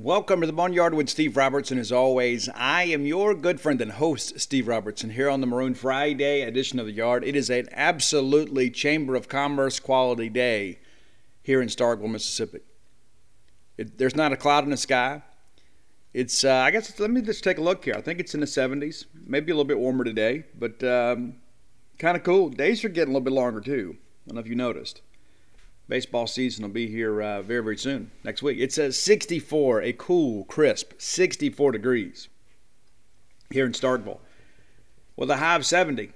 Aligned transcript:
Welcome 0.00 0.42
to 0.42 0.46
the 0.46 0.52
Boneyard 0.52 0.94
with 0.94 1.08
Steve 1.08 1.36
Robertson. 1.36 1.76
As 1.76 1.90
always, 1.90 2.48
I 2.54 2.84
am 2.84 3.04
your 3.04 3.34
good 3.34 3.60
friend 3.60 3.80
and 3.80 3.90
host, 3.90 4.38
Steve 4.38 4.68
Robertson, 4.68 5.10
here 5.10 5.28
on 5.28 5.40
the 5.40 5.46
Maroon 5.48 5.74
Friday 5.74 6.42
edition 6.42 6.78
of 6.78 6.86
the 6.86 6.92
Yard. 6.92 7.24
It 7.24 7.34
is 7.34 7.50
an 7.50 7.68
absolutely 7.72 8.70
Chamber 8.70 9.16
of 9.16 9.28
Commerce 9.28 9.80
quality 9.80 10.28
day 10.28 10.78
here 11.42 11.60
in 11.60 11.66
Starkville, 11.66 12.12
Mississippi. 12.12 12.60
It, 13.76 13.98
there's 13.98 14.14
not 14.14 14.32
a 14.32 14.36
cloud 14.36 14.62
in 14.62 14.70
the 14.70 14.76
sky. 14.76 15.20
It's, 16.14 16.44
uh, 16.44 16.54
I 16.54 16.70
guess, 16.70 17.00
let 17.00 17.10
me 17.10 17.20
just 17.20 17.42
take 17.42 17.58
a 17.58 17.62
look 17.62 17.84
here. 17.84 17.96
I 17.96 18.00
think 18.00 18.20
it's 18.20 18.34
in 18.34 18.40
the 18.40 18.46
70s, 18.46 19.06
maybe 19.26 19.50
a 19.50 19.54
little 19.56 19.64
bit 19.64 19.80
warmer 19.80 20.04
today, 20.04 20.44
but 20.56 20.80
um, 20.84 21.34
kind 21.98 22.16
of 22.16 22.22
cool. 22.22 22.50
Days 22.50 22.84
are 22.84 22.88
getting 22.88 23.12
a 23.12 23.16
little 23.18 23.24
bit 23.24 23.32
longer, 23.32 23.60
too. 23.60 23.96
I 23.98 24.28
don't 24.28 24.36
know 24.36 24.42
if 24.42 24.46
you 24.46 24.54
noticed 24.54 25.02
baseball 25.88 26.26
season 26.26 26.62
will 26.62 26.70
be 26.70 26.86
here 26.86 27.22
uh, 27.22 27.42
very, 27.42 27.62
very 27.62 27.78
soon, 27.78 28.10
next 28.22 28.42
week. 28.42 28.58
It 28.58 28.72
says 28.72 28.98
64, 28.98 29.82
a 29.82 29.92
cool, 29.94 30.44
crisp 30.44 30.92
64 30.98 31.72
degrees 31.72 32.28
here 33.50 33.66
in 33.66 33.72
Starkville 33.72 34.18
with 35.16 35.30
a 35.30 35.38
high 35.38 35.56
of 35.56 35.66
70. 35.66 36.12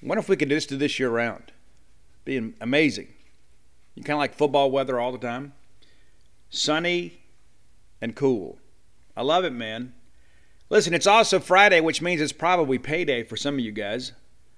What 0.00 0.18
if 0.18 0.28
we 0.28 0.36
could 0.36 0.48
do 0.48 0.56
this 0.56 0.66
to 0.66 0.76
this 0.76 0.98
year 0.98 1.10
round? 1.10 1.52
Being 2.24 2.54
amazing. 2.60 3.08
You 3.94 4.02
kind 4.02 4.16
of 4.16 4.20
like 4.20 4.34
football 4.34 4.70
weather 4.70 4.98
all 4.98 5.12
the 5.12 5.18
time. 5.18 5.52
Sunny 6.50 7.20
and 8.00 8.16
cool. 8.16 8.58
I 9.16 9.22
love 9.22 9.44
it, 9.44 9.52
man. 9.52 9.94
Listen, 10.70 10.94
it's 10.94 11.06
also 11.06 11.38
Friday, 11.38 11.80
which 11.80 12.02
means 12.02 12.20
it's 12.20 12.32
probably 12.32 12.78
payday 12.78 13.22
for 13.22 13.36
some 13.36 13.54
of 13.54 13.60
you 13.60 13.70
guys. 13.70 14.12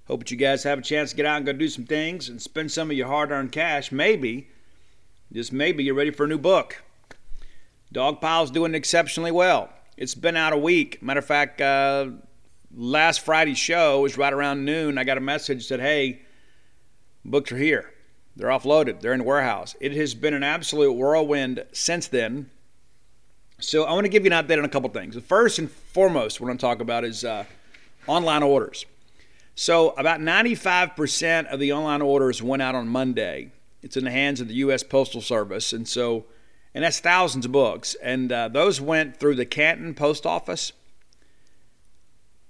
Hope 0.09 0.21
that 0.21 0.31
you 0.31 0.37
guys 0.37 0.63
have 0.63 0.79
a 0.79 0.83
chance 0.83 1.11
to 1.11 1.17
get 1.17 1.27
out 1.27 1.39
and 1.39 1.47
go 1.47 1.53
do 1.53 1.69
some 1.69 1.85
things 1.85 2.29
and 2.29 2.41
spend 2.41 2.71
some 2.71 2.91
of 2.91 2.97
your 2.97 3.09
hard 3.09 3.33
earned 3.33 3.51
cash. 3.51 3.91
Maybe, 3.91 4.49
just 5.33 5.53
maybe, 5.53 5.83
you're 5.83 5.95
ready 5.95 6.13
for 6.13 6.25
a 6.25 6.29
new 6.29 6.39
book. 6.39 6.83
Dogpile's 7.93 8.51
doing 8.51 8.75
exceptionally 8.75 9.33
well. 9.33 9.69
It's 9.97 10.15
been 10.15 10.37
out 10.37 10.53
a 10.53 10.59
week. 10.59 11.03
Matter 11.03 11.19
of 11.19 11.27
fact, 11.27 11.61
uh, 11.61 12.11
last 12.75 13.21
Friday's 13.21 13.59
show 13.59 14.01
was 14.03 14.17
right 14.17 14.33
around 14.33 14.65
noon. 14.65 14.97
I 14.97 15.05
got 15.05 15.19
a 15.19 15.23
message 15.23 15.69
that 15.69 15.81
hey, 15.81 16.23
books 17.25 17.51
are 17.51 17.57
here. 17.57 17.93
They're 18.37 18.51
offloaded, 18.51 19.01
they're 19.01 19.15
in 19.15 19.21
the 19.21 19.25
warehouse. 19.25 19.75
It 19.81 19.93
has 19.93 20.15
been 20.15 20.35
an 20.35 20.43
absolute 20.43 20.93
whirlwind 20.93 21.65
since 21.73 22.07
then. 22.07 22.51
So 23.59 23.85
I 23.85 23.93
want 23.95 24.05
to 24.05 24.11
give 24.11 24.25
you 24.25 24.31
an 24.31 24.45
update 24.45 24.59
on 24.59 24.65
a 24.67 24.69
couple 24.69 24.91
things. 24.91 25.15
The 25.15 25.23
first 25.23 25.59
and 25.59 25.71
foremost, 25.71 26.41
what 26.41 26.51
I'm 26.51 26.59
talking 26.59 26.83
about 26.83 27.05
is 27.05 27.25
uh, 27.25 27.45
online 28.07 28.43
orders. 28.43 28.85
So, 29.59 29.91
about 29.93 30.21
95% 30.21 31.47
of 31.47 31.59
the 31.59 31.73
online 31.73 32.03
orders 32.03 32.43
went 32.43 32.61
out 32.61 32.75
on 32.75 32.89
Monday. 32.89 33.53
It's 33.83 33.97
in 33.97 34.05
the 34.05 34.11
hands 34.11 34.43
of 34.43 34.49
the 34.49 34.55
U.S. 34.57 34.83
Postal 34.83 35.23
Service. 35.23 35.73
And 35.73 35.89
so, 35.89 36.27
and 36.75 36.85
that's 36.85 37.01
thousands 37.01 37.47
of 37.47 37.53
books. 37.53 37.97
And 38.03 38.31
uh, 38.31 38.49
those 38.49 38.83
went 38.83 39.17
through 39.17 39.37
the 39.37 39.47
Canton 39.47 39.95
Post 39.95 40.27
Office. 40.27 40.75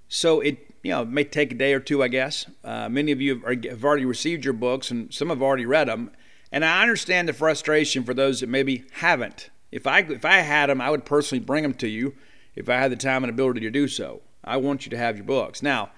So, 0.09 0.41
it, 0.41 0.75
you 0.83 0.91
know, 0.91 1.03
it 1.03 1.09
may 1.09 1.23
take 1.23 1.53
a 1.53 1.55
day 1.55 1.75
or 1.75 1.79
two, 1.79 2.03
I 2.03 2.09
guess. 2.09 2.47
Uh, 2.65 2.89
many 2.89 3.13
of 3.13 3.21
you 3.21 3.39
have 3.39 3.85
already 3.85 4.05
received 4.05 4.45
your 4.45 4.55
books, 4.55 4.91
and 4.91 5.15
some 5.15 5.29
have 5.29 5.43
already 5.43 5.65
read 5.65 5.87
them. 5.87 6.11
And 6.51 6.65
I 6.65 6.83
understand 6.83 7.29
the 7.29 7.33
frustration 7.33 8.03
for 8.03 8.15
those 8.15 8.41
that 8.41 8.49
maybe 8.49 8.85
haven't. 8.95 9.51
If 9.71 9.87
I, 9.87 10.01
if 10.01 10.25
I 10.25 10.39
had 10.39 10.71
them, 10.71 10.81
I 10.81 10.91
would 10.91 11.05
personally 11.05 11.45
bring 11.45 11.63
them 11.63 11.75
to 11.75 11.87
you 11.87 12.17
if 12.57 12.69
I 12.69 12.79
had 12.79 12.91
the 12.91 12.97
time 12.97 13.23
and 13.23 13.31
ability 13.31 13.61
to 13.61 13.71
do 13.71 13.87
so. 13.87 14.23
I 14.43 14.57
want 14.57 14.87
you 14.87 14.91
to 14.91 14.99
have 14.99 15.17
your 15.17 15.25
books. 15.25 15.63
Now, 15.63 15.91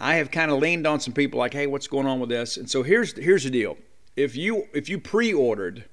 I 0.00 0.14
have 0.16 0.30
kind 0.30 0.50
of 0.50 0.58
leaned 0.58 0.86
on 0.86 1.00
some 1.00 1.12
people 1.12 1.38
like, 1.38 1.52
hey, 1.52 1.66
what's 1.66 1.88
going 1.88 2.06
on 2.06 2.20
with 2.20 2.28
this? 2.28 2.56
And 2.56 2.70
so 2.70 2.82
here's 2.82 3.16
here's 3.16 3.44
the 3.44 3.50
deal. 3.50 3.76
If 4.16 4.36
you 4.36 4.68
if 4.72 4.88
you 4.88 4.98
pre-ordered, 4.98 5.84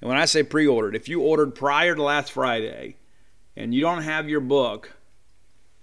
and 0.00 0.08
when 0.08 0.18
I 0.18 0.26
say 0.26 0.42
pre-ordered, 0.42 0.94
if 0.94 1.08
you 1.08 1.22
ordered 1.22 1.54
prior 1.54 1.94
to 1.94 2.02
last 2.02 2.32
Friday 2.32 2.96
and 3.56 3.74
you 3.74 3.80
don't 3.80 4.02
have 4.02 4.28
your 4.28 4.40
book 4.40 4.92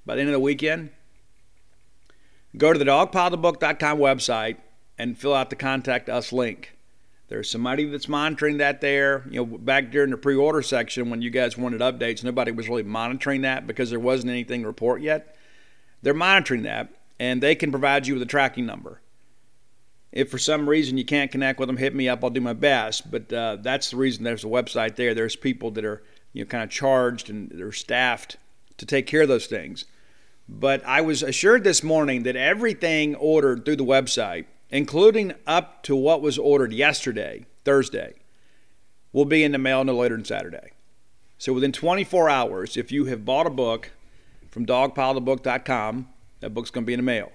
by 0.06 0.16
the 0.16 0.22
end 0.22 0.30
of 0.30 0.34
the 0.34 0.40
weekend, 0.40 0.92
go 2.56 2.72
to 2.72 2.80
the 2.80 2.86
dogpilethebook.com 2.86 3.98
website 3.98 4.58
and 4.98 5.18
fill 5.18 5.34
out 5.34 5.50
the 5.50 5.56
contact 5.56 6.10
us 6.10 6.32
link. 6.32 6.74
There's 7.30 7.50
somebody 7.50 7.86
that's 7.86 8.08
monitoring 8.08 8.58
that 8.58 8.80
there. 8.80 9.26
You 9.30 9.46
know, 9.46 9.58
back 9.58 9.92
during 9.92 10.12
the 10.12 10.18
pre-order 10.18 10.62
section 10.62 11.10
when 11.10 11.22
you 11.22 11.30
guys 11.30 11.58
wanted 11.58 11.82
updates, 11.82 12.24
nobody 12.24 12.52
was 12.52 12.70
really 12.70 12.84
monitoring 12.84 13.42
that 13.42 13.68
because 13.68 13.90
there 13.90 14.00
wasn't 14.00 14.32
anything 14.32 14.62
to 14.62 14.68
report 14.68 15.02
yet. 15.02 15.36
They're 16.04 16.14
monitoring 16.14 16.64
that 16.64 16.90
and 17.20 17.42
they 17.42 17.56
can 17.56 17.72
provide 17.72 18.08
you 18.08 18.14
with 18.14 18.24
a 18.24 18.28
tracking 18.28 18.66
number. 18.66 19.02
If 20.12 20.32
for 20.32 20.38
some 20.38 20.68
reason 20.68 20.98
you 20.98 21.06
can't 21.06 21.32
connect 21.32 21.60
with 21.60 21.68
them, 21.68 21.78
hit 21.78 21.94
me 21.94 22.08
up. 22.10 22.24
I'll 22.24 22.30
do 22.30 22.42
my 22.42 22.54
best. 22.54 23.12
But 23.12 23.32
uh, 23.32 23.58
that's 23.62 23.92
the 23.92 23.98
reason 23.98 24.24
there's 24.24 24.44
a 24.44 24.48
website 24.48 24.96
there. 24.96 25.14
There's 25.14 25.36
people 25.36 25.72
that 25.72 25.86
are 25.86 26.04
you 26.34 26.44
know 26.44 26.48
kind 26.48 26.64
of 26.64 26.70
charged 26.70 27.30
and 27.30 27.52
they're 27.54 27.72
staffed 27.72 28.38
to 28.78 28.86
take 28.86 29.08
care 29.08 29.24
of 29.24 29.28
those 29.28 29.48
things. 29.48 29.86
But 30.50 30.84
I 30.86 31.02
was 31.02 31.24
assured 31.24 31.64
this 31.64 31.84
morning 31.84 32.24
that 32.24 32.36
everything 32.36 33.16
ordered 33.16 33.66
through 33.66 33.76
the 33.76 33.84
website, 33.84 34.46
including 34.70 35.34
up 35.46 35.84
to 35.84 35.96
what 35.96 36.22
was 36.22 36.38
ordered 36.38 36.72
yesterday, 36.72 37.46
Thursday, 37.66 38.14
will 39.12 39.26
be 39.26 39.44
in 39.44 39.52
the 39.52 39.58
mail 39.58 39.84
no 39.84 39.96
later 39.98 40.16
than 40.16 40.24
Saturday. 40.24 40.72
So 41.38 41.54
within 41.54 41.72
24 41.72 42.30
hours, 42.30 42.78
if 42.78 42.92
you 42.92 43.06
have 43.06 43.26
bought 43.26 43.46
a 43.46 43.52
book 43.52 43.92
from 44.50 44.66
dogpilethebook.com, 44.66 46.08
that 46.40 46.54
book's 46.54 46.70
going 46.70 46.84
to 46.84 46.88
be 46.88 46.94
in 46.94 47.00
the 47.00 47.04
mail. 47.04 47.32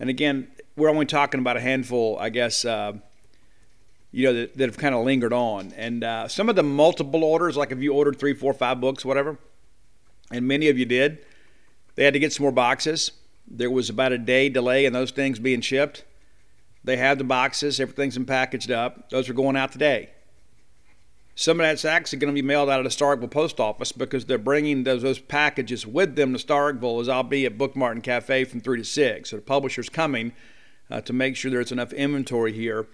And 0.00 0.10
again, 0.10 0.48
we're 0.76 0.90
only 0.90 1.06
talking 1.06 1.40
about 1.40 1.56
a 1.56 1.60
handful, 1.60 2.18
I 2.18 2.28
guess, 2.30 2.64
uh, 2.64 2.94
you 4.10 4.26
know, 4.26 4.32
that, 4.32 4.56
that 4.56 4.68
have 4.68 4.78
kind 4.78 4.94
of 4.94 5.04
lingered 5.04 5.32
on. 5.32 5.72
And 5.76 6.02
uh, 6.02 6.28
some 6.28 6.48
of 6.48 6.56
the 6.56 6.62
multiple 6.62 7.24
orders, 7.24 7.56
like 7.56 7.72
if 7.72 7.80
you 7.80 7.92
ordered 7.92 8.18
three, 8.18 8.34
four, 8.34 8.52
five 8.52 8.80
books, 8.80 9.04
whatever, 9.04 9.38
and 10.30 10.46
many 10.46 10.68
of 10.68 10.78
you 10.78 10.84
did, 10.84 11.24
they 11.94 12.04
had 12.04 12.14
to 12.14 12.20
get 12.20 12.32
some 12.32 12.44
more 12.44 12.52
boxes. 12.52 13.12
There 13.46 13.70
was 13.70 13.90
about 13.90 14.12
a 14.12 14.18
day 14.18 14.48
delay 14.48 14.84
in 14.84 14.92
those 14.92 15.10
things 15.10 15.38
being 15.38 15.60
shipped. 15.60 16.04
They 16.82 16.96
have 16.96 17.18
the 17.18 17.24
boxes, 17.24 17.80
everything's 17.80 18.14
been 18.14 18.26
packaged 18.26 18.70
up. 18.70 19.10
Those 19.10 19.28
are 19.28 19.34
going 19.34 19.56
out 19.56 19.72
today. 19.72 20.10
Some 21.36 21.58
of 21.58 21.66
that's 21.66 21.84
actually 21.84 22.20
going 22.20 22.32
to 22.32 22.40
be 22.40 22.46
mailed 22.46 22.70
out 22.70 22.78
of 22.78 22.84
the 22.84 23.04
Starkville 23.04 23.30
post 23.30 23.58
office 23.58 23.90
because 23.90 24.24
they're 24.24 24.38
bringing 24.38 24.84
those, 24.84 25.02
those 25.02 25.18
packages 25.18 25.84
with 25.84 26.14
them 26.14 26.32
to 26.32 26.44
Starkville 26.44 27.00
as 27.00 27.08
I'll 27.08 27.24
be 27.24 27.44
at 27.44 27.58
Book 27.58 27.74
Mart 27.74 27.96
and 27.96 28.04
Cafe 28.04 28.44
from 28.44 28.60
3 28.60 28.78
to 28.78 28.84
6. 28.84 29.30
So 29.30 29.36
the 29.36 29.42
publisher's 29.42 29.88
coming 29.88 30.32
uh, 30.90 31.00
to 31.00 31.12
make 31.12 31.34
sure 31.34 31.50
there's 31.50 31.72
enough 31.72 31.92
inventory 31.92 32.52
here 32.52 32.86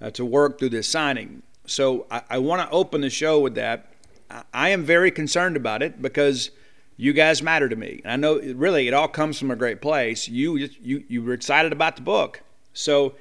uh, 0.00 0.10
to 0.10 0.24
work 0.24 0.58
through 0.58 0.68
this 0.68 0.88
signing. 0.88 1.42
So 1.66 2.06
I, 2.12 2.22
I 2.30 2.38
want 2.38 2.62
to 2.62 2.70
open 2.70 3.00
the 3.00 3.10
show 3.10 3.40
with 3.40 3.56
that. 3.56 3.92
I, 4.30 4.42
I 4.54 4.68
am 4.68 4.84
very 4.84 5.10
concerned 5.10 5.56
about 5.56 5.82
it 5.82 6.00
because 6.00 6.52
you 6.96 7.12
guys 7.12 7.42
matter 7.42 7.68
to 7.68 7.74
me. 7.74 8.02
And 8.04 8.12
I 8.12 8.16
know 8.16 8.38
really 8.54 8.86
it 8.86 8.94
all 8.94 9.08
comes 9.08 9.36
from 9.36 9.50
a 9.50 9.56
great 9.56 9.82
place. 9.82 10.28
You, 10.28 10.56
you, 10.56 11.04
you 11.08 11.22
were 11.24 11.32
excited 11.32 11.72
about 11.72 11.96
the 11.96 12.02
book. 12.02 12.42
So 12.72 13.16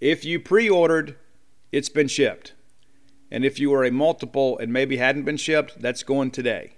if 0.00 0.24
you 0.24 0.40
pre 0.40 0.70
ordered, 0.70 1.16
it's 1.72 1.90
been 1.90 2.08
shipped. 2.08 2.53
And 3.30 3.44
if 3.44 3.58
you 3.58 3.70
were 3.70 3.84
a 3.84 3.90
multiple 3.90 4.58
and 4.58 4.72
maybe 4.72 4.96
hadn't 4.96 5.24
been 5.24 5.36
shipped, 5.36 5.80
that's 5.80 6.02
going 6.02 6.30
today. 6.30 6.74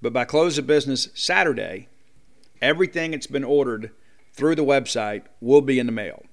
But 0.00 0.12
by 0.12 0.24
close 0.24 0.58
of 0.58 0.66
business 0.66 1.08
Saturday, 1.14 1.88
everything 2.60 3.12
that's 3.12 3.26
been 3.26 3.44
ordered 3.44 3.90
through 4.32 4.54
the 4.54 4.64
website 4.64 5.22
will 5.40 5.60
be 5.60 5.78
in 5.78 5.86
the 5.86 5.92
mail. 5.92 6.24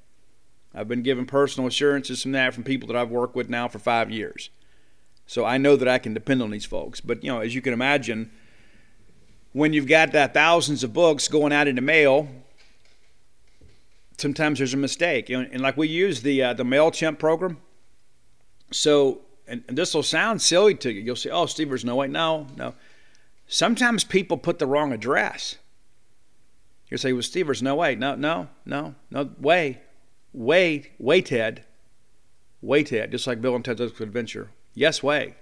I've 0.74 0.88
been 0.88 1.04
given 1.04 1.26
personal 1.26 1.68
assurances 1.68 2.22
from 2.22 2.32
that 2.34 2.54
from 2.54 2.64
people 2.64 2.88
that 2.88 2.96
I've 2.96 3.10
worked 3.10 3.36
with 3.36 3.50
now 3.50 3.68
for 3.68 3.80
five 3.80 4.12
years. 4.12 4.50
So 5.26 5.46
I 5.46 5.58
know 5.58 5.76
that 5.76 5.88
I 5.88 6.00
can 6.00 6.14
depend 6.14 6.42
on 6.42 6.52
these 6.52 6.66
folks. 6.66 7.02
But, 7.02 7.24
you 7.24 7.32
know, 7.32 7.40
as 7.40 7.54
you 7.54 7.62
can 7.62 7.74
imagine, 7.74 8.32
when 9.52 9.74
you've 9.74 9.88
got 9.88 10.12
that 10.12 10.34
thousands 10.34 10.84
of 10.84 10.94
books 10.94 11.28
going 11.28 11.54
out 11.54 11.68
in 11.68 11.76
the 11.76 11.82
mail, 11.82 12.28
sometimes 14.18 14.60
there's 14.60 14.74
a 14.74 14.78
mistake. 14.78 15.30
You 15.30 15.42
know, 15.42 15.50
and 15.52 15.62
like 15.62 15.78
we 15.78 15.88
use 15.88 16.22
the 16.22 16.44
uh, 16.44 16.54
the 16.54 16.64
MailChimp 16.64 17.20
program, 17.20 17.58
so, 18.72 19.22
and, 19.48 19.64
and 19.68 19.78
this 19.78 19.94
will 19.94 20.04
sound 20.04 20.42
silly 20.42 20.76
to 20.76 20.92
you. 20.92 21.02
You'll 21.02 21.16
say, 21.16 21.30
oh, 21.30 21.46
Steve, 21.46 21.70
there's 21.70 21.86
no 21.86 21.96
way. 21.96 22.08
No, 22.08 22.48
no. 22.56 22.74
Sometimes 23.48 24.04
people 24.04 24.38
put 24.38 24.60
the 24.60 24.68
wrong 24.68 24.94
address. 24.94 25.58
You'll 26.90 27.00
say, 27.00 27.14
well, 27.14 27.22
Steve, 27.22 27.48
there's 27.48 27.64
no 27.64 27.76
way. 27.76 27.96
No, 27.96 28.16
no, 28.16 28.50
no, 28.66 28.96
no 29.12 29.30
way. 29.40 29.82
Way, 30.34 30.92
way, 31.00 31.22
Ted. 31.22 31.64
Way, 32.62 32.84
Ted. 32.84 33.12
Just 33.12 33.28
like 33.28 33.42
Bill 33.42 33.56
and 33.56 33.66
Ted's 33.66 33.82
Adventure. 33.82 34.50
Yes, 34.74 35.02
way. 35.02 35.36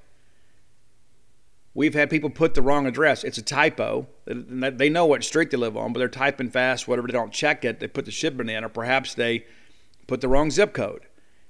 We've 1.74 1.94
had 1.94 2.10
people 2.10 2.30
put 2.30 2.54
the 2.54 2.62
wrong 2.62 2.88
address. 2.88 3.24
It's 3.24 3.38
a 3.38 3.44
typo. 3.44 4.08
They 4.26 4.90
know 4.90 5.06
what 5.06 5.24
street 5.24 5.52
they 5.52 5.58
live 5.58 5.78
on, 5.78 5.94
but 5.94 6.00
they're 6.00 6.08
typing 6.08 6.50
fast, 6.50 6.88
whatever. 6.88 7.08
They 7.08 7.14
don't 7.14 7.32
check 7.32 7.64
it. 7.64 7.80
They 7.80 7.88
put 7.88 8.06
the 8.06 8.12
shipment 8.12 8.50
in, 8.50 8.64
or 8.64 8.70
perhaps 8.70 9.14
they 9.14 9.46
put 10.08 10.22
the 10.22 10.28
wrong 10.28 10.50
zip 10.50 10.74
code. 10.74 11.02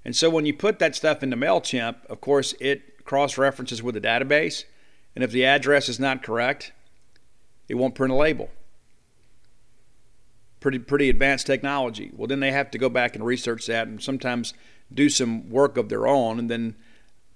And 0.08 0.16
so 0.16 0.30
when 0.30 0.46
you 0.46 0.54
put 0.54 0.80
that 0.80 0.96
stuff 0.96 1.22
into 1.22 1.36
MailChimp, 1.36 2.06
of 2.06 2.22
course, 2.22 2.56
it 2.62 3.04
cross 3.04 3.38
references 3.38 3.84
with 3.84 3.94
the 3.94 4.00
database. 4.00 4.64
And 5.14 5.22
if 5.22 5.32
the 5.32 5.44
address 5.44 5.90
is 5.90 6.00
not 6.00 6.24
correct, 6.24 6.72
it 7.68 7.76
won't 7.76 7.94
print 7.94 8.14
a 8.14 8.16
label. 8.16 8.50
Pretty, 10.62 10.80
pretty 10.80 11.10
advanced 11.10 11.46
technology. 11.46 12.10
Well, 12.16 12.28
then 12.28 12.40
they 12.40 12.54
have 12.54 12.72
to 12.72 12.78
go 12.78 12.88
back 12.88 13.16
and 13.16 13.26
research 13.26 13.68
that 13.68 13.90
and 13.90 14.02
sometimes 14.02 14.54
do 14.94 15.10
some 15.10 15.50
work 15.50 15.76
of 15.76 15.90
their 15.90 16.08
own 16.08 16.40
and 16.40 16.50
then 16.50 16.78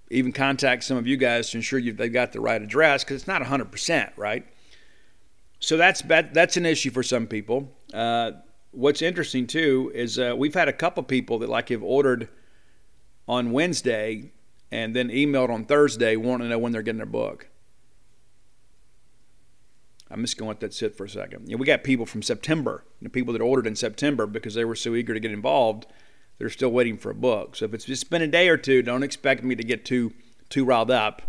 even 0.09 0.31
contact 0.31 0.85
some 0.85 0.95
of 0.95 1.05
you 1.05 1.17
guys 1.17 1.49
to 1.49 1.57
ensure 1.57 1.77
you, 1.77 1.91
they've 1.91 2.13
got 2.13 2.31
the 2.31 2.39
right 2.39 2.61
address 2.61 3.03
because 3.03 3.17
it's 3.17 3.27
not 3.27 3.41
100%, 3.41 4.11
right? 4.15 4.45
So 5.59 5.75
that's 5.75 6.01
that's 6.03 6.55
an 6.55 6.65
issue 6.65 6.91
for 6.91 7.03
some 7.03 7.27
people. 7.27 7.69
Uh, 7.93 8.31
what's 8.71 9.01
interesting 9.01 9.45
too 9.45 9.91
is 9.93 10.17
uh, 10.17 10.33
we've 10.37 10.53
had 10.53 10.69
a 10.69 10.73
couple 10.73 11.03
people 11.03 11.39
that 11.39 11.49
like 11.49 11.67
have 11.67 11.83
ordered 11.83 12.29
on 13.27 13.51
Wednesday 13.51 14.31
and 14.71 14.95
then 14.95 15.09
emailed 15.09 15.49
on 15.49 15.65
Thursday 15.65 16.15
wanting 16.15 16.45
to 16.45 16.49
know 16.49 16.59
when 16.59 16.71
they're 16.71 16.81
getting 16.81 16.97
their 16.97 17.05
book. 17.05 17.47
I'm 20.09 20.21
just 20.21 20.37
going 20.37 20.47
to 20.47 20.49
let 20.49 20.59
that 20.59 20.73
sit 20.73 20.97
for 20.97 21.05
a 21.05 21.09
second. 21.09 21.47
You 21.47 21.55
know, 21.55 21.59
we 21.59 21.65
got 21.65 21.83
people 21.83 22.05
from 22.05 22.21
September, 22.21 22.83
you 22.99 23.07
know, 23.07 23.11
people 23.11 23.31
that 23.33 23.41
ordered 23.41 23.67
in 23.67 23.75
September 23.77 24.27
because 24.27 24.55
they 24.55 24.65
were 24.65 24.75
so 24.75 24.93
eager 24.95 25.13
to 25.13 25.19
get 25.19 25.31
involved 25.31 25.85
they're 26.41 26.49
still 26.49 26.71
waiting 26.71 26.97
for 26.97 27.11
a 27.11 27.15
book. 27.15 27.55
So 27.55 27.65
if 27.65 27.73
it's 27.75 27.85
just 27.85 28.09
been 28.09 28.23
a 28.23 28.27
day 28.27 28.49
or 28.49 28.57
two, 28.57 28.81
don't 28.81 29.03
expect 29.03 29.43
me 29.43 29.53
to 29.53 29.63
get 29.63 29.85
too 29.85 30.11
too 30.49 30.65
riled 30.65 30.89
up. 30.89 31.21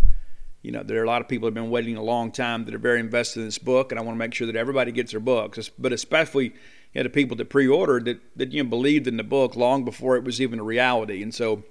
You 0.62 0.73
know, 0.73 0.83
there 0.83 0.99
are 1.03 1.05
a 1.05 1.06
lot 1.06 1.21
of 1.21 1.29
people 1.29 1.45
that 1.45 1.55
have 1.55 1.62
been 1.62 1.71
waiting 1.71 1.99
a 1.99 2.03
long 2.03 2.33
time 2.33 2.65
that 2.65 2.75
are 2.75 2.79
very 2.79 2.99
invested 2.99 3.41
in 3.41 3.47
this 3.47 3.59
book, 3.59 3.93
and 3.93 3.99
I 3.99 4.03
want 4.03 4.17
to 4.17 4.19
make 4.19 4.33
sure 4.33 4.47
that 4.47 4.56
everybody 4.56 4.91
gets 4.91 5.11
their 5.11 5.21
books. 5.21 5.69
But 5.79 5.93
especially 5.93 6.47
you 6.47 6.53
know, 6.95 7.03
the 7.03 7.11
people 7.11 7.37
that 7.37 7.50
pre-ordered 7.50 8.06
that, 8.06 8.21
that 8.37 8.53
you 8.53 8.62
know 8.62 8.71
believed 8.71 9.06
in 9.06 9.19
the 9.19 9.23
book 9.23 9.55
long 9.55 9.85
before 9.85 10.17
it 10.17 10.25
was 10.25 10.41
even 10.41 10.59
a 10.59 10.65
reality. 10.65 11.23
And 11.23 11.35
so 11.35 11.62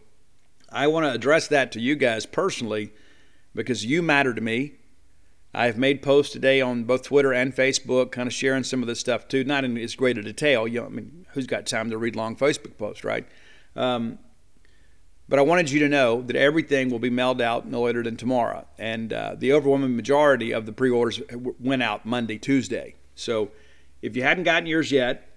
I 0.72 0.88
want 0.88 1.06
to 1.06 1.12
address 1.12 1.48
that 1.48 1.72
to 1.74 1.82
you 1.82 1.96
guys 1.96 2.26
personally 2.26 2.94
because 3.54 3.86
you 3.86 4.02
matter 4.02 4.34
to 4.34 4.42
me. 4.42 4.74
I've 5.54 5.78
made 5.78 6.02
posts 6.02 6.32
today 6.32 6.62
on 6.62 6.86
both 6.86 7.04
Twitter 7.04 7.34
and 7.34 7.54
Facebook, 7.54 8.12
kind 8.12 8.26
of 8.26 8.34
sharing 8.34 8.64
some 8.64 8.82
of 8.82 8.88
this 8.88 9.02
stuff 9.02 9.28
too. 9.28 9.44
Not 9.44 9.66
in 9.66 9.78
as 9.78 9.96
great 9.96 10.18
a 10.18 10.22
detail. 10.22 10.66
You 10.66 10.82
know, 10.82 10.86
I 10.86 10.90
mean, 10.90 11.26
who's 11.34 11.46
got 11.46 11.66
time 11.66 11.90
to 11.90 11.98
read 11.98 12.16
long 12.16 12.38
Facebook 12.38 12.78
posts, 12.78 13.04
right? 13.04 13.28
Um, 13.76 14.18
but 15.28 15.40
I 15.40 15.42
wanted 15.42 15.70
you 15.70 15.80
to 15.80 15.90
know 15.90 16.22
that 16.22 16.36
everything 16.36 16.90
will 16.90 17.00
be 17.00 17.10
mailed 17.10 17.42
out 17.42 17.68
no 17.68 17.82
later 17.82 18.02
than 18.04 18.16
tomorrow. 18.16 18.66
And 18.78 19.12
uh, 19.12 19.36
the 19.38 19.52
overwhelming 19.54 19.96
majority 19.96 20.54
of 20.54 20.66
the 20.66 20.72
pre 20.72 20.90
orders 20.90 21.22
went 21.60 21.84
out 21.84 22.06
Monday, 22.06 22.38
Tuesday. 22.38 22.96
So 23.16 23.52
if 24.02 24.16
you 24.16 24.24
hadn't 24.24 24.46
gotten 24.46 24.68
yours 24.68 24.92
yet, 24.92 25.30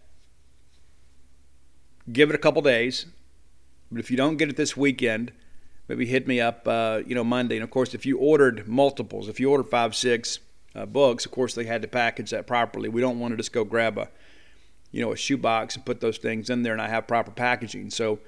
give 2.12 2.30
it 2.30 2.34
a 2.34 2.38
couple 2.38 2.62
days. 2.62 3.06
But 3.90 4.00
if 4.00 4.10
you 4.10 4.16
don't 4.16 4.36
get 4.36 4.48
it 4.48 4.56
this 4.56 4.76
weekend, 4.76 5.32
maybe 5.88 6.06
hit 6.06 6.26
me 6.26 6.40
up, 6.40 6.66
uh, 6.66 7.02
you 7.06 7.14
know, 7.14 7.24
Monday. 7.24 7.56
And 7.56 7.64
of 7.64 7.70
course, 7.70 7.94
if 7.94 8.06
you 8.06 8.18
ordered 8.18 8.66
multiples, 8.66 9.28
if 9.28 9.38
you 9.38 9.50
ordered 9.50 9.68
five, 9.70 9.94
six 9.94 10.38
uh, 10.74 10.86
books, 10.86 11.24
of 11.24 11.32
course, 11.32 11.54
they 11.54 11.64
had 11.64 11.82
to 11.82 11.88
package 11.88 12.30
that 12.30 12.46
properly. 12.46 12.88
We 12.88 13.00
don't 13.00 13.20
want 13.20 13.32
to 13.32 13.36
just 13.36 13.52
go 13.52 13.64
grab 13.64 13.98
a, 13.98 14.08
you 14.90 15.00
know, 15.00 15.12
a 15.12 15.16
shoebox 15.16 15.76
and 15.76 15.84
put 15.84 16.00
those 16.00 16.18
things 16.18 16.50
in 16.50 16.62
there 16.62 16.72
and 16.72 16.82
I 16.82 16.88
have 16.88 17.06
proper 17.06 17.30
packaging. 17.30 17.90
So 17.90 18.18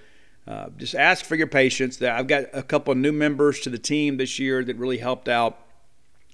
uh, 0.47 0.69
just 0.77 0.95
ask 0.95 1.25
for 1.25 1.35
your 1.35 1.49
patience. 1.49 2.01
I've 2.01 2.29
got 2.29 2.45
a 2.53 2.63
couple 2.63 2.95
new 2.95 3.13
members 3.13 3.61
to 3.61 3.71
the 3.71 3.79
team 3.79 4.17
this 4.17 4.39
year 4.39 4.63
that 4.65 4.77
really 4.77 4.99
helped 4.99 5.29
out 5.29 5.59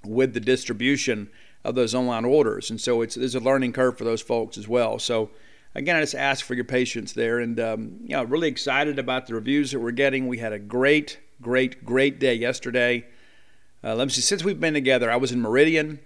with 0.05 0.35
the 0.35 0.41
distribution 0.41 1.31
of 1.65 1.75
those 1.75 1.95
online 1.95 2.25
orders, 2.25 2.71
and 2.71 2.81
so 2.81 3.03
it's 3.03 3.15
there's 3.15 3.37
a 3.37 3.41
learning 3.41 3.73
curve 3.73 3.97
for 3.97 4.05
those 4.05 4.21
folks 4.21 4.59
as 4.59 4.67
well. 4.67 4.99
So 4.99 5.31
again, 5.75 5.97
I 5.97 6.01
just 6.01 6.15
ask 6.15 6.45
for 6.45 6.55
your 6.55 6.65
patience 6.65 7.13
there, 7.13 7.39
and 7.39 7.59
um, 7.59 7.99
you 8.03 8.17
know, 8.17 8.25
really 8.25 8.49
excited 8.49 8.99
about 8.99 9.27
the 9.27 9.35
reviews 9.35 9.73
that 9.73 9.81
we're 9.81 9.91
getting. 9.91 10.29
We 10.29 10.39
had 10.39 10.53
a 10.53 10.59
great, 10.59 11.19
great, 11.41 11.85
great 11.85 12.19
day 12.19 12.35
yesterday. 12.35 13.07
Uh, 13.85 13.95
let 13.95 14.05
me 14.07 14.11
see. 14.11 14.21
Since 14.21 14.45
we've 14.45 14.61
been 14.61 14.75
together, 14.75 15.11
I 15.11 15.17
was 15.17 15.33
in 15.33 15.41
Meridian, 15.41 16.01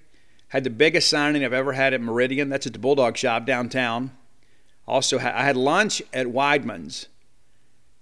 had 0.49 0.65
the 0.65 0.71
biggest 0.71 1.11
signing 1.11 1.45
I've 1.45 1.53
ever 1.53 1.73
had 1.73 1.95
at 1.95 2.01
Meridian. 2.01 2.49
That's 2.49 2.67
at 2.67 2.73
the 2.73 2.79
Bulldog 2.79 3.17
Shop 3.17 3.45
downtown. 3.47 4.13
Also, 4.87 5.19
I 5.19 5.43
had 5.43 5.57
lunch 5.57 6.01
at 6.13 6.29
Weidmann's, 6.29 7.09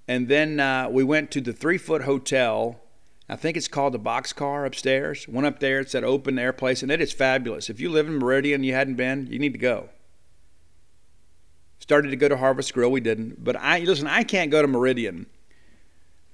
and 0.07 0.29
then 0.29 0.61
uh, 0.61 0.89
we 0.91 1.03
went 1.03 1.31
to 1.31 1.41
the 1.41 1.53
Threefoot 1.53 2.03
Hotel. 2.03 2.79
I 3.27 3.37
think 3.37 3.57
it's 3.57 3.69
called 3.69 3.95
the 3.95 3.99
Boxcar 3.99 4.67
upstairs. 4.67 5.27
Went 5.27 5.47
up 5.47 5.61
there. 5.61 5.81
It's 5.81 5.93
that 5.93 6.05
open 6.05 6.39
air 6.39 6.53
place, 6.53 6.83
and 6.83 6.93
it 6.93 7.01
is 7.01 7.11
fabulous. 7.11 7.71
If 7.71 7.81
you 7.81 7.89
live 7.89 8.07
in 8.07 8.19
Meridian, 8.19 8.65
you 8.65 8.75
hadn't 8.75 8.97
been, 8.97 9.29
you 9.31 9.39
need 9.39 9.55
to 9.55 9.59
go. 9.59 9.89
Started 11.85 12.09
to 12.09 12.17
go 12.17 12.31
to 12.31 12.39
Harvest 12.39 12.73
Grill. 12.73 12.91
We 12.91 13.03
didn't. 13.03 13.45
But 13.45 13.57
I 13.57 13.81
listen. 13.81 14.07
I 14.07 14.23
can't 14.23 14.51
go 14.51 14.63
to 14.63 14.67
Meridian 14.67 15.27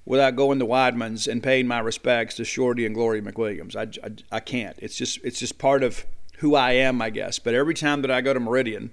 without 0.05 0.37
going 0.37 0.61
to 0.61 0.65
Weidmann's 0.65 1.27
and 1.27 1.43
paying 1.43 1.67
my 1.67 1.81
respects 1.81 2.37
to 2.37 2.45
Shorty 2.45 2.87
and 2.87 2.95
Glory 2.95 3.21
McWilliams. 3.21 3.75
I, 3.75 4.07
I, 4.07 4.37
I 4.37 4.39
can't. 4.39 4.79
It's 4.79 4.95
just 4.95 5.19
it's 5.25 5.41
just 5.41 5.59
part 5.59 5.83
of 5.83 6.07
who 6.37 6.55
I 6.55 6.75
am, 6.75 7.03
I 7.03 7.11
guess. 7.11 7.41
But 7.41 7.55
every 7.55 7.75
time 7.75 8.01
that 8.03 8.13
I 8.13 8.21
go 8.21 8.33
to 8.33 8.39
Meridian, 8.39 8.93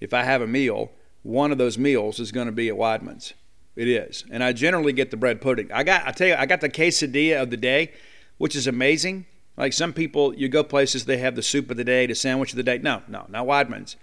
if 0.00 0.12
I 0.12 0.24
have 0.24 0.42
a 0.42 0.46
meal, 0.48 0.90
one 1.22 1.52
of 1.52 1.58
those 1.58 1.78
meals 1.78 2.18
is 2.18 2.32
going 2.32 2.46
to 2.46 2.52
be 2.52 2.68
at 2.68 2.74
Weidmann's. 2.74 3.34
It 3.76 3.86
is, 3.86 4.24
and 4.28 4.42
I 4.42 4.52
generally 4.52 4.92
get 4.92 5.12
the 5.12 5.16
bread 5.16 5.40
pudding. 5.40 5.70
I 5.70 5.84
got 5.84 6.04
I 6.04 6.10
tell 6.10 6.26
you, 6.26 6.34
I 6.34 6.46
got 6.46 6.62
the 6.62 6.68
quesadilla 6.68 7.40
of 7.40 7.50
the 7.50 7.56
day, 7.56 7.92
which 8.38 8.56
is 8.56 8.66
amazing. 8.66 9.24
Like 9.56 9.72
some 9.72 9.92
people, 9.92 10.34
you 10.34 10.48
go 10.48 10.64
places 10.64 11.04
they 11.04 11.18
have 11.18 11.36
the 11.36 11.44
soup 11.44 11.70
of 11.70 11.76
the 11.76 11.84
day, 11.84 12.06
the 12.06 12.16
sandwich 12.16 12.50
of 12.50 12.56
the 12.56 12.64
day. 12.64 12.78
No, 12.78 13.02
no, 13.06 13.26
not 13.28 13.46
Weidmann's. 13.46 13.94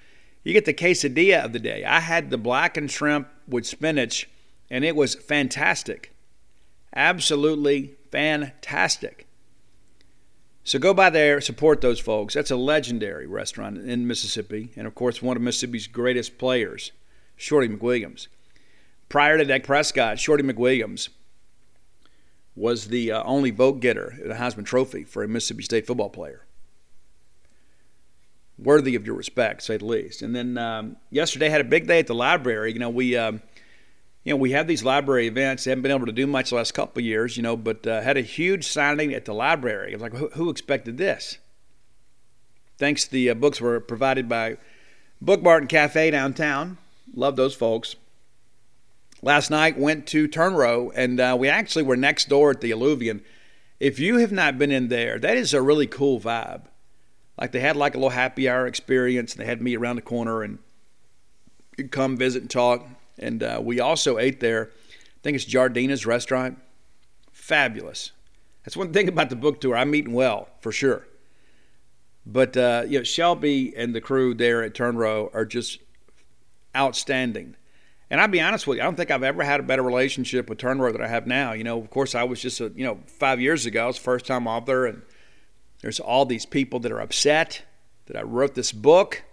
You 0.48 0.54
get 0.54 0.64
the 0.64 0.74
quesadilla 0.74 1.44
of 1.44 1.52
the 1.52 1.60
day. 1.60 1.84
I 1.84 2.00
had 2.00 2.30
the 2.30 2.38
blackened 2.38 2.90
shrimp 2.90 3.28
with 3.50 3.68
spinach, 3.68 4.30
and 4.70 4.86
it 4.86 4.96
was 4.96 5.14
fantastic. 5.14 6.14
Absolutely 6.96 7.96
fantastic. 8.12 9.28
So 10.64 10.80
go 10.80 10.94
by 10.94 11.10
there, 11.10 11.42
support 11.42 11.82
those 11.82 12.00
folks. 12.00 12.34
That's 12.34 12.50
a 12.50 12.56
legendary 12.56 13.28
restaurant 13.28 13.80
in 13.80 14.08
Mississippi, 14.08 14.72
and 14.78 14.88
of 14.88 14.96
course, 14.96 15.22
one 15.22 15.36
of 15.36 15.44
Mississippi's 15.44 15.86
greatest 15.86 16.38
players, 16.38 16.94
Shorty 17.36 17.68
McWilliams. 17.68 18.28
Prior 19.10 19.38
to 19.38 19.44
Dak 19.44 19.66
Prescott, 19.66 20.18
Shorty 20.18 20.44
McWilliams 20.44 21.10
was 22.56 22.88
the 22.88 23.12
uh, 23.12 23.22
only 23.24 23.52
vote 23.52 23.82
getter 23.82 24.18
the 24.26 24.36
Heisman 24.36 24.66
Trophy 24.66 25.04
for 25.04 25.26
a 25.26 25.28
Mississippi 25.28 25.64
State 25.64 25.86
football 25.86 26.10
player 26.10 26.47
worthy 28.60 28.96
of 28.96 29.06
your 29.06 29.16
respect, 29.16 29.64
say 29.64 29.78
the 29.78 29.86
least. 29.86 30.22
And 30.22 30.36
then 30.36 30.58
um, 30.58 30.98
yesterday 31.12 31.50
had 31.50 31.62
a 31.62 31.66
big 31.66 31.88
day 31.88 32.00
at 32.00 32.08
the 32.08 32.16
library. 32.16 32.74
You 32.74 32.80
know, 32.80 32.90
we 32.90 33.16
um, 33.16 33.42
you 34.24 34.34
know 34.34 34.38
we 34.38 34.52
have 34.52 34.68
these 34.68 34.84
library 34.84 35.28
events. 35.28 35.66
Haven't 35.66 35.84
been 35.84 35.92
able 35.92 36.06
to 36.06 36.12
do 36.12 36.28
much 36.28 36.50
the 36.50 36.56
last 36.56 36.74
couple 36.74 37.00
of 37.00 37.06
years, 37.06 37.38
you 37.38 37.44
know, 37.44 37.56
but 37.56 37.86
uh, 37.86 38.02
had 38.02 38.18
a 38.18 38.22
huge 38.22 38.68
signing 38.68 39.14
at 39.14 39.26
the 39.26 39.34
library. 39.34 39.92
I 39.92 39.96
was 39.96 40.02
like, 40.02 40.14
who, 40.14 40.30
who 40.30 40.50
expected 40.50 40.98
this? 40.98 41.38
Thanks, 42.78 43.06
the 43.06 43.32
uh, 43.32 43.34
books 43.34 43.60
were 43.60 43.80
provided 43.80 44.30
by 44.30 44.58
Book 45.20 45.42
Mart 45.42 45.64
and 45.64 45.70
Cafe 45.70 46.12
downtown. 46.12 46.78
Love 47.14 47.36
those 47.36 47.56
folks. 47.56 47.96
Last 49.24 49.50
night 49.50 49.80
went 49.80 50.06
to 50.08 50.28
Turn 50.28 50.54
Row, 50.54 50.92
and 50.96 51.20
uh, 51.20 51.36
we 51.40 51.50
actually 51.50 51.84
were 51.84 51.98
next 51.98 52.30
door 52.30 52.52
at 52.52 52.62
the 52.62 52.72
Alluvian. 52.72 53.24
If 53.80 53.98
you 53.98 54.18
have 54.18 54.32
not 54.32 54.60
been 54.60 54.72
in 54.72 54.90
there, 54.90 55.18
that 55.18 55.38
is 55.38 55.56
a 55.56 55.62
really 55.62 55.88
cool 55.88 56.20
vibe 56.20 56.66
like 57.38 57.52
they 57.52 57.60
had 57.60 57.76
like 57.76 57.96
a 57.96 57.98
little 57.98 58.10
happy 58.10 58.50
hour 58.50 58.68
experience. 58.68 59.34
And 59.34 59.42
they 59.42 59.46
had 59.46 59.62
me 59.62 59.76
around 59.76 59.98
the 59.98 60.02
corner 60.02 60.42
and 60.42 60.60
you'd 61.78 61.92
come 61.92 62.18
visit 62.18 62.42
and 62.42 62.50
talk. 62.50 62.88
And 63.20 63.44
uh, 63.44 63.62
we 63.64 63.80
also 63.80 64.18
ate 64.18 64.40
there. 64.40 64.72
I 64.72 65.20
think 65.24 65.36
it's 65.36 65.46
Giardina's 65.46 66.06
restaurant. 66.06 66.60
Fabulous. 67.32 68.12
That's 68.64 68.78
one 68.78 68.92
thing 68.92 69.08
about 69.08 69.30
the 69.30 69.36
book 69.36 69.62
tour. 69.62 69.76
I'm 69.76 69.96
eating 69.96 70.14
well 70.14 70.50
for 70.60 70.72
sure. 70.72 71.08
But 72.26 72.58
uh, 72.58 72.84
you 72.88 73.00
know, 73.00 73.04
Shelby 73.04 73.74
and 73.76 73.96
the 73.96 74.02
crew 74.02 74.34
there 74.34 74.62
at 74.64 74.74
Turn 74.74 74.98
Row 74.98 75.32
are 75.34 75.46
just 75.46 75.80
outstanding. 76.76 77.56
And 78.10 78.22
I'll 78.22 78.28
be 78.28 78.42
honest 78.42 78.68
with 78.68 78.78
you, 78.78 78.84
I 78.84 78.86
don't 78.86 78.96
think 78.96 79.12
I've 79.12 79.24
ever 79.24 79.44
had 79.44 79.60
a 79.60 79.64
better 79.64 79.84
relationship 79.84 80.50
with 80.50 80.58
Turn 80.58 80.80
Row 80.80 80.92
than 80.92 81.02
I 81.02 81.08
have 81.08 81.28
now. 81.28 81.54
You 81.54 81.64
know, 81.64 81.80
of 81.80 81.90
course, 81.90 82.16
I 82.16 82.24
was 82.24 82.42
just 82.42 82.60
a, 82.60 82.72
you 82.76 82.86
know 82.86 83.00
five 83.06 83.40
years 83.40 83.66
ago. 83.66 83.86
I 83.86 83.88
was 83.88 83.98
first 83.98 84.26
time 84.26 84.48
author, 84.48 84.86
and 84.86 85.02
there's 85.82 86.00
all 86.00 86.26
these 86.26 86.46
people 86.46 86.80
that 86.80 86.92
are 86.92 87.00
upset 87.00 87.64
that 88.08 88.18
I 88.18 88.24
wrote 88.24 88.56
this 88.56 88.72
book 88.72 89.24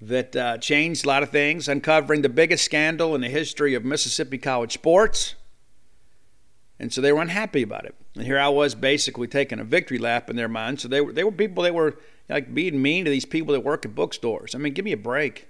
that 0.00 0.34
uh, 0.34 0.58
changed 0.58 1.04
a 1.04 1.08
lot 1.08 1.22
of 1.22 1.30
things, 1.30 1.68
uncovering 1.68 2.22
the 2.22 2.28
biggest 2.28 2.64
scandal 2.64 3.14
in 3.14 3.20
the 3.20 3.28
history 3.28 3.74
of 3.74 3.84
Mississippi 3.84 4.38
college 4.38 4.72
sports. 4.72 5.34
And 6.78 6.92
so 6.92 7.00
they 7.00 7.12
were 7.12 7.20
unhappy 7.20 7.62
about 7.62 7.84
it. 7.84 7.94
And 8.14 8.24
here 8.24 8.38
I 8.38 8.48
was 8.48 8.74
basically 8.74 9.26
taking 9.26 9.60
a 9.60 9.64
victory 9.64 9.98
lap 9.98 10.30
in 10.30 10.36
their 10.36 10.48
mind. 10.48 10.80
So 10.80 10.88
they 10.88 11.02
were, 11.02 11.12
they 11.12 11.24
were 11.24 11.32
people 11.32 11.64
that 11.64 11.74
were 11.74 11.98
like 12.28 12.54
being 12.54 12.80
mean 12.80 13.04
to 13.04 13.10
these 13.10 13.26
people 13.26 13.52
that 13.52 13.60
work 13.60 13.84
at 13.84 13.94
bookstores. 13.94 14.54
I 14.54 14.58
mean, 14.58 14.72
give 14.72 14.84
me 14.84 14.92
a 14.92 14.96
break. 14.96 15.48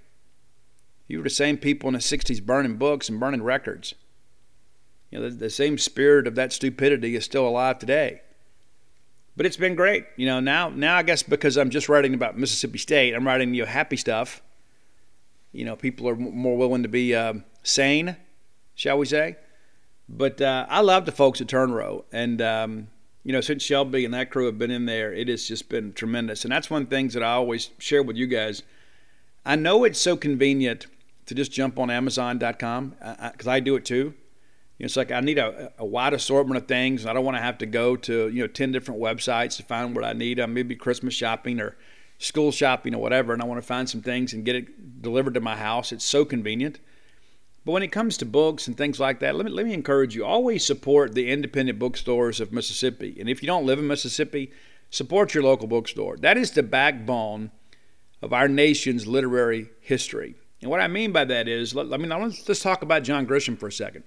You 1.07 1.19
were 1.19 1.25
the 1.25 1.31
same 1.31 1.57
people 1.57 1.88
in 1.88 1.95
the 1.95 2.00
60s 2.00 2.45
burning 2.45 2.76
books 2.76 3.09
and 3.09 3.21
burning 3.21 3.43
records. 3.43 3.95
You 5.11 5.21
know, 5.21 5.29
the, 5.29 5.37
the 5.37 5.50
same 5.50 5.79
spirit 5.79 6.26
of 6.26 6.35
that 6.35 6.52
stupidity 6.52 7.14
is 7.14 7.25
still 7.25 7.47
alive 7.47 7.79
today. 7.79 8.23
But 9.40 9.47
it's 9.47 9.56
been 9.56 9.75
great. 9.75 10.04
You 10.16 10.26
know, 10.26 10.38
now 10.38 10.68
now 10.68 10.99
I 10.99 11.02
guess 11.02 11.23
because 11.23 11.56
I'm 11.56 11.70
just 11.70 11.88
writing 11.88 12.12
about 12.12 12.37
Mississippi 12.37 12.76
State, 12.76 13.14
I'm 13.14 13.26
writing 13.26 13.54
you 13.54 13.62
know, 13.62 13.70
happy 13.70 13.97
stuff. 13.97 14.42
You 15.50 15.64
know, 15.64 15.76
people 15.76 16.06
are 16.11 16.14
more 16.14 16.59
willing 16.59 16.82
to 16.82 16.90
be 16.90 17.14
uh, 17.14 17.32
sane, 17.62 18.18
shall 18.75 18.99
we 18.99 19.06
say? 19.06 19.37
But 20.11 20.42
uh, 20.42 20.66
I 20.68 20.82
love 20.82 21.06
the 21.06 21.12
folks 21.12 21.40
at 21.40 21.47
Turnrow, 21.47 22.04
and 22.12 22.42
um, 22.42 22.88
you 23.25 23.32
know, 23.32 23.40
since 23.40 23.62
Shelby 23.62 24.04
and 24.04 24.12
that 24.12 24.30
crew 24.30 24.44
have 24.44 24.59
been 24.59 24.70
in 24.70 24.85
there, 24.85 25.11
it 25.11 25.28
has 25.28 25.49
just 25.49 25.70
been 25.70 25.94
tremendous. 25.94 26.44
And 26.44 26.52
that's 26.52 26.68
one 26.68 26.82
of 26.82 26.90
the 26.90 26.94
things 26.94 27.14
that 27.14 27.23
I 27.23 27.32
always 27.32 27.70
share 27.78 28.02
with 28.02 28.16
you 28.16 28.26
guys. 28.26 28.62
I 29.47 29.56
know 29.56 29.85
it's 29.85 29.99
so 29.99 30.18
convenient 30.18 30.87
to 31.25 31.35
just 31.35 31.50
jump 31.50 31.78
on 31.78 31.88
Amazon.com 31.88 32.90
because 32.90 33.47
I, 33.47 33.52
I, 33.52 33.56
I, 33.56 33.61
do 33.61 33.76
it 33.76 33.87
too. 33.87 34.12
You 34.80 34.84
know, 34.84 34.87
it's 34.87 34.96
like 34.96 35.12
I 35.12 35.20
need 35.20 35.37
a, 35.37 35.70
a 35.76 35.84
wide 35.84 36.14
assortment 36.14 36.56
of 36.56 36.66
things. 36.66 37.02
and 37.02 37.10
I 37.10 37.12
don't 37.12 37.26
want 37.26 37.37
to 37.37 37.42
have 37.42 37.58
to 37.58 37.66
go 37.66 37.96
to 37.96 38.30
you 38.30 38.40
know 38.40 38.46
ten 38.46 38.72
different 38.72 38.99
websites 38.99 39.58
to 39.58 39.62
find 39.62 39.94
what 39.94 40.06
I 40.06 40.14
need. 40.14 40.38
I'm 40.38 40.54
maybe 40.54 40.75
Christmas 40.75 41.12
shopping 41.12 41.60
or 41.60 41.76
school 42.16 42.50
shopping 42.50 42.94
or 42.94 43.02
whatever, 43.02 43.34
and 43.34 43.42
I 43.42 43.44
want 43.44 43.60
to 43.60 43.66
find 43.66 43.90
some 43.90 44.00
things 44.00 44.32
and 44.32 44.42
get 44.42 44.56
it 44.56 45.02
delivered 45.02 45.34
to 45.34 45.40
my 45.42 45.54
house. 45.54 45.92
It's 45.92 46.06
so 46.06 46.25
convenient. 46.25 46.80
But 47.66 47.72
when 47.72 47.82
it 47.82 47.92
comes 47.92 48.16
to 48.16 48.25
books 48.25 48.68
and 48.68 48.75
things 48.75 48.99
like 48.99 49.20
that, 49.20 49.37
let 49.37 49.44
me, 49.44 49.52
let 49.52 49.66
me 49.66 49.75
encourage 49.75 50.16
you 50.16 50.25
always 50.25 50.64
support 50.64 51.12
the 51.12 51.30
independent 51.30 51.78
bookstores 51.78 52.40
of 52.40 52.50
Mississippi. 52.50 53.18
And 53.20 53.28
if 53.28 53.42
you 53.42 53.46
don't 53.46 53.66
live 53.66 53.78
in 53.78 53.87
Mississippi, 53.87 54.50
support 54.88 55.34
your 55.34 55.42
local 55.42 55.68
bookstore. 55.68 56.16
That 56.16 56.38
is 56.38 56.52
the 56.52 56.62
backbone 56.62 57.50
of 58.22 58.32
our 58.32 58.49
nation's 58.49 59.06
literary 59.06 59.68
history. 59.82 60.37
And 60.62 60.70
what 60.70 60.80
I 60.80 60.88
mean 60.88 61.12
by 61.12 61.26
that 61.26 61.49
is, 61.49 61.75
let, 61.75 61.88
let 61.88 62.00
me 62.00 62.08
let's, 62.08 62.49
let's 62.49 62.62
talk 62.62 62.80
about 62.80 63.02
John 63.02 63.26
Grisham 63.26 63.58
for 63.58 63.66
a 63.66 63.72
second. 63.72 64.04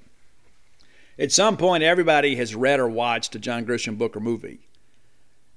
At 1.19 1.31
some 1.31 1.57
point, 1.57 1.83
everybody 1.83 2.35
has 2.37 2.55
read 2.55 2.79
or 2.79 2.89
watched 2.89 3.35
a 3.35 3.39
John 3.39 3.65
Grisham 3.65 3.97
book 3.97 4.15
or 4.15 4.19
movie. 4.19 4.67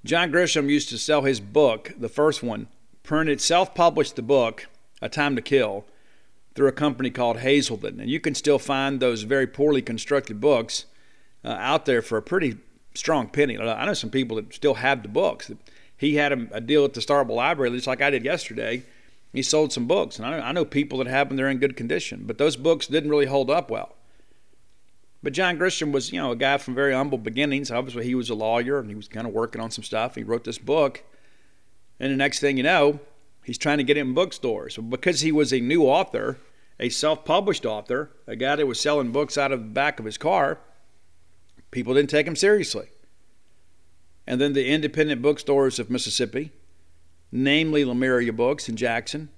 John 0.05 0.31
Grisham 0.31 0.69
used 0.69 0.89
to 0.89 0.97
sell 0.99 1.23
his 1.23 1.39
book, 1.39 1.93
the 1.97 2.09
first 2.09 2.43
one, 2.43 2.67
printed, 3.01 3.41
self 3.41 3.73
published 3.73 4.15
the 4.15 4.21
book, 4.21 4.67
A 5.01 5.09
Time 5.09 5.35
to 5.35 5.41
Kill 5.41 5.85
through 6.53 6.67
a 6.67 6.73
company 6.73 7.09
called 7.09 7.39
Hazelden. 7.39 7.99
And 7.99 8.09
you 8.09 8.19
can 8.19 8.35
still 8.35 8.59
find 8.59 8.99
those 8.99 9.23
very 9.23 9.47
poorly 9.47 9.81
constructed 9.81 10.39
books 10.39 10.85
uh, 11.43 11.49
out 11.49 11.85
there 11.85 12.01
for 12.01 12.17
a 12.17 12.21
pretty 12.21 12.57
strong 12.93 13.27
penny. 13.27 13.57
I 13.59 13.85
know 13.85 13.93
some 13.93 14.09
people 14.09 14.37
that 14.37 14.53
still 14.53 14.75
have 14.75 15.01
the 15.03 15.09
books. 15.09 15.51
He 15.97 16.15
had 16.15 16.31
a, 16.31 16.47
a 16.51 16.61
deal 16.61 16.85
at 16.85 16.93
the 16.93 17.01
Starkville 17.01 17.35
Library, 17.35 17.71
just 17.71 17.87
like 17.87 18.01
I 18.01 18.11
did 18.11 18.23
yesterday. 18.23 18.83
He 19.33 19.43
sold 19.43 19.73
some 19.73 19.87
books, 19.87 20.17
and 20.17 20.25
I 20.25 20.31
know, 20.31 20.39
I 20.39 20.51
know 20.51 20.65
people 20.65 20.99
that 20.99 21.07
have 21.07 21.27
them. 21.27 21.37
They're 21.37 21.49
in 21.49 21.57
good 21.57 21.75
condition, 21.75 22.23
but 22.25 22.37
those 22.37 22.55
books 22.55 22.87
didn't 22.87 23.09
really 23.09 23.25
hold 23.25 23.51
up 23.51 23.69
well. 23.69 23.96
But 25.23 25.33
John 25.33 25.57
Grisham 25.57 25.91
was, 25.91 26.11
you 26.11 26.19
know, 26.19 26.31
a 26.31 26.35
guy 26.35 26.57
from 26.57 26.75
very 26.75 26.93
humble 26.93 27.17
beginnings. 27.17 27.71
Obviously, 27.71 28.05
he 28.05 28.15
was 28.15 28.29
a 28.29 28.35
lawyer 28.35 28.79
and 28.79 28.89
he 28.89 28.95
was 28.95 29.07
kind 29.07 29.25
of 29.25 29.33
working 29.33 29.61
on 29.61 29.71
some 29.71 29.83
stuff. 29.83 30.15
He 30.15 30.23
wrote 30.23 30.43
this 30.43 30.59
book, 30.59 31.03
and 31.99 32.11
the 32.11 32.17
next 32.17 32.39
thing 32.39 32.57
you 32.57 32.63
know, 32.63 32.99
he's 33.43 33.57
trying 33.57 33.79
to 33.79 33.83
get 33.83 33.97
it 33.97 34.01
in 34.01 34.13
bookstores. 34.13 34.77
Because 34.77 35.21
he 35.21 35.31
was 35.31 35.51
a 35.51 35.59
new 35.59 35.83
author, 35.83 36.37
a 36.79 36.89
self 36.89 37.25
published 37.25 37.65
author, 37.65 38.11
a 38.27 38.35
guy 38.35 38.55
that 38.55 38.67
was 38.67 38.79
selling 38.79 39.11
books 39.11 39.37
out 39.37 39.51
of 39.51 39.59
the 39.59 39.65
back 39.65 39.99
of 39.99 40.05
his 40.05 40.17
car, 40.17 40.59
people 41.71 41.93
didn't 41.95 42.09
take 42.09 42.27
him 42.27 42.35
seriously. 42.35 42.89
And 44.27 44.39
then 44.39 44.53
the 44.53 44.67
independent 44.67 45.21
bookstores 45.21 45.79
of 45.79 45.89
Mississippi, 45.89 46.51
namely 47.31 47.85
Lemuria 47.85 48.33
Books 48.33 48.67
in 48.67 48.75
Jackson, 48.75 49.29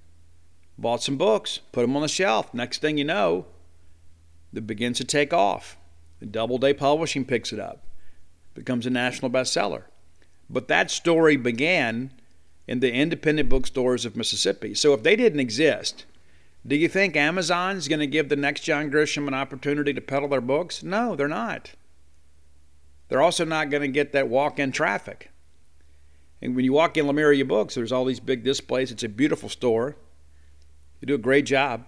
bought 0.76 1.02
some 1.02 1.16
books, 1.16 1.60
put 1.72 1.82
them 1.82 1.96
on 1.96 2.02
the 2.02 2.08
shelf. 2.08 2.52
Next 2.52 2.80
thing 2.80 2.98
you 2.98 3.04
know, 3.04 3.46
it 4.54 4.66
begins 4.66 4.98
to 4.98 5.04
take 5.04 5.32
off. 5.32 5.76
The 6.18 6.26
Doubleday 6.26 6.72
Publishing 6.72 7.24
picks 7.24 7.52
it 7.52 7.58
up, 7.58 7.84
becomes 8.54 8.86
a 8.86 8.90
national 8.90 9.30
bestseller. 9.30 9.84
But 10.48 10.68
that 10.68 10.90
story 10.90 11.36
began 11.36 12.12
in 12.66 12.80
the 12.80 12.92
independent 12.92 13.48
bookstores 13.48 14.04
of 14.04 14.16
Mississippi. 14.16 14.74
So 14.74 14.92
if 14.92 15.02
they 15.02 15.16
didn't 15.16 15.40
exist, 15.40 16.04
do 16.66 16.76
you 16.76 16.88
think 16.88 17.16
Amazon's 17.16 17.88
going 17.88 18.00
to 18.00 18.06
give 18.06 18.28
the 18.28 18.36
next 18.36 18.62
John 18.62 18.90
Grisham 18.90 19.26
an 19.28 19.34
opportunity 19.34 19.94
to 19.94 20.00
peddle 20.00 20.28
their 20.28 20.40
books? 20.40 20.82
No, 20.82 21.16
they're 21.16 21.28
not. 21.28 21.72
They're 23.08 23.22
also 23.22 23.44
not 23.44 23.70
going 23.70 23.82
to 23.82 23.88
get 23.88 24.12
that 24.12 24.28
walk 24.28 24.58
in 24.58 24.72
traffic. 24.72 25.30
And 26.42 26.54
when 26.54 26.64
you 26.64 26.72
walk 26.72 26.96
in 26.96 27.06
Lemuria 27.06 27.44
Books, 27.44 27.74
there's 27.74 27.92
all 27.92 28.04
these 28.04 28.20
big 28.20 28.44
displays. 28.44 28.90
It's 28.92 29.02
a 29.02 29.08
beautiful 29.08 29.48
store. 29.48 29.96
You 31.00 31.06
do 31.06 31.14
a 31.14 31.18
great 31.18 31.46
job. 31.46 31.86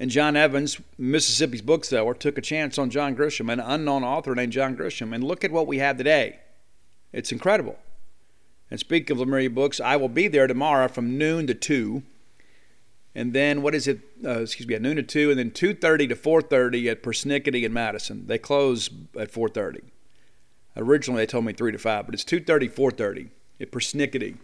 And 0.00 0.10
John 0.10 0.36
Evans, 0.36 0.80
Mississippi's 0.98 1.62
bookseller, 1.62 2.14
took 2.14 2.36
a 2.36 2.42
chance 2.42 2.78
on 2.78 2.90
John 2.90 3.14
Grisham, 3.14 3.52
an 3.52 3.60
unknown 3.60 4.02
author 4.02 4.34
named 4.34 4.52
John 4.52 4.76
Grisham. 4.76 5.14
And 5.14 5.22
look 5.22 5.44
at 5.44 5.52
what 5.52 5.66
we 5.66 5.78
have 5.78 5.96
today. 5.96 6.40
It's 7.12 7.32
incredible. 7.32 7.78
And 8.70 8.80
speaking 8.80 9.14
of 9.14 9.20
Lemuria 9.20 9.50
Books, 9.50 9.80
I 9.80 9.96
will 9.96 10.08
be 10.08 10.26
there 10.26 10.46
tomorrow 10.46 10.88
from 10.88 11.16
noon 11.16 11.46
to 11.46 11.54
2 11.54 12.02
and 13.14 13.32
then 13.32 13.62
what 13.62 13.74
is 13.74 13.86
it? 13.86 14.00
Uh, 14.24 14.40
excuse 14.40 14.66
me, 14.66 14.74
at 14.74 14.82
noon 14.82 14.96
to 14.96 15.02
two, 15.02 15.30
and 15.30 15.38
then 15.38 15.52
two 15.52 15.72
thirty 15.72 16.08
to 16.08 16.16
four 16.16 16.42
thirty 16.42 16.88
at 16.88 17.02
Persnickety 17.02 17.64
and 17.64 17.72
Madison. 17.72 18.26
They 18.26 18.38
close 18.38 18.90
at 19.16 19.30
four 19.30 19.48
thirty. 19.48 19.82
Originally, 20.76 21.22
they 21.22 21.26
told 21.26 21.44
me 21.44 21.52
three 21.52 21.70
to 21.70 21.78
five, 21.78 22.06
but 22.06 22.14
it's 22.14 22.24
2.30, 22.24 22.68
4.30 22.68 23.28
at 23.60 23.70
Persnickety. 23.70 24.38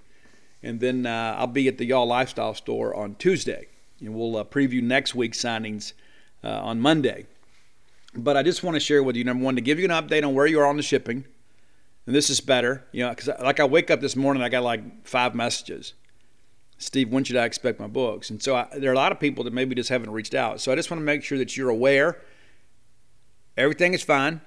And 0.62 0.78
then 0.78 1.04
uh, 1.04 1.34
I'll 1.36 1.48
be 1.48 1.66
at 1.66 1.78
the 1.78 1.86
Y'all 1.86 2.06
Lifestyle 2.06 2.54
store 2.54 2.94
on 2.94 3.16
Tuesday, 3.16 3.66
and 4.00 4.14
we'll 4.14 4.36
uh, 4.36 4.44
preview 4.44 4.82
next 4.82 5.14
week's 5.14 5.38
signings 5.38 5.92
uh, 6.42 6.48
on 6.48 6.80
Monday. 6.80 7.26
But 8.14 8.36
I 8.36 8.42
just 8.42 8.62
want 8.62 8.74
to 8.74 8.80
share 8.80 9.02
with 9.02 9.16
you, 9.16 9.24
number 9.24 9.44
one, 9.44 9.54
to 9.54 9.60
give 9.60 9.78
you 9.78 9.84
an 9.84 9.90
update 9.90 10.26
on 10.26 10.34
where 10.34 10.46
you 10.46 10.60
are 10.60 10.66
on 10.66 10.76
the 10.76 10.82
shipping. 10.82 11.24
And 12.06 12.14
this 12.14 12.28
is 12.30 12.40
better, 12.40 12.84
you 12.92 13.04
know, 13.04 13.10
because 13.10 13.28
like 13.40 13.60
I 13.60 13.64
wake 13.64 13.90
up 13.90 14.00
this 14.00 14.16
morning, 14.16 14.42
I 14.42 14.48
got 14.48 14.62
like 14.62 15.06
five 15.06 15.34
messages 15.34 15.94
Steve, 16.80 17.10
when 17.10 17.24
should 17.24 17.36
I 17.36 17.44
expect 17.44 17.78
my 17.78 17.86
books? 17.86 18.30
And 18.30 18.42
so 18.42 18.56
I, 18.56 18.66
there 18.74 18.90
are 18.90 18.94
a 18.94 18.96
lot 18.96 19.12
of 19.12 19.20
people 19.20 19.44
that 19.44 19.52
maybe 19.52 19.74
just 19.74 19.90
haven't 19.90 20.10
reached 20.10 20.34
out. 20.34 20.62
So 20.62 20.72
I 20.72 20.76
just 20.76 20.90
want 20.90 20.98
to 20.98 21.04
make 21.04 21.22
sure 21.22 21.36
that 21.36 21.54
you're 21.54 21.68
aware 21.68 22.22
everything 23.54 23.92
is 23.92 24.02
fine. 24.02 24.40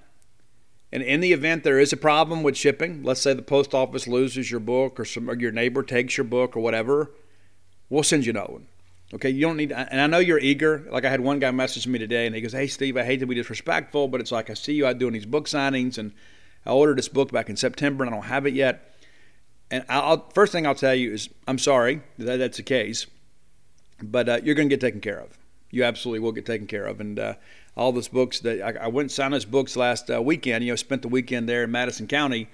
And 0.91 1.03
in 1.03 1.21
the 1.21 1.31
event 1.31 1.63
there 1.63 1.79
is 1.79 1.93
a 1.93 1.97
problem 1.97 2.41
with 2.41 2.57
shipping, 2.57 3.03
let's 3.03 3.21
say 3.21 3.35
the 3.35 3.43
post 3.43 3.75
office 3.75 4.07
loses 4.07 4.49
your 4.49 4.59
book 4.59 4.99
or, 4.99 5.05
some, 5.05 5.29
or 5.29 5.35
your 5.35 5.51
neighbor 5.51 5.83
takes 5.83 6.17
your 6.17 6.23
book 6.23 6.57
or 6.57 6.59
whatever, 6.61 7.11
we'll 7.87 8.01
send 8.01 8.25
you 8.25 8.31
another 8.31 8.53
one. 8.53 8.67
Okay, 9.13 9.29
you 9.29 9.41
don't 9.41 9.57
need, 9.57 9.71
and 9.71 10.01
I 10.01 10.07
know 10.07 10.17
you're 10.17 10.39
eager. 10.39 10.87
Like 10.89 11.05
I 11.05 11.09
had 11.09 11.21
one 11.21 11.37
guy 11.37 11.51
message 11.51 11.85
me 11.85 11.99
today, 11.99 12.25
and 12.25 12.33
he 12.33 12.41
goes, 12.41 12.53
"Hey 12.53 12.65
Steve, 12.65 12.97
I 12.97 13.03
hate 13.03 13.19
to 13.19 13.27
be 13.27 13.35
disrespectful, 13.35 14.07
but 14.07 14.19
it's 14.19 14.31
like 14.31 14.49
I 14.49 14.55
see 14.55 14.73
you 14.73 14.87
out 14.87 14.97
doing 14.97 15.13
these 15.13 15.27
book 15.27 15.45
signings, 15.45 15.99
and 15.99 16.13
I 16.65 16.71
ordered 16.71 16.97
this 16.97 17.09
book 17.09 17.31
back 17.31 17.47
in 17.47 17.55
September, 17.55 18.03
and 18.03 18.11
I 18.13 18.17
don't 18.17 18.25
have 18.25 18.47
it 18.47 18.55
yet." 18.55 18.93
And 19.69 19.85
I'll, 19.87 20.29
first 20.33 20.51
thing 20.51 20.65
I'll 20.65 20.75
tell 20.75 20.95
you 20.95 21.13
is 21.13 21.29
I'm 21.47 21.59
sorry 21.59 22.01
that 22.17 22.37
that's 22.37 22.57
the 22.57 22.63
case, 22.63 23.05
but 24.01 24.29
uh, 24.29 24.39
you're 24.43 24.55
going 24.55 24.69
to 24.69 24.73
get 24.73 24.81
taken 24.81 25.01
care 25.01 25.19
of. 25.19 25.37
You 25.69 25.83
absolutely 25.83 26.19
will 26.19 26.31
get 26.31 26.45
taken 26.45 26.67
care 26.67 26.85
of. 26.85 26.99
And 26.99 27.17
uh, 27.17 27.33
all 27.75 27.91
those 27.91 28.07
books 28.07 28.39
that 28.41 28.61
I, 28.61 28.85
I, 28.85 28.87
went 28.87 29.05
and 29.05 29.11
signed 29.11 29.33
those 29.33 29.45
books 29.45 29.75
last 29.75 30.11
uh, 30.11 30.21
weekend. 30.21 30.63
You 30.63 30.71
know, 30.71 30.75
spent 30.75 31.01
the 31.01 31.07
weekend 31.07 31.49
there 31.49 31.63
in 31.63 31.71
Madison 31.71 32.07
County, 32.07 32.47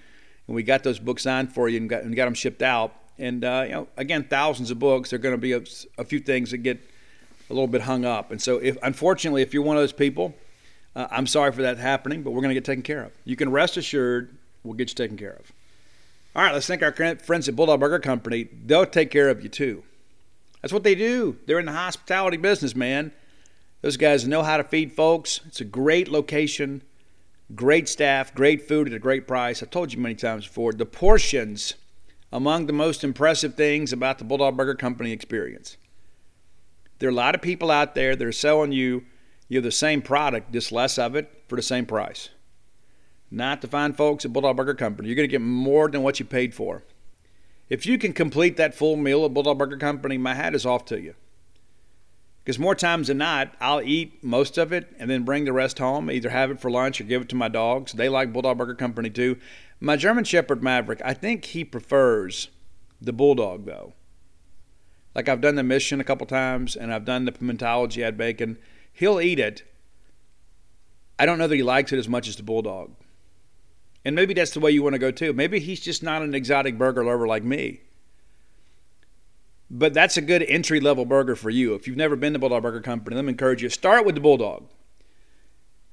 and 0.48 0.56
we 0.56 0.64
got 0.64 0.84
those 0.84 1.00
books 1.00 1.24
signed 1.24 1.54
for 1.54 1.68
you 1.68 1.78
and 1.78 1.90
got, 1.90 2.04
and 2.04 2.16
got 2.16 2.26
them 2.26 2.34
shipped 2.34 2.62
out. 2.62 2.96
And 3.20 3.44
uh, 3.44 3.64
you 3.66 3.72
know, 3.74 3.88
again, 3.98 4.24
thousands 4.24 4.72
of 4.72 4.80
books. 4.80 5.10
There 5.10 5.20
are 5.20 5.22
going 5.22 5.36
to 5.36 5.38
be 5.38 5.54
a, 5.54 5.62
a, 5.98 6.06
few 6.06 6.20
things 6.20 6.52
that 6.52 6.60
get 6.60 6.80
a 7.50 7.54
little 7.54 7.68
bit 7.68 7.82
hung 7.82 8.06
up. 8.06 8.32
And 8.32 8.42
so, 8.42 8.58
if 8.58 8.78
unfortunately, 8.82 9.42
if 9.42 9.54
you're 9.54 9.64
one 9.64 9.76
of 9.76 9.84
those 9.84 9.94
people, 9.94 10.34
uh, 10.96 11.08
I'm 11.12 11.28
sorry 11.28 11.52
for 11.52 11.62
that 11.64 11.78
happening, 11.78 12.24
but 12.24 12.32
we're 12.32 12.42
going 12.42 12.50
to 12.50 12.56
get 12.56 12.66
taken 12.66 12.84
care 12.84 13.04
of. 13.04 13.12
You 13.26 13.36
can 13.36 13.52
rest 13.52 13.78
assured 13.78 14.36
we'll 14.64 14.74
get 14.74 14.90
you 14.90 14.96
taken 14.96 15.18
care 15.18 15.34
of. 15.34 15.52
All 16.36 16.44
right, 16.44 16.54
let's 16.54 16.68
thank 16.68 16.82
our 16.82 16.94
friends 17.18 17.50
at 17.50 17.56
Bulldog 17.56 17.80
Burger 17.80 18.00
Company. 18.00 18.48
They'll 18.66 18.86
take 18.86 19.12
care 19.12 19.30
of 19.30 19.44
you 19.44 19.50
too. 19.50 19.84
That's 20.62 20.74
what 20.74 20.84
they 20.84 20.96
do. 20.96 21.38
They're 21.46 21.60
in 21.60 21.66
the 21.66 21.72
hospitality 21.72 22.38
business, 22.38 22.76
man. 22.76 23.12
Those 23.82 23.98
guys 23.98 24.28
know 24.28 24.44
how 24.44 24.58
to 24.58 24.64
feed 24.64 24.94
folks. 24.94 25.42
It's 25.48 25.62
a 25.62 25.66
great 25.66 26.10
location, 26.10 26.82
great 27.56 27.88
staff, 27.88 28.34
great 28.36 28.68
food 28.68 28.88
at 28.88 28.94
a 28.94 29.00
great 29.00 29.28
price. 29.28 29.64
I've 29.64 29.70
told 29.70 29.94
you 29.94 30.00
many 30.00 30.16
times 30.16 30.46
before. 30.46 30.74
The 30.74 30.86
portions 30.86 31.76
among 32.32 32.66
the 32.66 32.74
most 32.74 33.04
impressive 33.04 33.56
things 33.56 33.92
about 33.92 34.18
the 34.18 34.24
Bulldog 34.24 34.58
Burger 34.58 34.76
Company 34.76 35.12
experience. 35.12 35.78
There 37.00 37.10
are 37.10 37.12
a 37.12 37.16
lot 37.16 37.36
of 37.36 37.42
people 37.42 37.72
out 37.72 37.96
there 37.96 38.16
that 38.16 38.28
are 38.28 38.32
selling 38.32 38.72
you 38.72 39.06
you 39.48 39.62
the 39.62 39.72
same 39.72 40.02
product, 40.02 40.52
just 40.52 40.72
less 40.72 41.00
of 41.00 41.16
it 41.16 41.44
for 41.48 41.56
the 41.56 41.62
same 41.62 41.86
price 41.86 42.30
not 43.32 43.62
to 43.62 43.68
find 43.68 43.96
folks 43.96 44.26
at 44.26 44.34
Bulldog 44.34 44.58
Burger 44.58 44.74
Company. 44.74 45.08
You're 45.08 45.16
going 45.16 45.28
to 45.28 45.32
get 45.32 45.42
more 45.42 45.90
than 45.90 46.04
what 46.04 46.20
you 46.20 46.26
paid 46.26 46.54
for. 46.54 46.84
If 47.70 47.86
you 47.86 47.98
can 47.98 48.14
complete 48.14 48.58
that 48.58 48.74
full 48.74 48.96
meal 48.96 49.26
at 49.26 49.34
Bulldog 49.34 49.58
Burger 49.58 49.78
Company, 49.78 50.18
my 50.18 50.34
hat 50.34 50.56
is 50.56 50.66
off 50.66 50.86
to 50.86 51.00
you. 51.00 51.14
Because 52.44 52.58
more 52.58 52.74
times 52.74 53.08
than 53.08 53.20
not, 53.20 53.54
I'll 53.62 53.82
eat 53.82 54.24
most 54.24 54.58
of 54.58 54.74
it 54.74 54.96
and 54.98 55.10
then 55.10 55.24
bring 55.24 55.46
the 55.46 55.54
rest 55.54 55.78
home, 55.78 56.10
either 56.10 56.30
have 56.30 56.50
it 56.50 56.60
for 56.60 56.72
lunch 56.72 57.00
or 57.00 57.04
give 57.04 57.22
it 57.22 57.30
to 57.30 57.36
my 57.36 57.48
dogs. 57.48 57.92
They 57.92 58.10
like 58.10 58.34
Bulldog 58.34 58.58
Burger 58.58 58.74
Company 58.74 59.12
too. 59.12 59.38
My 59.80 59.96
German 59.96 60.26
Shepherd 60.26 60.62
Maverick, 60.62 61.02
I 61.06 61.14
think 61.14 61.46
he 61.46 61.64
prefers 61.64 62.50
the 63.02 63.14
Bulldog 63.14 63.66
though. 63.66 63.94
Like 65.16 65.30
I've 65.30 65.42
done 65.42 65.56
the 65.56 65.64
mission 65.64 66.02
a 66.02 66.04
couple 66.04 66.28
times 66.28 66.76
and 66.76 66.94
I've 66.94 67.06
done 67.06 67.26
the 67.26 67.32
pimentology 67.32 68.04
add 68.04 68.18
bacon. 68.18 68.58
He'll 68.92 69.22
eat 69.22 69.40
it. 69.40 69.64
I 71.18 71.26
don't 71.26 71.38
know 71.38 71.48
that 71.48 71.56
he 71.56 71.64
likes 71.64 71.92
it 71.92 72.00
as 72.00 72.10
much 72.10 72.28
as 72.28 72.36
the 72.36 72.44
Bulldog. 72.44 72.96
And 74.06 74.16
maybe 74.16 74.34
that's 74.34 74.52
the 74.52 74.60
way 74.60 74.72
you 74.72 74.84
want 74.84 74.94
to 74.94 75.00
go 75.00 75.12
too. 75.12 75.34
Maybe 75.34 75.60
he's 75.60 75.80
just 75.80 76.04
not 76.04 76.22
an 76.22 76.34
exotic 76.34 76.78
burger 76.78 77.04
lover 77.04 77.28
like 77.28 77.44
me. 77.44 77.82
But 79.70 79.94
that's 79.94 80.18
a 80.18 80.22
good 80.22 80.44
entry 80.44 80.80
level 80.80 81.06
burger 81.06 81.36
for 81.36 81.50
you. 81.50 81.76
If 81.76 81.88
you've 81.88 81.98
never 81.98 82.16
been 82.16 82.34
to 82.34 82.40
Bulldog 82.40 82.64
Burger 82.64 82.82
Company, 82.82 83.16
let 83.16 83.26
me 83.26 83.32
encourage 83.32 83.62
you 83.62 83.70
start 83.70 84.06
with 84.06 84.16
the 84.16 84.22
Bulldog. 84.22 84.68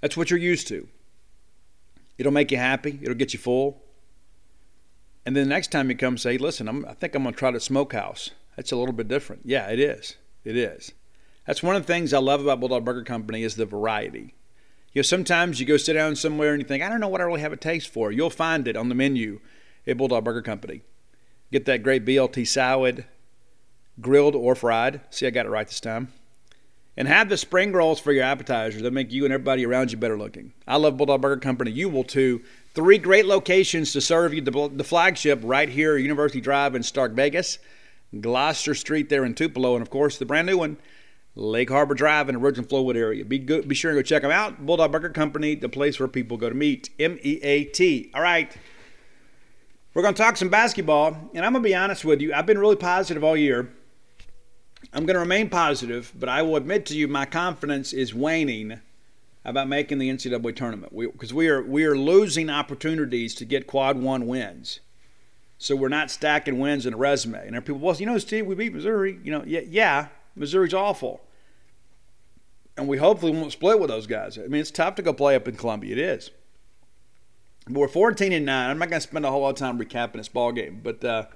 That's 0.01 0.17
what 0.17 0.31
you're 0.31 0.39
used 0.39 0.69
to. 0.69 0.89
It'll 2.19 2.33
make 2.33 2.51
you 2.51 2.59
happy, 2.59 2.99
it'll 3.03 3.15
get 3.15 3.33
you 3.33 3.39
full. 3.39 3.83
And 5.25 5.35
then 5.35 5.45
the 5.45 5.55
next 5.55 5.73
time 5.73 5.91
you 5.91 5.97
come, 5.97 6.17
say, 6.17 6.39
listen, 6.39 6.69
I'm, 6.69 6.85
I 6.87 6.95
think 6.95 7.15
I'm 7.15 7.25
going 7.25 7.35
to 7.35 7.39
try 7.39 7.51
the 7.51 7.59
smokehouse. 7.59 8.31
That's 8.55 8.71
a 8.71 8.77
little 8.77 8.95
bit 8.95 9.09
different. 9.09 9.43
Yeah, 9.45 9.67
it 9.69 9.81
is. 9.81 10.17
It 10.45 10.57
is. 10.57 10.93
That's 11.47 11.63
one 11.63 11.75
of 11.77 11.83
the 11.83 11.93
things 11.93 12.13
I 12.13 12.19
love 12.19 12.41
about 12.41 12.61
Bulldog 12.61 12.85
Burger 12.85 13.03
Company 13.03 13.43
is 13.43 13.57
the 13.57 13.67
variety. 13.67 14.35
You 14.93 15.01
know, 15.01 15.03
sometimes 15.03 15.61
you 15.61 15.67
go 15.67 15.77
sit 15.77 15.95
down 15.95 16.17
somewhere 16.17 16.53
and 16.53 16.63
you 16.63 16.67
think, 16.67 16.83
I 16.83 16.89
don't 16.89 17.01
know 17.01 17.09
what 17.09 17.21
I 17.21 17.25
really 17.25 17.41
have 17.41 17.53
a 17.53 17.57
taste 17.57 17.89
for. 17.89 18.11
You'll 18.13 18.31
find 18.31 18.67
it 18.67 18.77
on 18.77 18.89
the 18.89 18.95
menu 18.95 19.41
at 19.87 19.97
Bulldog 19.97 20.25
Burger 20.25 20.43
Company. 20.43 20.83
Get 21.53 21.67
that 21.67 21.83
great 21.83 22.05
BLT 22.05 22.47
salad, 22.47 23.05
grilled 24.01 24.35
or 24.35 24.55
fried. 24.55 25.01
See, 25.11 25.27
I 25.27 25.31
got 25.31 25.47
it 25.47 25.51
right 25.51 25.67
this 25.67 25.81
time. 25.81 26.13
And 26.99 27.09
have 27.09 27.29
the 27.29 27.37
spring 27.37 27.73
rolls 27.73 28.01
for 28.01 28.11
your 28.11 28.25
appetizers 28.25 28.81
that 28.81 28.91
make 28.91 29.13
you 29.13 29.25
and 29.25 29.35
everybody 29.35 29.67
around 29.67 29.93
you 29.93 29.99
better 29.99 30.17
looking. 30.17 30.55
I 30.67 30.77
love 30.77 30.97
Bulldog 30.97 31.21
Burger 31.21 31.41
Company. 31.41 31.71
You 31.71 31.91
will 31.91 32.05
too. 32.05 32.43
Three 32.75 32.97
great 32.97 33.27
locations 33.27 33.93
to 33.93 34.01
serve 34.01 34.33
you 34.33 34.41
the, 34.41 34.71
the 34.73 34.83
flagship 34.85 35.41
right 35.43 35.69
here, 35.69 35.99
University 35.99 36.41
Drive 36.41 36.75
in 36.75 36.83
Stark 36.83 37.13
Vegas, 37.13 37.59
Gloster 38.19 38.75
Street 38.75 39.11
there 39.11 39.27
in 39.27 39.35
Tupelo, 39.35 39.75
and 39.75 39.83
of 39.83 39.91
course 39.91 40.17
the 40.17 40.25
brand 40.25 40.47
new 40.47 40.57
one, 40.57 40.79
Lake 41.35 41.69
Harbor 41.69 41.95
Drive 41.95 42.31
in 42.31 42.35
the 42.35 42.41
Ridgeland 42.41 42.69
Flowood 42.69 42.97
area. 42.97 43.27
Be 43.27 43.39
good, 43.39 43.69
be 43.69 43.75
sure 43.75 43.93
to 43.93 43.99
go 43.99 44.03
check 44.03 44.23
them 44.23 44.31
out. 44.31 44.65
Bulldog 44.65 44.91
Burger 44.91 45.11
Company, 45.11 45.55
the 45.55 45.69
place 45.69 46.01
where 46.01 46.09
people 46.09 46.39
go 46.39 46.49
to 46.49 46.55
meet. 46.55 46.89
M 46.99 47.19
E 47.23 47.39
A 47.43 47.65
T. 47.65 48.11
All 48.15 48.23
right. 48.23 48.57
We're 49.93 50.03
going 50.03 50.15
to 50.15 50.23
talk 50.23 50.37
some 50.39 50.49
basketball, 50.49 51.31
and 51.35 51.45
I'm 51.45 51.53
going 51.53 51.63
to 51.63 51.69
be 51.69 51.75
honest 51.75 52.07
with 52.07 52.23
you. 52.23 52.33
I've 52.33 52.47
been 52.47 52.59
really 52.59 52.77
positive 52.77 53.25
all 53.25 53.37
year. 53.37 53.71
I'm 54.93 55.05
going 55.05 55.15
to 55.15 55.21
remain 55.21 55.49
positive, 55.49 56.13
but 56.19 56.29
I 56.29 56.43
will 56.43 56.57
admit 56.57 56.87
to 56.87 56.97
you 56.97 57.09
my 57.09 57.27
confidence 57.27 57.93
is 57.93 58.15
waning 58.15 58.81
about 59.45 59.69
making 59.69 59.99
the 59.99 60.11
NCAA 60.11 60.57
tournament 60.57 60.93
because 60.97 61.33
we, 61.33 61.45
we, 61.45 61.49
are 61.49 61.63
we 61.63 61.85
are 61.85 61.97
losing 61.97 62.51
opportunities 62.51 63.35
to 63.37 63.45
get 63.45 63.67
quad 63.67 63.99
one 63.99 64.27
wins. 64.27 64.81
So 65.59 65.75
we're 65.75 65.89
not 65.89 66.11
stacking 66.11 66.59
wins 66.59 66.85
in 66.85 66.95
a 66.95 66.97
resume. 66.97 67.41
And 67.41 67.53
there 67.53 67.59
are 67.59 67.63
people, 67.63 67.81
well, 67.81 67.97
you 67.97 68.07
know, 68.07 68.19
Steve, 68.19 68.47
we 68.47 68.55
beat 68.55 68.75
Missouri. 68.75 69.19
You 69.23 69.33
know, 69.33 69.45
yeah, 69.47 69.61
yeah, 69.67 70.09
Missouri's 70.35 70.75
awful, 70.75 71.23
and 72.77 72.89
we 72.89 72.99
hopefully 72.99 73.33
won't 73.33 73.53
split 73.53 73.81
with 73.81 73.89
those 73.89 74.07
guys. 74.07 74.37
I 74.37 74.43
mean, 74.43 74.61
it's 74.61 74.71
tough 74.71 74.97
to 74.97 75.03
go 75.03 75.13
play 75.13 75.35
up 75.35 75.49
in 75.49 75.57
Columbia. 75.57 75.93
It 75.93 75.99
is. 75.99 76.31
But 77.67 77.81
we're 77.81 77.89
14 77.89 78.33
and 78.33 78.47
nine. 78.47 78.71
I'm 78.71 78.79
not 78.79 78.91
going 78.91 79.01
to 79.01 79.09
spend 79.09 79.25
a 79.25 79.31
whole 79.31 79.43
lot 79.43 79.51
of 79.51 79.57
time 79.57 79.79
recapping 79.79 80.15
this 80.15 80.29
ball 80.29 80.53
game, 80.53 80.81
but. 80.83 81.05
Uh, 81.05 81.27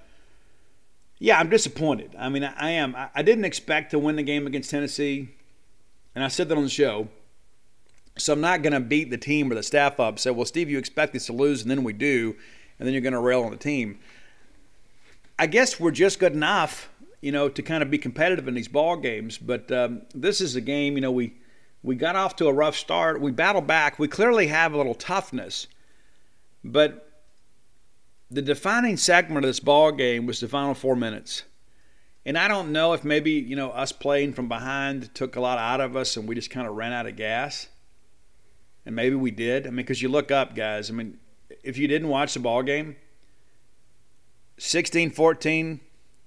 yeah, 1.23 1.39
I'm 1.39 1.50
disappointed. 1.50 2.17
I 2.19 2.31
mean, 2.31 2.43
I 2.43 2.71
am. 2.71 2.97
I 3.15 3.23
didn't 3.23 3.45
expect 3.45 3.91
to 3.91 3.99
win 3.99 4.17
the 4.17 4.23
game 4.23 4.47
against 4.47 4.71
Tennessee, 4.71 5.29
and 6.15 6.25
I 6.25 6.29
said 6.29 6.49
that 6.49 6.57
on 6.57 6.65
the 6.65 6.71
show. 6.71 7.09
So 8.17 8.33
I'm 8.33 8.41
not 8.41 8.62
going 8.62 8.73
to 8.73 8.81
beat 8.81 9.11
the 9.11 9.19
team 9.19 9.53
or 9.53 9.55
the 9.55 9.62
staff 9.62 10.00
up. 10.00 10.19
Say, 10.19 10.31
well, 10.31 10.47
Steve, 10.47 10.71
you 10.71 10.79
expect 10.79 11.15
us 11.15 11.27
to 11.27 11.35
lose, 11.35 11.61
and 11.61 11.71
then 11.71 11.85
we 11.85 11.93
do, 11.93 12.35
and 12.79 12.87
then 12.87 12.95
you're 12.95 13.03
going 13.03 13.12
to 13.12 13.21
rail 13.21 13.43
on 13.43 13.50
the 13.50 13.59
team. 13.59 13.99
I 15.39 15.47
guess 15.47 15.79
we're 15.79 15.91
just 15.91 16.19
good 16.19 16.33
enough, 16.33 16.89
you 17.21 17.33
know, 17.33 17.50
to 17.50 17.62
kind 17.62 17.83
of 17.83 17.91
be 17.91 17.99
competitive 17.99 18.49
in 18.49 18.55
these 18.55 18.69
ball 18.69 18.97
games. 18.97 19.37
But 19.37 19.71
um, 19.71 20.03
this 20.15 20.41
is 20.41 20.57
a 20.57 20.61
game, 20.62 20.95
you 20.95 21.03
know, 21.03 21.12
we 21.12 21.35
we 21.83 21.97
got 21.97 22.17
off 22.17 22.37
to 22.37 22.47
a 22.47 22.53
rough 22.53 22.77
start. 22.77 23.21
We 23.21 23.31
battled 23.31 23.67
back. 23.67 23.99
We 23.99 24.09
clearly 24.09 24.47
have 24.47 24.73
a 24.73 24.77
little 24.77 24.95
toughness, 24.95 25.67
but 26.65 27.10
the 28.30 28.42
defining 28.42 28.96
segment 28.96 29.44
of 29.44 29.49
this 29.49 29.60
ball 29.60 29.92
game 29.92 30.26
was 30.26 30.40
the 30.40 30.49
final 30.49 30.75
four 30.75 30.95
minutes. 30.95 31.45
And 32.25 32.38
I 32.38 32.49
don't 32.49 32.71
know 32.73 32.93
if 32.93 33.02
maybe, 33.02 33.32
you 33.32 33.56
know, 33.56 33.71
us 33.71 33.93
playing 33.93 34.34
from 34.34 34.49
behind 34.49 35.14
took 35.14 35.36
a 35.36 35.40
lot 35.40 35.58
out 35.58 35.80
of 35.80 35.97
us 35.97 36.16
and 36.16 36.28
we 36.28 36.34
just 36.34 36.50
kind 36.50 36.66
of 36.66 36.75
ran 36.75 36.93
out 36.93 37.06
of 37.06 37.16
gas. 37.16 37.69
And 38.86 38.95
maybe 38.95 39.16
we 39.16 39.30
did. 39.30 39.66
I 39.66 39.71
mean, 39.71 39.76
because 39.76 40.00
you 40.00 40.08
look 40.08 40.30
up, 40.30 40.54
guys. 40.54 40.90
I 40.90 40.93
mean, 40.93 41.19
if 41.64 41.76
you 41.76 41.88
didn't 41.88 42.08
watch 42.08 42.34
the 42.34 42.40
ball 42.40 42.62
game, 42.62 42.97
16 44.58 45.10
14 45.10 45.80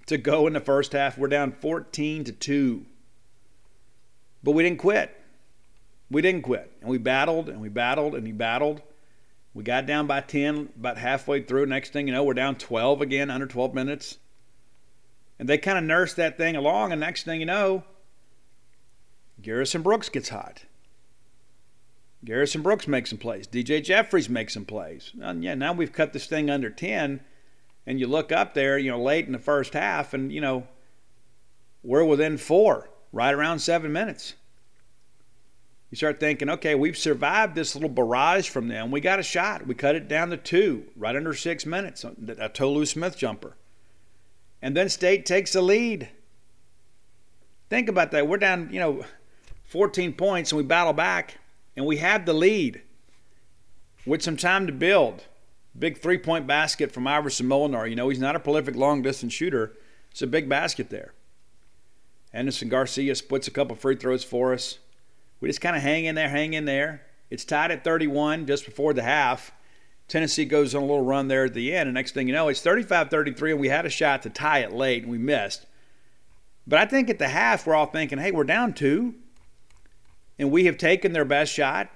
to 0.08 0.18
go 0.18 0.48
in 0.48 0.54
the 0.54 0.60
first 0.60 0.92
half. 0.94 1.18
We're 1.18 1.28
down 1.28 1.52
14 1.52 2.26
to 2.26 2.32
2. 2.32 2.86
But 4.44 4.52
we 4.52 4.64
didn't 4.64 4.80
quit. 4.80 5.16
We 6.10 6.22
didn't 6.22 6.42
quit. 6.42 6.72
And 6.82 6.90
we 6.90 6.98
battled 6.98 7.50
and 7.50 7.62
we 7.62 7.70
battled 7.70 8.16
and 8.16 8.24
we 8.24 8.32
battled. 8.32 8.82
We 9.54 9.64
got 9.64 9.86
down 9.86 10.08
by 10.08 10.22
10 10.22 10.70
about 10.78 10.98
halfway 10.98 11.42
through. 11.42 11.68
Next 11.68 11.94
thing 11.94 12.08
you 12.08 12.14
know, 12.14 12.24
we're 12.24 12.34
down 12.34 12.56
12 12.56 13.02
again, 13.02 13.30
under 13.30 13.46
12 13.46 13.74
minutes. 13.74 14.18
And 15.38 15.48
they 15.48 15.58
kind 15.58 15.78
of 15.78 15.84
nursed 15.84 16.16
that 16.16 16.38
thing 16.38 16.56
along. 16.56 16.92
And 16.92 17.00
next 17.00 17.24
thing 17.24 17.40
you 17.40 17.46
know, 17.46 17.84
Garrison 19.42 19.82
Brooks 19.82 20.10
gets 20.10 20.30
hot. 20.30 20.64
Garrison 22.26 22.62
Brooks 22.62 22.88
makes 22.88 23.10
some 23.10 23.20
plays. 23.20 23.48
DJ 23.48 23.84
Jeffries 23.84 24.30
makes 24.30 24.54
some 24.54 24.66
plays. 24.66 25.12
And 25.22 25.44
yeah, 25.44 25.56
now 25.56 25.74
we've 25.74 25.92
cut 25.92 26.14
this 26.14 26.26
thing 26.26 26.50
under 26.50 26.70
10. 26.70 27.20
And 27.86 28.00
you 28.00 28.08
look 28.08 28.32
up 28.32 28.54
there, 28.54 28.78
you 28.78 28.90
know, 28.90 29.02
late 29.02 29.26
in 29.26 29.34
the 29.34 29.40
first 29.40 29.74
half, 29.74 30.14
and, 30.14 30.32
you 30.32 30.40
know, 30.40 30.66
we're 31.84 32.06
within 32.06 32.38
four, 32.38 32.90
right 33.12 33.34
around 33.34 33.60
seven 33.60 33.92
minutes. 33.92 34.36
You 35.94 35.98
start 35.98 36.20
thinking, 36.20 36.50
okay, 36.50 36.74
we've 36.74 36.98
survived 36.98 37.54
this 37.54 37.76
little 37.76 37.88
barrage 37.88 38.50
from 38.50 38.68
them. 38.68 38.90
We 38.90 39.00
got 39.00 39.20
a 39.20 39.22
shot. 39.22 39.68
We 39.68 39.76
cut 39.76 39.96
it 39.96 40.08
down 40.08 40.32
to 40.32 40.38
two, 40.38 40.86
right 40.96 41.16
under 41.16 41.36
six 41.36 41.68
minutes, 41.68 42.04
a 42.04 42.50
Tolu 42.50 42.88
Smith 42.88 43.16
jumper. 43.16 43.56
And 44.60 44.76
then 44.76 44.90
State 44.90 45.24
takes 45.24 45.54
the 45.54 45.62
lead. 45.62 46.10
Think 47.70 47.90
about 47.90 48.10
that. 48.10 48.28
We're 48.28 48.38
down, 48.38 48.70
you 48.72 48.80
know, 48.80 49.06
14 49.66 50.14
points 50.14 50.52
and 50.52 50.58
we 50.58 50.64
battle 50.64 50.94
back 50.94 51.38
and 51.78 51.86
we 51.86 51.98
have 51.98 52.26
the 52.26 52.34
lead 52.34 52.82
with 54.04 54.24
some 54.24 54.36
time 54.36 54.66
to 54.66 54.74
build. 54.74 55.26
Big 55.78 56.00
three 56.00 56.18
point 56.18 56.48
basket 56.48 56.92
from 56.92 57.06
Iverson 57.06 57.46
Molinar. 57.46 57.88
You 57.88 57.96
know, 57.96 58.10
he's 58.10 58.18
not 58.18 58.36
a 58.36 58.40
prolific 58.40 58.76
long 58.76 59.04
distance 59.04 59.34
shooter. 59.34 59.74
It's 60.10 60.24
a 60.24 60.28
big 60.28 60.50
basket 60.50 60.90
there. 60.90 61.14
Andersson 62.34 62.70
Garcia 62.70 63.14
splits 63.14 63.48
a 63.48 63.52
couple 63.52 63.76
free 63.76 63.96
throws 63.96 64.24
for 64.24 64.56
us. 64.56 64.80
We 65.44 65.50
just 65.50 65.60
kind 65.60 65.76
of 65.76 65.82
hang 65.82 66.06
in 66.06 66.16
there, 66.16 66.30
hang 66.30 66.54
in 66.54 66.64
there. 66.64 67.02
It's 67.30 67.44
tied 67.44 67.70
at 67.70 67.84
31 67.84 68.48
just 68.48 68.64
before 68.64 68.94
the 68.94 69.04
half. 69.04 69.52
Tennessee 70.08 70.46
goes 70.46 70.74
on 70.74 70.82
a 70.82 70.86
little 70.86 71.04
run 71.04 71.28
there 71.28 71.44
at 71.44 71.54
the 71.54 71.76
end, 71.76 71.90
and 71.90 71.96
next 71.96 72.14
thing 72.14 72.30
you 72.30 72.34
know, 72.34 72.48
it's 72.48 72.62
35 72.62 73.10
33, 73.10 73.52
and 73.52 73.60
we 73.60 73.68
had 73.68 73.86
a 73.86 73.90
shot 73.90 74.22
to 74.22 74.30
tie 74.30 74.60
it 74.60 74.72
late, 74.72 75.04
and 75.04 75.12
we 75.12 75.18
missed. 75.18 75.66
But 76.66 76.80
I 76.80 76.86
think 76.86 77.10
at 77.10 77.20
the 77.20 77.28
half, 77.28 77.68
we're 77.68 77.76
all 77.76 77.88
thinking, 77.88 78.20
hey, 78.20 78.32
we're 78.32 78.46
down 78.46 78.72
two, 78.72 79.16
and 80.40 80.50
we 80.50 80.64
have 80.64 80.78
taken 80.78 81.12
their 81.12 81.26
best 81.26 81.52
shot. 81.52 81.90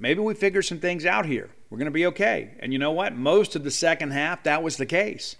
Maybe 0.00 0.18
we 0.18 0.34
figure 0.34 0.60
some 0.60 0.80
things 0.80 1.06
out 1.06 1.24
here. 1.24 1.50
We're 1.70 1.78
going 1.78 1.84
to 1.84 1.92
be 1.92 2.06
okay. 2.06 2.56
And 2.58 2.72
you 2.72 2.80
know 2.80 2.90
what? 2.90 3.14
Most 3.14 3.54
of 3.54 3.62
the 3.62 3.70
second 3.70 4.10
half, 4.10 4.42
that 4.42 4.64
was 4.64 4.76
the 4.76 4.86
case. 4.86 5.36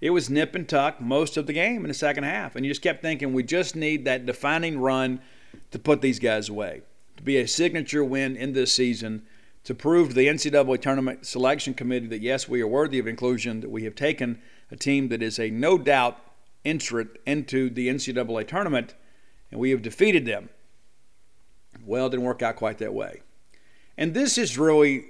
It 0.00 0.10
was 0.10 0.30
nip 0.30 0.54
and 0.54 0.66
tuck 0.66 0.98
most 0.98 1.36
of 1.36 1.46
the 1.46 1.52
game 1.52 1.84
in 1.84 1.88
the 1.88 1.94
second 1.94 2.24
half. 2.24 2.56
And 2.56 2.64
you 2.64 2.70
just 2.70 2.80
kept 2.80 3.02
thinking, 3.02 3.34
we 3.34 3.42
just 3.42 3.76
need 3.76 4.06
that 4.06 4.24
defining 4.24 4.80
run 4.80 5.20
to 5.70 5.78
put 5.78 6.00
these 6.00 6.18
guys 6.18 6.48
away, 6.48 6.82
to 7.16 7.22
be 7.22 7.38
a 7.38 7.48
signature 7.48 8.04
win 8.04 8.36
in 8.36 8.52
this 8.52 8.72
season, 8.72 9.22
to 9.64 9.74
prove 9.74 10.08
to 10.08 10.14
the 10.14 10.26
NCAA 10.26 10.80
Tournament 10.80 11.26
Selection 11.26 11.74
Committee 11.74 12.06
that 12.08 12.22
yes, 12.22 12.48
we 12.48 12.60
are 12.60 12.66
worthy 12.66 12.98
of 12.98 13.06
inclusion, 13.06 13.60
that 13.60 13.70
we 13.70 13.84
have 13.84 13.94
taken 13.94 14.40
a 14.70 14.76
team 14.76 15.08
that 15.08 15.22
is 15.22 15.38
a 15.38 15.50
no 15.50 15.78
doubt 15.78 16.18
entrant 16.64 17.10
into 17.26 17.70
the 17.70 17.88
NCAA 17.88 18.46
tournament, 18.46 18.94
and 19.50 19.60
we 19.60 19.70
have 19.70 19.82
defeated 19.82 20.26
them. 20.26 20.48
Well, 21.84 22.06
it 22.06 22.10
didn't 22.10 22.24
work 22.24 22.42
out 22.42 22.56
quite 22.56 22.78
that 22.78 22.94
way. 22.94 23.22
And 23.96 24.14
this 24.14 24.38
is 24.38 24.58
really 24.58 25.04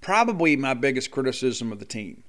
probably 0.00 0.56
my 0.56 0.74
biggest 0.74 1.10
criticism 1.10 1.72
of 1.72 1.78
the 1.78 1.84
team 1.84 2.22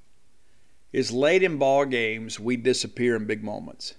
is 0.94 1.12
late 1.12 1.44
in 1.44 1.58
ball 1.58 1.86
games 1.86 2.40
we 2.40 2.56
disappear 2.56 3.16
in 3.16 3.26
big 3.26 3.44
moments. 3.44 3.96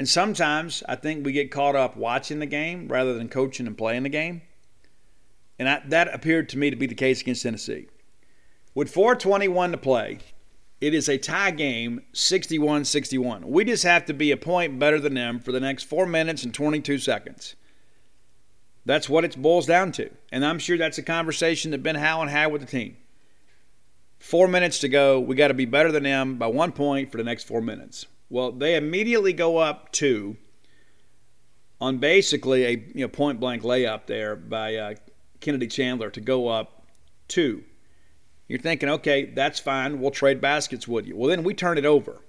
And 0.00 0.08
sometimes 0.08 0.82
I 0.88 0.96
think 0.96 1.26
we 1.26 1.32
get 1.32 1.50
caught 1.50 1.76
up 1.76 1.94
watching 1.94 2.38
the 2.38 2.46
game 2.46 2.88
rather 2.88 3.12
than 3.12 3.28
coaching 3.28 3.66
and 3.66 3.76
playing 3.76 4.04
the 4.04 4.08
game. 4.08 4.40
And 5.58 5.68
I, 5.68 5.82
that 5.88 6.14
appeared 6.14 6.48
to 6.48 6.58
me 6.58 6.70
to 6.70 6.76
be 6.76 6.86
the 6.86 6.94
case 6.94 7.20
against 7.20 7.42
Tennessee. 7.42 7.86
With 8.74 8.90
421 8.90 9.72
to 9.72 9.76
play, 9.76 10.20
it 10.80 10.94
is 10.94 11.06
a 11.10 11.18
tie 11.18 11.50
game, 11.50 12.00
61 12.14 12.86
61. 12.86 13.46
We 13.46 13.62
just 13.62 13.82
have 13.82 14.06
to 14.06 14.14
be 14.14 14.30
a 14.30 14.38
point 14.38 14.78
better 14.78 14.98
than 14.98 15.12
them 15.12 15.38
for 15.38 15.52
the 15.52 15.60
next 15.60 15.82
four 15.82 16.06
minutes 16.06 16.44
and 16.44 16.54
22 16.54 16.96
seconds. 16.96 17.54
That's 18.86 19.10
what 19.10 19.26
it 19.26 19.36
boils 19.36 19.66
down 19.66 19.92
to. 19.92 20.08
And 20.32 20.46
I'm 20.46 20.60
sure 20.60 20.78
that's 20.78 20.96
a 20.96 21.02
conversation 21.02 21.72
that 21.72 21.82
Ben 21.82 21.96
Howland 21.96 22.30
had 22.30 22.46
with 22.46 22.62
the 22.62 22.66
team. 22.66 22.96
Four 24.18 24.48
minutes 24.48 24.78
to 24.78 24.88
go. 24.88 25.20
We 25.20 25.36
got 25.36 25.48
to 25.48 25.52
be 25.52 25.66
better 25.66 25.92
than 25.92 26.04
them 26.04 26.38
by 26.38 26.46
one 26.46 26.72
point 26.72 27.12
for 27.12 27.18
the 27.18 27.24
next 27.24 27.44
four 27.44 27.60
minutes. 27.60 28.06
Well, 28.30 28.52
they 28.52 28.76
immediately 28.76 29.32
go 29.32 29.58
up 29.58 29.90
two 29.92 30.36
on 31.80 31.98
basically 31.98 32.64
a 32.64 32.70
you 32.70 33.00
know, 33.02 33.08
point 33.08 33.40
blank 33.40 33.62
layup 33.62 34.06
there 34.06 34.36
by 34.36 34.76
uh, 34.76 34.94
Kennedy 35.40 35.66
Chandler 35.66 36.10
to 36.10 36.20
go 36.20 36.48
up 36.48 36.86
two. 37.26 37.64
You're 38.46 38.60
thinking, 38.60 38.88
okay, 38.88 39.26
that's 39.26 39.58
fine. 39.58 40.00
We'll 40.00 40.10
trade 40.10 40.40
baskets 40.40 40.86
with 40.86 41.06
you. 41.06 41.16
Well, 41.16 41.28
then 41.28 41.44
we 41.44 41.54
turn 41.54 41.78
it 41.78 41.84
over. 41.84 42.22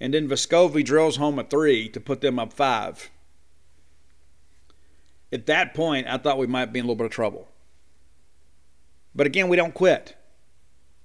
And 0.00 0.12
then 0.12 0.28
Vescovi 0.28 0.84
drills 0.84 1.16
home 1.16 1.38
a 1.38 1.44
three 1.44 1.88
to 1.90 2.00
put 2.00 2.20
them 2.20 2.38
up 2.38 2.52
five. 2.52 3.10
At 5.32 5.46
that 5.46 5.74
point, 5.74 6.06
I 6.06 6.18
thought 6.18 6.38
we 6.38 6.46
might 6.46 6.72
be 6.72 6.78
in 6.78 6.84
a 6.84 6.88
little 6.88 6.96
bit 6.96 7.06
of 7.06 7.12
trouble. 7.12 7.48
But 9.14 9.26
again, 9.26 9.48
we 9.48 9.56
don't 9.56 9.74
quit. 9.74 10.14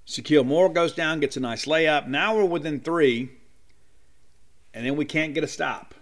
Shakeel 0.05 0.45
Moore 0.45 0.69
goes 0.69 0.93
down, 0.93 1.21
gets 1.21 1.37
a 1.37 1.39
nice 1.39 1.65
layup. 1.65 2.07
Now 2.07 2.35
we're 2.35 2.45
within 2.45 2.81
three, 2.81 3.31
and 4.73 4.85
then 4.85 4.95
we 4.95 5.05
can't 5.05 5.33
get 5.33 5.43
a 5.43 5.47
stop. 5.47 5.93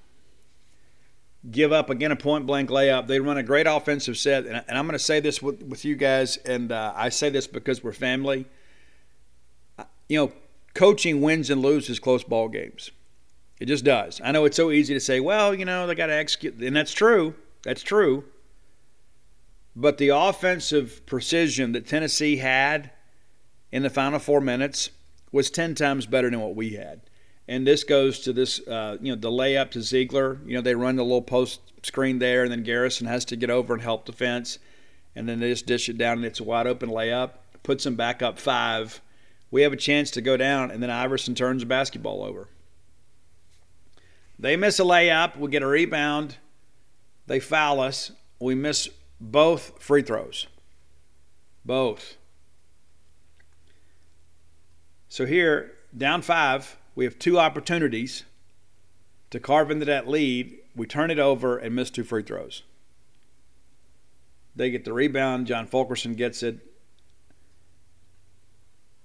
Give 1.49 1.71
up 1.71 1.89
again 1.89 2.11
a 2.11 2.15
point 2.15 2.45
blank 2.45 2.69
layup. 2.69 3.07
They 3.07 3.19
run 3.19 3.37
a 3.37 3.43
great 3.43 3.65
offensive 3.65 4.17
set, 4.17 4.45
and, 4.45 4.63
I'm 4.67 4.85
going 4.85 4.97
to 4.97 4.99
say 4.99 5.19
this 5.19 5.41
with, 5.41 5.63
with 5.63 5.85
you 5.85 5.95
guys, 5.95 6.37
and 6.37 6.71
uh, 6.71 6.93
I 6.95 7.09
say 7.09 7.29
this 7.29 7.47
because 7.47 7.83
we're 7.83 7.93
family. 7.93 8.45
You 10.09 10.19
know, 10.19 10.33
coaching 10.73 11.21
wins 11.21 11.49
and 11.49 11.61
loses 11.61 11.99
close 11.99 12.23
ball 12.23 12.49
games. 12.49 12.91
It 13.59 13.67
just 13.67 13.83
does. 13.83 14.21
I 14.23 14.31
know 14.31 14.45
it's 14.45 14.57
so 14.57 14.71
easy 14.71 14.93
to 14.93 14.99
say, 14.99 15.19
well, 15.19 15.53
you 15.53 15.65
know, 15.65 15.87
they 15.87 15.95
got 15.95 16.07
to 16.07 16.13
execute, 16.13 16.55
and 16.55 16.75
that's 16.75 16.93
true. 16.93 17.35
That's 17.63 17.83
true. 17.83 18.25
But 19.75 19.97
the 19.97 20.09
offensive 20.09 21.05
precision 21.05 21.73
that 21.73 21.87
Tennessee 21.87 22.37
had 22.37 22.91
in 23.71 23.83
the 23.83 23.89
final 23.89 24.19
four 24.19 24.41
minutes 24.41 24.89
was 25.31 25.49
10 25.49 25.75
times 25.75 26.05
better 26.05 26.29
than 26.29 26.39
what 26.39 26.55
we 26.55 26.71
had. 26.71 27.01
And 27.49 27.65
this 27.65 27.83
goes 27.83 28.19
to 28.19 28.31
this, 28.31 28.59
uh, 28.67 28.97
you 29.01 29.11
know, 29.11 29.19
the 29.19 29.31
layup 29.31 29.71
to 29.71 29.79
Zeigler. 29.79 30.37
You 30.47 30.53
know, 30.53 30.61
they 30.61 30.75
run 30.75 30.97
the 30.97 31.03
little 31.03 31.23
post 31.23 31.61
screen 31.81 32.19
there, 32.19 32.43
and 32.43 32.51
then 32.51 32.61
Garrison 32.61 33.07
has 33.07 33.25
to 33.25 33.35
get 33.35 33.49
over 33.49 33.73
and 33.73 33.81
help 33.81 34.05
defense. 34.05 34.59
And 35.15 35.27
then 35.27 35.39
they 35.39 35.49
just 35.49 35.65
dish 35.65 35.89
it 35.89 35.97
down, 35.97 36.17
and 36.17 36.25
it's 36.25 36.39
a 36.39 36.43
wide 36.43 36.67
open 36.67 36.89
layup. 36.89 37.31
Puts 37.63 37.85
them 37.85 37.95
back 37.95 38.21
up 38.21 38.37
five. 38.37 39.01
We 39.49 39.63
have 39.63 39.73
a 39.73 39.77
chance 39.77 40.11
to 40.11 40.21
go 40.21 40.37
down, 40.37 40.69
and 40.69 40.83
then 40.83 40.91
Iverson 40.91 41.33
turns 41.33 41.63
the 41.63 41.65
basketball 41.65 42.23
over. 42.23 42.49
They 44.37 44.55
miss 44.55 44.79
a 44.79 44.83
layup. 44.83 45.35
We 45.35 45.49
get 45.49 45.63
a 45.63 45.67
rebound. 45.67 46.37
They 47.25 47.39
foul 47.39 47.79
us. 47.79 48.11
We 48.39 48.53
miss 48.53 48.89
both 49.19 49.81
free 49.81 50.03
throws. 50.03 50.45
Both. 51.65 52.15
So 55.07 55.25
here, 55.25 55.71
down 55.97 56.21
five, 56.21 56.77
we 56.99 57.05
have 57.05 57.17
two 57.17 57.39
opportunities 57.39 58.25
to 59.29 59.39
carve 59.39 59.71
into 59.71 59.85
that 59.85 60.05
lead. 60.05 60.57
We 60.75 60.85
turn 60.85 61.09
it 61.11 61.17
over 61.17 61.57
and 61.57 61.73
miss 61.73 61.89
two 61.89 62.03
free 62.03 62.23
throws. 62.23 62.63
They 64.53 64.69
get 64.69 64.83
the 64.83 64.91
rebound. 64.91 65.47
John 65.47 65.65
Fulkerson 65.65 66.15
gets 66.15 66.43
it. 66.43 66.59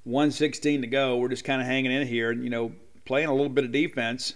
116 0.03 0.81
to 0.81 0.89
go. 0.89 1.19
We're 1.19 1.29
just 1.29 1.45
kind 1.45 1.61
of 1.61 1.69
hanging 1.69 1.93
in 1.93 2.05
here, 2.05 2.33
and, 2.33 2.43
you 2.43 2.51
know, 2.51 2.73
playing 3.05 3.29
a 3.29 3.33
little 3.33 3.49
bit 3.49 3.63
of 3.63 3.71
defense. 3.71 4.35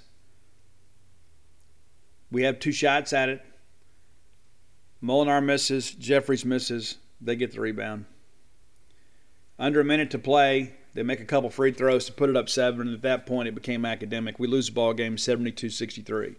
We 2.31 2.45
have 2.45 2.61
two 2.61 2.71
shots 2.71 3.13
at 3.13 3.29
it. 3.29 3.45
Molinar 5.03 5.45
misses, 5.45 5.91
Jeffries 5.91 6.45
misses. 6.45 6.99
They 7.21 7.35
get 7.35 7.51
the 7.51 7.61
rebound. 7.61 8.05
Under 9.59 9.81
a 9.81 9.85
minute 9.85 10.13
to 10.13 10.19
play, 10.21 10.78
they 10.99 11.05
make 11.05 11.21
a 11.21 11.25
couple 11.25 11.49
free 11.49 11.71
throws 11.71 12.07
to 12.07 12.13
put 12.13 12.29
it 12.29 12.37
up 12.37 12.49
seven, 12.49 12.89
and 12.89 12.93
at 12.93 13.03
that 13.03 13.25
point 13.25 13.47
it 13.47 13.55
became 13.55 13.85
academic. 13.85 14.41
We 14.41 14.49
lose 14.49 14.67
the 14.67 14.73
ball 14.73 14.95
game 14.95 15.15
72-63. 15.15 16.35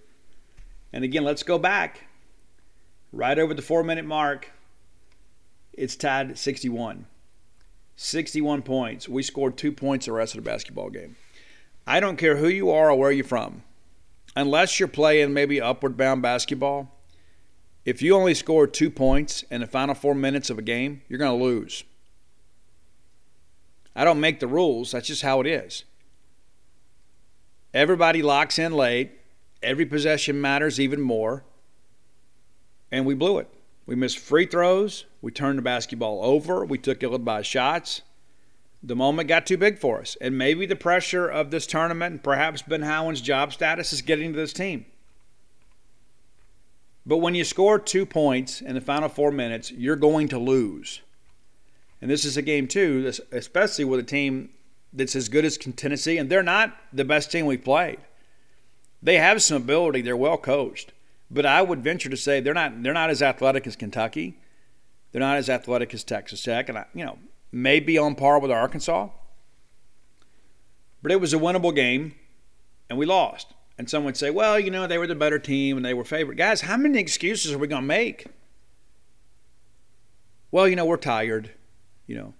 And 0.91 1.05
again, 1.05 1.23
let's 1.23 1.43
go 1.43 1.57
back. 1.57 2.07
Right 3.13 3.39
over 3.39 3.53
the 3.53 3.61
four 3.61 3.85
minute 3.85 4.03
mark, 4.03 4.51
it's 5.71 5.95
tied 5.95 6.31
at 6.31 6.37
61. 6.37 7.05
61 7.95 8.61
points. 8.63 9.07
We 9.07 9.23
scored 9.23 9.55
two 9.55 9.71
points 9.71 10.07
the 10.07 10.11
rest 10.11 10.35
of 10.35 10.43
the 10.43 10.49
basketball 10.49 10.89
game. 10.89 11.15
I 11.87 12.01
don't 12.01 12.17
care 12.17 12.35
who 12.35 12.49
you 12.49 12.69
are 12.69 12.91
or 12.91 12.99
where 12.99 13.13
you're 13.13 13.23
from. 13.23 13.63
Unless 14.35 14.77
you're 14.77 14.89
playing 14.89 15.31
maybe 15.31 15.61
upward 15.61 15.95
bound 15.95 16.21
basketball, 16.21 16.93
if 17.85 18.01
you 18.01 18.13
only 18.13 18.33
score 18.33 18.67
two 18.67 18.89
points 18.89 19.43
in 19.43 19.61
the 19.61 19.67
final 19.67 19.95
four 19.95 20.15
minutes 20.15 20.49
of 20.49 20.59
a 20.59 20.61
game, 20.61 21.01
you're 21.07 21.17
going 21.17 21.39
to 21.39 21.45
lose. 21.45 21.85
I 23.99 24.05
don't 24.05 24.21
make 24.21 24.39
the 24.39 24.47
rules, 24.47 24.91
that's 24.91 25.07
just 25.09 25.23
how 25.23 25.41
it 25.41 25.45
is. 25.45 25.83
Everybody 27.73 28.21
locks 28.21 28.57
in 28.57 28.71
late, 28.71 29.11
every 29.61 29.85
possession 29.85 30.39
matters 30.39 30.79
even 30.79 31.01
more, 31.01 31.43
and 32.93 33.05
we 33.05 33.13
blew 33.13 33.39
it. 33.39 33.49
We 33.85 33.95
missed 33.95 34.19
free 34.19 34.45
throws, 34.45 35.03
we 35.21 35.33
turned 35.33 35.57
the 35.57 35.63
basketball 35.63 36.23
over, 36.23 36.63
we 36.63 36.77
took 36.77 37.03
ill 37.03 37.17
by 37.17 37.41
shots. 37.41 38.03
The 38.81 38.95
moment 38.95 39.27
got 39.27 39.45
too 39.45 39.57
big 39.57 39.77
for 39.77 39.99
us. 39.99 40.15
And 40.21 40.37
maybe 40.37 40.65
the 40.65 40.77
pressure 40.77 41.27
of 41.27 41.51
this 41.51 41.67
tournament 41.67 42.13
and 42.13 42.23
perhaps 42.23 42.61
Ben 42.61 42.83
Howland's 42.83 43.19
job 43.19 43.51
status 43.51 43.91
is 43.91 44.01
getting 44.01 44.31
to 44.31 44.39
this 44.39 44.53
team. 44.53 44.85
But 47.05 47.17
when 47.17 47.35
you 47.35 47.43
score 47.43 47.77
two 47.77 48.05
points 48.05 48.61
in 48.61 48.75
the 48.75 48.81
final 48.81 49.09
four 49.09 49.33
minutes, 49.33 49.71
you're 49.73 49.97
going 49.97 50.29
to 50.29 50.39
lose. 50.39 51.01
And 52.01 52.09
this 52.09 52.25
is 52.25 52.37
a 52.37 52.41
game, 52.41 52.67
too, 52.67 53.11
especially 53.31 53.85
with 53.85 53.99
a 53.99 54.03
team 54.03 54.49
that's 54.93 55.15
as 55.15 55.29
good 55.29 55.45
as 55.45 55.57
Tennessee, 55.57 56.17
and 56.17 56.29
they're 56.29 56.41
not 56.41 56.75
the 56.93 57.05
best 57.05 57.31
team 57.31 57.45
we've 57.45 57.63
played. 57.63 57.99
They 59.01 59.17
have 59.17 59.41
some 59.41 59.57
ability, 59.57 60.01
they're 60.01 60.17
well 60.17 60.37
coached. 60.37 60.93
But 61.31 61.45
I 61.45 61.61
would 61.61 61.83
venture 61.83 62.09
to 62.09 62.17
say 62.17 62.39
they're 62.39 62.53
not 62.53 62.81
they're 62.81 62.93
not 62.93 63.11
as 63.11 63.21
athletic 63.21 63.67
as 63.67 63.75
Kentucky. 63.75 64.39
They're 65.11 65.19
not 65.19 65.37
as 65.37 65.49
athletic 65.49 65.93
as 65.93 66.03
Texas 66.03 66.43
Tech, 66.43 66.69
and 66.69 66.77
I, 66.79 66.85
you 66.93 67.05
know 67.05 67.19
maybe 67.51 67.97
on 67.97 68.15
par 68.15 68.39
with 68.39 68.51
Arkansas. 68.51 69.09
But 71.01 71.11
it 71.11 71.21
was 71.21 71.33
a 71.33 71.37
winnable 71.37 71.73
game, 71.73 72.15
and 72.89 72.99
we 72.99 73.05
lost. 73.05 73.53
And 73.77 73.89
some 73.89 74.03
would 74.03 74.17
say, 74.17 74.29
well, 74.29 74.59
you 74.59 74.71
know, 74.71 74.87
they 74.87 74.97
were 74.97 75.07
the 75.07 75.15
better 75.15 75.39
team 75.39 75.77
and 75.77 75.85
they 75.85 75.93
were 75.93 76.03
favored. 76.03 76.37
Guys, 76.37 76.61
how 76.61 76.75
many 76.75 76.99
excuses 76.99 77.53
are 77.53 77.57
we 77.57 77.67
going 77.67 77.83
to 77.83 77.87
make? 77.87 78.27
Well, 80.51 80.67
you 80.67 80.75
know, 80.75 80.85
we're 80.85 80.97
tired. 80.97 81.51
You 82.09 82.15
know, 82.15 82.33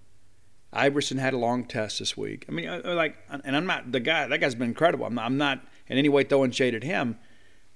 Iverson 0.74 1.20
had 1.20 1.34
a 1.34 1.38
long 1.38 1.64
test 1.64 2.00
this 2.00 2.18
week. 2.18 2.46
I 2.50 2.52
mean, 2.52 2.68
uh, 2.68 2.82
uh, 2.84 2.96
like, 2.96 3.16
and 3.30 3.56
I'm 3.56 3.68
not 3.68 3.92
the 3.92 4.00
guy. 4.00 4.28
That 4.28 4.40
guy's 4.40 4.56
been 4.56 4.70
incredible. 4.70 5.06
I'm 5.06 5.14
not, 5.14 5.26
I'm 5.26 5.38
not 5.38 5.62
in 5.88 5.98
any 5.98 6.10
way 6.10 6.24
throwing 6.24 6.52
shade 6.52 6.74
at 6.74 6.84
him, 6.84 7.20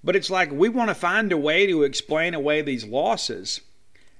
but 0.03 0.15
it's 0.15 0.29
like 0.29 0.51
we 0.51 0.69
want 0.69 0.89
to 0.89 0.95
find 0.95 1.31
a 1.31 1.37
way 1.37 1.67
to 1.67 1.83
explain 1.83 2.33
away 2.33 2.61
these 2.61 2.83
losses, 2.85 3.61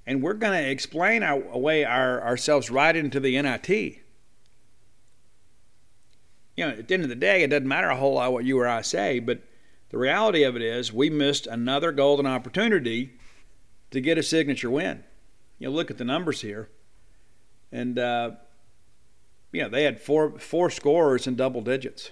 and 0.06 0.22
we're 0.22 0.36
going 0.36 0.54
to 0.54 0.70
explain 0.70 1.24
our, 1.24 1.42
away 1.50 1.84
our, 1.84 2.22
ourselves 2.22 2.70
right 2.70 2.96
into 2.96 3.20
the 3.20 3.42
NIT 3.42 4.04
you 6.56 6.66
know, 6.66 6.72
at 6.72 6.88
the 6.88 6.94
end 6.94 7.04
of 7.04 7.10
the 7.10 7.16
day, 7.16 7.42
it 7.42 7.50
doesn't 7.50 7.68
matter 7.68 7.90
a 7.90 7.96
whole 7.96 8.14
lot 8.14 8.32
what 8.32 8.46
you 8.46 8.60
or 8.60 8.68
I 8.68 8.82
say, 8.82 9.20
but 9.20 9.42
the 9.90 9.98
reality 9.98 10.44
of 10.44 10.56
it 10.56 10.62
is 10.62 10.94
we 10.94 11.10
missed 11.10 11.48
another 11.48 11.92
golden 11.92 12.28
opportunity 12.28 13.14
to 13.92 14.02
get 14.02 14.18
a 14.18 14.24
signature 14.24 14.70
win. 14.70 15.04
You 15.58 15.68
know, 15.68 15.74
look 15.74 15.90
at 15.90 15.98
the 15.98 16.06
numbers 16.06 16.42
here. 16.42 16.70
And, 17.74 17.98
uh, 17.98 18.32
you 19.52 19.64
know, 19.64 19.70
they 19.70 19.84
had 19.84 20.00
four, 20.00 20.38
four 20.38 20.70
scorers 20.70 21.26
in 21.28 21.36
double 21.36 21.62
digits. 21.62 22.12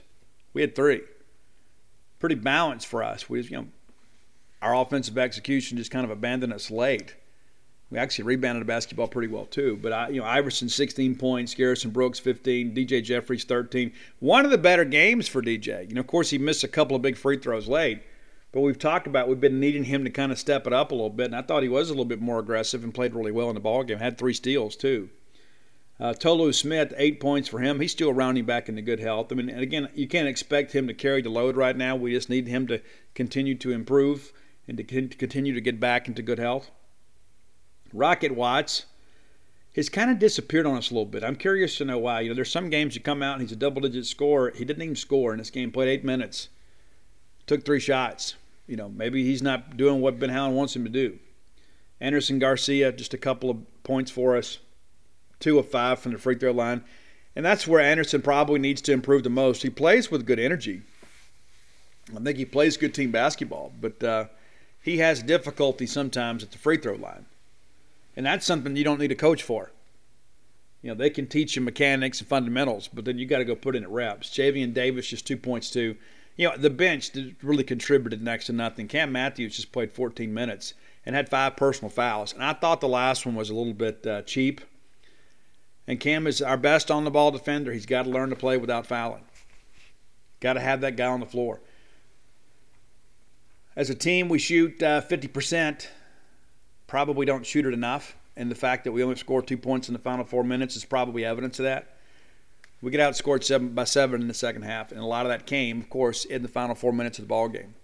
We 0.53 0.61
had 0.61 0.75
three. 0.75 1.01
Pretty 2.19 2.35
balanced 2.35 2.87
for 2.87 3.03
us. 3.03 3.29
We, 3.29 3.41
you 3.43 3.57
know, 3.57 3.67
our 4.61 4.75
offensive 4.75 5.17
execution 5.17 5.77
just 5.77 5.91
kind 5.91 6.03
of 6.03 6.11
abandoned 6.11 6.51
us 6.51 6.71
late. 6.71 7.15
We 7.91 7.99
actually 7.99 8.23
rebounded 8.23 8.61
the 8.61 8.65
basketball 8.65 9.07
pretty 9.07 9.27
well 9.27 9.45
too. 9.45 9.77
But 9.81 9.93
I, 9.93 10.09
you 10.09 10.19
know, 10.21 10.25
Iverson 10.25 10.67
16 10.67 11.15
points, 11.15 11.53
Garrison 11.53 11.91
Brooks 11.91 12.19
15, 12.19 12.73
DJ 12.73 13.03
Jeffries 13.03 13.43
13. 13.43 13.93
One 14.19 14.45
of 14.45 14.51
the 14.51 14.57
better 14.57 14.85
games 14.85 15.27
for 15.27 15.41
DJ. 15.41 15.87
You 15.87 15.95
know, 15.95 16.01
of 16.01 16.07
course 16.07 16.31
he 16.31 16.37
missed 16.37 16.63
a 16.63 16.69
couple 16.69 16.95
of 16.95 17.01
big 17.01 17.17
free 17.17 17.37
throws 17.37 17.67
late, 17.67 18.01
but 18.51 18.61
we've 18.61 18.79
talked 18.79 19.07
about 19.07 19.27
we've 19.27 19.39
been 19.39 19.59
needing 19.59 19.83
him 19.83 20.05
to 20.05 20.09
kind 20.09 20.31
of 20.31 20.39
step 20.39 20.65
it 20.65 20.73
up 20.73 20.91
a 20.91 20.95
little 20.95 21.09
bit, 21.09 21.27
and 21.27 21.35
I 21.35 21.41
thought 21.41 21.63
he 21.63 21.69
was 21.69 21.89
a 21.89 21.93
little 21.93 22.05
bit 22.05 22.21
more 22.21 22.39
aggressive 22.39 22.83
and 22.83 22.93
played 22.93 23.13
really 23.13 23.31
well 23.31 23.49
in 23.49 23.55
the 23.55 23.61
ball 23.61 23.83
game. 23.83 23.99
Had 23.99 24.17
three 24.17 24.33
steals 24.33 24.75
too. 24.75 25.09
Uh, 26.01 26.15
Tolu 26.15 26.51
Smith, 26.51 26.95
eight 26.97 27.19
points 27.19 27.47
for 27.47 27.59
him. 27.59 27.79
He's 27.79 27.91
still 27.91 28.11
rounding 28.11 28.43
back 28.43 28.67
into 28.67 28.81
good 28.81 28.99
health. 28.99 29.31
I 29.31 29.35
mean, 29.35 29.49
and 29.49 29.61
again, 29.61 29.87
you 29.93 30.07
can't 30.07 30.27
expect 30.27 30.71
him 30.71 30.87
to 30.87 30.95
carry 30.95 31.21
the 31.21 31.29
load 31.29 31.55
right 31.55 31.77
now. 31.77 31.95
We 31.95 32.11
just 32.11 32.27
need 32.27 32.47
him 32.47 32.65
to 32.67 32.81
continue 33.13 33.53
to 33.59 33.71
improve 33.71 34.33
and 34.67 34.77
to 34.77 34.83
continue 34.83 35.53
to 35.53 35.61
get 35.61 35.79
back 35.79 36.07
into 36.07 36.23
good 36.23 36.39
health. 36.39 36.71
Rocket 37.93 38.33
Watts 38.33 38.85
has 39.75 39.89
kind 39.89 40.09
of 40.09 40.17
disappeared 40.17 40.65
on 40.65 40.75
us 40.75 40.89
a 40.89 40.95
little 40.95 41.05
bit. 41.05 41.23
I'm 41.23 41.35
curious 41.35 41.77
to 41.77 41.85
know 41.85 41.99
why. 41.99 42.21
You 42.21 42.29
know, 42.29 42.35
there's 42.35 42.51
some 42.51 42.71
games 42.71 42.95
you 42.95 43.01
come 43.01 43.21
out 43.21 43.33
and 43.33 43.43
he's 43.43 43.51
a 43.51 43.55
double 43.55 43.81
digit 43.81 44.07
scorer. 44.07 44.51
He 44.55 44.65
didn't 44.65 44.81
even 44.81 44.95
score 44.95 45.33
in 45.33 45.37
this 45.37 45.51
game, 45.51 45.71
played 45.71 45.87
eight 45.87 46.03
minutes, 46.03 46.49
took 47.45 47.63
three 47.63 47.79
shots. 47.79 48.33
You 48.65 48.75
know, 48.75 48.89
maybe 48.89 49.23
he's 49.23 49.43
not 49.43 49.77
doing 49.77 50.01
what 50.01 50.19
Ben 50.19 50.29
Howland 50.29 50.55
wants 50.55 50.75
him 50.75 50.83
to 50.83 50.89
do. 50.89 51.19
Andersson 51.99 52.39
Garcia, 52.39 52.91
just 52.91 53.13
a 53.13 53.19
couple 53.19 53.51
of 53.51 53.83
points 53.83 54.09
for 54.09 54.35
us, 54.35 54.57
two 55.41 55.59
of 55.59 55.69
five 55.69 55.99
from 55.99 56.13
the 56.13 56.17
free 56.17 56.35
throw 56.35 56.51
line. 56.51 56.83
And 57.35 57.45
that's 57.45 57.67
where 57.67 57.79
Andersson 57.79 58.21
probably 58.21 58.59
needs 58.59 58.81
to 58.83 58.91
improve 58.91 59.23
the 59.23 59.29
most. 59.29 59.63
He 59.63 59.69
plays 59.69 60.11
with 60.11 60.25
good 60.25 60.39
energy. 60.39 60.81
I 62.15 62.19
think 62.19 62.37
he 62.37 62.45
plays 62.45 62.77
good 62.77 62.93
team 62.93 63.11
basketball, 63.11 63.71
but 63.79 64.03
uh, 64.03 64.25
he 64.81 64.97
has 64.97 65.23
difficulty 65.23 65.85
sometimes 65.85 66.43
at 66.43 66.51
the 66.51 66.57
free 66.57 66.77
throw 66.77 66.95
line. 66.95 67.25
And 68.15 68.25
that's 68.25 68.45
something 68.45 68.75
you 68.75 68.83
don't 68.83 68.99
need 68.99 69.11
a 69.11 69.15
coach 69.15 69.43
for. 69.43 69.71
You 70.81 70.89
know, 70.89 70.95
they 70.95 71.09
can 71.09 71.27
teach 71.27 71.55
you 71.55 71.61
mechanics 71.61 72.19
and 72.19 72.27
fundamentals, 72.27 72.87
but 72.87 73.05
then 73.05 73.17
you 73.17 73.25
got 73.25 73.37
to 73.37 73.45
go 73.45 73.55
put 73.55 73.75
in 73.75 73.83
at 73.83 73.89
reps. 73.89 74.29
Javian 74.29 74.73
Davis 74.73 75.07
just 75.07 75.27
two 75.27 75.37
points 75.37 75.69
too. 75.69 75.95
You 76.35 76.49
know, 76.49 76.57
the 76.57 76.69
bench 76.69 77.11
really 77.43 77.63
contributed 77.63 78.21
next 78.21 78.45
to 78.45 78.53
nothing. 78.53 78.87
Cam 78.87 79.11
Matthews 79.11 79.55
just 79.55 79.71
played 79.71 79.91
14 79.91 80.33
minutes 80.33 80.73
and 81.05 81.15
had 81.15 81.29
five 81.29 81.55
personal 81.55 81.89
fouls, 81.89 82.33
and 82.33 82.43
I 82.43 82.53
thought 82.53 82.81
the 82.81 82.87
last 82.87 83.25
one 83.25 83.35
was 83.35 83.49
a 83.49 83.55
little 83.55 83.73
bit 83.73 84.05
uh, 84.05 84.21
cheap. 84.23 84.61
And 85.91 85.99
Cam 85.99 86.25
is 86.25 86.41
our 86.41 86.55
best 86.55 86.89
on 86.89 87.03
the 87.03 87.11
ball 87.11 87.31
defender. 87.31 87.73
He's 87.73 87.85
got 87.85 88.03
to 88.03 88.09
learn 88.09 88.29
to 88.29 88.35
play 88.37 88.55
without 88.55 88.87
fouling. 88.87 89.25
Got 90.39 90.53
to 90.53 90.61
have 90.61 90.79
that 90.79 90.95
guy 90.95 91.07
on 91.07 91.19
the 91.19 91.25
floor. 91.25 91.59
As 93.75 93.89
a 93.89 93.93
team, 93.93 94.29
we 94.29 94.39
shoot 94.39 94.81
uh, 94.81 95.01
50%. 95.01 95.87
Probably 96.87 97.25
don't 97.25 97.45
shoot 97.45 97.65
it 97.65 97.73
enough. 97.73 98.15
And 98.37 98.49
the 98.49 98.55
fact 98.55 98.85
that 98.85 98.93
we 98.93 99.03
only 99.03 99.17
scored 99.17 99.47
two 99.47 99.57
points 99.57 99.89
in 99.89 99.93
the 99.93 99.99
final 99.99 100.23
four 100.23 100.45
minutes 100.45 100.77
is 100.77 100.85
probably 100.85 101.25
evidence 101.25 101.59
of 101.59 101.65
that. 101.65 101.97
We 102.81 102.89
get 102.89 103.01
outscored 103.01 103.43
seven 103.43 103.73
by 103.73 103.83
seven 103.83 104.21
in 104.21 104.29
the 104.29 104.33
second 104.33 104.61
half, 104.61 104.93
and 104.93 105.01
a 105.01 105.05
lot 105.05 105.25
of 105.25 105.29
that 105.29 105.45
came, 105.45 105.81
of 105.81 105.89
course, 105.89 106.23
in 106.23 106.41
the 106.41 106.47
final 106.47 106.73
four 106.73 106.93
minutes 106.93 107.19
of 107.19 107.25
the 107.25 107.29
ball 107.29 107.49
game. 107.49 107.75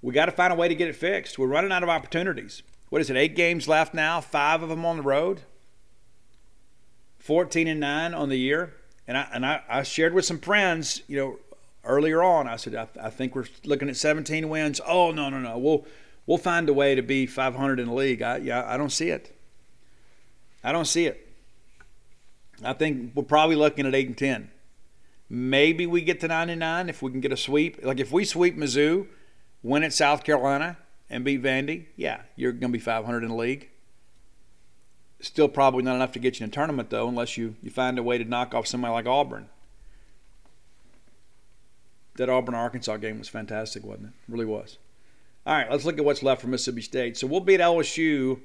We 0.00 0.14
got 0.14 0.24
to 0.24 0.32
find 0.32 0.54
a 0.54 0.56
way 0.56 0.68
to 0.68 0.74
get 0.74 0.88
it 0.88 0.96
fixed. 0.96 1.38
We're 1.38 1.48
running 1.48 1.70
out 1.70 1.82
of 1.82 1.90
opportunities. 1.90 2.62
What 2.88 3.02
is 3.02 3.10
it? 3.10 3.16
Eight 3.18 3.36
games 3.36 3.68
left 3.68 3.92
now. 3.92 4.22
Five 4.22 4.62
of 4.62 4.70
them 4.70 4.86
on 4.86 4.96
the 4.96 5.02
road. 5.02 5.42
14 7.26 7.66
and 7.66 7.80
9 7.80 8.14
on 8.14 8.28
the 8.28 8.38
year. 8.38 8.72
And 9.08 9.18
I, 9.18 9.28
and 9.32 9.44
I, 9.44 9.62
I 9.68 9.82
shared 9.82 10.14
with 10.14 10.24
some 10.24 10.38
friends, 10.38 11.02
you 11.08 11.16
know, 11.16 11.38
earlier 11.84 12.22
on, 12.22 12.46
I 12.46 12.56
said, 12.56 12.74
I, 12.74 12.88
I, 13.00 13.10
think 13.10 13.34
we're 13.34 13.46
looking 13.64 13.88
at 13.88 13.96
17 13.96 14.48
wins. 14.48 14.80
Oh, 14.86 15.10
no, 15.10 15.28
no, 15.28 15.40
no. 15.40 15.58
We'll, 15.58 15.84
we'll 16.26 16.38
find 16.38 16.68
a 16.68 16.72
way 16.72 16.94
to 16.94 17.02
be 17.02 17.26
500 17.26 17.80
in 17.80 17.88
the 17.88 17.94
league. 17.94 18.22
I, 18.22 18.38
yeah, 18.38 18.64
I 18.66 18.76
don't 18.76 18.90
see 18.90 19.10
it. 19.10 19.36
I 20.62 20.70
don't 20.70 20.86
see 20.86 21.06
it. 21.06 21.28
I 22.64 22.72
think 22.72 23.12
we're 23.14 23.24
probably 23.24 23.56
looking 23.56 23.86
at 23.86 23.94
8 23.94 24.06
and 24.06 24.18
10. 24.18 24.50
Maybe 25.28 25.86
we 25.86 26.02
get 26.02 26.20
to 26.20 26.28
99 26.28 26.88
if 26.88 27.02
we 27.02 27.10
can 27.10 27.20
get 27.20 27.32
a 27.32 27.36
sweep. 27.36 27.84
Like 27.84 27.98
if 27.98 28.12
we 28.12 28.24
sweep 28.24 28.56
Mizzou, 28.56 29.08
win 29.62 29.82
at 29.82 29.92
South 29.92 30.22
Carolina, 30.22 30.78
and 31.10 31.24
beat 31.24 31.42
Vandy, 31.42 31.86
yeah, 31.96 32.22
you're 32.34 32.52
going 32.52 32.72
to 32.72 32.78
be 32.78 32.78
500 32.78 33.22
in 33.22 33.30
the 33.30 33.36
league. 33.36 33.68
Still 35.26 35.48
probably 35.48 35.82
not 35.82 35.96
enough 35.96 36.12
to 36.12 36.20
get 36.20 36.38
you 36.38 36.44
in 36.44 36.50
a 36.50 36.52
tournament, 36.52 36.88
though, 36.88 37.08
unless 37.08 37.36
you, 37.36 37.56
you 37.60 37.68
find 37.68 37.98
a 37.98 38.02
way 38.02 38.16
to 38.16 38.24
knock 38.24 38.54
off 38.54 38.68
somebody 38.68 38.92
like 38.92 39.06
Auburn. 39.06 39.48
That 42.14 42.30
Auburn 42.30 42.54
Arkansas 42.54 42.98
game 42.98 43.18
was 43.18 43.28
fantastic, 43.28 43.84
wasn't 43.84 44.06
it? 44.06 44.12
Really 44.28 44.44
was. 44.44 44.78
All 45.44 45.52
right, 45.52 45.68
let's 45.68 45.84
look 45.84 45.98
at 45.98 46.04
what's 46.04 46.22
left 46.22 46.42
for 46.42 46.46
Mississippi 46.46 46.80
State. 46.80 47.16
So 47.16 47.26
we'll 47.26 47.40
beat 47.40 47.58
LSU 47.58 48.38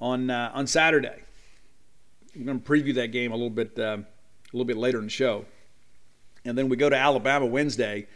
on 0.00 0.30
uh, 0.30 0.52
on 0.54 0.68
Saturday. 0.68 1.20
I'm 2.36 2.44
going 2.44 2.60
to 2.60 2.64
preview 2.64 2.94
that 2.94 3.08
game 3.08 3.32
a 3.32 3.34
little 3.34 3.50
bit 3.50 3.76
uh, 3.76 3.98
a 3.98 4.52
little 4.52 4.64
bit 4.64 4.76
later 4.76 4.98
in 4.98 5.04
the 5.04 5.10
show, 5.10 5.44
and 6.44 6.56
then 6.56 6.68
we 6.68 6.76
go 6.76 6.88
to 6.88 6.96
Alabama 6.96 7.46
Wednesday, 7.46 8.06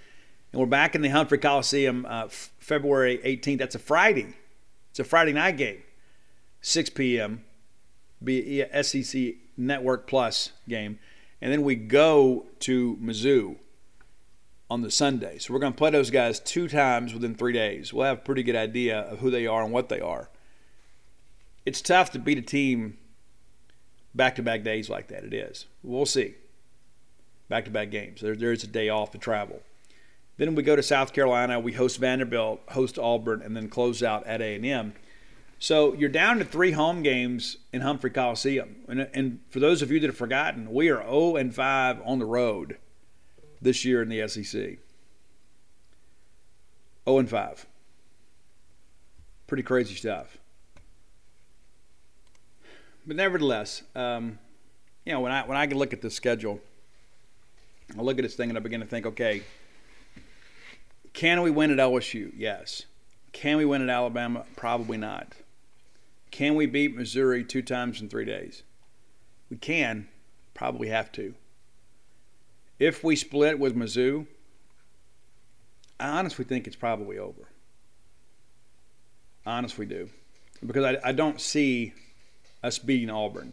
and 0.52 0.60
we're 0.60 0.66
back 0.66 0.94
in 0.94 1.02
the 1.02 1.08
Humphrey 1.08 1.38
Coliseum 1.38 2.06
uh, 2.08 2.28
February 2.28 3.18
18th. 3.24 3.58
That's 3.58 3.74
a 3.74 3.80
Friday. 3.80 4.36
It's 4.90 5.00
a 5.00 5.04
Friday 5.04 5.32
night 5.32 5.56
game, 5.56 5.82
6 6.60 6.90
p.m 6.90 7.44
be 8.22 8.60
a 8.60 8.82
SEC 8.82 9.34
Network 9.56 10.06
Plus 10.06 10.52
game, 10.68 10.98
and 11.40 11.52
then 11.52 11.62
we 11.62 11.74
go 11.74 12.46
to 12.60 12.96
Mizzou 12.96 13.56
on 14.70 14.82
the 14.82 14.90
Sunday. 14.90 15.38
So 15.38 15.52
we're 15.52 15.60
going 15.60 15.72
to 15.72 15.78
play 15.78 15.90
those 15.90 16.10
guys 16.10 16.40
two 16.40 16.68
times 16.68 17.14
within 17.14 17.34
three 17.34 17.52
days. 17.52 17.92
We'll 17.92 18.06
have 18.06 18.18
a 18.18 18.22
pretty 18.22 18.42
good 18.42 18.56
idea 18.56 19.00
of 19.00 19.20
who 19.20 19.30
they 19.30 19.46
are 19.46 19.62
and 19.62 19.72
what 19.72 19.88
they 19.88 20.00
are. 20.00 20.28
It's 21.64 21.80
tough 21.80 22.10
to 22.12 22.18
beat 22.18 22.38
a 22.38 22.42
team 22.42 22.98
back 24.14 24.36
to 24.36 24.42
back 24.42 24.62
days 24.62 24.90
like 24.90 25.08
that. 25.08 25.24
It 25.24 25.34
is. 25.34 25.66
We'll 25.82 26.06
see. 26.06 26.34
Back 27.48 27.64
to 27.64 27.70
back 27.70 27.90
games. 27.90 28.20
There, 28.20 28.36
there's 28.36 28.64
a 28.64 28.68
day 28.68 28.88
off 28.88 29.10
to 29.12 29.18
travel. 29.18 29.62
Then 30.36 30.54
we 30.54 30.62
go 30.62 30.76
to 30.76 30.82
South 30.82 31.12
Carolina. 31.12 31.58
We 31.58 31.72
host 31.72 31.98
Vanderbilt, 31.98 32.60
host 32.68 32.98
Auburn, 32.98 33.42
and 33.42 33.56
then 33.56 33.68
close 33.68 34.02
out 34.02 34.26
at 34.26 34.40
A&M. 34.40 34.92
So 35.58 35.92
you're 35.94 36.08
down 36.08 36.38
to 36.38 36.44
three 36.44 36.70
home 36.70 37.02
games 37.02 37.56
in 37.72 37.80
Humphrey 37.80 38.10
Coliseum. 38.10 38.76
And, 38.88 39.08
and 39.12 39.40
for 39.50 39.58
those 39.58 39.82
of 39.82 39.90
you 39.90 39.98
that 40.00 40.06
have 40.06 40.16
forgotten, 40.16 40.72
we 40.72 40.88
are 40.88 41.02
0 41.02 41.36
and 41.36 41.54
5 41.54 42.00
on 42.04 42.18
the 42.18 42.24
road 42.24 42.78
this 43.60 43.84
year 43.84 44.00
in 44.02 44.08
the 44.08 44.26
SEC. 44.28 44.44
0 44.52 44.78
and 47.06 47.28
5. 47.28 47.66
Pretty 49.48 49.62
crazy 49.64 49.94
stuff. 49.94 50.38
But 53.06 53.16
nevertheless, 53.16 53.82
um, 53.96 54.38
you 55.06 55.12
know, 55.12 55.20
when 55.20 55.32
I 55.32 55.46
when 55.46 55.56
I 55.56 55.64
look 55.64 55.94
at 55.94 56.02
the 56.02 56.10
schedule, 56.10 56.60
I 57.98 58.02
look 58.02 58.18
at 58.18 58.22
this 58.22 58.34
thing 58.34 58.50
and 58.50 58.58
I 58.58 58.60
begin 58.60 58.80
to 58.80 58.86
think, 58.86 59.06
okay, 59.06 59.42
can 61.14 61.40
we 61.40 61.50
win 61.50 61.70
at 61.70 61.78
LSU? 61.78 62.30
Yes. 62.36 62.82
Can 63.32 63.56
we 63.56 63.64
win 63.64 63.80
at 63.80 63.88
Alabama? 63.88 64.44
Probably 64.56 64.98
not. 64.98 65.32
Can 66.30 66.54
we 66.54 66.66
beat 66.66 66.94
Missouri 66.94 67.44
two 67.44 67.62
times 67.62 68.00
in 68.00 68.08
three 68.08 68.24
days? 68.24 68.62
We 69.50 69.56
can, 69.56 70.08
probably 70.54 70.88
have 70.88 71.10
to. 71.12 71.34
If 72.78 73.02
we 73.02 73.16
split 73.16 73.58
with 73.58 73.74
Mizzou, 73.74 74.26
I 75.98 76.08
honestly 76.08 76.44
think 76.44 76.66
it's 76.66 76.76
probably 76.76 77.18
over. 77.18 77.48
Honestly, 79.46 79.86
do. 79.86 80.10
Because 80.64 80.84
I, 80.84 81.08
I 81.08 81.12
don't 81.12 81.40
see 81.40 81.94
us 82.62 82.78
beating 82.78 83.10
Auburn. 83.10 83.52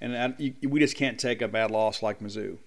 And 0.00 0.16
I, 0.16 0.34
you, 0.38 0.54
we 0.68 0.80
just 0.80 0.96
can't 0.96 1.18
take 1.18 1.42
a 1.42 1.48
bad 1.48 1.70
loss 1.70 2.02
like 2.02 2.20
Mizzou. 2.20 2.58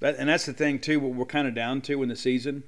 That, 0.00 0.16
and 0.16 0.28
that's 0.28 0.46
the 0.46 0.52
thing, 0.52 0.80
too, 0.80 0.98
what 0.98 1.14
we're 1.14 1.26
kind 1.26 1.46
of 1.46 1.54
down 1.54 1.82
to 1.82 2.02
in 2.02 2.08
the 2.08 2.16
season 2.16 2.64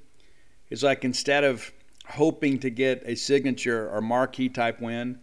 is 0.69 0.83
like 0.83 1.03
instead 1.03 1.43
of 1.43 1.71
hoping 2.07 2.59
to 2.59 2.69
get 2.69 3.03
a 3.05 3.15
signature 3.15 3.89
or 3.89 4.01
marquee 4.01 4.49
type 4.49 4.79
win 4.79 5.19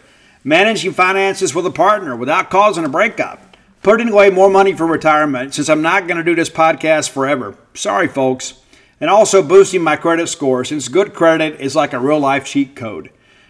managing 0.43 0.93
finances 0.93 1.53
with 1.53 1.65
a 1.65 1.71
partner 1.71 2.15
without 2.15 2.49
causing 2.49 2.85
a 2.85 2.89
breakup, 2.89 3.57
putting 3.83 4.09
away 4.09 4.29
more 4.29 4.49
money 4.49 4.73
for 4.73 4.85
retirement 4.85 5.53
since 5.53 5.69
I'm 5.69 5.81
not 5.81 6.07
going 6.07 6.17
to 6.17 6.23
do 6.23 6.35
this 6.35 6.49
podcast 6.49 7.09
forever. 7.09 7.55
Sorry, 7.73 8.07
folks. 8.07 8.55
And 8.99 9.09
also 9.09 9.41
boosting 9.41 9.81
my 9.81 9.95
credit 9.95 10.27
score 10.27 10.63
since 10.63 10.87
good 10.87 11.13
credit 11.13 11.59
is 11.59 11.75
like 11.75 11.93
a 11.93 11.99
real 11.99 12.19
life 12.19 12.45
cheat 12.45 12.75
code. 12.75 13.09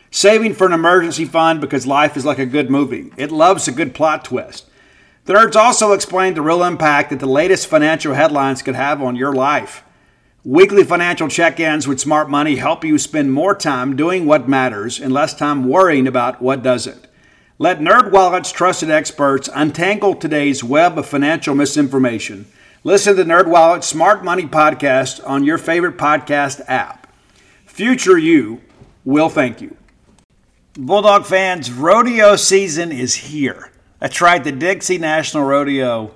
Saving 0.10 0.54
for 0.54 0.67
an 0.67 0.73
emergency 0.73 1.25
fund 1.25 1.62
because 1.62 1.88
life 1.88 2.17
is 2.17 2.25
like 2.25 2.39
a 2.39 2.45
good 2.45 2.69
movie. 2.69 3.12
It 3.17 3.32
loves 3.32 3.67
a 3.67 3.71
good 3.71 3.93
plot 3.93 4.25
twist. 4.25 4.69
The 5.25 5.34
nerds 5.34 5.56
also 5.56 5.93
explained 5.93 6.36
the 6.36 6.41
real 6.41 6.63
impact 6.63 7.12
that 7.12 7.19
the 7.19 7.25
latest 7.27 7.67
financial 7.67 8.13
headlines 8.13 8.62
could 8.62 8.75
have 8.75 9.01
on 9.01 9.15
your 9.15 9.34
life. 9.34 9.84
Weekly 10.43 10.84
financial 10.84 11.27
check 11.27 11.60
ins 11.60 11.88
with 11.88 11.99
smart 11.99 12.27
money 12.27 12.56
help 12.56 12.84
you 12.84 12.97
spend 12.97 13.32
more 13.32 13.54
time 13.54 13.95
doing 13.95 14.25
what 14.25 14.49
matters 14.49 14.99
and 14.99 15.13
less 15.13 15.36
time 15.36 15.69
worrying 15.69 16.08
about 16.08 16.41
what 16.41 16.63
doesn't. 16.63 17.06
Let 17.60 17.80
NerdWallet's 17.80 18.51
trusted 18.51 18.89
experts 18.89 19.51
untangle 19.54 20.15
today's 20.15 20.63
web 20.63 20.97
of 20.97 21.06
financial 21.06 21.54
misinformation. 21.54 22.47
Listen 22.84 23.15
to 23.17 23.23
NerdWallet's 23.23 23.86
Smart 23.86 24.23
Money 24.23 24.47
podcast 24.47 25.21
on 25.30 25.43
your 25.43 25.60
favorite 25.60 25.99
podcast 25.99 26.62
app. 26.67 27.06
Future 27.67 28.17
you 28.17 28.62
will 29.06 29.30
thank 29.30 29.62
you. 29.62 29.77
Bulldog 30.73 31.27
fans, 31.27 31.71
rodeo 31.71 32.36
season 32.36 32.91
is 32.91 33.13
here. 33.13 33.71
That's 33.99 34.21
right, 34.21 34.43
the 34.43 34.51
Dixie 34.51 34.97
National 34.97 35.43
Rodeo 35.43 36.15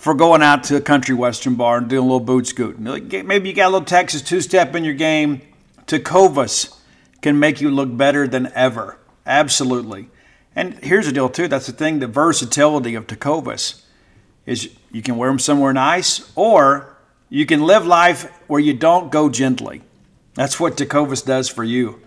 for 0.00 0.14
going 0.14 0.40
out 0.40 0.64
to 0.64 0.76
a 0.76 0.80
country 0.80 1.14
western 1.14 1.56
bar 1.56 1.76
and 1.76 1.86
doing 1.86 2.00
a 2.00 2.02
little 2.02 2.20
boot 2.20 2.46
scooting. 2.46 2.84
Maybe 2.84 3.50
you 3.50 3.54
got 3.54 3.66
a 3.66 3.72
little 3.72 3.84
Texas 3.84 4.22
two 4.22 4.40
step 4.40 4.74
in 4.74 4.82
your 4.82 4.94
game. 4.94 5.42
Tecovas 5.86 6.74
can 7.20 7.38
make 7.38 7.60
you 7.60 7.70
look 7.70 7.94
better 7.94 8.26
than 8.26 8.50
ever. 8.54 8.96
Absolutely. 9.26 10.08
And 10.56 10.82
here's 10.82 11.04
the 11.04 11.12
deal, 11.12 11.28
too. 11.28 11.48
That's 11.48 11.66
the 11.66 11.74
thing 11.74 11.98
the 11.98 12.06
versatility 12.06 12.94
of 12.94 13.06
Tecovas 13.08 13.82
is 14.46 14.70
you 14.90 15.02
can 15.02 15.18
wear 15.18 15.28
them 15.28 15.38
somewhere 15.38 15.74
nice 15.74 16.32
or 16.34 16.96
you 17.28 17.44
can 17.44 17.60
live 17.60 17.86
life 17.86 18.24
where 18.46 18.58
you 18.58 18.72
don't 18.72 19.12
go 19.12 19.28
gently. 19.28 19.82
That's 20.32 20.58
what 20.58 20.78
Tecovas 20.78 21.26
does 21.26 21.50
for 21.50 21.62
you. 21.62 22.00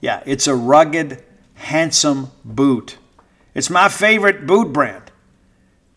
Yeah, 0.00 0.22
it's 0.26 0.46
a 0.46 0.54
rugged, 0.54 1.24
handsome 1.54 2.30
boot. 2.44 2.98
It's 3.52 3.68
my 3.68 3.88
favorite 3.88 4.46
boot 4.46 4.72
brand, 4.72 5.10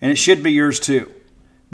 and 0.01 0.12
it 0.12 0.15
should 0.15 0.41
be 0.41 0.51
yours 0.51 0.79
too. 0.79 1.12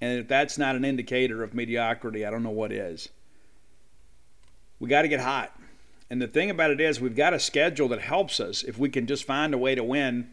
And 0.00 0.18
if 0.18 0.28
that's 0.28 0.58
not 0.58 0.76
an 0.76 0.84
indicator 0.84 1.42
of 1.42 1.54
mediocrity, 1.54 2.24
I 2.24 2.30
don't 2.30 2.42
know 2.42 2.50
what 2.50 2.72
is. 2.72 3.08
We 4.78 4.88
got 4.88 5.02
to 5.02 5.08
get 5.08 5.20
hot. 5.20 5.58
And 6.10 6.20
the 6.20 6.28
thing 6.28 6.50
about 6.50 6.70
it 6.70 6.80
is, 6.80 7.00
we've 7.00 7.16
got 7.16 7.34
a 7.34 7.40
schedule 7.40 7.88
that 7.88 8.00
helps 8.00 8.38
us 8.38 8.62
if 8.62 8.78
we 8.78 8.88
can 8.88 9.06
just 9.06 9.24
find 9.24 9.54
a 9.54 9.58
way 9.58 9.74
to 9.74 9.82
win. 9.82 10.28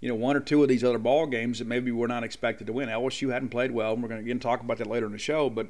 You 0.00 0.08
know, 0.08 0.14
one 0.14 0.36
or 0.36 0.40
two 0.40 0.62
of 0.62 0.68
these 0.68 0.82
other 0.82 0.98
ball 0.98 1.26
games 1.26 1.58
that 1.60 1.66
maybe 1.66 1.90
we're 1.90 2.06
not 2.06 2.24
expected 2.24 2.66
to 2.66 2.72
win. 2.72 2.88
LSU 2.88 3.32
hadn't 3.32 3.50
played 3.50 3.70
well, 3.70 3.92
and 3.92 4.02
we're 4.02 4.08
going 4.08 4.20
to 4.20 4.24
again 4.24 4.40
talk 4.40 4.60
about 4.60 4.78
that 4.78 4.86
later 4.86 5.06
in 5.06 5.12
the 5.12 5.18
show. 5.18 5.48
But 5.48 5.68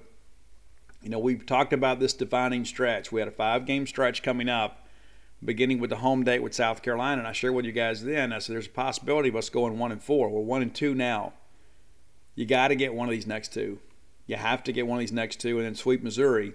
you 1.02 1.10
know, 1.10 1.18
we've 1.18 1.44
talked 1.44 1.72
about 1.72 2.00
this 2.00 2.14
defining 2.14 2.64
stretch. 2.64 3.12
We 3.12 3.20
had 3.20 3.28
a 3.28 3.32
five-game 3.32 3.86
stretch 3.86 4.22
coming 4.22 4.48
up, 4.48 4.88
beginning 5.44 5.78
with 5.78 5.90
the 5.90 5.96
home 5.96 6.24
date 6.24 6.42
with 6.42 6.54
South 6.54 6.82
Carolina. 6.82 7.20
And 7.20 7.28
I 7.28 7.32
shared 7.32 7.54
with 7.54 7.66
you 7.66 7.72
guys 7.72 8.02
then. 8.02 8.32
I 8.32 8.38
said 8.38 8.54
there's 8.54 8.66
a 8.66 8.70
possibility 8.70 9.28
of 9.28 9.36
us 9.36 9.50
going 9.50 9.78
one 9.78 9.92
and 9.92 10.02
four. 10.02 10.30
We're 10.30 10.40
one 10.40 10.62
and 10.62 10.74
two 10.74 10.94
now. 10.94 11.34
You 12.34 12.46
got 12.46 12.68
to 12.68 12.74
get 12.74 12.94
one 12.94 13.08
of 13.08 13.12
these 13.12 13.26
next 13.26 13.52
two. 13.52 13.78
You 14.26 14.36
have 14.36 14.62
to 14.64 14.72
get 14.72 14.86
one 14.86 14.98
of 14.98 15.00
these 15.00 15.12
next 15.12 15.40
two, 15.40 15.58
and 15.58 15.66
then 15.66 15.74
sweep 15.74 16.02
Missouri. 16.02 16.54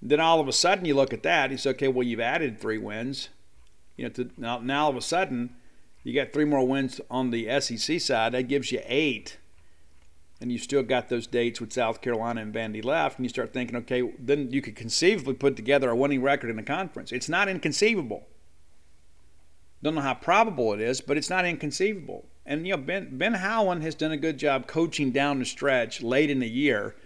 Then 0.00 0.20
all 0.20 0.40
of 0.40 0.48
a 0.48 0.52
sudden 0.52 0.84
you 0.84 0.94
look 0.94 1.12
at 1.12 1.22
that, 1.22 1.50
you 1.50 1.56
say, 1.56 1.70
okay, 1.70 1.88
well 1.88 2.06
you've 2.06 2.20
added 2.20 2.58
three 2.58 2.78
wins. 2.78 3.28
You 3.96 4.04
know, 4.04 4.10
to, 4.10 4.30
now, 4.36 4.58
now 4.58 4.84
all 4.84 4.90
of 4.90 4.96
a 4.96 5.02
sudden 5.02 5.54
you 6.02 6.12
got 6.12 6.32
three 6.32 6.44
more 6.44 6.66
wins 6.66 7.00
on 7.10 7.30
the 7.30 7.60
SEC 7.60 8.00
side. 8.00 8.32
That 8.32 8.48
gives 8.48 8.72
you 8.72 8.80
eight, 8.86 9.38
and 10.40 10.50
you 10.50 10.58
still 10.58 10.82
got 10.82 11.08
those 11.08 11.28
dates 11.28 11.60
with 11.60 11.72
South 11.72 12.00
Carolina 12.00 12.40
and 12.40 12.52
Vandy 12.52 12.84
left. 12.84 13.18
And 13.18 13.24
you 13.24 13.28
start 13.28 13.52
thinking, 13.52 13.76
okay, 13.76 14.12
then 14.18 14.50
you 14.50 14.60
could 14.60 14.74
conceivably 14.74 15.34
put 15.34 15.54
together 15.54 15.90
a 15.90 15.96
winning 15.96 16.22
record 16.22 16.50
in 16.50 16.56
the 16.56 16.62
conference. 16.62 17.12
It's 17.12 17.28
not 17.28 17.48
inconceivable. 17.48 18.26
Don't 19.82 19.94
know 19.94 20.00
how 20.00 20.14
probable 20.14 20.72
it 20.72 20.80
is, 20.80 21.00
but 21.00 21.16
it's 21.16 21.30
not 21.30 21.44
inconceivable. 21.44 22.24
And 22.44 22.66
you 22.66 22.76
know, 22.76 22.82
Ben 22.82 23.16
Ben 23.16 23.34
Howland 23.34 23.82
has 23.82 23.94
done 23.94 24.12
a 24.12 24.16
good 24.16 24.38
job 24.38 24.66
coaching 24.66 25.12
down 25.12 25.38
the 25.38 25.44
stretch 25.44 26.02
late 26.02 26.30
in 26.30 26.40
the 26.40 26.48
year 26.48 26.96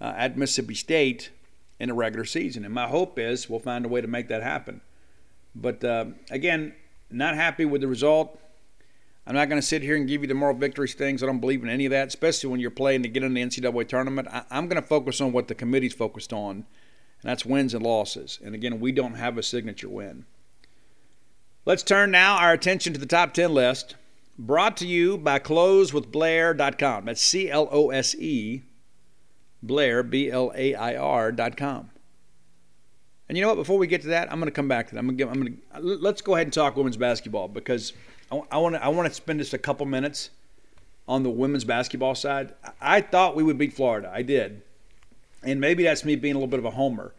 uh, 0.00 0.12
at 0.16 0.36
Mississippi 0.36 0.74
State 0.74 1.30
in 1.78 1.88
the 1.88 1.94
regular 1.94 2.24
season. 2.24 2.64
And 2.64 2.74
my 2.74 2.88
hope 2.88 3.18
is 3.18 3.48
we'll 3.48 3.60
find 3.60 3.84
a 3.84 3.88
way 3.88 4.00
to 4.00 4.08
make 4.08 4.28
that 4.28 4.42
happen. 4.42 4.80
But 5.54 5.84
uh, 5.84 6.06
again, 6.30 6.74
not 7.10 7.34
happy 7.34 7.64
with 7.64 7.80
the 7.80 7.88
result. 7.88 8.38
I'm 9.26 9.34
not 9.34 9.48
going 9.48 9.60
to 9.60 9.66
sit 9.66 9.82
here 9.82 9.94
and 9.96 10.08
give 10.08 10.22
you 10.22 10.26
the 10.26 10.34
moral 10.34 10.56
victories 10.56 10.94
things. 10.94 11.22
I 11.22 11.26
don't 11.26 11.38
believe 11.38 11.62
in 11.62 11.68
any 11.68 11.86
of 11.86 11.90
that, 11.90 12.08
especially 12.08 12.50
when 12.50 12.58
you're 12.58 12.70
playing 12.70 13.04
to 13.04 13.08
get 13.08 13.22
in 13.22 13.34
the 13.34 13.42
NCAA 13.42 13.86
tournament. 13.86 14.26
I, 14.28 14.42
I'm 14.50 14.66
going 14.66 14.82
to 14.82 14.86
focus 14.86 15.20
on 15.20 15.32
what 15.32 15.46
the 15.46 15.54
committee's 15.54 15.94
focused 15.94 16.32
on, 16.32 16.56
and 16.56 16.64
that's 17.22 17.46
wins 17.46 17.72
and 17.72 17.84
losses. 17.84 18.40
And 18.44 18.54
again, 18.54 18.80
we 18.80 18.90
don't 18.90 19.14
have 19.14 19.38
a 19.38 19.42
signature 19.42 19.88
win. 19.88 20.26
Let's 21.64 21.84
turn 21.84 22.10
now 22.10 22.36
our 22.38 22.52
attention 22.52 22.92
to 22.94 22.98
the 22.98 23.06
top 23.06 23.32
10 23.32 23.54
list, 23.54 23.94
brought 24.38 24.76
to 24.78 24.86
you 24.86 25.18
by 25.18 25.38
closewithblair.com. 25.38 27.04
That's 27.04 27.22
C 27.22 27.50
L 27.50 27.68
O 27.70 27.90
S 27.90 28.14
E 28.14 28.62
Blair, 29.62 30.02
B 30.02 30.30
L 30.30 30.52
A 30.54 30.74
I 30.74 30.96
R 30.96 31.32
dot 31.32 31.56
com. 31.56 31.90
And 33.28 33.38
you 33.38 33.42
know 33.42 33.48
what? 33.48 33.56
Before 33.56 33.78
we 33.78 33.86
get 33.86 34.02
to 34.02 34.08
that, 34.08 34.30
I'm 34.30 34.38
going 34.38 34.46
to 34.46 34.54
come 34.54 34.68
back 34.68 34.88
to 34.88 34.94
that. 34.94 34.98
I'm 34.98 35.06
going 35.06 35.16
to, 35.16 35.24
Give, 35.24 35.32
I'm 35.32 35.40
going 35.40 35.56
to 35.74 35.80
let's 35.80 36.20
go 36.20 36.34
ahead 36.34 36.46
and 36.46 36.52
talk 36.52 36.76
women's 36.76 36.96
basketball 36.96 37.48
because 37.48 37.92
I, 38.30 38.40
I 38.50 38.58
want 38.58 38.74
to 38.74 38.84
I 38.84 38.88
want 38.88 39.08
to 39.08 39.14
spend 39.14 39.38
just 39.40 39.54
a 39.54 39.58
couple 39.58 39.86
minutes 39.86 40.30
on 41.08 41.22
the 41.22 41.30
women's 41.30 41.64
basketball 41.64 42.14
side. 42.14 42.54
I 42.80 43.00
thought 43.00 43.36
we 43.36 43.42
would 43.42 43.58
beat 43.58 43.72
Florida. 43.72 44.10
I 44.12 44.22
did, 44.22 44.62
and 45.42 45.60
maybe 45.60 45.84
that's 45.84 46.04
me 46.04 46.16
being 46.16 46.34
a 46.34 46.38
little 46.38 46.48
bit 46.48 46.58
of 46.58 46.64
a 46.64 46.72
homer. 46.72 47.14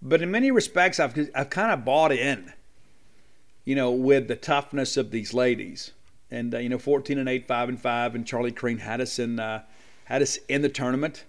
But 0.00 0.22
in 0.22 0.30
many 0.30 0.50
respects, 0.50 0.98
I've 0.98 1.30
I've 1.34 1.50
kind 1.50 1.72
of 1.72 1.84
bought 1.84 2.12
in, 2.12 2.52
you 3.64 3.74
know, 3.74 3.90
with 3.90 4.28
the 4.28 4.36
toughness 4.36 4.96
of 4.96 5.10
these 5.10 5.34
ladies. 5.34 5.92
And 6.30 6.54
uh, 6.54 6.58
you 6.58 6.68
know, 6.68 6.78
14 6.78 7.18
and 7.18 7.28
8, 7.28 7.46
5 7.46 7.68
and 7.70 7.80
5, 7.80 8.14
and 8.14 8.26
Charlie 8.26 8.52
Creme 8.52 8.78
had 8.78 9.00
us 9.00 9.18
in 9.18 9.40
uh, 9.40 9.62
had 10.04 10.22
us 10.22 10.38
in 10.48 10.62
the 10.62 10.68
tournament 10.68 11.24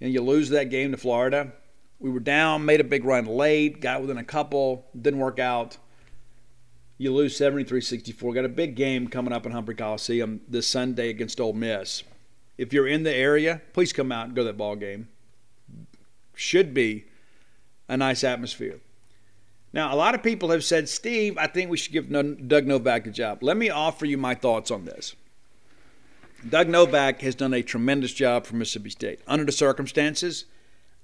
and 0.00 0.12
you 0.12 0.20
lose 0.20 0.50
that 0.50 0.70
game 0.70 0.90
to 0.90 0.96
Florida. 0.96 1.52
We 1.98 2.10
were 2.10 2.20
down, 2.20 2.64
made 2.64 2.80
a 2.80 2.84
big 2.84 3.04
run 3.04 3.24
late, 3.24 3.80
got 3.80 4.02
within 4.02 4.18
a 4.18 4.24
couple, 4.24 4.86
didn't 5.00 5.20
work 5.20 5.38
out. 5.38 5.78
You 6.98 7.12
lose 7.12 7.36
73 7.36 7.80
64. 7.80 8.34
Got 8.34 8.44
a 8.44 8.50
big 8.50 8.76
game 8.76 9.08
coming 9.08 9.32
up 9.32 9.46
in 9.46 9.52
Humphrey 9.52 9.74
Coliseum 9.74 10.42
this 10.48 10.66
Sunday 10.66 11.08
against 11.08 11.40
Ole 11.40 11.54
Miss. 11.54 12.02
If 12.56 12.72
you're 12.72 12.86
in 12.86 13.02
the 13.02 13.14
area, 13.14 13.62
please 13.72 13.92
come 13.92 14.12
out 14.12 14.26
and 14.26 14.34
go 14.36 14.42
to 14.42 14.48
that 14.48 14.58
ball 14.58 14.76
game. 14.76 15.08
Should 16.34 16.74
be 16.74 17.06
a 17.88 17.96
nice 17.96 18.22
atmosphere. 18.22 18.80
Now, 19.74 19.92
a 19.92 19.96
lot 19.96 20.14
of 20.14 20.22
people 20.22 20.50
have 20.50 20.62
said, 20.62 20.88
Steve, 20.88 21.36
I 21.36 21.48
think 21.48 21.68
we 21.68 21.76
should 21.76 21.92
give 21.92 22.08
Doug 22.46 22.64
Novak 22.64 23.08
a 23.08 23.10
job. 23.10 23.42
Let 23.42 23.56
me 23.56 23.70
offer 23.70 24.06
you 24.06 24.16
my 24.16 24.36
thoughts 24.36 24.70
on 24.70 24.84
this. 24.84 25.16
Doug 26.48 26.68
Novak 26.68 27.22
has 27.22 27.34
done 27.34 27.52
a 27.52 27.60
tremendous 27.60 28.12
job 28.12 28.46
for 28.46 28.54
Mississippi 28.54 28.90
State. 28.90 29.20
Under 29.26 29.44
the 29.44 29.50
circumstances, 29.50 30.44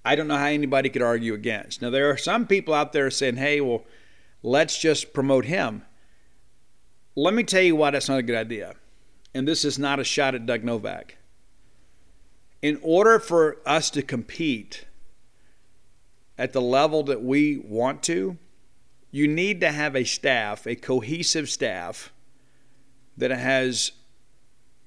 I 0.05 0.15
don't 0.15 0.29
know 0.29 0.37
how 0.37 0.47
anybody 0.47 0.89
could 0.89 1.03
argue 1.03 1.35
against. 1.35 1.83
Now, 1.83 1.91
there 1.91 2.09
are 2.11 2.17
some 2.17 2.47
people 2.47 2.73
out 2.73 2.93
there 2.93 3.11
saying, 3.11 3.39
hey, 3.39 3.61
well, 3.61 3.83
let's 4.41 4.79
just 4.79 5.13
promote 5.13 5.47
him. 5.47 5.83
Let 7.17 7.35
me 7.35 7.43
tell 7.43 7.63
you 7.63 7.75
why 7.75 7.91
that's 7.91 8.09
not 8.09 8.21
a 8.21 8.23
good 8.23 8.37
idea. 8.37 8.77
And 9.35 9.49
this 9.49 9.65
is 9.65 9.81
not 9.81 9.99
a 9.99 10.05
shot 10.05 10.37
at 10.37 10.47
Doug 10.47 10.63
Novak. 10.63 11.17
In 12.63 12.79
order 12.83 13.19
for 13.19 13.57
us 13.67 13.91
to 13.91 14.03
compete 14.03 14.85
at 16.39 16.53
the 16.53 16.63
level 16.63 17.03
that 17.03 17.21
we 17.21 17.57
want 17.57 18.05
to, 18.05 18.39
you 19.11 19.27
need 19.27 19.61
to 19.61 19.73
have 19.73 19.97
a 19.97 20.05
staff, 20.05 20.67
a 20.67 20.77
cohesive 20.77 21.49
staff 21.49 22.13
that 23.17 23.31
has 23.31 23.93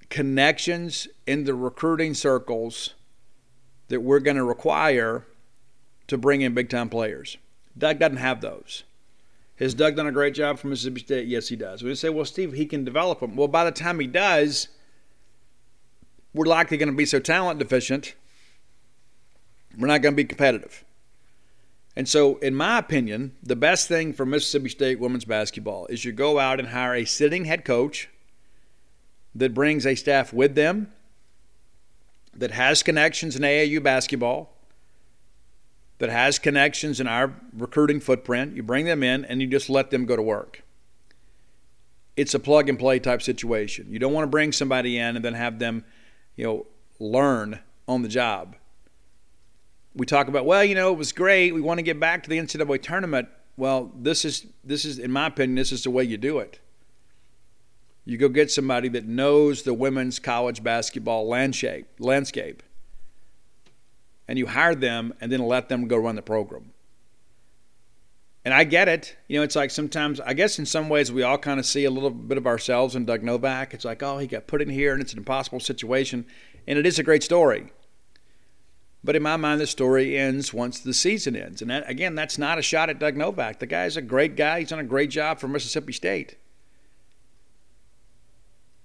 connections 0.09 1.07
in 1.27 1.43
the 1.43 1.53
recruiting 1.53 2.13
circles 2.13 2.93
that 3.87 4.01
we're 4.01 4.19
going 4.19 4.37
to 4.37 4.43
require 4.43 5.25
to 6.07 6.17
bring 6.17 6.41
in 6.41 6.53
big 6.53 6.69
time 6.69 6.89
players. 6.89 7.37
Doug 7.77 7.99
doesn't 7.99 8.17
have 8.17 8.41
those. 8.41 8.83
Has 9.57 9.73
Doug 9.73 9.95
done 9.95 10.07
a 10.07 10.11
great 10.11 10.33
job 10.33 10.57
for 10.57 10.67
Mississippi 10.67 11.01
State? 11.01 11.27
Yes, 11.27 11.47
he 11.47 11.55
does. 11.55 11.83
We 11.83 11.93
say, 11.95 12.09
well, 12.09 12.25
Steve, 12.25 12.53
he 12.53 12.65
can 12.65 12.83
develop 12.83 13.19
them. 13.19 13.35
Well, 13.35 13.47
by 13.47 13.63
the 13.63 13.71
time 13.71 13.99
he 13.99 14.07
does, 14.07 14.67
we're 16.33 16.45
likely 16.45 16.77
going 16.77 16.89
to 16.89 16.95
be 16.95 17.05
so 17.05 17.19
talent 17.19 17.59
deficient, 17.59 18.15
we're 19.77 19.87
not 19.87 20.01
going 20.01 20.13
to 20.13 20.17
be 20.17 20.25
competitive. 20.25 20.83
And 21.95 22.09
so, 22.09 22.37
in 22.37 22.55
my 22.55 22.79
opinion, 22.79 23.35
the 23.43 23.55
best 23.55 23.87
thing 23.87 24.13
for 24.13 24.25
Mississippi 24.25 24.69
State 24.69 24.99
women's 24.99 25.25
basketball 25.25 25.85
is 25.87 26.03
you 26.03 26.11
go 26.11 26.39
out 26.39 26.59
and 26.59 26.69
hire 26.69 26.95
a 26.95 27.05
sitting 27.05 27.45
head 27.45 27.63
coach 27.63 28.09
that 29.35 29.53
brings 29.53 29.85
a 29.85 29.95
staff 29.95 30.33
with 30.33 30.55
them 30.55 30.91
that 32.35 32.51
has 32.51 32.81
connections 32.81 33.35
in 33.35 33.43
AAU 33.43 33.81
basketball, 33.81 34.53
that 35.99 36.09
has 36.09 36.39
connections 36.39 36.99
in 36.99 37.07
our 37.07 37.33
recruiting 37.55 37.99
footprint. 37.99 38.55
You 38.55 38.63
bring 38.63 38.85
them 38.85 39.03
in 39.03 39.23
and 39.25 39.39
you 39.39 39.47
just 39.47 39.69
let 39.69 39.91
them 39.91 40.05
go 40.05 40.15
to 40.15 40.21
work. 40.21 40.63
It's 42.15 42.33
a 42.33 42.39
plug 42.39 42.69
and 42.69 42.77
play 42.77 42.99
type 42.99 43.21
situation. 43.21 43.87
You 43.89 43.99
don't 43.99 44.13
want 44.13 44.23
to 44.23 44.29
bring 44.29 44.51
somebody 44.51 44.97
in 44.97 45.15
and 45.15 45.23
then 45.23 45.33
have 45.33 45.59
them, 45.59 45.85
you 46.35 46.43
know, 46.45 46.65
learn 46.99 47.59
on 47.87 48.01
the 48.01 48.09
job. 48.09 48.55
We 49.95 50.05
talk 50.05 50.27
about, 50.27 50.45
well, 50.45 50.63
you 50.63 50.75
know, 50.75 50.91
it 50.91 50.97
was 50.97 51.11
great. 51.11 51.53
We 51.53 51.61
want 51.61 51.77
to 51.77 51.83
get 51.83 51.99
back 51.99 52.23
to 52.23 52.29
the 52.29 52.37
NCAA 52.37 52.81
tournament. 52.81 53.29
Well, 53.57 53.91
this 53.95 54.25
is 54.25 54.47
this 54.63 54.85
is, 54.85 54.97
in 54.97 55.11
my 55.11 55.27
opinion, 55.27 55.55
this 55.55 55.71
is 55.71 55.83
the 55.83 55.91
way 55.91 56.03
you 56.03 56.17
do 56.17 56.39
it. 56.39 56.59
You 58.05 58.17
go 58.17 58.27
get 58.27 58.51
somebody 58.51 58.89
that 58.89 59.05
knows 59.05 59.63
the 59.63 59.73
women's 59.73 60.19
college 60.19 60.63
basketball 60.63 61.27
landscape, 61.27 61.87
landscape, 61.99 62.63
and 64.27 64.37
you 64.37 64.47
hire 64.47 64.75
them, 64.75 65.13
and 65.21 65.31
then 65.31 65.41
let 65.45 65.69
them 65.69 65.87
go 65.87 65.97
run 65.97 66.15
the 66.15 66.21
program. 66.21 66.73
And 68.45 68.53
I 68.53 68.65
get 68.65 68.89
it. 68.89 69.15
You 69.27 69.39
know, 69.39 69.43
it's 69.43 69.55
like 69.55 69.71
sometimes, 69.71 70.19
I 70.19 70.33
guess 70.33 70.59
in 70.59 70.65
some 70.65 70.89
ways, 70.89 71.11
we 71.11 71.23
all 71.23 71.37
kind 71.37 71.59
of 71.59 71.65
see 71.65 71.85
a 71.85 71.91
little 71.91 72.09
bit 72.09 72.37
of 72.37 72.45
ourselves 72.45 72.95
in 72.95 73.05
Doug 73.05 73.23
Novak. 73.23 73.73
It's 73.73 73.85
like, 73.85 74.03
oh, 74.03 74.17
he 74.17 74.27
got 74.27 74.47
put 74.47 74.61
in 74.61 74.69
here 74.69 74.91
and 74.91 75.01
it's 75.01 75.13
an 75.13 75.19
impossible 75.19 75.61
situation. 75.61 76.25
And 76.67 76.77
it 76.77 76.85
is 76.85 76.99
a 76.99 77.03
great 77.03 77.23
story. 77.23 77.71
But 79.03 79.15
in 79.15 79.23
my 79.23 79.35
mind, 79.35 79.59
the 79.59 79.67
story 79.67 80.17
ends 80.17 80.53
once 80.53 80.79
the 80.79 80.93
season 80.93 81.35
ends. 81.35 81.61
And 81.61 81.69
that, 81.69 81.89
again, 81.89 82.15
that's 82.15 82.37
not 82.37 82.57
a 82.57 82.61
shot 82.61 82.89
at 82.89 82.99
Doug 82.99 83.17
Novak. 83.17 83.59
The 83.59 83.65
guy's 83.65 83.97
a 83.97 84.01
great 84.01 84.37
guy. 84.37 84.59
He's 84.59 84.69
done 84.69 84.79
a 84.79 84.83
great 84.83 85.09
job 85.09 85.39
for 85.39 85.47
Mississippi 85.49 85.91
State. 85.91 86.37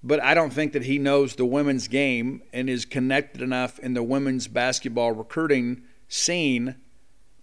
But 0.03 0.23
I 0.23 0.35
don't 0.35 0.53
think 0.53 0.73
that 0.73 0.85
he 0.85 0.99
knows 0.99 1.35
the 1.35 1.45
women's 1.45 1.89
game 1.89 2.43
and 2.53 2.69
is 2.69 2.85
connected 2.85 3.43
enough 3.43 3.79
in 3.79 3.95
the 3.95 4.03
women's 4.03 4.49
basketball 4.49 5.13
recruiting 5.13 5.83
scene 6.09 6.77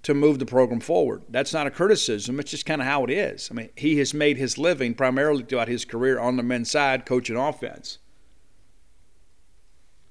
to 0.03 0.13
move 0.13 0.39
the 0.39 0.45
program 0.45 0.79
forward. 0.79 1.23
That's 1.29 1.53
not 1.53 1.67
a 1.67 1.71
criticism, 1.71 2.39
it's 2.39 2.51
just 2.51 2.65
kind 2.65 2.79
of 2.79 2.87
how 2.87 3.03
it 3.03 3.09
is. 3.09 3.49
I 3.51 3.55
mean, 3.55 3.69
he 3.75 3.97
has 3.97 4.13
made 4.13 4.37
his 4.37 4.57
living 4.57 4.93
primarily 4.93 5.43
throughout 5.43 5.67
his 5.67 5.83
career 5.83 6.19
on 6.19 6.37
the 6.37 6.43
men's 6.43 6.69
side 6.69 7.05
coaching 7.05 7.35
offense. 7.35 7.97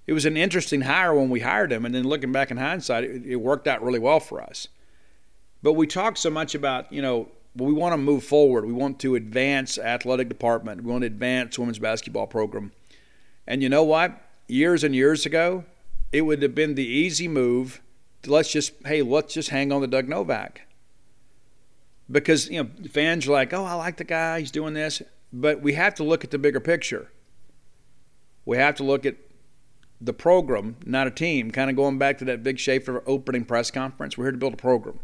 It 0.07 0.13
was 0.13 0.27
an 0.27 0.37
interesting 0.37 0.83
hire 0.83 1.15
when 1.15 1.31
we 1.31 1.41
hired 1.41 1.73
him, 1.73 1.85
and 1.85 1.95
then 1.95 2.05
looking 2.05 2.33
back 2.33 2.51
in 2.51 2.57
hindsight, 2.57 3.05
it, 3.05 3.25
it 3.25 3.37
worked 3.37 3.67
out 3.67 3.83
really 3.83 3.99
well 3.99 4.21
for 4.21 4.43
us. 4.43 4.69
But 5.63 5.73
we 5.73 5.87
talk 5.87 6.17
so 6.17 6.31
much 6.31 6.55
about, 6.55 6.93
you 6.93 7.01
know, 7.01 7.29
we 7.57 7.73
want 7.73 7.93
to 7.93 7.97
move 7.97 8.25
forward. 8.25 8.67
We 8.67 8.73
want 8.73 8.99
to 9.01 9.15
advance 9.15 9.79
athletic 9.79 10.29
department. 10.29 10.83
We 10.83 10.91
want 10.91 11.03
to 11.03 11.07
advance 11.07 11.59
women's 11.59 11.79
basketball 11.79 12.27
program. 12.27 12.73
And 13.47 13.63
you 13.63 13.69
know 13.69 13.85
what? 13.85 14.21
Years 14.47 14.85
and 14.85 14.95
years 14.95 15.25
ago, 15.25 15.65
it 16.13 16.23
would 16.23 16.43
have 16.43 16.55
been 16.55 16.75
the 16.75 16.87
easy 16.87 17.29
move 17.29 17.81
let's 18.27 18.51
just 18.51 18.73
hey, 18.87 19.03
let's 19.03 19.35
just 19.35 19.51
hang 19.51 19.73
on 19.73 19.81
to 19.81 19.87
Doug 19.87 20.09
Novak. 20.09 20.63
Because 22.11 22.49
you 22.49 22.63
know 22.63 22.71
fans 22.91 23.27
are 23.27 23.33
like, 23.33 23.53
oh, 23.53 23.65
I 23.65 23.75
like 23.75 23.97
the 23.97 24.05
guy, 24.05 24.41
he's 24.41 24.51
doing 24.51 24.75
this, 24.75 25.03
but 25.33 25.61
we 25.61 25.75
have 25.75 25.95
to 25.95 26.05
look 26.05 26.25
at 26.25 26.31
the 26.31 26.39
bigger 26.39 26.61
picture. 26.61 27.11
We 28.45 28.59
have 28.59 28.75
to 28.77 28.85
look 28.85 29.07
at 29.07 29.17
the 30.01 30.13
program, 30.13 30.77
not 30.85 31.07
a 31.07 31.11
team. 31.11 31.51
Kind 31.51 31.71
of 31.71 31.77
going 31.77 31.99
back 31.99 32.19
to 32.19 32.25
that 32.27 32.41
Vic 32.41 32.59
Schaefer 32.59 33.03
opening 33.07 33.45
press 33.45 33.71
conference. 33.71 34.19
We're 34.19 34.25
here 34.25 34.33
to 34.33 34.39
build 34.39 34.55
a 34.55 34.59
program, 34.59 34.99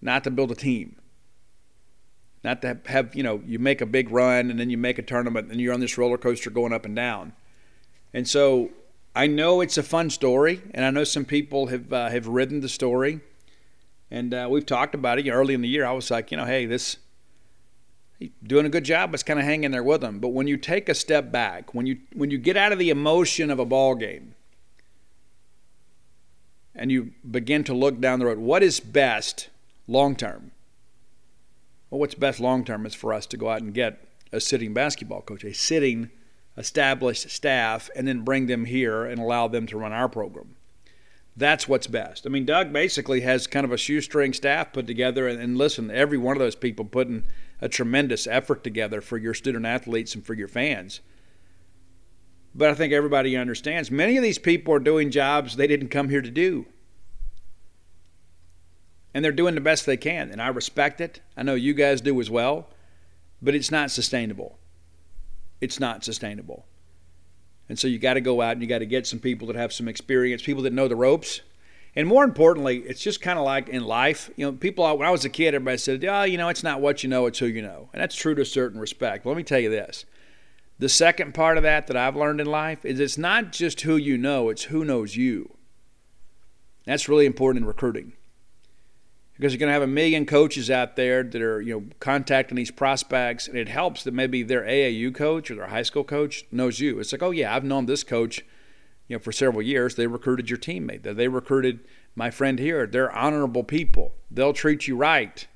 not 0.00 0.24
to 0.24 0.30
build 0.30 0.50
a 0.50 0.56
team. 0.56 0.96
Not 2.44 2.60
to 2.62 2.80
have, 2.86 3.14
you 3.14 3.22
know, 3.22 3.40
you 3.46 3.60
make 3.60 3.80
a 3.80 3.86
big 3.86 4.10
run 4.10 4.50
and 4.50 4.58
then 4.58 4.68
you 4.68 4.76
make 4.76 4.98
a 4.98 5.02
tournament 5.02 5.52
and 5.52 5.60
you're 5.60 5.72
on 5.72 5.78
this 5.78 5.96
roller 5.96 6.18
coaster 6.18 6.50
going 6.50 6.72
up 6.72 6.84
and 6.84 6.96
down. 6.96 7.34
And 8.12 8.26
so 8.26 8.70
I 9.14 9.26
know 9.26 9.60
it's 9.60 9.76
a 9.76 9.82
fun 9.82 10.08
story, 10.10 10.62
and 10.72 10.84
I 10.84 10.90
know 10.90 11.04
some 11.04 11.24
people 11.24 11.66
have 11.66 11.92
uh, 11.92 12.08
have 12.08 12.26
ridden 12.26 12.60
the 12.60 12.68
story, 12.68 13.20
and 14.10 14.32
uh, 14.32 14.48
we've 14.50 14.64
talked 14.64 14.94
about 14.94 15.18
it 15.18 15.30
early 15.30 15.52
in 15.52 15.60
the 15.60 15.68
year. 15.68 15.84
I 15.84 15.92
was 15.92 16.10
like, 16.10 16.30
you 16.30 16.36
know, 16.36 16.46
hey, 16.46 16.64
this 16.64 16.96
doing 18.42 18.66
a 18.66 18.68
good 18.68 18.84
job. 18.84 19.12
It's 19.14 19.22
kind 19.22 19.38
of 19.38 19.44
hanging 19.44 19.70
there 19.70 19.82
with 19.82 20.00
them. 20.00 20.18
But 20.18 20.28
when 20.28 20.46
you 20.46 20.56
take 20.56 20.88
a 20.88 20.94
step 20.94 21.32
back, 21.32 21.74
when 21.74 21.86
you 21.86 21.98
when 22.14 22.30
you 22.30 22.38
get 22.38 22.56
out 22.56 22.72
of 22.72 22.78
the 22.78 22.90
emotion 22.90 23.50
of 23.50 23.58
a 23.58 23.64
ball 23.64 23.94
game, 23.94 24.34
and 26.74 26.92
you 26.92 27.12
begin 27.28 27.64
to 27.64 27.74
look 27.74 28.00
down 28.00 28.18
the 28.18 28.26
road, 28.26 28.38
what 28.38 28.62
is 28.62 28.80
best 28.80 29.48
long 29.86 30.16
term? 30.16 30.52
Well, 31.90 32.00
what's 32.00 32.14
best 32.14 32.40
long 32.40 32.64
term 32.64 32.86
is 32.86 32.94
for 32.94 33.12
us 33.12 33.26
to 33.26 33.36
go 33.36 33.48
out 33.48 33.62
and 33.62 33.74
get 33.74 33.98
a 34.32 34.40
sitting 34.40 34.72
basketball 34.72 35.22
coach, 35.22 35.44
a 35.44 35.52
sitting 35.52 36.10
established 36.56 37.30
staff 37.30 37.90
and 37.96 38.06
then 38.06 38.22
bring 38.24 38.46
them 38.46 38.64
here 38.64 39.04
and 39.04 39.20
allow 39.20 39.48
them 39.48 39.66
to 39.66 39.78
run 39.78 39.92
our 39.92 40.08
program. 40.08 40.56
That's 41.36 41.66
what's 41.66 41.86
best. 41.86 42.26
I 42.26 42.28
mean, 42.28 42.44
Doug 42.44 42.72
basically 42.72 43.22
has 43.22 43.46
kind 43.46 43.64
of 43.64 43.72
a 43.72 43.78
shoestring 43.78 44.34
staff 44.34 44.72
put 44.72 44.86
together, 44.86 45.26
and, 45.28 45.40
and 45.40 45.56
listen, 45.56 45.90
every 45.90 46.18
one 46.18 46.36
of 46.36 46.40
those 46.40 46.54
people 46.54 46.84
putting 46.84 47.24
a 47.62 47.68
tremendous 47.68 48.26
effort 48.26 48.62
together 48.62 49.00
for 49.00 49.16
your 49.16 49.32
student 49.32 49.64
athletes 49.64 50.14
and 50.14 50.26
for 50.26 50.34
your 50.34 50.48
fans. 50.48 51.00
But 52.54 52.68
I 52.68 52.74
think 52.74 52.92
everybody 52.92 53.34
understands 53.34 53.90
many 53.90 54.18
of 54.18 54.22
these 54.22 54.38
people 54.38 54.74
are 54.74 54.78
doing 54.78 55.10
jobs 55.10 55.56
they 55.56 55.66
didn't 55.66 55.88
come 55.88 56.10
here 56.10 56.20
to 56.20 56.30
do. 56.30 56.66
And 59.14 59.24
they're 59.24 59.32
doing 59.32 59.54
the 59.54 59.62
best 59.62 59.86
they 59.86 59.96
can. 59.96 60.30
And 60.30 60.42
I 60.42 60.48
respect 60.48 61.00
it. 61.00 61.20
I 61.34 61.42
know 61.42 61.54
you 61.54 61.72
guys 61.72 62.02
do 62.02 62.20
as 62.20 62.28
well. 62.28 62.68
But 63.40 63.54
it's 63.54 63.70
not 63.70 63.90
sustainable 63.90 64.58
it's 65.62 65.78
not 65.78 66.04
sustainable. 66.04 66.66
And 67.68 67.78
so 67.78 67.86
you 67.86 67.98
got 67.98 68.14
to 68.14 68.20
go 68.20 68.42
out 68.42 68.52
and 68.52 68.62
you 68.62 68.68
got 68.68 68.80
to 68.80 68.86
get 68.86 69.06
some 69.06 69.20
people 69.20 69.46
that 69.46 69.56
have 69.56 69.72
some 69.72 69.86
experience, 69.86 70.42
people 70.42 70.64
that 70.64 70.72
know 70.72 70.88
the 70.88 70.96
ropes. 70.96 71.40
And 71.94 72.08
more 72.08 72.24
importantly, 72.24 72.78
it's 72.78 73.02
just 73.02 73.20
kind 73.20 73.38
of 73.38 73.44
like 73.44 73.68
in 73.68 73.84
life. 73.84 74.30
You 74.36 74.46
know, 74.46 74.52
people, 74.52 74.84
when 74.96 75.06
I 75.06 75.10
was 75.10 75.24
a 75.24 75.28
kid, 75.28 75.54
everybody 75.54 75.76
said, 75.76 76.04
oh, 76.04 76.22
you 76.22 76.38
know, 76.38 76.48
it's 76.48 76.62
not 76.62 76.80
what 76.80 77.02
you 77.02 77.08
know, 77.10 77.26
it's 77.26 77.38
who 77.38 77.46
you 77.46 77.60
know. 77.60 77.90
And 77.92 78.00
that's 78.00 78.16
true 78.16 78.34
to 78.34 78.42
a 78.42 78.46
certain 78.46 78.80
respect. 78.80 79.24
But 79.24 79.30
let 79.30 79.36
me 79.36 79.42
tell 79.42 79.60
you 79.60 79.68
this. 79.68 80.06
The 80.78 80.88
second 80.88 81.34
part 81.34 81.58
of 81.58 81.62
that 81.64 81.86
that 81.88 81.96
I've 81.96 82.16
learned 82.16 82.40
in 82.40 82.46
life 82.46 82.84
is 82.84 82.98
it's 82.98 83.18
not 83.18 83.52
just 83.52 83.82
who 83.82 83.96
you 83.96 84.16
know, 84.16 84.48
it's 84.48 84.64
who 84.64 84.84
knows 84.84 85.16
you. 85.16 85.56
That's 86.86 87.08
really 87.08 87.26
important 87.26 87.62
in 87.62 87.68
recruiting 87.68 88.14
because 89.42 89.52
you're 89.52 89.58
going 89.58 89.68
to 89.68 89.74
have 89.74 89.82
a 89.82 89.86
million 89.86 90.26
coaches 90.26 90.70
out 90.70 90.94
there 90.94 91.22
that 91.22 91.42
are 91.42 91.60
you 91.60 91.74
know 91.74 91.84
contacting 92.00 92.56
these 92.56 92.70
prospects, 92.70 93.48
and 93.48 93.56
it 93.56 93.68
helps 93.68 94.04
that 94.04 94.14
maybe 94.14 94.42
their 94.42 94.62
AAU 94.62 95.14
coach 95.14 95.50
or 95.50 95.56
their 95.56 95.66
high 95.66 95.82
school 95.82 96.04
coach 96.04 96.44
knows 96.52 96.80
you. 96.80 97.00
It's 97.00 97.12
like, 97.12 97.22
oh 97.22 97.30
yeah, 97.30 97.54
I've 97.54 97.64
known 97.64 97.86
this 97.86 98.04
coach, 98.04 98.44
you 99.12 99.18
know, 99.18 99.22
for 99.22 99.30
several 99.30 99.60
years. 99.60 99.94
They 99.94 100.06
recruited 100.06 100.48
your 100.48 100.58
teammate. 100.58 101.02
They 101.02 101.28
recruited 101.28 101.80
my 102.16 102.30
friend 102.30 102.58
here. 102.58 102.86
They're 102.86 103.12
honorable 103.12 103.62
people. 103.62 104.14
They'll 104.30 104.54
treat 104.54 104.88
you 104.88 104.96
right. 104.96 105.46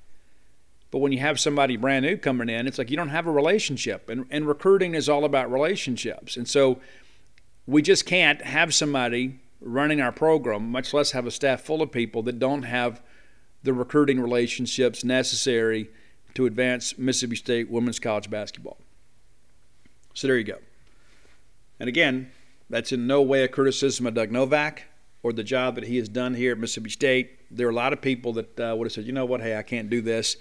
But 0.90 0.98
when 0.98 1.10
you 1.10 1.20
have 1.20 1.40
somebody 1.40 1.78
brand 1.78 2.04
new 2.04 2.18
coming 2.18 2.50
in, 2.50 2.66
it's 2.66 2.76
like 2.76 2.90
you 2.90 2.98
don't 2.98 3.08
have 3.08 3.26
a 3.26 3.30
relationship, 3.30 4.10
and 4.10 4.26
and 4.30 4.46
recruiting 4.46 4.94
is 4.94 5.08
all 5.08 5.24
about 5.24 5.50
relationships, 5.50 6.36
and 6.36 6.46
so 6.46 6.80
we 7.66 7.80
just 7.80 8.04
can't 8.04 8.42
have 8.42 8.74
somebody 8.74 9.40
running 9.62 10.02
our 10.02 10.12
program, 10.12 10.70
much 10.70 10.92
less 10.92 11.12
have 11.12 11.26
a 11.26 11.30
staff 11.30 11.62
full 11.62 11.80
of 11.80 11.90
people 11.90 12.22
that 12.24 12.38
don't 12.38 12.64
have 12.64 13.02
the 13.62 13.72
recruiting 13.72 14.20
relationships 14.20 15.02
necessary 15.02 15.88
to 16.34 16.44
advance 16.44 16.98
Mississippi 16.98 17.36
State 17.36 17.70
women's 17.70 17.98
college 17.98 18.28
basketball. 18.28 18.76
So 20.12 20.26
there 20.28 20.36
you 20.36 20.44
go. 20.44 20.58
And 21.80 21.88
again, 21.88 22.30
that's 22.68 22.92
in 22.92 23.06
no 23.06 23.22
way 23.22 23.42
a 23.42 23.48
criticism 23.48 24.06
of 24.06 24.14
Doug 24.14 24.30
Novak 24.30 24.84
or 25.22 25.32
the 25.32 25.44
job 25.44 25.74
that 25.74 25.84
he 25.84 25.96
has 25.96 26.08
done 26.08 26.34
here 26.34 26.52
at 26.52 26.58
Mississippi 26.58 26.90
State. 26.90 27.38
There 27.50 27.66
are 27.66 27.70
a 27.70 27.74
lot 27.74 27.92
of 27.92 28.00
people 28.00 28.32
that 28.34 28.60
uh, 28.60 28.74
would 28.76 28.86
have 28.86 28.92
said, 28.92 29.04
you 29.04 29.12
know 29.12 29.24
what, 29.24 29.40
hey, 29.40 29.56
I 29.56 29.62
can't 29.62 29.90
do 29.90 30.00
this, 30.00 30.36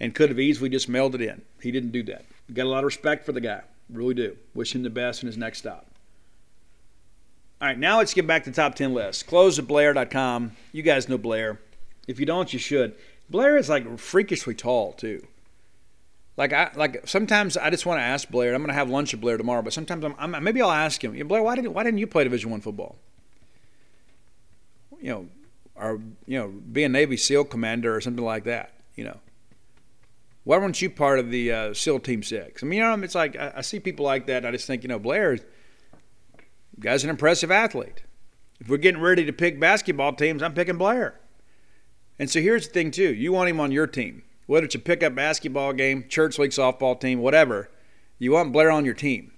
and 0.00 0.14
could 0.14 0.28
have 0.28 0.40
easily 0.40 0.68
just 0.68 0.88
mailed 0.88 1.14
it 1.14 1.20
in. 1.20 1.42
He 1.60 1.70
didn't 1.70 1.92
do 1.92 2.02
that. 2.04 2.24
Got 2.52 2.66
a 2.66 2.68
lot 2.68 2.78
of 2.78 2.84
respect 2.84 3.24
for 3.24 3.32
the 3.32 3.40
guy. 3.40 3.62
Really 3.90 4.14
do. 4.14 4.36
Wish 4.54 4.74
him 4.74 4.82
the 4.82 4.90
best 4.90 5.22
in 5.22 5.26
his 5.26 5.36
next 5.36 5.58
stop. 5.58 5.86
All 7.60 7.68
right, 7.68 7.78
now 7.78 7.98
let's 7.98 8.12
get 8.12 8.26
back 8.26 8.44
to 8.44 8.52
top 8.52 8.74
10 8.74 8.92
list. 8.92 9.26
Close 9.26 9.58
at 9.58 9.66
Blair.com. 9.66 10.52
You 10.72 10.82
guys 10.82 11.08
know 11.08 11.16
Blair. 11.16 11.60
If 12.06 12.20
you 12.20 12.26
don't, 12.26 12.52
you 12.52 12.58
should. 12.58 12.94
Blair 13.30 13.56
is 13.56 13.68
like 13.68 13.98
freakishly 13.98 14.54
tall 14.54 14.92
too. 14.92 15.26
Like 16.36 16.52
I 16.52 16.70
like 16.74 17.08
sometimes 17.08 17.56
I 17.56 17.70
just 17.70 17.86
want 17.86 17.98
to 17.98 18.04
ask 18.04 18.28
Blair. 18.28 18.54
I'm 18.54 18.60
going 18.60 18.68
to 18.68 18.74
have 18.74 18.90
lunch 18.90 19.12
with 19.12 19.20
Blair 19.20 19.36
tomorrow, 19.36 19.62
but 19.62 19.72
sometimes 19.72 20.04
I'm, 20.04 20.14
I'm 20.18 20.44
maybe 20.44 20.60
I'll 20.60 20.70
ask 20.70 21.02
him. 21.02 21.12
Blair, 21.28 21.42
why 21.42 21.54
didn't 21.56 21.72
why 21.72 21.82
didn't 21.82 21.98
you 21.98 22.06
play 22.06 22.24
Division 22.24 22.50
One 22.50 22.60
football? 22.60 22.96
You 25.00 25.10
know, 25.10 25.28
or 25.74 26.00
you 26.26 26.38
know, 26.38 26.48
be 26.48 26.84
a 26.84 26.88
Navy 26.88 27.16
SEAL 27.16 27.44
commander 27.44 27.94
or 27.94 28.00
something 28.00 28.24
like 28.24 28.44
that. 28.44 28.72
You 28.96 29.04
know, 29.04 29.18
why 30.44 30.58
weren't 30.58 30.80
you 30.80 30.90
part 30.90 31.18
of 31.18 31.30
the 31.30 31.52
uh, 31.52 31.74
SEAL 31.74 32.00
Team 32.00 32.22
Six? 32.22 32.62
I 32.62 32.66
mean, 32.66 32.78
you 32.78 32.84
know, 32.84 33.02
it's 33.02 33.16
like 33.16 33.36
I, 33.36 33.54
I 33.56 33.60
see 33.62 33.80
people 33.80 34.04
like 34.04 34.26
that, 34.26 34.46
I 34.46 34.52
just 34.52 34.66
think, 34.66 34.84
you 34.84 34.88
know, 34.88 34.98
Blair, 35.00 35.38
guy's 36.78 37.02
an 37.02 37.10
impressive 37.10 37.50
athlete. 37.50 38.04
If 38.60 38.68
we're 38.68 38.76
getting 38.76 39.00
ready 39.00 39.24
to 39.24 39.32
pick 39.32 39.58
basketball 39.58 40.12
teams, 40.12 40.42
I'm 40.42 40.54
picking 40.54 40.78
Blair. 40.78 41.18
And 42.18 42.30
so 42.30 42.40
here's 42.40 42.68
the 42.68 42.72
thing, 42.72 42.92
too. 42.92 43.12
You 43.12 43.32
want 43.32 43.50
him 43.50 43.58
on 43.58 43.72
your 43.72 43.88
team, 43.88 44.22
whether 44.46 44.66
it's 44.66 44.74
a 44.74 44.78
pickup 44.80 45.14
basketball 45.14 45.72
game, 45.72 46.06
church 46.08 46.38
league 46.38 46.50
softball 46.50 46.98
team, 46.98 47.20
whatever. 47.20 47.70
You 48.18 48.32
want 48.32 48.52
Blair 48.52 48.70
on 48.70 48.84
your 48.84 48.94
team. 48.94 49.32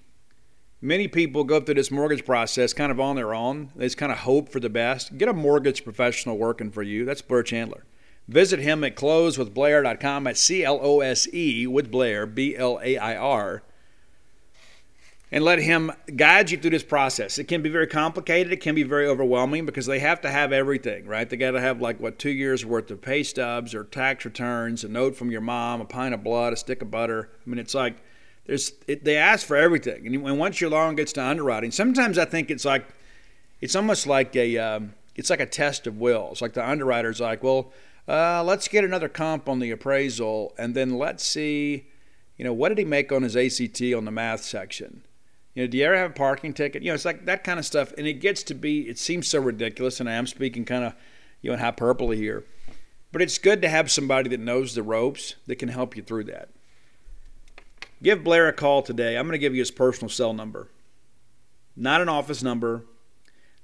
Many 0.80 1.09
people 1.09 1.42
go 1.42 1.61
through 1.61 1.74
this 1.74 1.90
mortgage 1.90 2.24
process 2.24 2.72
kind 2.72 2.92
of 2.92 3.00
on 3.00 3.16
their 3.16 3.34
own. 3.34 3.72
They 3.74 3.86
just 3.86 3.96
kind 3.96 4.12
of 4.12 4.18
hope 4.18 4.48
for 4.48 4.61
the 4.61 4.68
best. 4.68 5.18
Get 5.18 5.28
a 5.28 5.32
mortgage 5.32 5.82
professional 5.82 6.38
working 6.38 6.70
for 6.70 6.84
you. 6.84 7.04
That's 7.04 7.22
Blair 7.22 7.42
Chandler. 7.42 7.84
Visit 8.28 8.61
him 8.61 8.84
at 8.84 8.94
closewithblair.com 8.94 10.26
at 10.26 10.36
C 10.36 10.62
L 10.62 10.78
O 10.80 11.00
S 11.00 11.26
E 11.34 11.66
with 11.66 11.90
Blair, 11.90 12.26
B 12.26 12.54
L 12.54 12.78
A 12.82 12.96
I 12.96 13.16
R. 13.16 13.64
and 15.31 15.45
let 15.45 15.59
him 15.59 15.93
guide 16.16 16.51
you 16.51 16.57
through 16.57 16.70
this 16.70 16.83
process. 16.83 17.39
It 17.39 17.45
can 17.45 17.61
be 17.61 17.68
very 17.68 17.87
complicated. 17.87 18.53
It 18.53 18.61
can 18.61 18.74
be 18.74 18.83
very 18.83 19.07
overwhelming 19.07 19.66
because 19.66 19.87
they 19.87 19.99
have 19.99 20.20
to 20.22 20.31
have 20.31 20.53
everything, 20.53 21.07
right? 21.07 21.29
They 21.29 21.37
got 21.37 21.51
to 21.51 21.61
have 21.61 21.81
like 21.81 22.01
what 22.01 22.18
two 22.18 22.31
years 22.31 22.64
worth 22.64 22.91
of 22.91 23.03
pay 23.03 23.22
stubs 23.22 23.74
or 23.74 23.85
tax 23.85 24.24
returns, 24.24 24.85
a 24.85 24.89
note 24.89 25.16
from 25.16 25.31
your 25.31 25.43
mom, 25.43 25.81
a 25.81 25.85
pint 25.85 26.14
of 26.14 26.24
blood, 26.24 26.53
a 26.53 26.57
stick 26.57 26.81
of 26.81 26.91
butter. 26.91 27.31
I 27.47 27.51
mean, 27.51 27.59
it's 27.59 27.74
like 27.74 27.97
there's 28.47 28.72
it, 28.87 29.05
they 29.05 29.16
ask 29.16 29.47
for 29.47 29.57
everything, 29.57 30.07
and 30.07 30.39
once 30.39 30.61
your 30.61 30.70
loan 30.70 30.95
gets 30.95 31.12
to 31.14 31.22
underwriting, 31.22 31.70
sometimes 31.70 32.16
I 32.16 32.24
think 32.24 32.51
it's 32.51 32.64
like 32.64 32.89
it's 33.61 33.76
almost 33.76 34.07
like 34.07 34.35
a 34.35 34.57
um, 34.57 34.95
it's 35.14 35.29
like 35.29 35.41
a 35.41 35.47
test 35.47 35.87
of 35.87 35.99
wills. 35.99 36.41
Like 36.41 36.55
the 36.55 36.66
underwriter's 36.66 37.20
like, 37.20 37.43
well, 37.43 37.72
uh, 38.09 38.43
let's 38.43 38.66
get 38.66 38.85
another 38.85 39.11
comp 39.11 39.47
on 39.47 39.59
the 39.59 39.70
appraisal, 39.70 40.55
and 40.57 40.74
then 40.74 40.97
let's 40.97 41.22
see, 41.22 41.89
you 42.39 42.45
know, 42.47 42.55
what 42.55 42.70
did 42.70 42.79
he 42.79 42.87
make 42.87 43.12
on 43.12 43.22
his 43.22 43.37
ACT 43.37 43.83
on 43.95 44.07
the 44.07 44.11
math 44.11 44.43
section 44.43 45.03
you 45.59 45.64
know, 45.64 45.70
do 45.72 45.76
you 45.76 45.84
ever 45.86 45.96
have 45.96 46.11
a 46.12 46.14
parking 46.14 46.54
ticket? 46.54 46.84
You 46.84 46.90
know, 46.90 46.94
it's 46.94 47.04
like 47.04 47.24
that 47.24 47.42
kind 47.42 47.59
of 47.59 47.66
stuff, 47.66 47.92
and 47.98 48.06
it 48.06 48.20
gets 48.20 48.44
to 48.44 48.54
be. 48.54 48.82
It 48.82 48.96
seems 48.96 49.26
so 49.26 49.40
ridiculous, 49.40 49.98
and 49.98 50.09
I 50.09 50.12
am 50.12 50.28
speaking 50.28 50.64
kind 50.64 50.84
of, 50.84 50.94
you 51.42 51.50
know, 51.50 51.54
in 51.54 51.59
hyperbole 51.59 52.16
here, 52.16 52.44
but 53.11 53.22
it's 53.22 53.38
good 53.38 53.61
to 53.62 53.68
have 53.68 53.90
somebody 53.90 54.28
that 54.28 54.38
knows 54.38 54.76
the 54.76 54.84
ropes 54.84 55.34
that 55.48 55.56
can 55.56 55.68
help 55.68 55.96
you 55.96 56.02
through 56.04 56.24
that. 56.24 56.50
Give 58.00 58.22
Blair 58.22 58.46
a 58.46 58.52
call 58.52 58.82
today. 58.82 59.18
I'm 59.18 59.26
going 59.26 59.32
to 59.32 59.38
give 59.38 59.52
you 59.52 59.61
his 59.61 59.72
personal 59.72 60.09
cell 60.09 60.32
number, 60.32 60.70
not 61.74 62.00
an 62.00 62.09
office 62.09 62.40
number, 62.40 62.84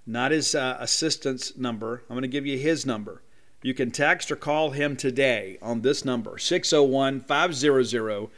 not 0.05 0.32
his 0.32 0.57
uh, 0.57 0.76
assistant's 0.80 1.57
number. 1.57 2.03
I'm 2.11 2.16
going 2.16 2.22
to 2.22 2.28
give 2.28 2.45
you 2.45 2.59
his 2.59 2.84
number. 2.84 3.22
You 3.62 3.72
can 3.72 3.92
text 3.92 4.32
or 4.32 4.36
call 4.36 4.70
him 4.70 4.97
today 4.97 5.59
on 5.62 5.82
this 5.82 6.05
number 6.05 6.38
601 6.38 7.20
500 7.20 8.30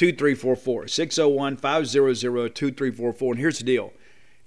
2344. 0.00 0.88
601 0.88 1.56
500 1.58 2.54
2344. 2.54 3.32
And 3.32 3.38
here's 3.38 3.58
the 3.58 3.64
deal 3.64 3.92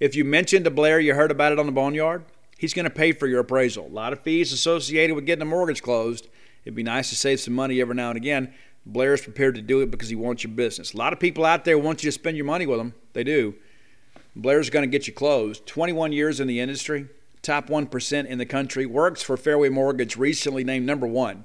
if 0.00 0.16
you 0.16 0.24
mention 0.24 0.64
to 0.64 0.70
Blair 0.70 0.98
you 0.98 1.14
heard 1.14 1.30
about 1.30 1.52
it 1.52 1.60
on 1.60 1.66
the 1.66 1.72
Boneyard, 1.72 2.24
he's 2.58 2.74
going 2.74 2.84
to 2.84 2.90
pay 2.90 3.12
for 3.12 3.28
your 3.28 3.38
appraisal. 3.38 3.86
A 3.86 3.88
lot 3.88 4.12
of 4.12 4.18
fees 4.20 4.52
associated 4.52 5.14
with 5.14 5.26
getting 5.26 5.42
a 5.42 5.46
mortgage 5.46 5.80
closed. 5.80 6.26
It'd 6.64 6.74
be 6.74 6.82
nice 6.82 7.08
to 7.10 7.14
save 7.14 7.38
some 7.38 7.54
money 7.54 7.80
every 7.80 7.94
now 7.94 8.08
and 8.08 8.16
again. 8.16 8.52
Blair's 8.84 9.22
prepared 9.22 9.54
to 9.54 9.62
do 9.62 9.80
it 9.80 9.92
because 9.92 10.08
he 10.08 10.16
wants 10.16 10.42
your 10.42 10.52
business. 10.52 10.92
A 10.92 10.96
lot 10.96 11.12
of 11.12 11.20
people 11.20 11.44
out 11.44 11.64
there 11.64 11.78
want 11.78 12.02
you 12.02 12.08
to 12.08 12.12
spend 12.12 12.36
your 12.36 12.46
money 12.46 12.66
with 12.66 12.78
them. 12.78 12.92
They 13.12 13.22
do. 13.22 13.54
Blair's 14.34 14.70
going 14.70 14.82
to 14.82 14.90
get 14.90 15.06
you 15.06 15.12
closed. 15.12 15.64
21 15.66 16.10
years 16.10 16.40
in 16.40 16.48
the 16.48 16.58
industry, 16.58 17.06
top 17.42 17.68
1% 17.68 18.26
in 18.26 18.38
the 18.38 18.46
country, 18.46 18.86
works 18.86 19.22
for 19.22 19.36
Fairway 19.36 19.68
Mortgage, 19.68 20.16
recently 20.16 20.64
named 20.64 20.84
number 20.84 21.06
one 21.06 21.44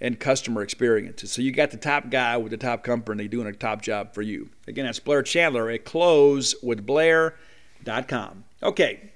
and 0.00 0.18
customer 0.18 0.62
experiences. 0.62 1.30
So 1.30 1.42
you 1.42 1.52
got 1.52 1.70
the 1.70 1.76
top 1.76 2.08
guy 2.10 2.38
with 2.38 2.50
the 2.52 2.56
top 2.56 2.82
company 2.82 3.28
doing 3.28 3.46
a 3.46 3.52
top 3.52 3.82
job 3.82 4.14
for 4.14 4.22
you. 4.22 4.48
Again, 4.66 4.86
that's 4.86 4.98
Blair 4.98 5.22
Chandler 5.22 5.68
at 5.70 5.84
closewithblair.com. 5.84 8.44
Okay. 8.62 9.12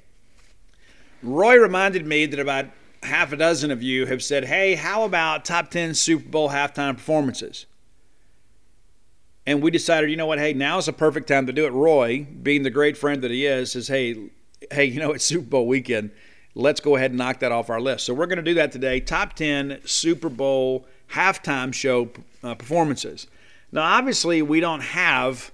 Roy 1.23 1.57
reminded 1.57 2.07
me 2.07 2.27
that 2.27 2.39
about 2.39 2.67
half 3.03 3.33
a 3.33 3.37
dozen 3.37 3.71
of 3.71 3.83
you 3.83 4.05
have 4.07 4.23
said, 4.23 4.45
hey, 4.45 4.75
how 4.75 5.05
about 5.05 5.47
top 5.47 5.71
10 5.71 5.95
Super 5.95 6.29
Bowl 6.29 6.51
halftime 6.51 6.97
performances? 6.97 7.65
And 9.47 9.63
we 9.63 9.71
decided, 9.71 10.11
you 10.11 10.17
know 10.17 10.25
what, 10.27 10.39
hey, 10.39 10.55
now's 10.55 10.87
the 10.87 10.93
perfect 10.93 11.29
time 11.29 11.47
to 11.47 11.53
do 11.53 11.67
it. 11.67 11.73
Roy, 11.73 12.27
being 12.43 12.63
the 12.63 12.71
great 12.71 12.97
friend 12.97 13.23
that 13.23 13.31
he 13.31 13.45
is, 13.47 13.73
says, 13.73 13.89
hey, 13.89 14.31
hey, 14.71 14.85
you 14.85 15.01
know, 15.01 15.13
it's 15.13 15.25
Super 15.25 15.47
Bowl 15.47 15.67
weekend 15.67 16.11
let's 16.55 16.81
go 16.81 16.97
ahead 16.97 17.11
and 17.11 17.19
knock 17.19 17.41
that 17.41 17.53
off 17.53 17.71
our 17.71 17.81
list. 17.81 18.07
So 18.07 18.15
we're 18.15 18.27
going 18.27 18.37
to 18.37 18.43
do 18.43 18.55
that 18.55 18.73
today. 18.73 19.01
Top 19.01 19.35
10 19.35 19.81
Super 19.85 20.29
Bowl 20.29 20.87
halftime 21.13 21.73
show 21.73 22.11
uh, 22.43 22.55
performances. 22.55 23.27
Now, 23.73 23.83
obviously, 23.83 24.41
we 24.43 24.61
don't 24.61 24.83
have 24.83 25.53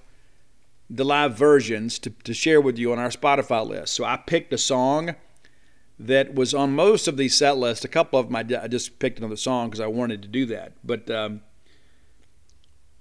the 0.89 1.05
live 1.05 1.35
versions 1.35 1.97
to, 1.99 2.09
to 2.09 2.33
share 2.33 2.61
with 2.61 2.77
you 2.77 2.91
on 2.91 2.99
our 2.99 3.09
Spotify 3.09 3.65
list. 3.65 3.93
So 3.93 4.03
I 4.03 4.17
picked 4.17 4.53
a 4.53 4.57
song 4.57 5.15
that 5.97 6.33
was 6.33 6.53
on 6.53 6.73
most 6.73 7.07
of 7.07 7.17
these 7.17 7.35
set 7.35 7.57
lists. 7.57 7.85
A 7.85 7.87
couple 7.87 8.19
of 8.19 8.27
them 8.27 8.35
I, 8.35 8.63
I 8.63 8.67
just 8.67 8.99
picked 8.99 9.19
another 9.19 9.35
song 9.35 9.69
because 9.69 9.79
I 9.79 9.87
wanted 9.87 10.21
to 10.23 10.27
do 10.27 10.45
that. 10.47 10.73
But 10.83 11.09
um, 11.09 11.41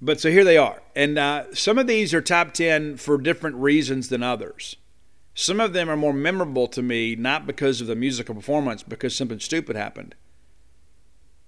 but 0.02 0.20
so 0.20 0.30
here 0.30 0.44
they 0.44 0.56
are, 0.56 0.82
and 0.96 1.18
uh, 1.18 1.54
some 1.54 1.76
of 1.76 1.86
these 1.86 2.14
are 2.14 2.22
top 2.22 2.52
ten 2.52 2.96
for 2.96 3.18
different 3.18 3.56
reasons 3.56 4.08
than 4.08 4.22
others. 4.22 4.76
Some 5.40 5.58
of 5.58 5.72
them 5.72 5.88
are 5.88 5.96
more 5.96 6.12
memorable 6.12 6.68
to 6.68 6.82
me, 6.82 7.16
not 7.16 7.46
because 7.46 7.80
of 7.80 7.86
the 7.86 7.96
musical 7.96 8.34
performance, 8.34 8.82
because 8.82 9.16
something 9.16 9.40
stupid 9.40 9.74
happened. 9.74 10.14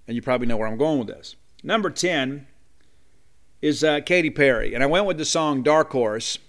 And 0.07 0.15
you 0.15 0.21
probably 0.23 0.47
know 0.47 0.57
where 0.57 0.67
I'm 0.67 0.79
going 0.79 0.97
with 0.97 1.09
this. 1.09 1.35
Number 1.61 1.91
10 1.91 2.47
is 3.61 3.83
uh, 3.83 3.99
Katy 4.01 4.31
Perry. 4.31 4.73
And 4.73 4.81
I 4.81 4.87
went 4.87 5.05
with 5.05 5.19
the 5.19 5.25
song 5.25 5.61
Dark 5.61 5.91
Horse. 5.91 6.39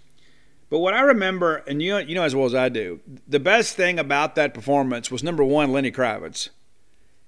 But 0.70 0.78
what 0.78 0.95
I 0.95 1.03
remember, 1.03 1.57
and 1.68 1.82
you 1.82 1.99
you 1.99 2.14
know 2.14 2.22
as 2.22 2.34
well 2.34 2.47
as 2.47 2.55
I 2.55 2.70
do, 2.70 3.01
the 3.28 3.38
best 3.38 3.76
thing 3.76 3.99
about 3.99 4.36
that 4.36 4.55
performance 4.55 5.11
was 5.11 5.22
number 5.22 5.45
one, 5.45 5.70
Lenny 5.70 5.92
Kravitz. 5.92 6.49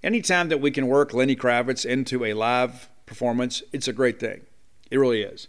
Anytime 0.02 0.48
that 0.48 0.62
we 0.62 0.70
can 0.70 0.86
work 0.86 1.12
Lenny 1.12 1.36
Kravitz 1.36 1.84
into 1.84 2.24
a 2.24 2.32
live 2.32 2.88
performance, 3.04 3.62
it's 3.70 3.86
a 3.86 3.92
great 3.92 4.18
thing. 4.18 4.46
It 4.90 4.96
really 4.96 5.20
is. 5.20 5.48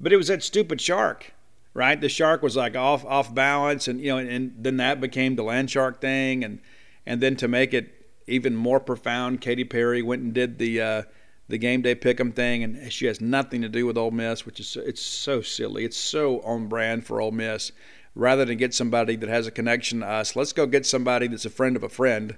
But 0.00 0.12
it 0.12 0.16
was 0.16 0.26
that 0.26 0.42
stupid 0.42 0.80
shark 0.80 1.32
right? 1.74 2.00
The 2.00 2.08
shark 2.08 2.42
was 2.42 2.56
like 2.56 2.76
off 2.76 3.04
off 3.04 3.34
balance, 3.34 3.88
and 3.88 4.00
you 4.00 4.08
know, 4.08 4.18
and 4.18 4.54
then 4.58 4.76
that 4.78 5.00
became 5.00 5.36
the 5.36 5.42
land 5.42 5.70
shark 5.70 6.00
thing, 6.00 6.44
and 6.44 6.60
and 7.06 7.20
then 7.20 7.36
to 7.36 7.48
make 7.48 7.74
it 7.74 7.94
even 8.26 8.54
more 8.54 8.80
profound, 8.80 9.40
Katy 9.40 9.64
Perry 9.64 10.02
went 10.02 10.22
and 10.22 10.32
did 10.32 10.58
the 10.58 10.80
uh, 10.80 11.02
the 11.48 11.58
game 11.58 11.82
day 11.82 11.94
pick'em 11.94 12.34
thing, 12.34 12.62
and 12.62 12.92
she 12.92 13.06
has 13.06 13.20
nothing 13.20 13.62
to 13.62 13.68
do 13.68 13.86
with 13.86 13.98
Ole 13.98 14.10
Miss, 14.10 14.46
which 14.46 14.60
is 14.60 14.76
it's 14.76 15.02
so 15.02 15.42
silly. 15.42 15.84
It's 15.84 15.96
so 15.96 16.40
on 16.40 16.68
brand 16.68 17.06
for 17.06 17.20
Ole 17.20 17.32
Miss. 17.32 17.72
Rather 18.16 18.44
than 18.44 18.56
get 18.56 18.74
somebody 18.74 19.14
that 19.14 19.28
has 19.28 19.46
a 19.46 19.52
connection 19.52 20.00
to 20.00 20.06
us, 20.06 20.34
let's 20.34 20.52
go 20.52 20.66
get 20.66 20.84
somebody 20.84 21.28
that's 21.28 21.44
a 21.44 21.50
friend 21.50 21.76
of 21.76 21.84
a 21.84 21.88
friend, 21.88 22.36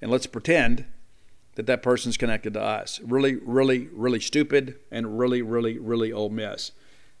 and 0.00 0.10
let's 0.10 0.26
pretend 0.26 0.86
that 1.54 1.66
that 1.66 1.84
person's 1.84 2.16
connected 2.16 2.54
to 2.54 2.60
us. 2.60 3.00
Really, 3.00 3.36
really, 3.36 3.88
really 3.92 4.18
stupid, 4.18 4.76
and 4.90 5.18
really, 5.18 5.40
really, 5.40 5.78
really 5.78 6.12
Ole 6.12 6.30
Miss. 6.30 6.72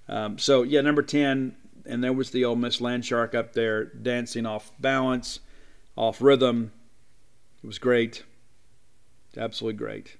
Um, 0.08 0.38
so 0.38 0.62
yeah, 0.62 0.80
number 0.80 1.02
ten, 1.02 1.56
and 1.86 2.02
there 2.02 2.12
was 2.12 2.30
the 2.30 2.44
Ole 2.44 2.56
Miss 2.56 2.80
Landshark 2.80 3.34
up 3.34 3.52
there 3.52 3.84
dancing 3.84 4.46
off 4.46 4.72
balance, 4.78 5.40
off 5.96 6.20
rhythm. 6.20 6.72
It 7.62 7.66
was 7.66 7.78
great, 7.78 8.24
absolutely 9.36 9.78
great, 9.78 10.16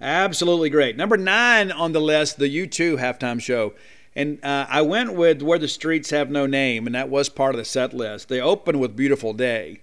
absolutely 0.00 0.70
great. 0.70 0.96
Number 0.96 1.16
nine 1.16 1.72
on 1.72 1.92
the 1.92 2.00
list, 2.00 2.38
the 2.38 2.48
U2 2.48 2.98
halftime 2.98 3.40
show. 3.40 3.74
And 4.16 4.44
uh, 4.44 4.66
I 4.68 4.82
went 4.82 5.14
with 5.14 5.42
Where 5.42 5.58
the 5.58 5.66
Streets 5.66 6.10
Have 6.10 6.30
No 6.30 6.46
Name, 6.46 6.86
and 6.86 6.94
that 6.94 7.08
was 7.08 7.28
part 7.28 7.54
of 7.54 7.58
the 7.58 7.64
set 7.64 7.92
list. 7.92 8.28
They 8.28 8.40
opened 8.40 8.80
with 8.80 8.94
Beautiful 8.94 9.32
Day. 9.32 9.80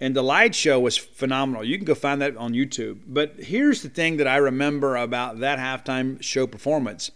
And 0.00 0.16
the 0.16 0.22
light 0.22 0.54
show 0.54 0.80
was 0.80 0.96
phenomenal. 0.96 1.62
You 1.62 1.76
can 1.76 1.84
go 1.84 1.94
find 1.94 2.22
that 2.22 2.36
on 2.36 2.54
YouTube. 2.54 3.00
But 3.06 3.34
here's 3.38 3.82
the 3.82 3.88
thing 3.88 4.16
that 4.16 4.26
I 4.26 4.38
remember 4.38 4.96
about 4.96 5.40
that 5.40 5.58
halftime 5.58 6.20
show 6.22 6.46
performance 6.46 7.10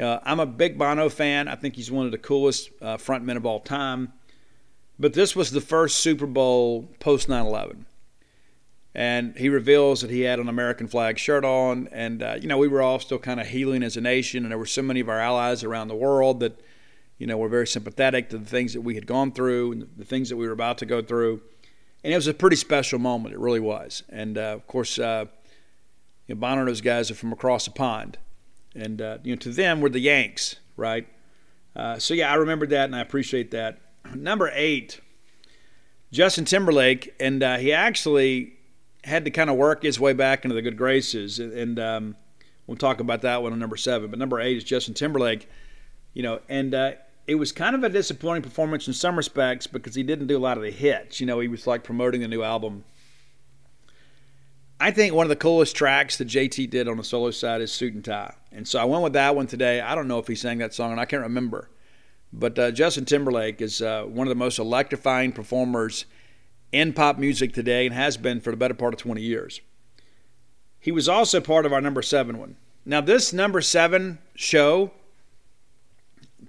uh, 0.00 0.20
I'm 0.24 0.40
a 0.40 0.46
big 0.46 0.78
Bono 0.78 1.08
fan. 1.08 1.48
I 1.48 1.54
think 1.54 1.76
he's 1.76 1.90
one 1.90 2.06
of 2.06 2.12
the 2.12 2.18
coolest 2.18 2.70
uh, 2.80 2.96
frontmen 2.96 3.36
of 3.36 3.44
all 3.44 3.60
time. 3.60 4.12
But 4.98 5.12
this 5.12 5.36
was 5.36 5.50
the 5.50 5.60
first 5.60 5.98
Super 6.00 6.26
Bowl 6.26 6.88
post 7.00 7.28
9 7.28 7.44
11. 7.44 7.86
And 8.94 9.36
he 9.36 9.48
reveals 9.48 10.02
that 10.02 10.10
he 10.10 10.20
had 10.20 10.38
an 10.38 10.48
American 10.48 10.86
flag 10.86 11.18
shirt 11.18 11.44
on. 11.44 11.88
And, 11.92 12.22
uh, 12.22 12.36
you 12.40 12.46
know, 12.46 12.58
we 12.58 12.68
were 12.68 12.82
all 12.82 12.98
still 12.98 13.18
kind 13.18 13.40
of 13.40 13.46
healing 13.46 13.82
as 13.82 13.96
a 13.96 14.00
nation. 14.00 14.44
And 14.44 14.50
there 14.50 14.58
were 14.58 14.66
so 14.66 14.82
many 14.82 15.00
of 15.00 15.08
our 15.08 15.18
allies 15.18 15.64
around 15.64 15.88
the 15.88 15.94
world 15.94 16.40
that, 16.40 16.60
you 17.18 17.26
know, 17.26 17.38
were 17.38 17.48
very 17.48 17.66
sympathetic 17.66 18.28
to 18.30 18.38
the 18.38 18.46
things 18.46 18.74
that 18.74 18.82
we 18.82 18.94
had 18.94 19.06
gone 19.06 19.32
through 19.32 19.72
and 19.72 19.88
the 19.96 20.04
things 20.04 20.28
that 20.28 20.36
we 20.36 20.46
were 20.46 20.52
about 20.52 20.78
to 20.78 20.86
go 20.86 21.00
through. 21.00 21.40
And 22.04 22.12
it 22.12 22.16
was 22.16 22.26
a 22.26 22.34
pretty 22.34 22.56
special 22.56 22.98
moment. 22.98 23.34
It 23.34 23.40
really 23.40 23.60
was. 23.60 24.02
And, 24.10 24.36
uh, 24.36 24.52
of 24.52 24.66
course, 24.66 24.98
uh, 24.98 25.24
you 26.26 26.34
know, 26.34 26.40
Bono 26.40 26.60
and 26.60 26.68
those 26.68 26.80
guys 26.80 27.10
are 27.10 27.14
from 27.14 27.32
across 27.32 27.64
the 27.64 27.70
pond 27.70 28.18
and 28.74 29.00
uh, 29.00 29.18
you 29.22 29.34
know 29.34 29.38
to 29.40 29.50
them 29.50 29.80
we're 29.80 29.88
the 29.88 30.00
Yanks, 30.00 30.56
right? 30.76 31.06
Uh, 31.74 31.98
so 31.98 32.14
yeah, 32.14 32.30
I 32.30 32.34
remember 32.34 32.66
that 32.66 32.84
and 32.84 32.96
I 32.96 33.00
appreciate 33.00 33.50
that. 33.52 33.80
Number 34.14 34.50
eight, 34.54 35.00
Justin 36.10 36.44
Timberlake, 36.44 37.14
and 37.18 37.42
uh, 37.42 37.56
he 37.58 37.72
actually 37.72 38.54
had 39.04 39.24
to 39.24 39.30
kind 39.30 39.50
of 39.50 39.56
work 39.56 39.82
his 39.82 39.98
way 39.98 40.12
back 40.12 40.44
into 40.44 40.54
the 40.54 40.62
good 40.62 40.76
graces, 40.76 41.38
and 41.38 41.78
um, 41.78 42.16
we'll 42.66 42.76
talk 42.76 43.00
about 43.00 43.22
that 43.22 43.42
one 43.42 43.52
on 43.52 43.58
number 43.58 43.76
seven. 43.76 44.10
But 44.10 44.18
number 44.18 44.40
eight 44.40 44.56
is 44.56 44.64
Justin 44.64 44.94
Timberlake, 44.94 45.48
you 46.14 46.22
know, 46.22 46.40
and 46.48 46.74
uh, 46.74 46.92
it 47.26 47.36
was 47.36 47.52
kind 47.52 47.74
of 47.74 47.84
a 47.84 47.88
disappointing 47.88 48.42
performance 48.42 48.86
in 48.86 48.94
some 48.94 49.16
respects 49.16 49.66
because 49.66 49.94
he 49.94 50.02
didn't 50.02 50.26
do 50.26 50.36
a 50.36 50.40
lot 50.40 50.56
of 50.56 50.62
the 50.62 50.70
hits. 50.70 51.20
You 51.20 51.26
know, 51.26 51.40
he 51.40 51.48
was 51.48 51.66
like 51.66 51.84
promoting 51.84 52.20
the 52.20 52.28
new 52.28 52.42
album 52.42 52.84
I 54.82 54.90
think 54.90 55.14
one 55.14 55.24
of 55.24 55.30
the 55.30 55.36
coolest 55.36 55.76
tracks 55.76 56.16
that 56.18 56.28
JT 56.28 56.70
did 56.70 56.88
on 56.88 56.96
the 56.96 57.04
solo 57.04 57.30
side 57.30 57.60
is 57.60 57.72
Suit 57.72 57.94
and 57.94 58.04
Tie. 58.04 58.34
And 58.50 58.66
so 58.66 58.80
I 58.80 58.84
went 58.84 59.02
with 59.02 59.12
that 59.12 59.36
one 59.36 59.46
today. 59.46 59.80
I 59.80 59.94
don't 59.94 60.08
know 60.08 60.18
if 60.18 60.26
he 60.26 60.34
sang 60.34 60.58
that 60.58 60.74
song, 60.74 60.90
and 60.90 61.00
I 61.00 61.04
can't 61.04 61.22
remember. 61.22 61.70
But 62.32 62.58
uh, 62.58 62.70
Justin 62.70 63.04
Timberlake 63.04 63.60
is 63.60 63.80
uh, 63.80 64.04
one 64.04 64.26
of 64.26 64.30
the 64.30 64.34
most 64.34 64.58
electrifying 64.58 65.32
performers 65.32 66.06
in 66.72 66.92
pop 66.92 67.18
music 67.18 67.52
today 67.52 67.86
and 67.86 67.94
has 67.94 68.16
been 68.16 68.40
for 68.40 68.50
the 68.50 68.56
better 68.56 68.74
part 68.74 68.94
of 68.94 69.00
20 69.00 69.20
years. 69.22 69.60
He 70.80 70.90
was 70.90 71.08
also 71.08 71.40
part 71.40 71.64
of 71.64 71.72
our 71.72 71.80
number 71.80 72.02
seven 72.02 72.38
one. 72.38 72.56
Now, 72.84 73.00
this 73.00 73.32
number 73.32 73.60
seven 73.60 74.18
show 74.34 74.90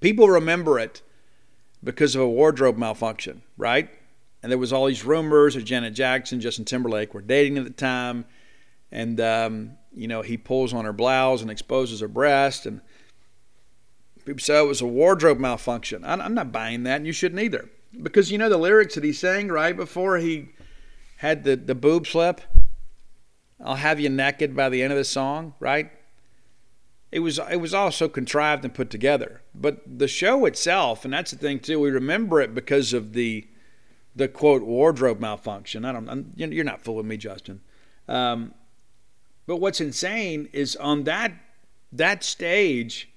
People 0.03 0.27
remember 0.27 0.79
it 0.79 1.01
because 1.81 2.13
of 2.13 2.21
a 2.21 2.27
wardrobe 2.27 2.77
malfunction, 2.77 3.41
right? 3.57 3.89
And 4.43 4.51
there 4.51 4.59
was 4.59 4.73
all 4.73 4.87
these 4.87 5.05
rumors 5.05 5.55
that 5.55 5.63
Janet 5.63 5.93
Jackson, 5.93 6.41
Justin 6.41 6.65
Timberlake 6.65 7.13
were 7.13 7.21
dating 7.21 7.57
at 7.57 7.63
the 7.63 7.69
time, 7.69 8.25
and 8.91 9.19
um, 9.21 9.77
you 9.93 10.07
know 10.09 10.21
he 10.21 10.35
pulls 10.35 10.73
on 10.73 10.83
her 10.83 10.91
blouse 10.91 11.41
and 11.41 11.49
exposes 11.49 12.01
her 12.01 12.09
breast, 12.09 12.65
and 12.65 12.81
people 14.25 14.41
say 14.41 14.59
it 14.59 14.67
was 14.67 14.81
a 14.81 14.85
wardrobe 14.85 15.39
malfunction. 15.39 16.03
I'm 16.03 16.33
not 16.33 16.51
buying 16.51 16.83
that, 16.83 16.97
and 16.97 17.07
you 17.07 17.13
shouldn't 17.13 17.41
either, 17.41 17.69
because 18.01 18.31
you 18.31 18.37
know 18.37 18.49
the 18.49 18.57
lyrics 18.57 18.95
that 18.95 19.05
he 19.05 19.13
sang 19.13 19.47
right 19.47 19.75
before 19.75 20.17
he 20.17 20.49
had 21.17 21.45
the 21.45 21.55
the 21.55 21.73
boob 21.73 22.05
slip. 22.05 22.41
I'll 23.63 23.75
have 23.75 24.01
you 24.01 24.09
naked 24.09 24.57
by 24.57 24.67
the 24.67 24.83
end 24.83 24.91
of 24.91 24.97
the 24.97 25.05
song, 25.05 25.53
right? 25.61 25.89
It 27.13 27.19
was 27.19 27.39
it 27.49 27.61
was 27.61 27.73
all 27.73 27.91
so 27.91 28.09
contrived 28.09 28.65
and 28.65 28.73
put 28.73 28.89
together. 28.89 29.41
But 29.55 29.99
the 29.99 30.09
show 30.09 30.43
itself, 30.45 31.05
and 31.05 31.13
that's 31.13 31.31
the 31.31 31.37
thing 31.37 31.61
too, 31.61 31.79
we 31.79 31.91
remember 31.91 32.41
it 32.41 32.53
because 32.53 32.91
of 32.91 33.13
the 33.13 33.47
the 34.15 34.27
quote 34.27 34.63
wardrobe 34.63 35.19
malfunction. 35.19 35.85
I 35.85 35.91
don't. 35.91 36.09
I'm, 36.09 36.33
you're 36.35 36.63
not 36.63 36.81
fooling 36.81 37.07
me, 37.07 37.17
Justin. 37.17 37.61
Um, 38.07 38.53
but 39.45 39.57
what's 39.57 39.81
insane 39.81 40.49
is 40.53 40.75
on 40.75 41.03
that 41.03 41.33
that 41.91 42.23
stage, 42.23 43.09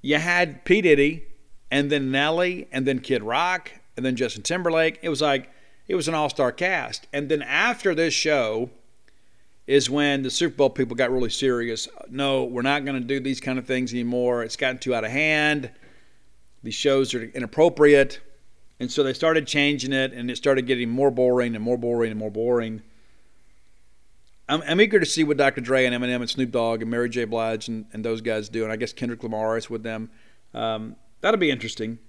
you 0.00 0.18
had 0.18 0.64
P 0.64 0.80
Diddy, 0.80 1.24
and 1.70 1.90
then 1.90 2.10
Nelly, 2.10 2.68
and 2.72 2.86
then 2.86 3.00
Kid 3.00 3.22
Rock, 3.22 3.72
and 3.96 4.04
then 4.04 4.16
Justin 4.16 4.42
Timberlake. 4.42 4.98
It 5.02 5.08
was 5.08 5.20
like 5.20 5.50
it 5.88 5.94
was 5.94 6.08
an 6.08 6.14
all 6.14 6.30
star 6.30 6.52
cast. 6.52 7.06
And 7.12 7.28
then 7.28 7.42
after 7.42 7.94
this 7.94 8.14
show 8.14 8.70
is 9.66 9.88
when 9.88 10.22
the 10.22 10.30
Super 10.30 10.56
Bowl 10.56 10.70
people 10.70 10.96
got 10.96 11.10
really 11.10 11.30
serious. 11.30 11.88
No, 12.10 12.44
we're 12.44 12.62
not 12.62 12.84
going 12.84 13.00
to 13.00 13.06
do 13.06 13.20
these 13.20 13.40
kind 13.40 13.58
of 13.58 13.66
things 13.66 13.92
anymore. 13.92 14.42
It's 14.42 14.56
gotten 14.56 14.78
too 14.78 14.94
out 14.94 15.04
of 15.04 15.10
hand. 15.10 15.70
These 16.62 16.74
shows 16.74 17.14
are 17.14 17.24
inappropriate. 17.24 18.20
And 18.82 18.90
so 18.90 19.04
they 19.04 19.12
started 19.12 19.46
changing 19.46 19.92
it, 19.92 20.12
and 20.12 20.28
it 20.28 20.36
started 20.36 20.66
getting 20.66 20.90
more 20.90 21.12
boring 21.12 21.54
and 21.54 21.62
more 21.62 21.78
boring 21.78 22.10
and 22.10 22.18
more 22.18 22.32
boring. 22.32 22.82
I'm, 24.48 24.60
I'm 24.62 24.80
eager 24.80 24.98
to 24.98 25.06
see 25.06 25.22
what 25.22 25.36
Dr. 25.36 25.60
Dre 25.60 25.84
and 25.84 25.94
Eminem 25.94 26.16
and 26.16 26.28
Snoop 26.28 26.50
Dogg 26.50 26.82
and 26.82 26.90
Mary 26.90 27.08
J. 27.08 27.24
Blige 27.24 27.68
and, 27.68 27.86
and 27.92 28.04
those 28.04 28.20
guys 28.20 28.48
do, 28.48 28.64
and 28.64 28.72
I 28.72 28.76
guess 28.76 28.92
Kendrick 28.92 29.22
Lamar 29.22 29.56
is 29.56 29.70
with 29.70 29.84
them. 29.84 30.10
Um, 30.52 30.96
that'll 31.20 31.38
be 31.38 31.52
interesting. 31.52 32.00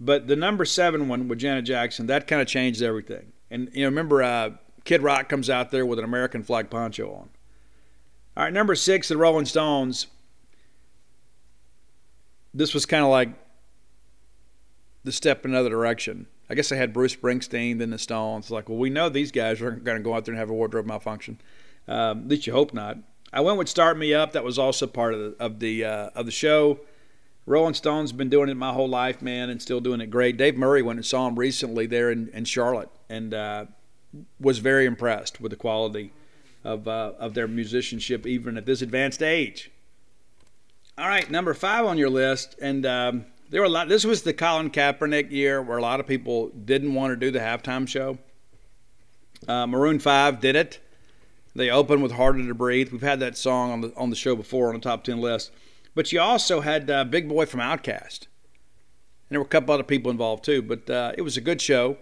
But 0.00 0.26
the 0.26 0.34
number 0.34 0.64
seven 0.64 1.06
one 1.06 1.28
with 1.28 1.38
Janet 1.38 1.66
Jackson, 1.66 2.08
that 2.08 2.26
kind 2.26 2.42
of 2.42 2.48
changed 2.48 2.82
everything. 2.82 3.30
And 3.48 3.70
you 3.72 3.82
know, 3.82 3.90
remember, 3.90 4.24
uh, 4.24 4.50
Kid 4.82 5.02
Rock 5.02 5.28
comes 5.28 5.48
out 5.48 5.70
there 5.70 5.86
with 5.86 6.00
an 6.00 6.04
American 6.04 6.42
flag 6.42 6.68
poncho 6.68 7.12
on. 7.12 7.28
All 8.36 8.42
right, 8.42 8.52
number 8.52 8.74
six, 8.74 9.06
the 9.06 9.16
Rolling 9.16 9.46
Stones. 9.46 10.08
This 12.52 12.74
was 12.74 12.86
kind 12.86 13.04
of 13.04 13.10
like 13.10 13.28
the 15.04 15.12
step 15.12 15.44
in 15.44 15.52
another 15.52 15.70
direction. 15.70 16.26
I 16.48 16.54
guess 16.54 16.68
they 16.68 16.76
had 16.76 16.92
Bruce 16.92 17.14
Springsteen, 17.14 17.78
then 17.78 17.90
the 17.90 17.98
Stones. 17.98 18.50
Like, 18.50 18.68
well, 18.68 18.78
we 18.78 18.90
know 18.90 19.08
these 19.08 19.30
guys 19.30 19.60
are 19.62 19.70
going 19.70 19.98
to 19.98 20.02
go 20.02 20.14
out 20.14 20.24
there 20.24 20.32
and 20.32 20.38
have 20.38 20.50
a 20.50 20.54
wardrobe 20.54 20.86
malfunction. 20.86 21.40
Um, 21.86 22.22
at 22.22 22.28
least 22.28 22.46
you 22.46 22.52
hope 22.52 22.74
not. 22.74 22.98
I 23.32 23.40
went 23.40 23.58
with 23.58 23.68
"Start 23.68 23.96
Me 23.96 24.12
Up." 24.12 24.32
That 24.32 24.44
was 24.44 24.58
also 24.58 24.86
part 24.86 25.14
of 25.14 25.20
the 25.20 25.36
of 25.38 25.60
the 25.60 25.84
uh, 25.84 26.10
of 26.14 26.26
the 26.26 26.32
show. 26.32 26.80
Rolling 27.46 27.74
Stones 27.74 28.12
been 28.12 28.28
doing 28.28 28.48
it 28.48 28.56
my 28.56 28.72
whole 28.72 28.88
life, 28.88 29.22
man, 29.22 29.50
and 29.50 29.60
still 29.62 29.80
doing 29.80 30.00
it 30.00 30.08
great. 30.08 30.36
Dave 30.36 30.56
Murray 30.56 30.82
went 30.82 30.98
and 30.98 31.06
saw 31.06 31.26
him 31.26 31.38
recently 31.38 31.86
there 31.86 32.10
in, 32.10 32.28
in 32.28 32.44
Charlotte, 32.44 32.90
and 33.08 33.32
uh, 33.32 33.64
was 34.38 34.58
very 34.58 34.86
impressed 34.86 35.40
with 35.40 35.50
the 35.50 35.56
quality 35.56 36.12
of 36.64 36.86
uh, 36.86 37.12
of 37.18 37.34
their 37.34 37.48
musicianship, 37.48 38.26
even 38.26 38.56
at 38.56 38.66
this 38.66 38.82
advanced 38.82 39.22
age. 39.22 39.70
All 40.98 41.08
right, 41.08 41.30
number 41.30 41.54
five 41.54 41.86
on 41.86 41.96
your 41.96 42.10
list, 42.10 42.56
and 42.60 42.84
um, 42.84 43.24
there 43.50 43.60
were 43.60 43.66
a 43.66 43.70
lot. 43.70 43.88
This 43.88 44.04
was 44.04 44.22
the 44.22 44.32
Colin 44.32 44.70
Kaepernick 44.70 45.30
year 45.30 45.60
where 45.60 45.76
a 45.76 45.82
lot 45.82 46.00
of 46.00 46.06
people 46.06 46.48
didn't 46.50 46.94
want 46.94 47.12
to 47.12 47.16
do 47.16 47.30
the 47.30 47.40
halftime 47.40 47.86
show. 47.86 48.18
Uh, 49.46 49.66
Maroon 49.66 49.98
Five 49.98 50.40
did 50.40 50.56
it. 50.56 50.78
They 51.54 51.68
opened 51.68 52.02
with 52.02 52.12
"Harder 52.12 52.46
to 52.46 52.54
Breathe." 52.54 52.92
We've 52.92 53.02
had 53.02 53.20
that 53.20 53.36
song 53.36 53.72
on 53.72 53.80
the 53.80 53.92
on 53.96 54.10
the 54.10 54.16
show 54.16 54.36
before 54.36 54.68
on 54.68 54.74
the 54.74 54.80
top 54.80 55.04
ten 55.04 55.20
list. 55.20 55.50
But 55.94 56.12
you 56.12 56.20
also 56.20 56.60
had 56.60 56.88
uh, 56.88 57.04
Big 57.04 57.28
Boi 57.28 57.44
from 57.46 57.60
Outkast, 57.60 58.20
and 58.22 59.30
there 59.30 59.40
were 59.40 59.46
a 59.46 59.48
couple 59.48 59.74
other 59.74 59.82
people 59.82 60.10
involved 60.12 60.44
too. 60.44 60.62
But 60.62 60.88
uh, 60.88 61.12
it 61.18 61.22
was 61.22 61.36
a 61.36 61.40
good 61.40 61.60
show, 61.60 61.98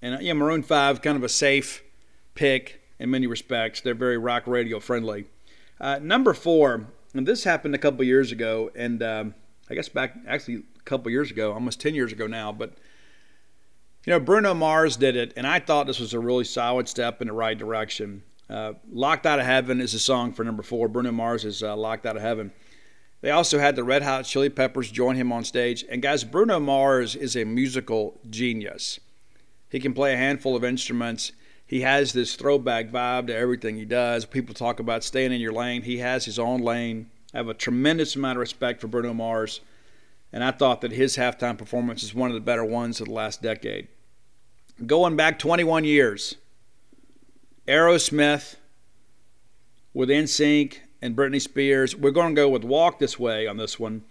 and 0.00 0.14
uh, 0.14 0.18
yeah, 0.20 0.34
Maroon 0.34 0.62
Five 0.62 1.02
kind 1.02 1.16
of 1.16 1.24
a 1.24 1.28
safe 1.28 1.82
pick 2.34 2.80
in 3.00 3.10
many 3.10 3.26
respects. 3.26 3.80
They're 3.80 3.94
very 3.94 4.18
rock 4.18 4.46
radio 4.46 4.78
friendly. 4.78 5.26
Uh, 5.80 5.98
number 6.00 6.32
four, 6.32 6.86
and 7.12 7.26
this 7.26 7.42
happened 7.42 7.74
a 7.74 7.78
couple 7.78 8.04
years 8.04 8.30
ago, 8.30 8.70
and 8.76 9.02
um, 9.02 9.34
I 9.68 9.74
guess 9.74 9.88
back 9.88 10.14
actually 10.28 10.62
couple 10.84 11.10
years 11.10 11.30
ago, 11.30 11.52
almost 11.52 11.80
10 11.80 11.94
years 11.94 12.12
ago 12.12 12.26
now. 12.26 12.52
But, 12.52 12.74
you 14.04 14.12
know, 14.12 14.20
Bruno 14.20 14.54
Mars 14.54 14.96
did 14.96 15.16
it, 15.16 15.32
and 15.36 15.46
I 15.46 15.58
thought 15.58 15.86
this 15.86 16.00
was 16.00 16.14
a 16.14 16.20
really 16.20 16.44
solid 16.44 16.88
step 16.88 17.20
in 17.20 17.28
the 17.28 17.32
right 17.32 17.56
direction. 17.56 18.22
Uh, 18.48 18.74
Locked 18.90 19.26
Out 19.26 19.38
of 19.38 19.46
Heaven 19.46 19.80
is 19.80 19.94
a 19.94 19.98
song 19.98 20.32
for 20.32 20.44
number 20.44 20.62
four. 20.62 20.88
Bruno 20.88 21.12
Mars 21.12 21.44
is 21.44 21.62
uh, 21.62 21.76
Locked 21.76 22.06
Out 22.06 22.16
of 22.16 22.22
Heaven. 22.22 22.52
They 23.22 23.30
also 23.30 23.58
had 23.60 23.76
the 23.76 23.84
Red 23.84 24.02
Hot 24.02 24.24
Chili 24.24 24.50
Peppers 24.50 24.90
join 24.90 25.16
him 25.16 25.32
on 25.32 25.44
stage. 25.44 25.84
And 25.88 26.02
guys, 26.02 26.24
Bruno 26.24 26.58
Mars 26.58 27.14
is 27.14 27.36
a 27.36 27.44
musical 27.44 28.20
genius. 28.28 28.98
He 29.70 29.78
can 29.78 29.94
play 29.94 30.12
a 30.12 30.18
handful 30.18 30.56
of 30.56 30.64
instruments. 30.64 31.32
He 31.64 31.80
has 31.80 32.12
this 32.12 32.34
throwback 32.34 32.90
vibe 32.90 33.28
to 33.28 33.34
everything 33.34 33.76
he 33.76 33.84
does. 33.84 34.26
People 34.26 34.54
talk 34.54 34.80
about 34.80 35.04
staying 35.04 35.32
in 35.32 35.40
your 35.40 35.52
lane. 35.52 35.82
He 35.82 35.98
has 35.98 36.24
his 36.24 36.38
own 36.38 36.60
lane. 36.60 37.08
I 37.32 37.38
have 37.38 37.48
a 37.48 37.54
tremendous 37.54 38.16
amount 38.16 38.36
of 38.36 38.40
respect 38.40 38.80
for 38.80 38.88
Bruno 38.88 39.14
Mars 39.14 39.60
and 40.32 40.42
I 40.42 40.50
thought 40.50 40.80
that 40.80 40.92
his 40.92 41.16
halftime 41.16 41.58
performance 41.58 42.02
is 42.02 42.14
one 42.14 42.30
of 42.30 42.34
the 42.34 42.40
better 42.40 42.64
ones 42.64 43.00
of 43.00 43.08
the 43.08 43.14
last 43.14 43.42
decade. 43.42 43.88
Going 44.86 45.16
back 45.16 45.38
21 45.38 45.84
years, 45.84 46.36
Aerosmith 47.68 48.56
with 49.94 50.08
NSYNC 50.08 50.78
and 51.00 51.16
Britney 51.16 51.40
Spears. 51.40 51.94
We're 51.96 52.10
going 52.10 52.34
to 52.34 52.40
go 52.40 52.48
with 52.48 52.64
Walk 52.64 52.98
This 52.98 53.18
Way 53.18 53.46
on 53.46 53.56
this 53.56 53.78
one. 53.78 54.02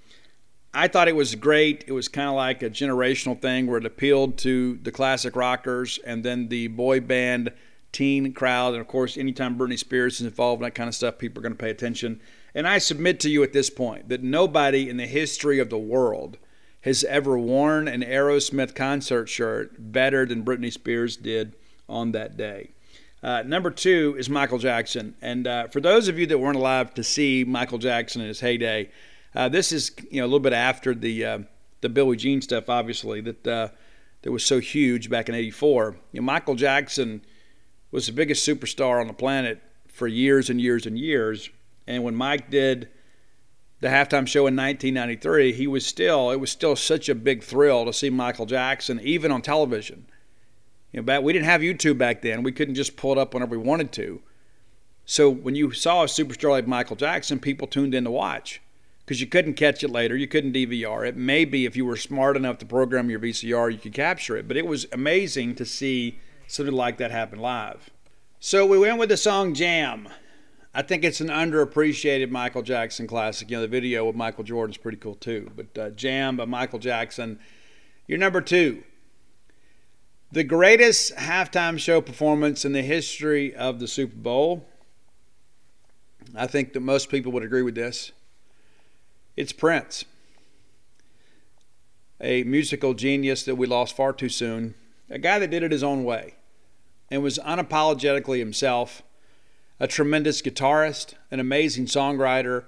I 0.73 0.87
thought 0.87 1.07
it 1.07 1.15
was 1.15 1.35
great. 1.35 1.83
It 1.87 1.91
was 1.91 2.07
kind 2.07 2.29
of 2.29 2.35
like 2.35 2.63
a 2.63 2.69
generational 2.69 3.39
thing 3.39 3.67
where 3.67 3.77
it 3.77 3.85
appealed 3.85 4.37
to 4.39 4.77
the 4.83 4.91
classic 4.91 5.35
rockers 5.35 5.99
and 6.05 6.23
then 6.23 6.47
the 6.47 6.67
boy 6.67 7.01
band 7.01 7.51
teen 7.91 8.33
crowd. 8.33 8.73
And 8.73 8.81
of 8.81 8.87
course, 8.87 9.17
anytime 9.17 9.57
Britney 9.57 9.77
Spears 9.77 10.21
is 10.21 10.27
involved 10.27 10.61
in 10.61 10.65
that 10.65 10.75
kind 10.75 10.87
of 10.87 10.95
stuff, 10.95 11.17
people 11.17 11.39
are 11.39 11.43
going 11.43 11.53
to 11.53 11.61
pay 11.61 11.71
attention. 11.71 12.21
And 12.53 12.67
I 12.67 12.77
submit 12.77 13.19
to 13.21 13.29
you 13.29 13.43
at 13.43 13.53
this 13.53 13.69
point 13.69 14.09
that 14.09 14.23
nobody 14.23 14.89
in 14.89 14.97
the 14.97 15.07
history 15.07 15.59
of 15.59 15.69
the 15.69 15.77
world 15.77 16.37
has 16.81 17.03
ever 17.05 17.37
worn 17.37 17.87
an 17.87 18.01
Aerosmith 18.01 18.75
concert 18.75 19.29
shirt 19.29 19.75
better 19.77 20.25
than 20.25 20.43
Britney 20.43 20.71
Spears 20.71 21.15
did 21.15 21.55
on 21.87 22.11
that 22.11 22.37
day. 22.37 22.71
Uh, 23.23 23.43
number 23.45 23.69
two 23.69 24.15
is 24.17 24.29
Michael 24.29 24.57
Jackson. 24.57 25.15
And 25.21 25.45
uh, 25.45 25.67
for 25.67 25.79
those 25.79 26.07
of 26.07 26.17
you 26.17 26.25
that 26.27 26.39
weren't 26.39 26.57
alive 26.57 26.93
to 26.95 27.03
see 27.03 27.43
Michael 27.43 27.77
Jackson 27.77 28.21
in 28.21 28.27
his 28.27 28.39
heyday, 28.39 28.89
uh, 29.35 29.47
this 29.47 29.71
is 29.71 29.91
you 30.09 30.19
know 30.19 30.25
a 30.25 30.27
little 30.27 30.39
bit 30.39 30.53
after 30.53 30.95
the 30.95 31.25
uh, 31.25 31.39
the 31.81 31.89
Billie 31.89 32.17
Jean 32.17 32.41
stuff, 32.41 32.69
obviously 32.69 33.21
that 33.21 33.47
uh, 33.47 33.67
that 34.23 34.31
was 34.31 34.43
so 34.43 34.59
huge 34.59 35.09
back 35.09 35.29
in 35.29 35.35
'84. 35.35 35.95
You 36.11 36.21
know, 36.21 36.25
Michael 36.25 36.55
Jackson 36.55 37.23
was 37.91 38.07
the 38.07 38.13
biggest 38.13 38.47
superstar 38.47 38.99
on 38.99 39.07
the 39.07 39.13
planet 39.13 39.61
for 39.87 40.07
years 40.07 40.49
and 40.49 40.59
years 40.59 40.85
and 40.85 40.97
years. 40.97 41.49
And 41.87 42.03
when 42.03 42.15
Mike 42.15 42.49
did 42.49 42.89
the 43.79 43.87
halftime 43.87 44.27
show 44.27 44.47
in 44.47 44.55
1993, 44.55 45.53
he 45.53 45.67
was 45.67 45.85
still 45.85 46.31
it 46.31 46.39
was 46.39 46.51
still 46.51 46.75
such 46.75 47.09
a 47.09 47.15
big 47.15 47.43
thrill 47.43 47.85
to 47.85 47.93
see 47.93 48.09
Michael 48.09 48.45
Jackson 48.45 48.99
even 49.01 49.31
on 49.31 49.41
television. 49.41 50.05
You 50.91 50.99
know, 50.99 51.05
back 51.05 51.23
we 51.23 51.33
didn't 51.33 51.45
have 51.45 51.61
YouTube 51.61 51.97
back 51.97 52.21
then. 52.21 52.43
We 52.43 52.51
couldn't 52.51 52.75
just 52.75 52.95
pull 52.95 53.13
it 53.13 53.17
up 53.17 53.33
whenever 53.33 53.57
we 53.57 53.65
wanted 53.65 53.91
to. 53.93 54.21
So 55.05 55.29
when 55.29 55.55
you 55.55 55.71
saw 55.71 56.03
a 56.03 56.07
superstar 56.07 56.51
like 56.51 56.67
Michael 56.67 56.95
Jackson, 56.95 57.39
people 57.39 57.67
tuned 57.67 57.95
in 57.95 58.03
to 58.03 58.11
watch 58.11 58.61
because 59.05 59.19
you 59.19 59.27
couldn't 59.27 59.55
catch 59.55 59.83
it 59.83 59.89
later. 59.89 60.15
You 60.15 60.27
couldn't 60.27 60.53
DVR 60.53 61.07
it. 61.07 61.17
Maybe 61.17 61.65
if 61.65 61.75
you 61.75 61.85
were 61.85 61.97
smart 61.97 62.37
enough 62.37 62.59
to 62.59 62.65
program 62.65 63.09
your 63.09 63.19
VCR, 63.19 63.71
you 63.71 63.77
could 63.77 63.93
capture 63.93 64.37
it. 64.37 64.47
But 64.47 64.57
it 64.57 64.67
was 64.67 64.85
amazing 64.91 65.55
to 65.55 65.65
see 65.65 66.19
something 66.47 66.75
like 66.75 66.97
that 66.97 67.11
happen 67.11 67.39
live. 67.39 67.89
So 68.39 68.65
we 68.65 68.77
went 68.77 68.99
with 68.99 69.09
the 69.09 69.17
song 69.17 69.53
Jam. 69.53 70.07
I 70.73 70.81
think 70.81 71.03
it's 71.03 71.19
an 71.19 71.27
underappreciated 71.27 72.29
Michael 72.29 72.61
Jackson 72.61 73.05
classic. 73.05 73.49
You 73.49 73.57
know, 73.57 73.61
the 73.61 73.67
video 73.67 74.05
with 74.05 74.15
Michael 74.15 74.45
Jordan 74.45 74.71
is 74.71 74.77
pretty 74.77 74.97
cool 74.97 75.15
too. 75.15 75.51
But 75.55 75.77
uh, 75.77 75.89
Jam 75.91 76.37
by 76.37 76.45
Michael 76.45 76.79
Jackson. 76.79 77.39
You're 78.07 78.17
number 78.17 78.39
two. 78.39 78.83
The 80.31 80.45
greatest 80.45 81.15
halftime 81.17 81.77
show 81.77 81.99
performance 81.99 82.63
in 82.63 82.71
the 82.71 82.81
history 82.81 83.53
of 83.53 83.79
the 83.79 83.87
Super 83.87 84.15
Bowl. 84.15 84.65
I 86.33 86.47
think 86.47 86.71
that 86.71 86.79
most 86.79 87.09
people 87.09 87.33
would 87.33 87.43
agree 87.43 87.63
with 87.63 87.75
this. 87.75 88.13
It's 89.35 89.51
Prince, 89.51 90.05
a 92.21 92.43
musical 92.43 92.93
genius 92.93 93.43
that 93.43 93.55
we 93.55 93.67
lost 93.67 93.95
far 93.95 94.13
too 94.13 94.29
soon, 94.29 94.75
a 95.09 95.17
guy 95.19 95.39
that 95.39 95.49
did 95.49 95.63
it 95.63 95.71
his 95.71 95.83
own 95.83 96.05
way 96.05 96.35
and 97.09 97.21
was 97.21 97.37
unapologetically 97.39 98.39
himself 98.39 99.03
a 99.81 99.87
tremendous 99.87 100.43
guitarist, 100.43 101.15
an 101.31 101.39
amazing 101.39 101.87
songwriter, 101.87 102.65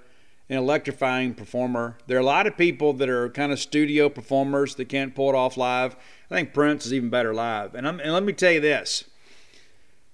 an 0.50 0.58
electrifying 0.58 1.36
performer. 1.36 1.96
There 2.08 2.18
are 2.18 2.22
a 2.22 2.26
lot 2.26 2.48
of 2.48 2.58
people 2.58 2.92
that 2.94 3.08
are 3.08 3.30
kind 3.30 3.52
of 3.52 3.60
studio 3.60 4.10
performers 4.10 4.74
that 4.76 4.90
can't 4.90 5.14
pull 5.14 5.30
it 5.30 5.36
off 5.36 5.56
live. 5.56 5.96
I 6.32 6.34
think 6.34 6.56
Prince 6.56 6.88
is 6.88 6.94
even 6.94 7.12
better 7.12 7.32
live. 7.32 7.76
And, 7.76 7.86
and 7.86 8.14
let 8.14 8.24
me 8.24 8.34
tell 8.34 8.54
you 8.54 8.60
this 8.60 9.04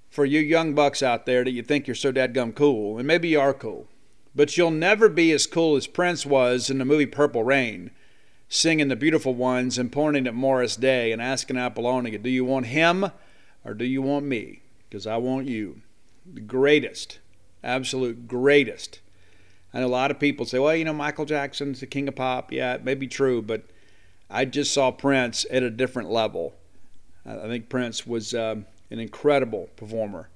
for 0.10 0.26
you 0.26 0.42
young 0.42 0.74
bucks 0.74 1.02
out 1.02 1.26
there 1.26 1.46
that 1.46 1.52
you 1.52 1.64
think 1.64 1.88
you're 1.88 1.96
so 1.96 2.12
dadgum 2.12 2.54
cool, 2.54 2.98
and 2.98 3.08
maybe 3.08 3.30
you 3.30 3.40
are 3.40 3.54
cool, 3.54 3.88
but 4.36 4.58
you'll 4.58 4.70
never 4.70 5.08
be 5.08 5.32
as 5.32 5.48
cool 5.48 5.78
as 5.78 5.88
Prince 5.88 6.26
was 6.26 6.70
in 6.70 6.80
the 6.80 6.86
movie 6.86 7.06
Purple 7.06 7.46
Rain, 7.46 7.92
singing 8.50 8.90
The 8.90 8.98
Beautiful 8.98 9.36
Ones 9.36 9.78
and 9.78 9.90
pointing 9.90 10.28
at 10.28 10.36
Morris 10.36 10.76
Day 10.76 11.14
and 11.14 11.22
asking 11.22 11.56
Apollonia, 11.56 12.18
Do 12.18 12.30
you 12.30 12.44
want 12.44 12.66
him 12.66 13.10
or 13.64 13.74
do 13.74 13.86
you 13.86 14.02
want 14.02 14.26
me? 14.26 14.64
Because 14.90 15.08
I 15.08 15.16
want 15.16 15.48
you. 15.48 15.82
The 16.34 16.42
greatest, 16.42 17.20
absolute 17.64 18.28
greatest. 18.28 19.00
And 19.74 19.84
a 19.84 19.88
lot 19.88 20.12
of 20.12 20.20
people 20.20 20.46
say, 20.46 20.60
well, 20.60 20.76
you 20.76 20.86
know, 20.86 20.94
Michael 20.94 21.26
Jackson's 21.26 21.80
the 21.80 21.88
king 21.88 22.08
of 22.08 22.16
pop. 22.16 22.52
Yeah, 22.52 22.74
it 22.74 22.84
may 22.84 22.96
be 22.96 23.08
true, 23.08 23.42
but 23.42 23.64
I 24.30 24.46
just 24.46 24.74
saw 24.74 24.92
Prince 24.92 25.46
at 25.52 25.64
a 25.64 25.70
different 25.70 26.10
level. 26.10 26.56
I 27.26 27.48
think 27.48 27.70
Prince 27.70 28.08
was 28.08 28.34
um, 28.34 28.66
an 28.90 29.00
incredible 29.00 29.70
performer. 29.76 30.30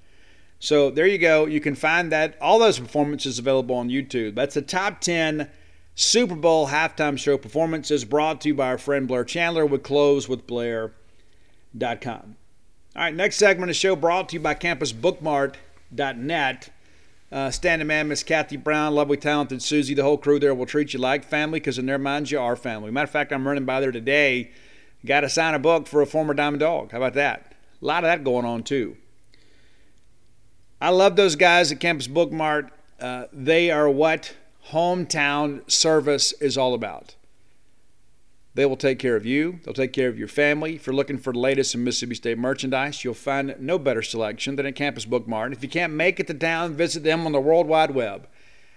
So 0.59 0.89
there 0.89 1.07
you 1.07 1.17
go. 1.17 1.45
You 1.45 1.59
can 1.59 1.75
find 1.75 2.11
that 2.11 2.37
all 2.39 2.59
those 2.59 2.79
performances 2.79 3.39
available 3.39 3.75
on 3.75 3.89
YouTube. 3.89 4.35
That's 4.35 4.55
the 4.55 4.61
top 4.61 5.01
10 5.01 5.49
Super 5.95 6.35
Bowl 6.35 6.67
halftime 6.67 7.19
show 7.19 7.37
performances 7.37 8.05
brought 8.05 8.41
to 8.41 8.49
you 8.49 8.55
by 8.55 8.67
our 8.67 8.77
friend 8.77 9.07
Blair 9.07 9.25
Chandler 9.25 9.65
with 9.65 9.83
closewithblair.com. 9.83 12.35
All 12.95 13.01
right, 13.01 13.15
next 13.15 13.37
segment 13.37 13.63
of 13.63 13.75
the 13.75 13.79
show 13.79 13.95
brought 13.95 14.29
to 14.29 14.35
you 14.35 14.39
by 14.39 14.53
campusbookmart.net. 15.95 16.69
Uh, 17.31 17.49
standing 17.49 17.87
man, 17.87 18.07
Miss 18.07 18.21
Kathy 18.21 18.57
Brown, 18.57 18.93
lovely, 18.93 19.17
talented 19.17 19.61
Susie, 19.63 19.95
the 19.95 20.03
whole 20.03 20.19
crew 20.19 20.39
there 20.39 20.53
will 20.53 20.67
treat 20.67 20.93
you 20.93 20.99
like 20.99 21.23
family 21.23 21.59
because 21.59 21.79
in 21.79 21.87
their 21.87 21.97
minds 21.97 22.29
you 22.29 22.39
are 22.39 22.55
family. 22.55 22.91
Matter 22.91 23.05
of 23.05 23.09
fact, 23.09 23.33
I'm 23.33 23.47
running 23.47 23.65
by 23.65 23.79
there 23.79 23.91
today. 23.91 24.51
Got 25.03 25.21
to 25.21 25.29
sign 25.29 25.55
a 25.55 25.59
book 25.59 25.87
for 25.87 26.01
a 26.01 26.05
former 26.05 26.35
Diamond 26.35 26.59
Dog. 26.59 26.91
How 26.91 26.97
about 26.97 27.15
that? 27.15 27.55
A 27.81 27.85
lot 27.85 28.03
of 28.03 28.07
that 28.07 28.23
going 28.23 28.45
on 28.45 28.61
too. 28.61 28.97
I 30.79 30.89
love 30.89 31.15
those 31.15 31.35
guys 31.35 31.71
at 31.71 31.79
Campus 31.79 32.07
Book 32.07 32.31
Mart. 32.31 32.71
Uh, 32.99 33.25
they 33.33 33.71
are 33.71 33.89
what 33.89 34.35
hometown 34.69 35.69
service 35.69 36.33
is 36.33 36.55
all 36.55 36.75
about. 36.75 37.15
They 38.55 38.65
will 38.65 38.77
take 38.77 38.99
care 38.99 39.15
of 39.15 39.25
you. 39.25 39.59
They'll 39.63 39.73
take 39.73 39.93
care 39.93 40.09
of 40.09 40.19
your 40.19 40.27
family. 40.27 40.75
If 40.75 40.85
you're 40.85 40.95
looking 40.95 41.17
for 41.17 41.33
the 41.33 41.39
latest 41.39 41.73
in 41.73 41.83
Mississippi 41.83 42.15
State 42.15 42.37
merchandise, 42.37 43.03
you'll 43.03 43.15
find 43.15 43.55
no 43.59 43.79
better 43.79 44.03
selection 44.03 44.55
than 44.55 44.67
at 44.67 44.75
Campus 44.75 45.05
Book 45.05 45.27
Mart. 45.27 45.53
If 45.53 45.63
you 45.63 45.69
can't 45.69 45.93
make 45.93 46.19
it 46.19 46.27
to 46.27 46.35
town, 46.35 46.75
visit 46.75 47.03
them 47.03 47.25
on 47.25 47.31
the 47.31 47.41
World 47.41 47.67
Wide 47.67 47.91
Web 47.91 48.27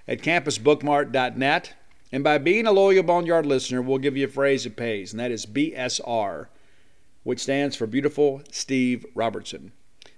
at 0.09 0.23
campusbookmart.net. 0.23 1.75
And 2.11 2.25
by 2.25 2.39
being 2.39 2.67
a 2.67 2.73
loyal 2.73 3.03
Boneyard 3.03 3.45
listener, 3.45 3.83
we'll 3.83 3.99
give 3.99 4.17
you 4.17 4.25
a 4.25 4.31
phrase 4.31 4.65
that 4.65 4.77
pays, 4.77 5.13
and 5.13 5.21
that 5.21 5.31
is 5.31 5.45
BSR, 5.45 6.47
which 7.25 7.41
stands 7.41 7.77
for 7.77 7.87
Beautiful 7.87 8.43
Steve 8.51 9.05
Robertson. 9.15 9.73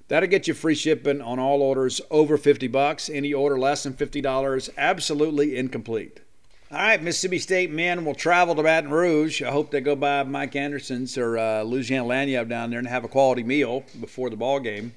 That'll 0.06 0.28
get 0.28 0.46
you 0.46 0.54
free 0.54 0.74
shipping 0.74 1.20
on 1.20 1.38
all 1.38 1.62
orders 1.62 2.00
over 2.10 2.38
50 2.38 2.68
bucks. 2.68 3.10
Any 3.10 3.34
order 3.34 3.58
less 3.58 3.82
than 3.82 3.94
$50, 3.94 4.70
absolutely 4.76 5.56
incomplete. 5.56 6.20
All 6.70 6.76
right, 6.76 7.02
Mississippi 7.02 7.38
State 7.38 7.70
men 7.70 8.04
will 8.04 8.14
travel 8.14 8.54
to 8.54 8.62
Baton 8.62 8.90
Rouge. 8.90 9.40
I 9.40 9.50
hope 9.50 9.70
they 9.70 9.80
go 9.80 9.96
by 9.96 10.22
Mike 10.24 10.54
Anderson's 10.54 11.16
or 11.16 11.38
uh, 11.38 11.62
Louisiana 11.62 12.06
Lagniappe 12.06 12.46
down 12.46 12.68
there 12.68 12.78
and 12.78 12.86
have 12.86 13.04
a 13.04 13.08
quality 13.08 13.42
meal 13.42 13.84
before 13.98 14.28
the 14.28 14.36
ball 14.36 14.60
game. 14.60 14.92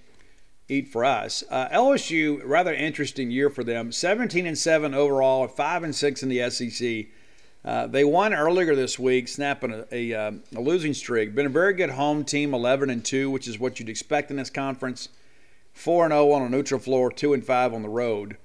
Eat 0.67 0.89
for 0.89 1.05
us. 1.05 1.45
Uh, 1.49 1.69
LSU, 1.69 2.41
rather 2.43 2.73
interesting 2.73 3.31
year 3.31 3.49
for 3.49 3.63
them. 3.63 3.93
17 3.93 4.45
and 4.45 4.57
7 4.57 4.93
overall, 4.93 5.47
5 5.47 5.83
and 5.83 5.95
6 5.95 6.23
in 6.23 6.27
the 6.27 6.49
SEC. 6.49 7.05
Uh, 7.63 7.87
they 7.87 8.03
won 8.03 8.33
earlier 8.33 8.75
this 8.75 8.99
week, 8.99 9.29
snapping 9.29 9.71
a, 9.71 9.85
a, 9.93 10.13
um, 10.13 10.43
a, 10.53 10.59
losing 10.59 10.93
streak. 10.93 11.33
Been 11.33 11.45
a 11.45 11.49
very 11.49 11.71
good 11.71 11.91
home 11.91 12.25
team, 12.25 12.53
11 12.53 12.89
and 12.89 13.05
2, 13.05 13.29
which 13.29 13.47
is 13.47 13.57
what 13.57 13.79
you'd 13.79 13.87
expect 13.87 14.29
in 14.29 14.35
this 14.35 14.49
conference. 14.49 15.07
4 15.71 16.03
and 16.03 16.11
0 16.11 16.31
on 16.33 16.41
a 16.41 16.49
neutral 16.49 16.81
floor, 16.81 17.09
2 17.09 17.33
and 17.33 17.45
5 17.45 17.73
on 17.73 17.81
the 17.81 17.87
road. 17.87 18.35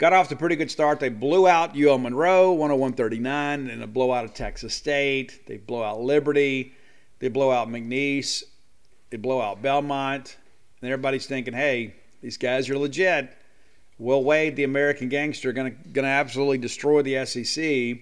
Got 0.00 0.14
off 0.14 0.28
to 0.28 0.34
a 0.34 0.38
pretty 0.38 0.56
good 0.56 0.70
start. 0.70 0.98
They 0.98 1.10
blew 1.10 1.46
out 1.46 1.78
UL 1.78 1.98
Monroe, 1.98 2.56
101-39 2.56 3.70
and 3.70 3.82
a 3.82 3.86
blowout 3.86 4.24
of 4.24 4.32
Texas 4.32 4.72
State. 4.72 5.46
They 5.46 5.58
blow 5.58 5.82
out 5.82 6.00
Liberty. 6.00 6.72
They 7.18 7.28
blow 7.28 7.50
out 7.50 7.68
McNeese. 7.68 8.44
They 9.10 9.18
blow 9.18 9.42
out 9.42 9.60
Belmont. 9.60 10.38
And 10.80 10.90
everybody's 10.90 11.26
thinking, 11.26 11.52
hey, 11.52 11.96
these 12.22 12.38
guys 12.38 12.70
are 12.70 12.78
legit. 12.78 13.36
Will 13.98 14.24
Wade, 14.24 14.56
the 14.56 14.64
American 14.64 15.10
gangster, 15.10 15.52
going 15.52 15.76
to 15.92 16.02
absolutely 16.02 16.56
destroy 16.56 17.02
the 17.02 17.26
SEC. 17.26 17.98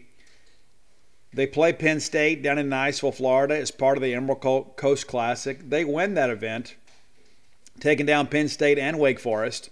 They 1.34 1.46
play 1.48 1.72
Penn 1.72 1.98
State 1.98 2.44
down 2.44 2.58
in 2.58 2.68
Niceville, 2.68 3.12
Florida, 3.12 3.58
as 3.58 3.72
part 3.72 3.98
of 3.98 4.04
the 4.04 4.14
Emerald 4.14 4.76
Coast 4.76 5.08
Classic. 5.08 5.68
They 5.68 5.84
win 5.84 6.14
that 6.14 6.30
event, 6.30 6.76
taking 7.80 8.06
down 8.06 8.28
Penn 8.28 8.46
State 8.46 8.78
and 8.78 9.00
Wake 9.00 9.18
Forest 9.18 9.70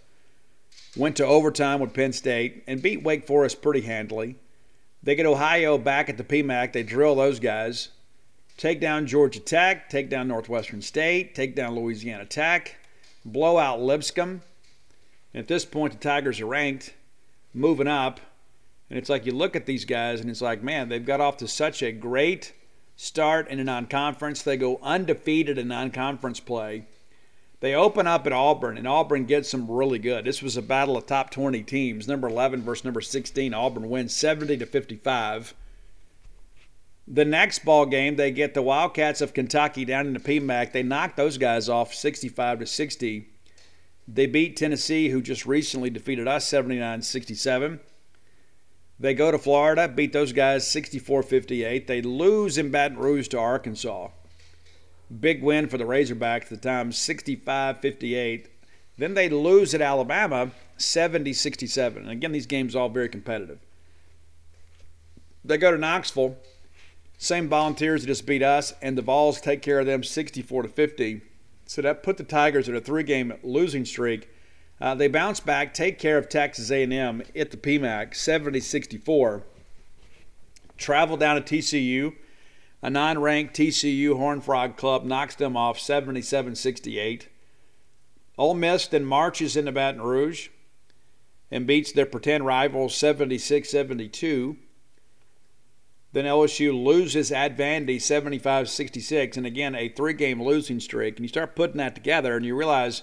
went 0.96 1.16
to 1.16 1.26
overtime 1.26 1.80
with 1.80 1.92
Penn 1.92 2.12
State 2.12 2.64
and 2.66 2.82
beat 2.82 3.02
Wake 3.02 3.26
Forest 3.26 3.60
pretty 3.60 3.82
handily. 3.82 4.36
They 5.02 5.14
get 5.14 5.26
Ohio 5.26 5.78
back 5.78 6.08
at 6.08 6.16
the 6.16 6.24
PMAC. 6.24 6.72
They 6.72 6.82
drill 6.82 7.14
those 7.14 7.38
guys. 7.38 7.90
Take 8.56 8.80
down 8.80 9.06
Georgia 9.06 9.40
Tech, 9.40 9.90
take 9.90 10.08
down 10.08 10.28
Northwestern 10.28 10.80
State, 10.80 11.34
take 11.34 11.54
down 11.54 11.74
Louisiana 11.74 12.24
Tech, 12.24 12.76
blow 13.24 13.58
out 13.58 13.80
Lipscomb. 13.80 14.40
And 15.34 15.42
at 15.42 15.48
this 15.48 15.66
point, 15.66 15.92
the 15.92 15.98
Tigers 15.98 16.40
are 16.40 16.46
ranked, 16.46 16.94
moving 17.52 17.86
up. 17.86 18.20
And 18.88 18.98
it's 18.98 19.10
like 19.10 19.26
you 19.26 19.32
look 19.32 19.54
at 19.54 19.66
these 19.66 19.84
guys 19.84 20.20
and 20.20 20.30
it's 20.30 20.40
like, 20.40 20.62
man, 20.62 20.88
they've 20.88 21.04
got 21.04 21.20
off 21.20 21.36
to 21.38 21.48
such 21.48 21.82
a 21.82 21.92
great 21.92 22.54
start 22.96 23.48
in 23.48 23.60
a 23.60 23.64
non 23.64 23.86
conference. 23.86 24.42
They 24.42 24.56
go 24.56 24.80
undefeated 24.82 25.58
in 25.58 25.68
non 25.68 25.90
conference 25.90 26.40
play. 26.40 26.86
They 27.60 27.74
open 27.74 28.06
up 28.06 28.26
at 28.26 28.32
Auburn, 28.32 28.76
and 28.76 28.86
Auburn 28.86 29.24
gets 29.24 29.50
them 29.50 29.70
really 29.70 29.98
good. 29.98 30.24
This 30.24 30.42
was 30.42 30.56
a 30.56 30.62
battle 30.62 30.96
of 30.96 31.06
top 31.06 31.30
20 31.30 31.62
teams. 31.62 32.06
Number 32.06 32.28
11 32.28 32.62
versus 32.62 32.84
number 32.84 33.00
16. 33.00 33.54
Auburn 33.54 33.88
wins 33.88 34.14
70 34.14 34.58
to 34.58 34.66
55. 34.66 35.54
The 37.08 37.24
next 37.24 37.64
ball 37.64 37.86
game, 37.86 38.16
they 38.16 38.30
get 38.30 38.52
the 38.52 38.62
Wildcats 38.62 39.20
of 39.20 39.32
Kentucky 39.32 39.84
down 39.84 40.06
in 40.06 40.12
the 40.12 40.20
PMAC. 40.20 40.72
They 40.72 40.82
knock 40.82 41.16
those 41.16 41.38
guys 41.38 41.68
off 41.68 41.94
65 41.94 42.58
to 42.58 42.66
60. 42.66 43.28
They 44.08 44.26
beat 44.26 44.56
Tennessee, 44.56 45.08
who 45.08 45.22
just 45.22 45.46
recently 45.46 45.88
defeated 45.88 46.28
us 46.28 46.46
79 46.46 47.02
67. 47.02 47.80
They 48.98 49.14
go 49.14 49.30
to 49.30 49.38
Florida, 49.38 49.88
beat 49.88 50.12
those 50.12 50.32
guys 50.32 50.68
64 50.70 51.22
58. 51.22 51.86
They 51.86 52.02
lose 52.02 52.58
in 52.58 52.70
Baton 52.70 52.98
Rouge 52.98 53.28
to 53.28 53.38
Arkansas. 53.38 54.08
Big 55.20 55.42
win 55.42 55.68
for 55.68 55.78
the 55.78 55.84
Razorbacks 55.84 56.44
at 56.44 56.48
the 56.48 56.56
time, 56.56 56.90
65 56.92 57.80
58. 57.80 58.48
Then 58.98 59.14
they 59.14 59.28
lose 59.28 59.74
at 59.74 59.80
Alabama, 59.80 60.50
70 60.78 61.32
67. 61.32 62.02
And 62.02 62.10
again, 62.10 62.32
these 62.32 62.46
games 62.46 62.74
all 62.74 62.88
very 62.88 63.08
competitive. 63.08 63.58
They 65.44 65.58
go 65.58 65.70
to 65.70 65.78
Knoxville, 65.78 66.36
same 67.18 67.48
volunteers 67.48 68.02
that 68.02 68.08
just 68.08 68.26
beat 68.26 68.42
us, 68.42 68.74
and 68.82 68.98
the 68.98 69.02
Vols 69.02 69.40
take 69.40 69.62
care 69.62 69.78
of 69.78 69.86
them 69.86 70.02
64 70.02 70.62
to 70.62 70.68
50. 70.68 71.20
So 71.66 71.82
that 71.82 72.02
put 72.02 72.16
the 72.16 72.24
Tigers 72.24 72.68
at 72.68 72.74
a 72.74 72.80
three-game 72.80 73.34
losing 73.42 73.84
streak. 73.84 74.28
Uh, 74.80 74.94
they 74.94 75.08
bounce 75.08 75.40
back, 75.40 75.72
take 75.72 75.98
care 75.98 76.18
of 76.18 76.28
Texas 76.28 76.70
A&M 76.70 77.22
at 77.34 77.50
the 77.50 77.56
PMAC, 77.56 78.10
70-64. 78.12 79.42
Travel 80.76 81.16
down 81.16 81.42
to 81.42 81.56
TCU, 81.56 82.14
a 82.82 82.90
non 82.90 83.18
ranked 83.18 83.56
TCU 83.56 84.16
Horn 84.16 84.40
Frog 84.40 84.76
club 84.76 85.04
knocks 85.04 85.34
them 85.34 85.56
off 85.56 85.78
77 85.78 86.54
68. 86.54 87.28
Ole 88.38 88.54
Miss 88.54 88.86
then 88.86 89.04
marches 89.04 89.56
into 89.56 89.72
Baton 89.72 90.02
Rouge 90.02 90.48
and 91.50 91.66
beats 91.66 91.92
their 91.92 92.06
pretend 92.06 92.44
rivals 92.44 92.94
76 92.94 93.68
72. 93.68 94.56
Then 96.12 96.24
LSU 96.24 96.84
loses 96.84 97.32
at 97.32 97.56
Vandy 97.56 98.00
75 98.00 98.68
66. 98.68 99.36
And 99.36 99.46
again, 99.46 99.74
a 99.74 99.88
three 99.88 100.14
game 100.14 100.42
losing 100.42 100.80
streak. 100.80 101.16
And 101.16 101.24
you 101.24 101.28
start 101.28 101.56
putting 101.56 101.78
that 101.78 101.94
together 101.94 102.36
and 102.36 102.44
you 102.44 102.56
realize 102.56 103.02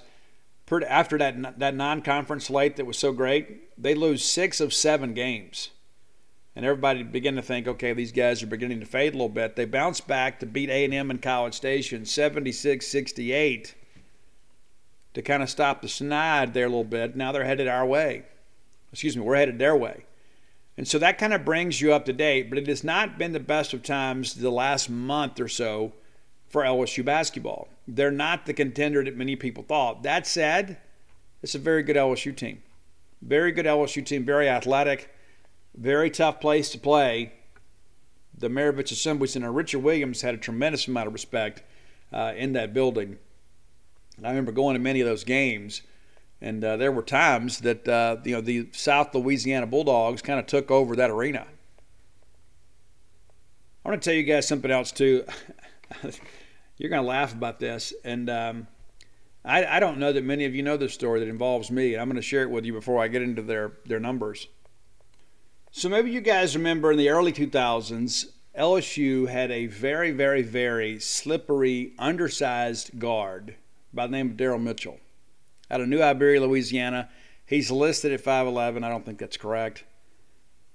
after 0.88 1.18
that, 1.18 1.60
that 1.60 1.76
non 1.76 2.02
conference 2.02 2.46
slate 2.46 2.76
that 2.78 2.86
was 2.86 2.98
so 2.98 3.12
great, 3.12 3.80
they 3.82 3.94
lose 3.94 4.24
six 4.24 4.60
of 4.60 4.74
seven 4.74 5.14
games 5.14 5.70
and 6.56 6.66
everybody 6.66 7.04
began 7.04 7.36
to 7.36 7.42
think, 7.42 7.68
okay, 7.68 7.94
these 7.94 8.12
guys 8.12 8.44
are 8.44 8.48
beginning 8.48 8.80
to 8.80 8.86
fade 8.86 9.14
a 9.14 9.18
little 9.18 9.30
bit. 9.30 9.56
They 9.56 9.66
bounced 9.66 10.08
back 10.08 10.40
to 10.40 10.46
beat 10.46 10.70
A&M 10.70 11.10
in 11.10 11.18
College 11.18 11.56
Station 11.56 12.04
76-68 12.04 13.74
to 15.14 15.22
kind 15.22 15.44
of 15.44 15.50
stop 15.50 15.82
the 15.82 15.88
snide 15.88 16.54
there 16.54 16.66
a 16.66 16.70
little 16.70 16.84
bit. 16.84 17.16
Now 17.16 17.32
they're 17.32 17.46
headed 17.46 17.68
our 17.68 17.86
way. 17.86 18.24
Excuse 18.92 19.18
me, 19.18 19.24
we're 19.24 19.36
headed 19.36 19.58
their 19.58 19.76
way. 19.76 20.06
And 20.78 20.88
so 20.88 21.00
that 21.00 21.18
kind 21.18 21.34
of 21.34 21.46
brings 21.46 21.82
you 21.82 21.94
up 21.94 22.06
to 22.06 22.14
date, 22.14 22.50
but 22.50 22.58
it 22.58 22.68
has 22.68 22.84
not 22.84 23.18
been 23.18 23.32
the 23.32 23.40
best 23.40 23.74
of 23.74 23.84
times 23.84 24.36
the 24.36 24.52
last 24.52 24.90
month 24.90 25.40
or 25.40 25.48
so 25.48 25.94
for 26.48 26.64
LSU 26.64 27.04
basketball. 27.04 27.68
They're 27.88 28.12
not 28.12 28.46
the 28.46 28.54
contender 28.54 29.04
that 29.04 29.18
many 29.18 29.36
people 29.36 29.64
thought. 29.64 30.04
That 30.04 30.26
said, 30.26 30.78
it's 31.42 31.56
a 31.56 31.60
very 31.60 31.84
good 31.84 31.96
LSU 31.96 32.36
team. 32.36 32.64
Very 33.22 33.52
good 33.52 33.66
LSU 33.66 34.06
team, 34.06 34.26
very 34.26 34.50
athletic 34.50 35.10
Very 35.76 36.10
tough 36.10 36.40
place 36.40 36.70
to 36.72 36.78
play. 36.78 37.34
The 38.38 38.50
Maravich 38.50 38.92
Assembly 38.92 39.28
Center. 39.28 39.52
Richard 39.52 39.80
Williams 39.80 40.22
had 40.22 40.34
a 40.34 40.38
tremendous 40.38 40.88
amount 40.88 41.08
of 41.08 41.14
respect 41.14 41.64
uh, 42.12 42.34
in 42.36 42.54
that 42.54 42.74
building. 42.74 43.18
I 44.24 44.30
remember 44.30 44.52
going 44.52 44.76
to 44.76 44.80
many 44.80 45.02
of 45.02 45.08
those 45.08 45.24
games, 45.24 45.82
and 46.40 46.64
uh, 46.64 46.78
there 46.78 46.92
were 46.92 47.02
times 47.02 47.60
that 47.60 47.88
uh, 47.88 48.18
you 48.24 48.34
know 48.34 48.42
the 48.42 48.70
South 48.72 49.14
Louisiana 49.16 49.66
Bulldogs 49.66 50.22
kind 50.22 50.40
of 50.40 50.46
took 50.46 50.70
over 50.70 50.96
that 50.96 51.10
arena. 51.10 51.48
I 53.84 53.90
want 53.90 54.02
to 54.02 54.10
tell 54.10 54.16
you 54.16 54.24
guys 54.24 54.48
something 54.48 54.72
else 54.72 54.92
too. 54.92 55.26
You're 56.78 56.90
going 56.90 57.02
to 57.02 57.08
laugh 57.08 57.34
about 57.34 57.60
this, 57.60 57.94
and 58.04 58.30
um, 58.30 58.68
I, 59.44 59.66
I, 59.66 59.80
don't 59.80 59.98
know 59.98 60.12
that 60.12 60.24
many 60.24 60.46
of 60.46 60.56
you 60.56 60.64
know 60.64 60.78
this 60.78 60.94
story 60.94 61.20
that 61.20 61.28
involves 61.28 61.70
me, 61.70 61.94
and 61.94 62.02
I'm 62.02 62.08
going 62.08 62.16
to 62.16 62.22
share 62.22 62.44
it 62.44 62.50
with 62.50 62.66
you 62.66 62.74
before 62.74 63.02
I 63.02 63.08
get 63.08 63.22
into 63.22 63.42
their 63.42 63.74
their 63.86 64.00
numbers. 64.00 64.48
So 65.76 65.90
maybe 65.90 66.12
you 66.12 66.22
guys 66.22 66.56
remember 66.56 66.92
in 66.92 67.00
the 67.00 67.10
early 67.10 67.34
2000s, 67.34 68.28
LSU 68.56 69.28
had 69.28 69.50
a 69.50 69.66
very, 69.66 70.12
very, 70.12 70.44
very 70.44 71.00
slippery, 71.00 71.94
undersized 71.98 73.00
guard 73.00 73.56
by 73.92 74.06
the 74.06 74.12
name 74.12 74.30
of 74.30 74.38
Darrel 74.38 74.60
Mitchell 74.60 75.00
out 75.72 75.82
of 75.82 75.88
New 75.88 76.00
Iberia, 76.00 76.42
Louisiana. 76.42 77.10
He's 77.44 77.72
listed 77.72 78.12
at 78.12 78.24
5'11. 78.24 78.84
I 78.84 78.90
don't 78.90 79.04
think 79.04 79.18
that's 79.18 79.36
correct. 79.36 79.84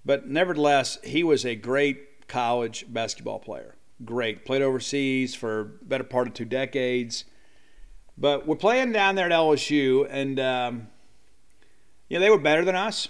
But 0.05 0.27
nevertheless, 0.27 0.99
he 1.05 1.23
was 1.23 1.47
a 1.47 1.55
great 1.55 2.27
college 2.27 2.85
basketball 2.89 3.39
player. 3.39 3.77
Great. 4.05 4.45
Played 4.45 4.63
overseas 4.63 5.33
for 5.33 5.63
better 5.83 6.03
part 6.03 6.27
of 6.27 6.35
two 6.35 6.45
decades. 6.45 7.25
But 8.19 8.49
we're 8.49 8.57
playing 8.57 8.91
down 8.91 9.15
there 9.15 9.27
at 9.27 9.33
LSU, 9.33 10.09
and 10.11 10.41
um, 10.41 10.89
know, 12.11 12.19
they 12.19 12.31
were 12.31 12.37
better 12.39 12.65
than 12.65 12.75
us. 12.75 13.07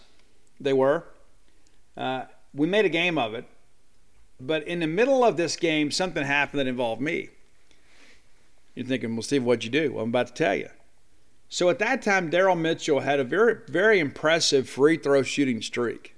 They 0.61 0.75
were. 0.75 1.07
Uh, 1.99 2.25
we 2.55 2.67
made 2.67 2.85
a 2.85 2.91
game 2.91 3.19
of 3.19 3.35
it. 3.35 3.45
But 4.41 4.67
in 4.69 4.79
the 4.79 4.87
middle 4.87 5.25
of 5.25 5.37
this 5.37 5.57
game, 5.57 5.91
something 5.91 6.25
happened 6.25 6.61
that 6.61 6.69
involved 6.69 7.03
me. 7.03 7.31
You're 8.75 8.87
thinking, 8.87 9.17
well, 9.17 9.23
Steve, 9.23 9.43
what'd 9.43 9.65
you 9.65 9.71
do? 9.71 9.93
Well, 9.93 10.05
I'm 10.05 10.11
about 10.11 10.29
to 10.29 10.33
tell 10.33 10.55
you. 10.55 10.69
So 11.49 11.69
at 11.71 11.81
that 11.81 12.03
time, 12.03 12.31
Darrel 12.31 12.55
Mitchell 12.55 13.01
had 13.01 13.19
a 13.19 13.25
very, 13.25 13.57
very 13.69 13.99
impressive 13.99 14.69
free 14.69 14.97
throw 14.97 15.23
shooting 15.23 15.61
streak. 15.61 16.15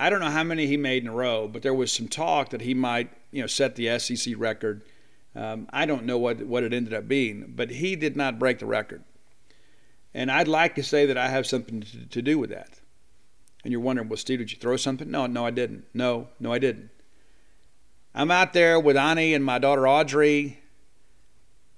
I 0.00 0.10
don't 0.10 0.20
know 0.20 0.30
how 0.30 0.42
many 0.42 0.66
he 0.66 0.76
made 0.76 1.04
in 1.04 1.10
a 1.10 1.14
row, 1.14 1.46
but 1.46 1.62
there 1.62 1.74
was 1.74 1.92
some 1.92 2.08
talk 2.08 2.50
that 2.50 2.62
he 2.62 2.74
might, 2.74 3.10
you 3.30 3.40
know, 3.40 3.46
set 3.46 3.76
the 3.76 3.96
SEC 4.00 4.34
record. 4.36 4.82
Um, 5.36 5.68
I 5.72 5.86
don't 5.86 6.04
know 6.04 6.18
what 6.18 6.44
what 6.44 6.64
it 6.64 6.72
ended 6.72 6.92
up 6.92 7.06
being, 7.06 7.52
but 7.54 7.70
he 7.70 7.94
did 7.94 8.16
not 8.16 8.38
break 8.38 8.58
the 8.58 8.66
record. 8.66 9.04
And 10.12 10.30
I'd 10.30 10.48
like 10.48 10.74
to 10.74 10.82
say 10.82 11.06
that 11.06 11.16
I 11.16 11.28
have 11.28 11.46
something 11.46 11.82
to, 11.82 12.06
to 12.06 12.22
do 12.22 12.38
with 12.38 12.50
that. 12.50 12.80
And 13.64 13.70
you're 13.70 13.80
wondering, 13.80 14.08
well, 14.08 14.16
Steve, 14.16 14.40
did 14.40 14.52
you 14.52 14.58
throw 14.58 14.76
something? 14.76 15.10
No, 15.10 15.26
no, 15.26 15.46
I 15.46 15.50
didn't. 15.50 15.84
No, 15.94 16.28
no, 16.40 16.52
I 16.52 16.58
didn't. 16.58 16.90
I'm 18.14 18.30
out 18.30 18.52
there 18.52 18.78
with 18.78 18.96
Ani 18.96 19.32
and 19.32 19.44
my 19.44 19.58
daughter 19.58 19.88
Audrey, 19.88 20.60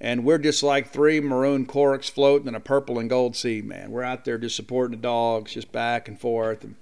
and 0.00 0.24
we're 0.24 0.38
just 0.38 0.62
like 0.62 0.88
three 0.88 1.20
maroon 1.20 1.64
corks 1.64 2.08
floating 2.08 2.48
in 2.48 2.54
a 2.54 2.60
purple 2.60 2.98
and 2.98 3.08
gold 3.08 3.36
sea, 3.36 3.62
man. 3.62 3.90
We're 3.90 4.02
out 4.02 4.24
there 4.24 4.38
just 4.38 4.56
supporting 4.56 4.96
the 4.96 5.02
dogs, 5.02 5.52
just 5.52 5.70
back 5.70 6.08
and 6.08 6.20
forth. 6.20 6.64
And 6.64 6.74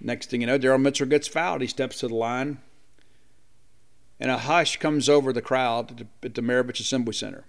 next 0.00 0.30
thing 0.30 0.40
you 0.40 0.46
know, 0.46 0.56
Darrel 0.56 0.78
Mitchell 0.78 1.06
gets 1.06 1.28
fouled. 1.28 1.60
He 1.60 1.66
steps 1.66 1.98
to 2.00 2.08
the 2.08 2.14
line, 2.14 2.58
and 4.18 4.30
a 4.30 4.38
hush 4.38 4.78
comes 4.78 5.08
over 5.08 5.32
the 5.32 5.42
crowd 5.42 5.90
at 5.90 5.96
the, 5.98 6.06
at 6.22 6.34
the 6.34 6.42
Maravich 6.42 6.80
Assembly 6.80 7.12
Center. 7.12 7.44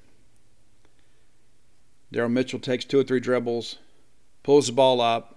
Darrel 2.11 2.29
Mitchell 2.29 2.59
takes 2.59 2.83
two 2.83 2.99
or 2.99 3.03
three 3.03 3.21
dribbles, 3.21 3.77
pulls 4.43 4.67
the 4.67 4.73
ball 4.73 4.99
up, 4.99 5.32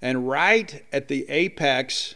and 0.00 0.28
right 0.28 0.84
at 0.92 1.08
the 1.08 1.28
apex 1.28 2.14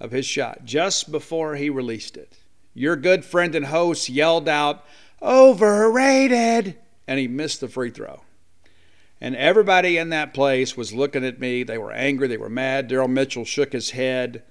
of 0.00 0.10
his 0.10 0.26
shot, 0.26 0.64
just 0.64 1.10
before 1.10 1.56
he 1.56 1.70
released 1.70 2.16
it, 2.16 2.38
your 2.74 2.96
good 2.96 3.24
friend 3.24 3.54
and 3.54 3.66
host 3.66 4.08
yelled 4.08 4.48
out, 4.48 4.84
Overrated! 5.20 6.78
And 7.06 7.18
he 7.18 7.26
missed 7.26 7.60
the 7.60 7.68
free 7.68 7.90
throw. 7.90 8.22
And 9.20 9.34
everybody 9.34 9.96
in 9.96 10.10
that 10.10 10.32
place 10.32 10.76
was 10.76 10.94
looking 10.94 11.24
at 11.24 11.40
me. 11.40 11.64
They 11.64 11.78
were 11.78 11.90
angry. 11.90 12.28
They 12.28 12.36
were 12.36 12.48
mad. 12.48 12.86
Darrel 12.86 13.08
Mitchell 13.08 13.44
shook 13.44 13.72
his 13.72 13.90
head. 13.90 14.44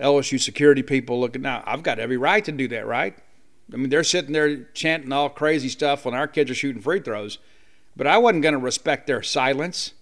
LSU 0.00 0.40
security 0.40 0.82
people 0.82 1.20
looking. 1.20 1.42
Now, 1.42 1.62
I've 1.64 1.82
got 1.82 1.98
every 1.98 2.16
right 2.16 2.44
to 2.44 2.52
do 2.52 2.66
that, 2.68 2.86
right? 2.86 3.16
I 3.72 3.76
mean, 3.76 3.88
they're 3.88 4.04
sitting 4.04 4.32
there 4.32 4.64
chanting 4.74 5.12
all 5.12 5.28
crazy 5.28 5.68
stuff 5.68 6.04
when 6.04 6.14
our 6.14 6.28
kids 6.28 6.50
are 6.50 6.54
shooting 6.54 6.82
free 6.82 7.00
throws. 7.00 7.38
But 7.96 8.06
I 8.06 8.18
wasn't 8.18 8.42
going 8.42 8.52
to 8.52 8.58
respect 8.58 9.06
their 9.06 9.22
silence. 9.22 9.92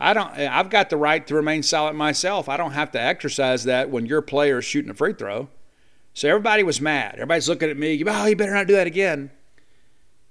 I 0.00 0.14
don't. 0.14 0.30
I've 0.32 0.70
got 0.70 0.88
the 0.88 0.96
right 0.96 1.26
to 1.26 1.34
remain 1.34 1.62
silent 1.62 1.96
myself. 1.96 2.48
I 2.48 2.56
don't 2.56 2.72
have 2.72 2.90
to 2.92 3.00
exercise 3.00 3.64
that 3.64 3.90
when 3.90 4.06
your 4.06 4.22
player 4.22 4.58
is 4.58 4.64
shooting 4.64 4.90
a 4.90 4.94
free 4.94 5.12
throw. 5.12 5.48
So 6.14 6.28
everybody 6.28 6.62
was 6.62 6.80
mad. 6.80 7.14
Everybody's 7.14 7.48
looking 7.48 7.68
at 7.68 7.76
me. 7.76 8.02
Oh, 8.06 8.26
you 8.26 8.34
better 8.34 8.54
not 8.54 8.66
do 8.66 8.74
that 8.74 8.86
again. 8.86 9.30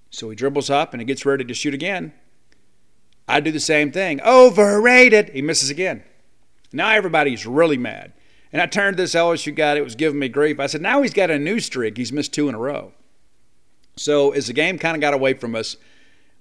So 0.10 0.30
he 0.30 0.36
dribbles 0.36 0.70
up 0.70 0.94
and 0.94 1.02
he 1.02 1.06
gets 1.06 1.26
ready 1.26 1.46
to 1.46 1.54
shoot 1.54 1.74
again. 1.74 2.14
I 3.28 3.40
do 3.40 3.52
the 3.52 3.60
same 3.60 3.92
thing. 3.92 4.20
Overrated. 4.22 5.30
He 5.30 5.44
misses 5.44 5.70
again. 5.70 6.04
Now 6.74 6.90
everybody's 6.90 7.46
really 7.46 7.78
mad. 7.78 8.14
And 8.52 8.62
I 8.62 8.66
turned 8.66 8.98
to 8.98 9.04
this 9.04 9.14
LSU 9.14 9.56
guy 9.56 9.76
that 9.76 9.84
was 9.84 9.94
giving 9.94 10.20
me 10.20 10.30
grief. 10.30 10.60
I 10.60 10.66
said, 10.66 10.82
now 10.82 11.04
he's 11.04 11.14
got 11.14 11.30
a 11.30 11.38
new 11.38 11.60
streak. 11.60 11.98
He's 11.98 12.12
missed 12.12 12.34
two 12.34 12.50
in 12.50 12.56
a 12.56 12.60
row. 12.60 12.94
So 13.96 14.32
as 14.32 14.48
the 14.48 14.54
game 14.54 14.80
kind 14.80 14.96
of 14.96 15.02
got 15.02 15.14
away 15.14 15.36
from 15.36 15.56
us, 15.56 15.78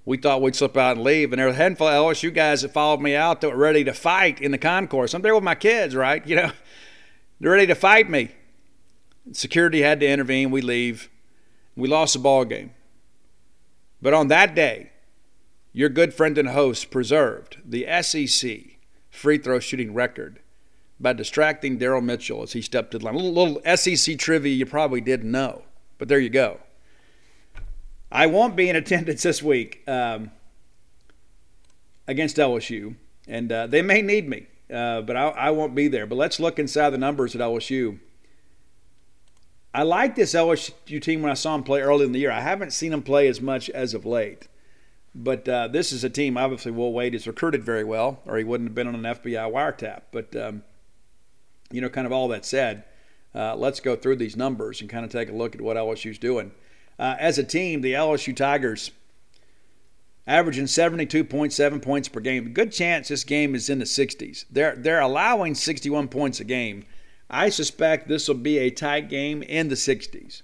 we 0.08 0.16
thought 0.16 0.40
we'd 0.40 0.56
slip 0.56 0.74
out 0.74 0.96
and 0.96 1.04
leave. 1.04 1.34
And 1.34 1.38
there 1.38 1.48
were 1.48 1.52
a 1.52 1.56
handful 1.56 1.86
of 1.86 1.92
LSU 1.92 2.32
guys 2.32 2.62
that 2.62 2.72
followed 2.72 3.02
me 3.02 3.14
out 3.14 3.42
that 3.42 3.50
were 3.50 3.56
ready 3.58 3.84
to 3.84 3.92
fight 3.92 4.40
in 4.40 4.52
the 4.52 4.58
concourse. 4.58 5.12
I'm 5.12 5.20
there 5.20 5.34
with 5.34 5.44
my 5.44 5.54
kids, 5.54 5.94
right? 5.94 6.26
You 6.26 6.36
know, 6.36 6.52
they're 7.40 7.50
ready 7.50 7.66
to 7.66 7.74
fight 7.74 8.08
me. 8.08 8.30
Security 9.32 9.82
had 9.82 10.00
to 10.00 10.08
intervene. 10.08 10.50
We 10.50 10.62
leave. 10.62 11.10
We 11.76 11.88
lost 11.88 12.14
the 12.14 12.20
ball 12.20 12.46
game. 12.46 12.70
But 14.00 14.14
on 14.14 14.28
that 14.28 14.54
day, 14.54 14.92
your 15.74 15.90
good 15.90 16.14
friend 16.14 16.38
and 16.38 16.48
host 16.48 16.90
preserved 16.90 17.58
the 17.62 17.86
SEC 18.00 18.78
free 19.10 19.36
throw 19.36 19.58
shooting 19.58 19.92
record 19.92 20.40
by 20.98 21.12
distracting 21.12 21.76
Darrel 21.76 22.00
Mitchell 22.00 22.42
as 22.42 22.52
he 22.52 22.62
stepped 22.62 22.92
to 22.92 22.98
the 22.98 23.04
line. 23.04 23.14
A 23.14 23.18
little, 23.18 23.58
little 23.58 23.76
SEC 23.76 24.16
trivia 24.18 24.54
you 24.54 24.64
probably 24.64 25.02
didn't 25.02 25.30
know, 25.30 25.64
but 25.98 26.08
there 26.08 26.18
you 26.18 26.30
go. 26.30 26.60
I 28.10 28.26
won't 28.26 28.56
be 28.56 28.68
in 28.68 28.76
attendance 28.76 29.22
this 29.22 29.42
week 29.42 29.82
um, 29.86 30.30
against 32.06 32.36
LSU, 32.36 32.96
and 33.26 33.52
uh, 33.52 33.66
they 33.66 33.82
may 33.82 34.00
need 34.00 34.28
me, 34.28 34.46
uh, 34.72 35.02
but 35.02 35.16
I, 35.16 35.28
I, 35.28 35.50
won't 35.50 35.74
be 35.74 35.88
there. 35.88 36.06
But 36.06 36.16
let's 36.16 36.40
look 36.40 36.58
inside 36.58 36.90
the 36.90 36.98
numbers 36.98 37.34
at 37.34 37.40
LSU. 37.40 37.98
I 39.74 39.82
like 39.82 40.16
this 40.16 40.32
LSU 40.32 41.00
team 41.02 41.20
when 41.20 41.30
I 41.30 41.34
saw 41.34 41.52
them 41.52 41.64
play 41.64 41.82
early 41.82 42.06
in 42.06 42.12
the 42.12 42.18
year. 42.18 42.30
I 42.30 42.40
haven't 42.40 42.72
seen 42.72 42.90
them 42.90 43.02
play 43.02 43.28
as 43.28 43.40
much 43.40 43.68
as 43.70 43.92
of 43.92 44.06
late. 44.06 44.48
But 45.14 45.48
uh, 45.48 45.68
this 45.68 45.92
is 45.92 46.04
a 46.04 46.10
team, 46.10 46.36
obviously, 46.36 46.72
Will 46.72 46.92
Wade 46.92 47.12
has 47.12 47.26
recruited 47.26 47.64
very 47.64 47.84
well, 47.84 48.20
or 48.24 48.38
he 48.38 48.44
wouldn't 48.44 48.70
have 48.70 48.74
been 48.74 48.88
on 48.88 48.94
an 48.94 49.02
FBI 49.02 49.50
wiretap. 49.52 50.02
But, 50.12 50.34
um, 50.34 50.62
you 51.70 51.80
know, 51.80 51.88
kind 51.88 52.06
of 52.06 52.12
all 52.12 52.28
that 52.28 52.44
said, 52.44 52.84
uh, 53.34 53.56
let's 53.56 53.80
go 53.80 53.96
through 53.96 54.16
these 54.16 54.36
numbers 54.36 54.80
and 54.80 54.88
kind 54.88 55.04
of 55.04 55.10
take 55.10 55.28
a 55.28 55.32
look 55.32 55.54
at 55.54 55.60
what 55.60 55.76
LSU's 55.76 56.18
doing. 56.18 56.52
Uh, 56.98 57.16
as 57.18 57.38
a 57.38 57.44
team, 57.44 57.80
the 57.80 57.92
LSU 57.92 58.34
Tigers 58.34 58.90
averaging 60.26 60.64
72.7 60.66 61.82
points 61.82 62.08
per 62.08 62.20
game. 62.20 62.52
Good 62.52 62.72
chance 62.72 63.08
this 63.08 63.24
game 63.24 63.54
is 63.54 63.70
in 63.70 63.78
the 63.78 63.84
60s. 63.84 64.44
They're 64.50 64.76
they're 64.76 65.00
allowing 65.00 65.54
61 65.54 66.08
points 66.08 66.40
a 66.40 66.44
game. 66.44 66.84
I 67.30 67.48
suspect 67.48 68.08
this 68.08 68.28
will 68.28 68.36
be 68.36 68.58
a 68.58 68.70
tight 68.70 69.08
game 69.08 69.42
in 69.42 69.68
the 69.68 69.74
60s. 69.74 70.42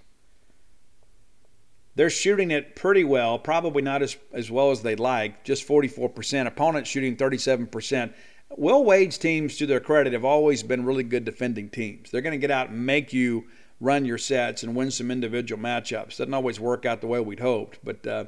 They're 1.96 2.10
shooting 2.10 2.50
it 2.50 2.74
pretty 2.74 3.04
well, 3.04 3.38
probably 3.38 3.82
not 3.82 4.02
as, 4.02 4.16
as 4.32 4.50
well 4.50 4.70
as 4.70 4.82
they'd 4.82 4.98
like, 4.98 5.44
just 5.44 5.66
44%. 5.66 6.46
Opponents 6.46 6.90
shooting 6.90 7.16
37%. 7.16 8.12
Will 8.56 8.84
Wade's 8.84 9.16
teams, 9.16 9.56
to 9.58 9.66
their 9.66 9.80
credit, 9.80 10.12
have 10.12 10.24
always 10.24 10.62
been 10.62 10.84
really 10.84 11.04
good 11.04 11.24
defending 11.24 11.68
teams. 11.68 12.10
They're 12.10 12.20
going 12.20 12.32
to 12.32 12.38
get 12.38 12.50
out 12.50 12.70
and 12.70 12.84
make 12.84 13.12
you 13.12 13.44
run 13.84 14.04
your 14.04 14.18
sets 14.18 14.62
and 14.62 14.74
win 14.74 14.90
some 14.90 15.10
individual 15.10 15.60
matchups. 15.60 16.16
Doesn't 16.16 16.34
always 16.34 16.58
work 16.58 16.86
out 16.86 17.00
the 17.00 17.06
way 17.06 17.20
we'd 17.20 17.40
hoped, 17.40 17.78
but 17.84 18.06
uh, 18.06 18.24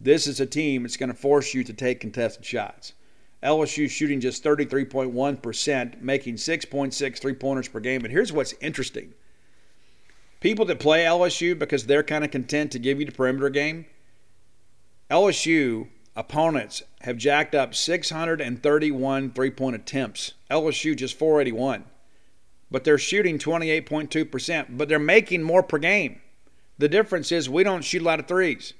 this 0.00 0.26
is 0.26 0.40
a 0.40 0.46
team 0.46 0.82
that's 0.82 0.96
going 0.96 1.08
to 1.08 1.14
force 1.14 1.52
you 1.54 1.64
to 1.64 1.72
take 1.72 2.00
contested 2.00 2.44
shots. 2.44 2.92
LSU 3.42 3.90
shooting 3.90 4.20
just 4.20 4.42
33.1%, 4.42 6.00
making 6.00 6.36
6.6 6.36 7.18
three 7.18 7.34
pointers 7.34 7.68
per 7.68 7.80
game. 7.80 8.00
But 8.00 8.10
here's 8.10 8.32
what's 8.32 8.54
interesting 8.60 9.12
people 10.40 10.66
that 10.66 10.78
play 10.78 11.04
LSU 11.04 11.58
because 11.58 11.86
they're 11.86 12.02
kind 12.02 12.22
of 12.22 12.30
content 12.30 12.70
to 12.70 12.78
give 12.78 13.00
you 13.00 13.06
the 13.06 13.12
perimeter 13.12 13.48
game, 13.48 13.86
LSU 15.10 15.88
opponents 16.14 16.82
have 17.00 17.16
jacked 17.16 17.54
up 17.54 17.74
631 17.74 19.32
three 19.32 19.50
point 19.50 19.76
attempts. 19.76 20.34
LSU 20.50 20.96
just 20.96 21.18
481 21.18 21.84
but 22.74 22.82
they're 22.82 22.98
shooting 22.98 23.38
28.2%, 23.38 24.66
but 24.76 24.88
they're 24.88 24.98
making 24.98 25.44
more 25.44 25.62
per 25.62 25.78
game. 25.78 26.20
The 26.76 26.88
difference 26.88 27.30
is 27.30 27.48
we 27.48 27.62
don't 27.62 27.84
shoot 27.84 28.02
a 28.02 28.04
lot 28.04 28.18
of 28.18 28.26
threes. 28.26 28.74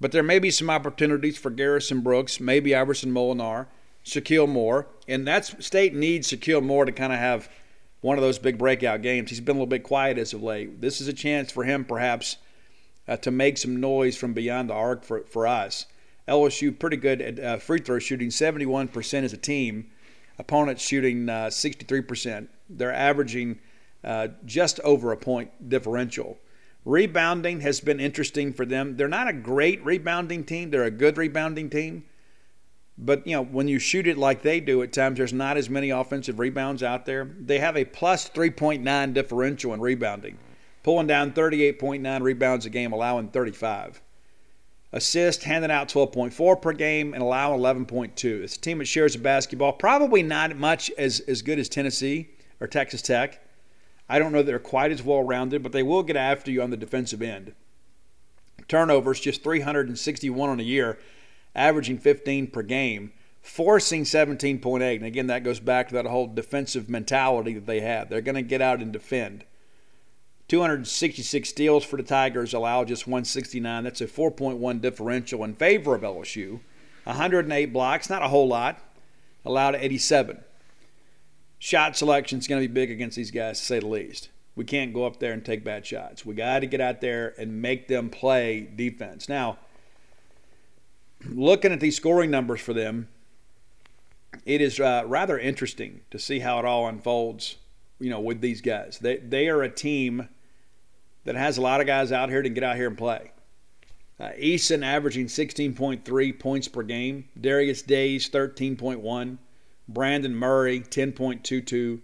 But 0.00 0.10
there 0.10 0.24
may 0.24 0.40
be 0.40 0.50
some 0.50 0.68
opportunities 0.68 1.38
for 1.38 1.48
Garrison 1.48 2.00
Brooks, 2.00 2.40
maybe 2.40 2.74
Iverson 2.74 3.14
Molinar, 3.14 3.68
Shakeel 4.04 4.48
Moore, 4.48 4.88
and 5.06 5.24
that's 5.24 5.64
State 5.64 5.94
needs 5.94 6.32
Shakeel 6.32 6.64
Moore 6.64 6.84
to 6.84 6.90
kind 6.90 7.12
of 7.12 7.20
have 7.20 7.48
one 8.00 8.18
of 8.18 8.22
those 8.22 8.40
big 8.40 8.58
breakout 8.58 9.02
games. 9.02 9.30
He's 9.30 9.40
been 9.40 9.54
a 9.54 9.60
little 9.60 9.66
bit 9.66 9.84
quiet 9.84 10.18
as 10.18 10.32
of 10.32 10.42
late. 10.42 10.80
This 10.80 11.00
is 11.00 11.06
a 11.06 11.12
chance 11.12 11.52
for 11.52 11.62
him, 11.62 11.84
perhaps, 11.84 12.38
uh, 13.06 13.18
to 13.18 13.30
make 13.30 13.56
some 13.56 13.78
noise 13.78 14.16
from 14.16 14.32
beyond 14.32 14.68
the 14.68 14.74
arc 14.74 15.04
for, 15.04 15.20
for 15.28 15.46
us. 15.46 15.86
LSU 16.26 16.76
pretty 16.76 16.96
good 16.96 17.22
at 17.22 17.38
uh, 17.38 17.56
free 17.58 17.78
throw 17.78 18.00
shooting, 18.00 18.30
71% 18.30 19.22
as 19.22 19.32
a 19.32 19.36
team. 19.36 19.92
Opponents 20.40 20.82
shooting 20.82 21.28
uh, 21.28 21.46
63%. 21.46 22.48
They're 22.78 22.92
averaging 22.92 23.58
uh, 24.04 24.28
just 24.44 24.80
over 24.80 25.12
a 25.12 25.16
point 25.16 25.68
differential. 25.68 26.38
Rebounding 26.84 27.60
has 27.60 27.80
been 27.80 28.00
interesting 28.00 28.52
for 28.52 28.66
them. 28.66 28.96
They're 28.96 29.08
not 29.08 29.28
a 29.28 29.32
great 29.32 29.84
rebounding 29.84 30.44
team. 30.44 30.70
They're 30.70 30.84
a 30.84 30.90
good 30.90 31.16
rebounding 31.16 31.70
team. 31.70 32.04
But 32.98 33.26
you 33.26 33.36
know, 33.36 33.44
when 33.44 33.68
you 33.68 33.78
shoot 33.78 34.06
it 34.06 34.18
like 34.18 34.42
they 34.42 34.60
do 34.60 34.82
at 34.82 34.92
times, 34.92 35.18
there's 35.18 35.32
not 35.32 35.56
as 35.56 35.70
many 35.70 35.90
offensive 35.90 36.38
rebounds 36.38 36.82
out 36.82 37.06
there. 37.06 37.30
They 37.38 37.58
have 37.58 37.76
a 37.76 37.84
plus 37.84 38.28
3.9 38.28 39.14
differential 39.14 39.72
in 39.74 39.80
rebounding, 39.80 40.38
pulling 40.82 41.06
down 41.06 41.32
38.9 41.32 42.22
rebounds 42.22 42.66
a 42.66 42.70
game, 42.70 42.92
allowing 42.92 43.28
35. 43.28 44.02
Assist, 44.94 45.44
handing 45.44 45.70
out 45.70 45.88
12.4 45.88 46.60
per 46.60 46.72
game, 46.72 47.14
and 47.14 47.22
allowing 47.22 47.58
11.2. 47.58 48.42
It's 48.42 48.56
a 48.56 48.60
team 48.60 48.78
that 48.78 48.84
shares 48.84 49.14
the 49.14 49.20
basketball. 49.20 49.72
Probably 49.72 50.22
not 50.22 50.54
much 50.56 50.90
as, 50.98 51.20
as 51.20 51.40
good 51.40 51.58
as 51.58 51.70
Tennessee 51.70 52.28
or 52.62 52.68
Texas 52.68 53.02
Tech. 53.02 53.44
I 54.08 54.18
don't 54.18 54.30
know 54.30 54.38
that 54.38 54.46
they're 54.46 54.58
quite 54.58 54.92
as 54.92 55.02
well 55.02 55.22
rounded, 55.22 55.62
but 55.62 55.72
they 55.72 55.82
will 55.82 56.04
get 56.04 56.16
after 56.16 56.50
you 56.50 56.62
on 56.62 56.70
the 56.70 56.76
defensive 56.76 57.20
end. 57.20 57.54
Turnovers, 58.68 59.20
just 59.20 59.42
361 59.42 60.48
on 60.48 60.60
a 60.60 60.62
year 60.62 60.98
averaging 61.54 61.98
15 61.98 62.46
per 62.46 62.62
game, 62.62 63.12
forcing 63.42 64.04
17.8. 64.04 64.96
And 64.96 65.04
again, 65.04 65.26
that 65.26 65.44
goes 65.44 65.60
back 65.60 65.88
to 65.88 65.94
that 65.94 66.06
whole 66.06 66.26
defensive 66.26 66.88
mentality 66.88 67.52
that 67.54 67.66
they 67.66 67.80
have. 67.80 68.08
They're 68.08 68.20
going 68.20 68.36
to 68.36 68.42
get 68.42 68.62
out 68.62 68.80
and 68.80 68.92
defend. 68.92 69.44
266 70.48 71.48
steals 71.48 71.84
for 71.84 71.96
the 71.96 72.02
Tigers, 72.02 72.54
allow 72.54 72.84
just 72.84 73.06
169. 73.06 73.84
That's 73.84 74.00
a 74.00 74.06
4.1 74.06 74.80
differential 74.80 75.44
in 75.44 75.54
favor 75.54 75.94
of 75.94 76.02
LSU. 76.02 76.60
108 77.04 77.72
blocks, 77.72 78.08
not 78.08 78.22
a 78.22 78.28
whole 78.28 78.48
lot, 78.48 78.78
allowed 79.44 79.74
87. 79.74 80.44
Shot 81.64 81.96
selection 81.96 82.40
is 82.40 82.48
going 82.48 82.60
to 82.60 82.66
be 82.66 82.74
big 82.74 82.90
against 82.90 83.16
these 83.16 83.30
guys, 83.30 83.60
to 83.60 83.64
say 83.64 83.78
the 83.78 83.86
least. 83.86 84.30
We 84.56 84.64
can't 84.64 84.92
go 84.92 85.06
up 85.06 85.20
there 85.20 85.32
and 85.32 85.44
take 85.44 85.62
bad 85.62 85.86
shots. 85.86 86.26
We 86.26 86.34
got 86.34 86.58
to 86.58 86.66
get 86.66 86.80
out 86.80 87.00
there 87.00 87.36
and 87.38 87.62
make 87.62 87.86
them 87.86 88.10
play 88.10 88.68
defense. 88.74 89.28
Now, 89.28 89.58
looking 91.24 91.70
at 91.70 91.78
these 91.78 91.94
scoring 91.94 92.32
numbers 92.32 92.60
for 92.60 92.72
them, 92.72 93.06
it 94.44 94.60
is 94.60 94.80
uh, 94.80 95.04
rather 95.06 95.38
interesting 95.38 96.00
to 96.10 96.18
see 96.18 96.40
how 96.40 96.58
it 96.58 96.64
all 96.64 96.88
unfolds. 96.88 97.58
You 98.00 98.10
know, 98.10 98.18
with 98.18 98.40
these 98.40 98.60
guys, 98.60 98.98
they 98.98 99.18
they 99.18 99.48
are 99.48 99.62
a 99.62 99.70
team 99.70 100.28
that 101.22 101.36
has 101.36 101.58
a 101.58 101.62
lot 101.62 101.80
of 101.80 101.86
guys 101.86 102.10
out 102.10 102.28
here 102.28 102.42
to 102.42 102.48
get 102.48 102.64
out 102.64 102.74
here 102.74 102.88
and 102.88 102.98
play. 102.98 103.30
Uh, 104.18 104.30
Eason 104.30 104.84
averaging 104.84 105.26
16.3 105.26 106.40
points 106.40 106.66
per 106.66 106.82
game. 106.82 107.28
Darius 107.40 107.82
Days 107.82 108.28
13.1. 108.28 109.38
Brandon 109.88 110.34
Murray 110.34 110.80
10.22. 110.80 112.00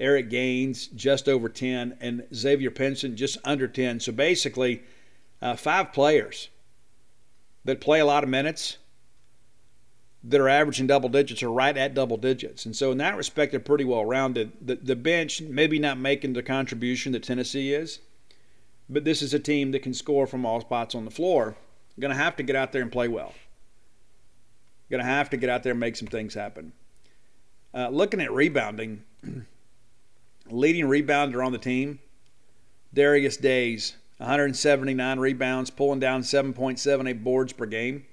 Eric 0.00 0.30
Gaines 0.30 0.88
just 0.88 1.28
over 1.28 1.48
10, 1.48 1.96
and 2.00 2.24
Xavier 2.34 2.72
Pinson 2.72 3.16
just 3.16 3.38
under 3.44 3.68
10. 3.68 4.00
So 4.00 4.10
basically, 4.10 4.82
uh, 5.40 5.54
five 5.54 5.92
players 5.92 6.48
that 7.64 7.80
play 7.80 8.00
a 8.00 8.04
lot 8.04 8.24
of 8.24 8.28
minutes 8.28 8.78
that 10.24 10.40
are 10.40 10.48
averaging 10.48 10.86
double 10.86 11.08
digits 11.08 11.42
are 11.42 11.50
right 11.50 11.76
at 11.76 11.94
double 11.94 12.16
digits. 12.16 12.64
And 12.66 12.74
so 12.74 12.92
in 12.92 12.98
that 12.98 13.16
respect, 13.16 13.52
they're 13.52 13.60
pretty 13.60 13.84
well 13.84 14.04
rounded. 14.04 14.52
The, 14.60 14.76
the 14.76 14.96
bench 14.96 15.40
maybe 15.40 15.78
not 15.78 15.98
making 15.98 16.32
the 16.32 16.42
contribution 16.42 17.12
that 17.12 17.22
Tennessee 17.22 17.72
is, 17.72 18.00
but 18.88 19.04
this 19.04 19.22
is 19.22 19.34
a 19.34 19.38
team 19.38 19.72
that 19.72 19.82
can 19.82 19.94
score 19.94 20.26
from 20.26 20.46
all 20.46 20.60
spots 20.60 20.94
on 20.94 21.04
the 21.04 21.10
floor. 21.10 21.56
Going 21.98 22.12
to 22.12 22.16
have 22.16 22.36
to 22.36 22.42
get 22.42 22.56
out 22.56 22.72
there 22.72 22.82
and 22.82 22.90
play 22.90 23.08
well. 23.08 23.34
Going 24.90 25.02
to 25.02 25.08
have 25.08 25.30
to 25.30 25.36
get 25.36 25.50
out 25.50 25.62
there 25.62 25.72
and 25.72 25.80
make 25.80 25.96
some 25.96 26.08
things 26.08 26.34
happen. 26.34 26.72
Uh, 27.74 27.88
looking 27.88 28.20
at 28.20 28.30
rebounding, 28.32 29.02
leading 30.50 30.84
rebounder 30.86 31.44
on 31.44 31.52
the 31.52 31.58
team, 31.58 31.98
Darius 32.92 33.36
Days, 33.36 33.96
179 34.18 35.18
rebounds, 35.18 35.70
pulling 35.70 35.98
down 35.98 36.22
7.78 36.22 37.24
boards 37.24 37.52
per 37.52 37.66
game. 37.66 38.04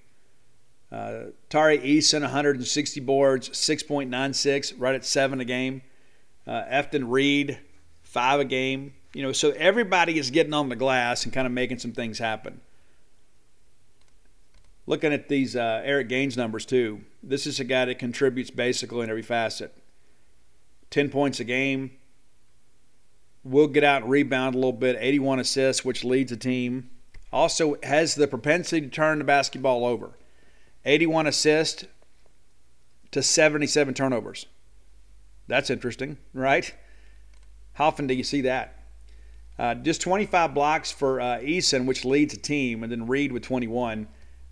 Uh, 0.91 1.25
Tari 1.49 1.77
Eason, 1.79 2.21
160 2.21 2.99
boards, 3.01 3.49
6.96, 3.49 4.73
right 4.77 4.95
at 4.95 5.05
seven 5.05 5.39
a 5.39 5.45
game. 5.45 5.81
Uh, 6.47 6.63
Efton 6.63 7.05
Reid, 7.07 7.59
five 8.01 8.39
a 8.39 8.45
game. 8.45 8.93
You 9.13 9.23
know, 9.23 9.31
so 9.31 9.51
everybody 9.51 10.17
is 10.17 10.31
getting 10.31 10.53
on 10.53 10.69
the 10.69 10.75
glass 10.75 11.25
and 11.25 11.33
kind 11.33 11.45
of 11.45 11.53
making 11.53 11.79
some 11.79 11.91
things 11.91 12.17
happen. 12.17 12.61
Looking 14.89 15.13
at 15.13 15.29
these 15.29 15.55
uh, 15.55 15.83
Eric 15.85 16.09
Gaines 16.09 16.35
numbers 16.35 16.65
too, 16.65 17.01
this 17.21 17.45
is 17.45 17.59
a 17.59 17.63
guy 17.63 17.85
that 17.85 17.99
contributes 17.99 18.49
basically 18.49 19.01
in 19.01 19.09
every 19.11 19.21
facet. 19.21 19.71
10 20.89 21.09
points 21.09 21.39
a 21.39 21.43
game, 21.43 21.91
will 23.43 23.67
get 23.67 23.83
out 23.83 24.01
and 24.01 24.09
rebound 24.09 24.55
a 24.55 24.57
little 24.57 24.73
bit. 24.73 24.97
81 24.99 25.41
assists, 25.41 25.85
which 25.85 26.03
leads 26.03 26.31
the 26.31 26.37
team. 26.37 26.89
Also 27.31 27.77
has 27.83 28.15
the 28.15 28.27
propensity 28.27 28.81
to 28.81 28.87
turn 28.87 29.19
the 29.19 29.23
basketball 29.23 29.85
over. 29.85 30.17
81 30.85 31.27
assists 31.27 31.85
to 33.11 33.21
77 33.21 33.93
turnovers. 33.93 34.47
That's 35.45 35.69
interesting, 35.69 36.17
right? 36.33 36.73
How 37.73 37.89
often 37.89 38.07
do 38.07 38.15
you 38.15 38.23
see 38.23 38.41
that? 38.41 38.85
Uh, 39.59 39.75
just 39.75 40.01
25 40.01 40.55
blocks 40.55 40.91
for 40.91 41.21
uh, 41.21 41.37
Eason, 41.41 41.85
which 41.85 42.05
leads 42.05 42.33
the 42.33 42.39
team, 42.39 42.81
and 42.81 42.91
then 42.91 43.05
Reid 43.05 43.31
with 43.31 43.43
21. 43.43 44.07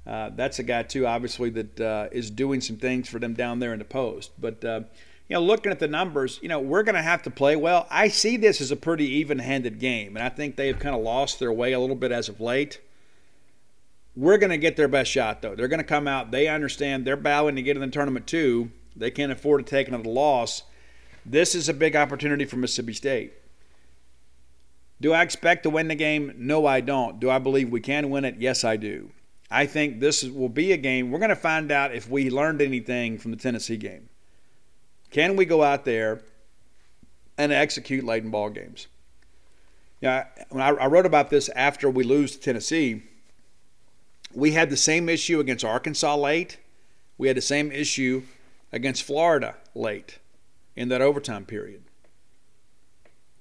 Uh, 0.07 0.29
that's 0.35 0.59
a 0.59 0.63
guy 0.63 0.83
too, 0.83 1.05
obviously, 1.05 1.49
that 1.49 1.81
uh, 1.81 2.07
is 2.11 2.31
doing 2.31 2.61
some 2.61 2.77
things 2.77 3.09
for 3.09 3.19
them 3.19 3.33
down 3.33 3.59
there 3.59 3.73
in 3.73 3.79
the 3.79 3.85
post. 3.85 4.31
But 4.39 4.63
uh, 4.63 4.81
you 5.27 5.33
know, 5.33 5.41
looking 5.41 5.71
at 5.71 5.79
the 5.79 5.87
numbers, 5.89 6.39
you 6.41 6.47
know, 6.47 6.59
we're 6.61 6.83
going 6.83 6.95
to 6.95 7.01
have 7.01 7.23
to 7.23 7.29
play 7.29 7.57
well. 7.57 7.85
I 7.89 8.07
see 8.07 8.37
this 8.37 8.61
as 8.61 8.71
a 8.71 8.77
pretty 8.77 9.05
even-handed 9.05 9.79
game, 9.79 10.15
and 10.15 10.23
I 10.23 10.29
think 10.29 10.55
they've 10.55 10.77
kind 10.77 10.95
of 10.95 11.01
lost 11.01 11.39
their 11.39 11.51
way 11.51 11.73
a 11.73 11.79
little 11.79 11.97
bit 11.97 12.13
as 12.13 12.29
of 12.29 12.39
late. 12.39 12.79
We're 14.15 14.37
going 14.37 14.51
to 14.51 14.57
get 14.57 14.77
their 14.77 14.87
best 14.87 15.11
shot, 15.11 15.41
though. 15.41 15.55
They're 15.55 15.67
going 15.67 15.79
to 15.79 15.83
come 15.83 16.07
out. 16.07 16.31
They 16.31 16.47
understand 16.47 17.05
they're 17.05 17.17
bowing 17.17 17.57
to 17.57 17.61
get 17.61 17.75
in 17.75 17.81
the 17.81 17.89
tournament 17.89 18.25
too. 18.25 18.71
They 18.95 19.11
can't 19.11 19.31
afford 19.31 19.65
to 19.65 19.69
take 19.69 19.89
another 19.89 20.09
loss. 20.09 20.63
This 21.25 21.53
is 21.53 21.67
a 21.67 21.73
big 21.73 21.95
opportunity 21.95 22.45
for 22.45 22.55
Mississippi 22.55 22.93
State. 22.93 23.33
Do 25.01 25.11
I 25.11 25.21
expect 25.21 25.63
to 25.63 25.69
win 25.69 25.89
the 25.89 25.95
game? 25.95 26.33
No, 26.37 26.65
I 26.65 26.79
don't. 26.79 27.19
Do 27.19 27.29
I 27.29 27.37
believe 27.37 27.69
we 27.69 27.81
can 27.81 28.09
win 28.09 28.25
it? 28.25 28.37
Yes, 28.39 28.63
I 28.63 28.77
do. 28.77 29.11
I 29.49 29.65
think 29.65 29.99
this 29.99 30.23
will 30.23 30.49
be 30.49 30.71
a 30.71 30.77
game. 30.77 31.11
We're 31.11 31.19
going 31.19 31.29
to 31.29 31.35
find 31.35 31.71
out 31.71 31.93
if 31.93 32.09
we 32.09 32.29
learned 32.29 32.61
anything 32.61 33.17
from 33.17 33.31
the 33.31 33.37
Tennessee 33.37 33.77
game. 33.77 34.09
Can 35.09 35.35
we 35.35 35.45
go 35.45 35.63
out 35.63 35.85
there 35.85 36.21
and 37.37 37.51
execute 37.51 38.03
late 38.03 38.23
in 38.23 38.29
ball 38.29 38.49
games? 38.49 38.87
Yeah, 40.01 40.25
when 40.49 40.61
I, 40.61 40.69
I 40.69 40.87
wrote 40.87 41.05
about 41.05 41.29
this 41.29 41.49
after 41.49 41.89
we 41.89 42.03
lose 42.03 42.33
to 42.33 42.39
Tennessee, 42.39 43.03
we 44.33 44.51
had 44.51 44.69
the 44.69 44.77
same 44.77 45.09
issue 45.09 45.39
against 45.39 45.63
Arkansas 45.63 46.15
late. 46.15 46.57
We 47.17 47.27
had 47.27 47.37
the 47.37 47.41
same 47.41 47.71
issue 47.71 48.23
against 48.71 49.03
Florida 49.03 49.55
late 49.73 50.19
in 50.75 50.89
that 50.89 51.01
overtime 51.01 51.45
period. 51.45 51.83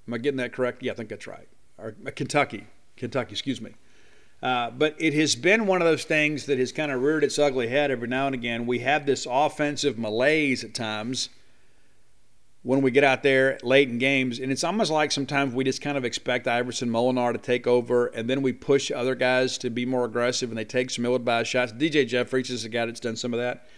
Am 0.07 0.15
I 0.15 0.19
getting 0.19 0.39
that 0.39 0.53
correct? 0.53 0.83
Yeah, 0.83 0.93
I 0.93 0.95
think 0.95 1.09
that's 1.09 1.27
right. 1.27 1.49
Or 1.79 1.95
uh, 2.07 2.11
Kentucky, 2.15 2.69
Kentucky, 2.97 3.33
excuse 3.33 3.61
me. 3.61 3.75
Uh, 4.43 4.71
but 4.71 4.95
it 4.99 5.15
has 5.15 5.35
been 5.35 5.67
one 5.67 5.81
of 5.81 5.89
those 5.89 6.05
things 6.05 6.47
that 6.47 6.59
has 6.59 6.71
kind 6.71 6.93
of 6.93 7.03
reared 7.03 7.25
its 7.25 7.39
ugly 7.39 7.69
head 7.69 7.91
every 7.91 8.09
now 8.09 8.27
and 8.27 8.35
again. 8.35 8.67
We 8.67 8.81
have 8.81 9.07
this 9.07 9.27
offensive 9.29 9.99
malaise 9.99 10.63
at 10.63 10.75
times 10.75 11.31
when 12.67 12.83
we 12.83 12.91
get 12.91 13.05
out 13.05 13.23
there 13.23 13.59
late 13.63 13.89
in 13.89 13.97
games. 13.97 14.41
And 14.41 14.51
it's 14.51 14.65
almost 14.65 14.91
like 14.91 15.13
sometimes 15.13 15.55
we 15.55 15.63
just 15.63 15.81
kind 15.81 15.97
of 15.97 16.05
expect 16.05 16.49
Iverson 16.49 16.91
Molinar 16.91 17.33
to 17.33 17.39
take 17.39 17.67
over, 17.67 18.09
and 18.09 18.29
then 18.29 18.43
we 18.43 18.53
push 18.53 18.91
other 18.91 19.15
guys 19.15 19.57
to 19.59 19.71
be 19.71 19.87
more 19.87 20.05
aggressive, 20.05 20.51
and 20.51 20.59
they 20.59 20.65
take 20.65 20.91
some 20.91 21.07
ill-advised 21.07 21.49
shots. 21.49 21.73
DJ 21.73 22.07
Jeffries 22.07 22.51
is 22.51 22.65
a 22.65 22.69
guy 22.69 22.85
that's 22.85 23.01
done 23.01 23.15
some 23.15 23.33
of 23.33 23.39
that. 23.39 23.69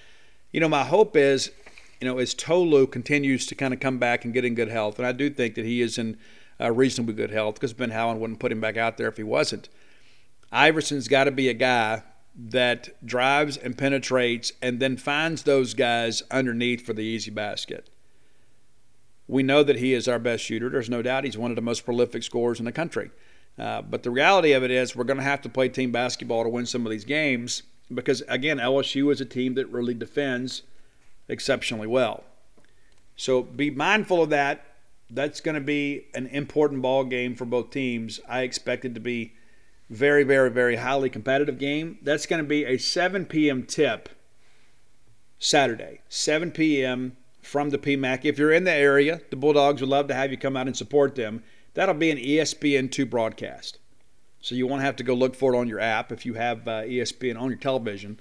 You 0.53 0.61
know, 0.61 0.71
my 0.71 0.85
hope 0.85 1.17
is, 1.17 1.53
you 2.01 2.07
know, 2.07 2.17
as 2.17 2.33
Tolu 2.33 2.87
continues 2.87 3.45
to 3.47 3.55
kind 3.55 3.75
of 3.75 3.81
come 3.81 3.99
back 3.99 4.25
and 4.25 4.33
get 4.33 4.47
in 4.47 4.55
good 4.55 4.71
health, 4.71 4.99
and 4.99 5.07
I 5.07 5.13
do 5.13 5.29
think 5.29 5.55
that 5.57 5.67
he 5.67 5.83
is 5.83 5.99
in 5.99 6.17
uh, 6.59 6.73
reasonably 6.73 7.13
good 7.13 7.31
health 7.31 7.57
because 7.57 7.75
Ben 7.75 7.91
Howland 7.91 8.21
wouldn't 8.23 8.41
put 8.41 8.51
him 8.51 8.61
back 8.61 8.79
out 8.79 8.97
there 8.97 9.09
if 9.09 9.19
he 9.19 9.23
wasn't. 9.23 9.69
Iverson's 10.53 11.09
got 11.09 11.25
to 11.25 11.31
be 11.31 11.49
a 11.49 11.55
guy 11.55 12.03
that 12.39 13.05
drives 13.05 13.57
and 13.57 13.77
penetrates 13.77 14.53
and 14.63 14.81
then 14.81 14.97
finds 14.97 15.43
those 15.43 15.75
guys 15.75 16.23
underneath 16.31 16.85
for 16.87 16.93
the 16.93 17.03
easy 17.03 17.31
basket. 17.31 17.91
We 19.27 19.43
know 19.43 19.63
that 19.63 19.77
he 19.77 19.93
is 19.93 20.09
our 20.09 20.19
best 20.19 20.45
shooter. 20.45 20.71
There's 20.71 20.89
no 20.89 21.03
doubt 21.03 21.25
he's 21.25 21.37
one 21.37 21.51
of 21.51 21.57
the 21.57 21.63
most 21.63 21.85
prolific 21.85 22.23
scorers 22.23 22.61
in 22.61 22.65
the 22.65 22.73
country. 22.73 23.11
Uh, 23.59 23.83
but 23.83 24.05
the 24.05 24.11
reality 24.11 24.53
of 24.53 24.63
it 24.63 24.71
is, 24.71 24.95
we're 24.95 25.05
going 25.05 25.19
to 25.19 25.23
have 25.23 25.43
to 25.43 25.49
play 25.49 25.69
team 25.69 25.91
basketball 25.91 26.45
to 26.45 26.49
win 26.49 26.65
some 26.65 26.87
of 26.87 26.91
these 26.91 27.05
games 27.05 27.65
because, 27.93 28.23
again, 28.29 28.59
LSU 28.59 29.13
is 29.13 29.21
a 29.21 29.25
team 29.25 29.55
that 29.55 29.67
really 29.67 29.95
defends 29.95 30.63
exceptionally 31.29 31.87
well. 31.87 32.23
So 33.17 33.43
be 33.43 33.71
mindful 33.71 34.23
of 34.23 34.31
that. 34.31 34.65
That's 35.11 35.41
going 35.41 35.57
to 35.57 35.61
be 35.61 36.07
an 36.15 36.29
important 36.29 36.83
ball 36.83 37.03
game 37.05 37.35
for 37.35 37.45
both 37.45 37.71
teams. 37.71 38.21
I 38.29 38.43
expect 38.43 38.85
it 38.85 38.95
to 38.95 39.01
be 39.01 39.33
very, 39.91 40.23
very, 40.23 40.51
very 40.51 40.77
highly 40.77 41.11
competitive 41.11 41.59
game. 41.59 41.99
That's 42.03 42.27
going 42.27 42.43
to 42.43 42.49
be 42.49 42.65
a 42.65 42.79
7 42.79 43.27
p.m. 43.27 43.65
tip 43.65 44.09
Saturday, 45.39 46.01
7 46.09 46.51
p.m. 46.51 47.17
from 47.43 47.71
the 47.71 47.79
PMAC. 47.79 48.25
If 48.25 48.39
you're 48.39 48.53
in 48.53 48.65
the 48.65 48.73
area, 48.73 49.21
the 49.31 49.37
Bulldogs 49.37 49.81
would 49.81 49.91
love 49.91 50.09
to 50.09 50.15
have 50.15 50.31
you 50.31 50.37
come 50.37 50.57
out 50.57 50.67
and 50.67 50.77
support 50.77 51.15
them. 51.15 51.43
That'll 51.75 51.95
be 51.95 52.11
an 52.11 52.19
ESPN2 52.19 53.09
broadcast. 53.09 53.79
So 54.41 54.55
you 54.55 54.67
won't 54.67 54.83
have 54.83 54.97
to 54.97 55.05
go 55.05 55.15
look 55.15 55.35
for 55.35 55.55
it 55.55 55.59
on 55.59 55.69
your 55.69 55.81
app 55.81 56.13
if 56.13 56.25
you 56.25 56.35
have 56.35 56.67
uh, 56.69 56.83
ESPN 56.83 57.41
on 57.41 57.49
your 57.49 57.59
television. 57.59 58.21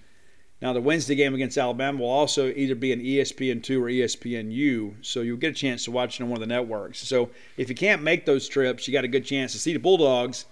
Now, 0.62 0.74
the 0.74 0.82
Wednesday 0.82 1.14
game 1.14 1.36
against 1.36 1.58
Alabama 1.58 2.00
will 2.00 2.10
also 2.10 2.48
either 2.48 2.74
be 2.74 2.92
an 2.92 3.00
ESPN2 3.00 3.80
or 3.80 3.86
ESPNU, 3.86 5.06
so 5.06 5.22
you'll 5.22 5.38
get 5.38 5.52
a 5.52 5.56
chance 5.56 5.84
to 5.86 5.92
watch 5.92 6.20
it 6.20 6.24
on 6.24 6.30
one 6.30 6.42
of 6.42 6.48
the 6.48 6.52
networks. 6.52 7.08
So 7.08 7.30
if 7.58 7.70
you 7.70 7.76
can't 7.76 8.02
make 8.02 8.26
those 8.26 8.48
trips, 8.48 8.88
you 8.88 8.94
got 8.94 9.04
a 9.04 9.08
good 9.08 9.24
chance 9.24 9.52
to 9.52 9.60
see 9.60 9.74
the 9.74 9.80
Bulldogs 9.80 10.46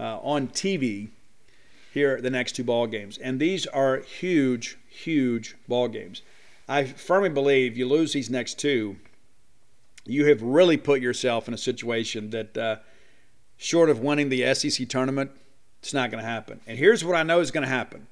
uh, 0.00 0.18
on 0.22 0.48
TV 0.48 1.08
here 1.92 2.20
the 2.20 2.30
next 2.30 2.52
two 2.52 2.64
ball 2.64 2.86
games. 2.86 3.18
And 3.18 3.38
these 3.38 3.66
are 3.66 3.98
huge, 3.98 4.78
huge 4.88 5.56
ball 5.68 5.88
games. 5.88 6.22
I 6.68 6.84
firmly 6.84 7.28
believe 7.28 7.76
you 7.76 7.86
lose 7.86 8.12
these 8.12 8.30
next 8.30 8.58
two, 8.58 8.96
you 10.06 10.26
have 10.26 10.42
really 10.42 10.76
put 10.76 11.00
yourself 11.00 11.46
in 11.48 11.54
a 11.54 11.58
situation 11.58 12.30
that, 12.30 12.56
uh, 12.56 12.76
short 13.58 13.90
of 13.90 14.00
winning 14.00 14.30
the 14.30 14.54
SEC 14.54 14.88
tournament, 14.88 15.30
it's 15.82 15.92
not 15.92 16.10
going 16.10 16.22
to 16.22 16.28
happen. 16.28 16.60
And 16.66 16.78
here's 16.78 17.04
what 17.04 17.16
I 17.16 17.22
know 17.22 17.40
is 17.40 17.50
going 17.50 17.64
to 17.64 17.68
happen 17.68 18.06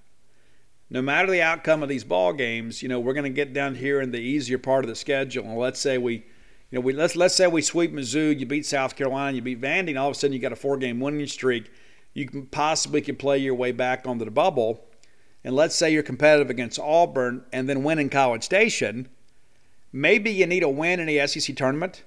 no 0.90 1.02
matter 1.02 1.30
the 1.30 1.42
outcome 1.42 1.82
of 1.82 1.88
these 1.88 2.04
ball 2.04 2.32
games, 2.32 2.82
you 2.82 2.88
know, 2.88 2.98
we're 2.98 3.12
going 3.12 3.24
to 3.24 3.30
get 3.30 3.52
down 3.52 3.74
here 3.74 4.00
in 4.00 4.10
the 4.10 4.18
easier 4.18 4.58
part 4.58 4.84
of 4.84 4.88
the 4.88 4.96
schedule. 4.96 5.44
And 5.44 5.58
let's 5.58 5.80
say 5.80 5.98
we, 5.98 6.24
you 6.70 6.78
know, 6.78 6.80
we 6.82 6.92
let's 6.92 7.16
let's 7.16 7.34
say 7.34 7.46
we 7.46 7.62
sweep 7.62 7.92
Mizzou, 7.92 8.38
you 8.38 8.44
beat 8.44 8.66
South 8.66 8.94
Carolina, 8.94 9.36
you 9.36 9.42
beat 9.42 9.60
Vandy, 9.60 9.90
and 9.90 9.98
all 9.98 10.08
of 10.08 10.16
a 10.16 10.18
sudden 10.18 10.34
you 10.34 10.38
got 10.38 10.52
a 10.52 10.56
four-game 10.56 11.00
winning 11.00 11.26
streak. 11.26 11.70
You 12.12 12.26
can 12.26 12.46
possibly 12.46 13.00
can 13.00 13.16
play 13.16 13.38
your 13.38 13.54
way 13.54 13.72
back 13.72 14.06
onto 14.06 14.24
the 14.24 14.30
bubble. 14.30 14.84
And 15.44 15.54
let's 15.54 15.74
say 15.74 15.90
you're 15.92 16.02
competitive 16.02 16.50
against 16.50 16.78
Auburn 16.78 17.44
and 17.52 17.68
then 17.68 17.84
win 17.84 17.98
in 17.98 18.10
College 18.10 18.42
Station. 18.42 19.08
Maybe 19.92 20.30
you 20.30 20.46
need 20.46 20.62
a 20.62 20.68
win 20.68 21.00
in 21.00 21.06
the 21.06 21.26
SEC 21.26 21.56
tournament, 21.56 22.02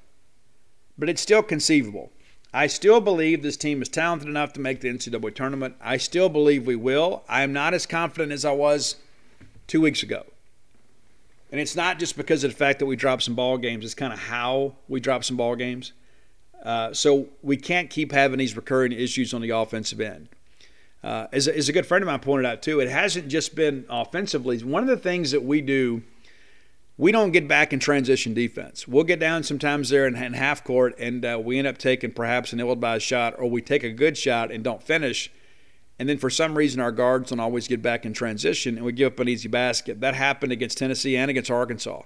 but 0.98 1.10
it's 1.10 1.22
still 1.22 1.42
conceivable. 1.42 2.12
I 2.54 2.68
still 2.68 3.00
believe 3.00 3.42
this 3.42 3.58
team 3.58 3.82
is 3.82 3.88
talented 3.90 4.28
enough 4.28 4.54
to 4.54 4.60
make 4.60 4.82
the 4.82 4.90
NCAA 4.90 5.34
tournament. 5.34 5.76
I 5.82 5.98
still 5.98 6.28
believe 6.28 6.68
we 6.68 6.76
will. 6.76 7.24
I 7.30 7.44
am 7.44 7.54
not 7.54 7.74
as 7.74 7.88
confident 7.88 8.34
as 8.34 8.44
I 8.44 8.52
was 8.52 8.98
two 9.68 9.82
weeks 9.82 10.04
ago. 10.04 10.26
And 11.52 11.60
it's 11.60 11.76
not 11.76 12.00
just 12.00 12.16
because 12.16 12.44
of 12.44 12.52
the 12.52 12.58
fact 12.58 12.80
that 12.80 12.86
we 12.86 12.96
dropped 12.96 13.24
some 13.24 13.36
ball 13.36 13.58
games, 13.58 13.84
it's 13.84 13.94
kind 13.94 14.14
of 14.14 14.20
how 14.20 14.76
we 14.88 15.00
dropped 15.00 15.26
some 15.26 15.38
ball 15.38 15.56
games. 15.56 15.92
Uh, 16.64 16.94
so 16.94 17.28
we 17.42 17.58
can't 17.58 17.90
keep 17.90 18.12
having 18.12 18.38
these 18.38 18.56
recurring 18.56 18.92
issues 18.92 19.34
on 19.34 19.42
the 19.42 19.50
offensive 19.50 20.00
end. 20.00 20.30
Uh, 21.04 21.28
as, 21.34 21.48
a, 21.48 21.58
as 21.58 21.68
a 21.68 21.74
good 21.74 21.86
friend 21.86 22.04
of 22.04 22.08
mine 22.08 22.20
pointed 22.20 22.46
out, 22.46 22.62
too, 22.62 22.80
it 22.80 22.88
hasn't 22.88 23.28
just 23.28 23.56
been 23.56 23.86
offensively. 23.90 24.60
One 24.60 24.84
of 24.84 24.90
the 24.90 24.98
things 24.98 25.32
that 25.32 25.44
we 25.44 25.62
do 25.62 26.04
we 27.02 27.12
don't 27.12 27.32
get 27.32 27.48
back 27.48 27.74
in 27.74 27.80
transition 27.80 28.36
defense. 28.36 28.88
We'll 28.88 29.06
get 29.06 29.20
down 29.20 29.42
sometimes 29.42 29.90
there 29.90 30.06
in, 30.06 30.16
in 30.16 30.34
half 30.34 30.64
court, 30.64 30.94
and 31.00 31.26
uh, 31.26 31.42
we 31.44 31.58
end 31.58 31.68
up 31.68 31.80
taking 31.80 32.12
perhaps 32.12 32.54
an 32.54 32.60
ill-advised 32.60 33.04
shot, 33.04 33.40
or 33.40 33.50
we 33.50 33.60
take 33.60 33.84
a 33.84 33.90
good 33.90 34.16
shot 34.16 34.52
and 34.52 34.64
don't 34.64 34.84
finish. 34.84 35.32
And 36.02 36.10
then 36.10 36.18
for 36.18 36.32
some 36.32 36.58
reason, 36.58 36.82
our 36.82 36.92
guards 36.92 37.30
don't 37.30 37.40
always 37.40 37.68
get 37.68 37.84
back 37.84 38.08
in 38.08 38.14
transition, 38.14 38.76
and 38.76 38.84
we 38.84 38.92
give 38.92 39.14
up 39.14 39.20
an 39.20 39.30
easy 39.30 39.48
basket. 39.48 40.02
That 40.02 40.16
happened 40.16 40.52
against 40.52 40.80
Tennessee 40.80 41.16
and 41.16 41.30
against 41.30 41.52
Arkansas. 41.52 42.02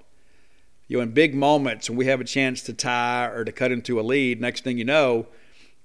You 0.89 0.97
know, 0.97 1.03
in 1.03 1.11
big 1.11 1.33
moments 1.33 1.89
when 1.89 1.97
we 1.97 2.07
have 2.07 2.19
a 2.19 2.25
chance 2.25 2.61
to 2.63 2.73
tie 2.73 3.27
or 3.27 3.45
to 3.45 3.53
cut 3.53 3.71
into 3.71 3.97
a 3.97 4.03
lead, 4.03 4.41
next 4.41 4.65
thing 4.65 4.77
you 4.77 4.83
know, 4.83 5.27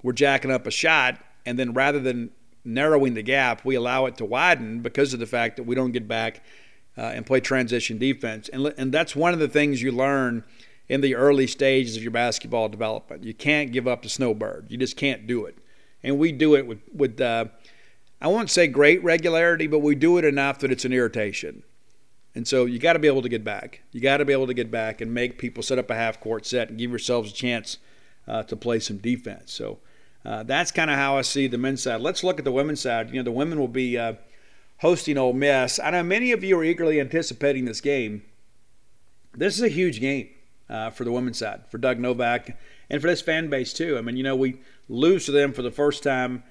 we're 0.02 0.12
jacking 0.12 0.50
up 0.50 0.66
a 0.66 0.72
shot, 0.72 1.20
and 1.46 1.56
then 1.56 1.72
rather 1.72 2.00
than 2.00 2.32
narrowing 2.64 3.14
the 3.14 3.22
gap, 3.22 3.64
we 3.64 3.76
allow 3.76 4.06
it 4.06 4.16
to 4.16 4.24
widen 4.24 4.80
because 4.80 5.14
of 5.14 5.20
the 5.20 5.26
fact 5.26 5.56
that 5.56 5.62
we 5.62 5.76
don't 5.76 5.92
get 5.92 6.08
back 6.08 6.42
uh, 6.98 7.02
and 7.02 7.24
play 7.24 7.38
transition 7.38 7.96
defense. 7.96 8.48
And, 8.48 8.74
and 8.76 8.90
that's 8.90 9.14
one 9.14 9.34
of 9.34 9.38
the 9.38 9.46
things 9.46 9.82
you 9.82 9.92
learn 9.92 10.42
in 10.88 11.00
the 11.00 11.14
early 11.14 11.46
stages 11.46 11.96
of 11.96 12.02
your 12.02 12.10
basketball 12.10 12.68
development. 12.68 13.22
You 13.22 13.34
can't 13.34 13.70
give 13.70 13.86
up 13.86 14.02
the 14.02 14.08
snowbird. 14.08 14.66
You 14.68 14.78
just 14.78 14.96
can't 14.96 15.28
do 15.28 15.44
it. 15.44 15.56
And 16.02 16.18
we 16.18 16.32
do 16.32 16.56
it 16.56 16.66
with, 16.66 16.80
with 16.92 17.20
uh, 17.20 17.44
I 18.20 18.28
won't 18.28 18.50
say 18.50 18.66
great 18.66 19.02
regularity, 19.02 19.66
but 19.66 19.78
we 19.78 19.94
do 19.94 20.18
it 20.18 20.24
enough 20.24 20.58
that 20.58 20.70
it's 20.70 20.84
an 20.84 20.92
irritation. 20.92 21.62
And 22.34 22.46
so 22.46 22.64
you 22.64 22.78
got 22.78 22.92
to 22.92 22.98
be 22.98 23.08
able 23.08 23.22
to 23.22 23.28
get 23.28 23.42
back. 23.42 23.82
You 23.92 24.00
got 24.00 24.18
to 24.18 24.24
be 24.24 24.32
able 24.32 24.46
to 24.46 24.54
get 24.54 24.70
back 24.70 25.00
and 25.00 25.12
make 25.12 25.38
people 25.38 25.62
set 25.62 25.78
up 25.78 25.90
a 25.90 25.94
half 25.94 26.20
court 26.20 26.46
set 26.46 26.68
and 26.68 26.78
give 26.78 26.90
yourselves 26.90 27.30
a 27.32 27.34
chance 27.34 27.78
uh, 28.28 28.42
to 28.44 28.56
play 28.56 28.78
some 28.78 28.98
defense. 28.98 29.52
So 29.52 29.78
uh, 30.24 30.42
that's 30.42 30.70
kind 30.70 30.90
of 30.90 30.96
how 30.96 31.16
I 31.16 31.22
see 31.22 31.46
the 31.46 31.58
men's 31.58 31.82
side. 31.82 32.00
Let's 32.00 32.22
look 32.22 32.38
at 32.38 32.44
the 32.44 32.52
women's 32.52 32.80
side. 32.80 33.10
You 33.10 33.16
know, 33.16 33.22
the 33.24 33.32
women 33.32 33.58
will 33.58 33.68
be 33.68 33.98
uh, 33.98 34.14
hosting 34.78 35.18
Ole 35.18 35.32
Miss. 35.32 35.80
I 35.80 35.90
know 35.90 36.02
many 36.02 36.30
of 36.32 36.44
you 36.44 36.58
are 36.58 36.64
eagerly 36.64 37.00
anticipating 37.00 37.64
this 37.64 37.80
game. 37.80 38.22
This 39.34 39.56
is 39.56 39.62
a 39.62 39.68
huge 39.68 40.00
game 40.00 40.28
uh, 40.68 40.90
for 40.90 41.04
the 41.04 41.12
women's 41.12 41.38
side, 41.38 41.62
for 41.70 41.78
Doug 41.78 41.98
Novak, 41.98 42.56
and 42.88 43.00
for 43.00 43.08
this 43.08 43.22
fan 43.22 43.48
base 43.48 43.72
too. 43.72 43.96
I 43.96 44.02
mean, 44.02 44.16
you 44.16 44.22
know, 44.22 44.36
we 44.36 44.60
lose 44.88 45.24
to 45.26 45.32
them 45.32 45.52
for 45.52 45.62
the 45.62 45.70
first 45.70 46.02
time 46.02 46.42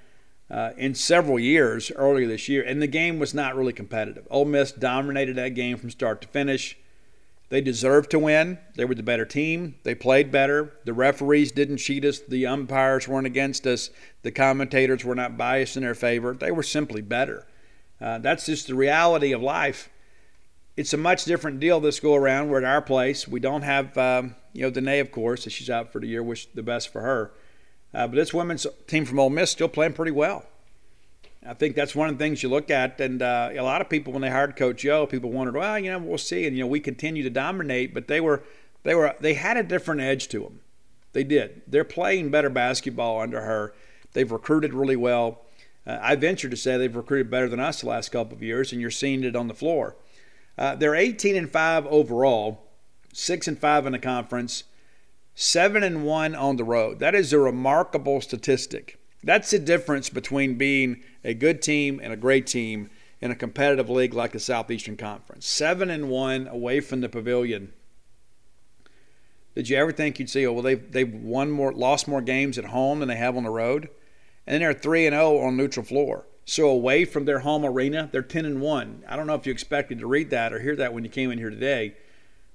uh, 0.52 0.72
in 0.78 0.96
several 0.96 1.40
years 1.40 1.92
earlier 1.96 2.28
this 2.28 2.50
year, 2.50 2.64
and 2.64 2.82
the 2.82 2.88
game 2.88 3.20
was 3.20 3.34
not 3.34 3.56
really 3.56 3.74
competitive. 3.74 4.28
Ole 4.30 4.46
Miss 4.46 4.72
dominated 4.72 5.36
that 5.36 5.50
game 5.50 5.78
from 5.78 5.90
start 5.90 6.22
to 6.22 6.28
finish. 6.28 6.78
They 7.50 7.62
deserved 7.62 8.12
to 8.12 8.20
win. 8.20 8.60
They 8.76 8.86
were 8.86 8.96
the 8.96 9.04
better 9.04 9.26
team. 9.26 9.76
They 9.84 9.96
played 9.96 10.32
better. 10.32 10.74
The 10.86 10.94
referees 10.94 11.52
didn't 11.52 11.78
cheat 11.78 12.06
us. 12.06 12.20
The 12.20 12.46
umpires 12.46 13.08
weren't 13.08 13.26
against 13.26 13.66
us. 13.66 13.90
The 14.22 14.32
commentators 14.32 15.04
were 15.04 15.16
not 15.16 15.38
biased 15.38 15.76
in 15.76 15.82
their 15.82 15.96
favor. 15.96 16.34
They 16.34 16.52
were 16.52 16.64
simply 16.64 17.02
better. 17.02 17.48
Uh, 18.00 18.20
that's 18.20 18.46
just 18.46 18.68
the 18.68 18.76
reality 18.76 19.32
of 19.32 19.42
life. 19.42 19.90
It's 20.78 20.94
a 20.94 20.98
much 20.98 21.26
different 21.26 21.60
deal 21.60 21.80
this 21.80 22.00
go 22.00 22.16
around. 22.16 22.50
We're 22.50 22.60
at 22.60 22.64
our 22.64 22.82
place. 22.82 23.28
We 23.28 23.40
don't 23.40 23.64
have, 23.64 23.98
um, 23.98 24.36
you 24.54 24.62
know, 24.62 24.70
Danae, 24.70 25.00
of 25.00 25.12
course, 25.12 25.50
she's 25.50 25.70
out 25.70 25.92
for 25.92 26.00
the 26.00 26.08
year. 26.08 26.24
Wish 26.24 26.46
the 26.54 26.64
best 26.64 26.94
for 26.94 27.02
her. 27.02 27.32
Uh, 27.94 28.08
but 28.08 28.16
this 28.16 28.34
women's 28.34 28.68
team 28.88 29.06
from 29.06 29.20
Ole 29.20 29.30
Miss 29.30 29.52
still 29.52 29.68
playing 29.68 29.94
pretty 29.94 30.12
well. 30.12 30.46
I 31.46 31.54
think 31.54 31.76
that's 31.76 31.96
one 31.96 32.10
of 32.10 32.18
the 32.18 32.24
things 32.24 32.44
you 32.44 32.50
look 32.50 32.70
at. 32.70 33.00
And 33.00 33.22
uh, 33.22 33.50
a 33.54 33.62
lot 33.62 33.82
of 33.82 33.90
people, 33.90 34.14
when 34.14 34.22
they 34.22 34.30
hired 34.30 34.56
Coach 34.56 34.84
Yo, 34.84 35.06
people 35.06 35.32
wondered, 35.32 35.56
well, 35.56 35.80
you 35.80 35.92
know, 35.92 36.00
we'll 36.00 36.18
see. 36.18 36.46
And 36.46 36.56
you 36.56 36.64
know, 36.64 36.68
we 36.68 36.80
continue 36.80 37.24
to 37.24 37.30
dominate, 37.30 37.94
but 37.94 38.08
they 38.08 38.20
were, 38.20 38.44
they 38.84 38.94
were, 38.94 39.16
they 39.20 39.34
had 39.34 39.58
a 39.58 39.64
different 39.64 40.02
edge 40.02 40.28
to 40.30 40.42
them. 40.42 40.60
They 41.14 41.24
did. 41.24 41.64
They're 41.66 41.84
playing 41.84 42.30
better 42.30 42.50
basketball 42.50 43.22
under 43.22 43.42
her. 43.42 43.74
They've 44.14 44.32
recruited 44.32 44.74
really 44.74 44.96
well. 44.96 45.42
Uh, 45.88 45.98
I 46.02 46.16
venture 46.16 46.50
to 46.50 46.58
say 46.58 46.78
they've 46.78 46.96
recruited 46.96 47.32
better 47.32 47.48
than 47.48 47.60
us 47.60 47.82
the 47.82 47.88
last 47.88 48.10
couple 48.10 48.36
of 48.36 48.44
years, 48.44 48.72
and 48.72 48.82
you're 48.82 48.92
seeing 48.92 49.24
it 49.24 49.36
on 49.36 49.48
the 49.48 49.54
floor. 49.54 49.96
Uh, 50.58 50.76
they're 50.76 50.96
18 50.96 51.36
and 51.36 51.50
5 51.50 51.88
overall, 51.88 52.68
6 53.14 53.48
and 53.48 53.58
5 53.58 53.86
in 53.86 53.94
the 53.94 54.00
conference, 54.00 54.66
7 55.42 55.84
and 55.84 56.04
1 56.04 56.36
on 56.36 56.58
the 56.58 56.64
road. 56.66 57.00
That 57.00 57.16
is 57.16 57.32
a 57.32 57.40
remarkable 57.40 58.20
statistic. 58.20 59.00
That's 59.24 59.52
the 59.52 59.60
difference 59.60 60.10
between 60.10 60.58
being 60.58 61.02
a 61.24 61.34
good 61.34 61.62
team 61.62 62.02
and 62.04 62.12
a 62.12 62.18
great 62.18 62.46
team 62.46 62.90
in 63.22 63.32
a 63.32 63.36
competitive 63.36 63.90
league 63.90 64.14
like 64.14 64.34
the 64.34 64.40
Southeastern 64.40 64.98
Conference. 64.98 65.48
7 65.48 65.90
and 65.90 66.10
1 66.10 66.48
away 66.48 66.82
from 66.82 67.00
the 67.00 67.08
pavilion. 67.08 67.72
Did 69.56 69.70
you 69.70 69.78
ever 69.78 69.94
think 69.94 70.20
you'd 70.20 70.30
see, 70.30 70.46
oh, 70.46 70.52
well, 70.52 70.62
they've, 70.62 70.92
they've 70.92 71.14
won 71.14 71.52
more, 71.52 71.72
lost 71.72 72.06
more 72.06 72.22
games 72.22 72.58
at 72.58 72.66
home 72.66 73.00
than 73.00 73.08
they 73.08 73.16
have 73.16 73.38
on 73.38 73.44
the 73.44 73.50
road? 73.50 73.90
and 74.50 74.56
then 74.56 74.62
they're 74.62 74.74
3 74.74 75.06
and 75.06 75.14
0 75.14 75.38
on 75.38 75.56
neutral 75.56 75.86
floor. 75.86 76.26
So 76.44 76.70
away 76.70 77.06
from 77.06 77.26
their 77.26 77.40
home 77.40 77.64
arena, 77.64 78.10
they're 78.12 78.24
10 78.24 78.46
and 78.46 78.60
1. 78.60 79.04
I 79.08 79.16
don't 79.16 79.28
know 79.28 79.36
if 79.36 79.46
you 79.46 79.52
expected 79.52 80.00
to 80.00 80.08
read 80.08 80.32
that 80.32 80.52
or 80.52 80.60
hear 80.60 80.76
that 80.76 80.92
when 80.92 81.04
you 81.04 81.10
came 81.12 81.30
in 81.30 81.38
here 81.38 81.52
today, 81.52 81.96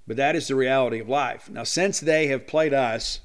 but 0.07 0.17
that 0.17 0.37
is 0.37 0.49
the 0.49 0.55
reality 0.55 1.01
of 1.01 1.09
life. 1.09 1.49
Now, 1.51 1.65
since 1.65 2.01
they 2.01 2.27
have 2.29 2.47
played 2.47 2.75
us, 2.75 3.21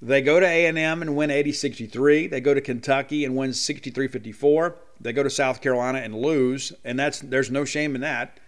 they 0.00 0.20
go 0.20 0.40
to 0.40 0.46
A&M 0.46 0.76
and 1.02 1.16
win 1.16 1.30
80-63. 1.30 2.30
They 2.30 2.40
go 2.40 2.54
to 2.54 2.60
Kentucky 2.60 3.24
and 3.24 3.36
win 3.36 3.50
63-54. 3.50 4.74
They 5.00 5.12
go 5.12 5.22
to 5.22 5.30
South 5.30 5.60
Carolina 5.60 5.98
and 5.98 6.14
lose, 6.14 6.72
and 6.84 6.98
that's 6.98 7.20
there's 7.20 7.50
no 7.50 7.64
shame 7.64 7.94
in 7.94 8.00
that. 8.00 8.40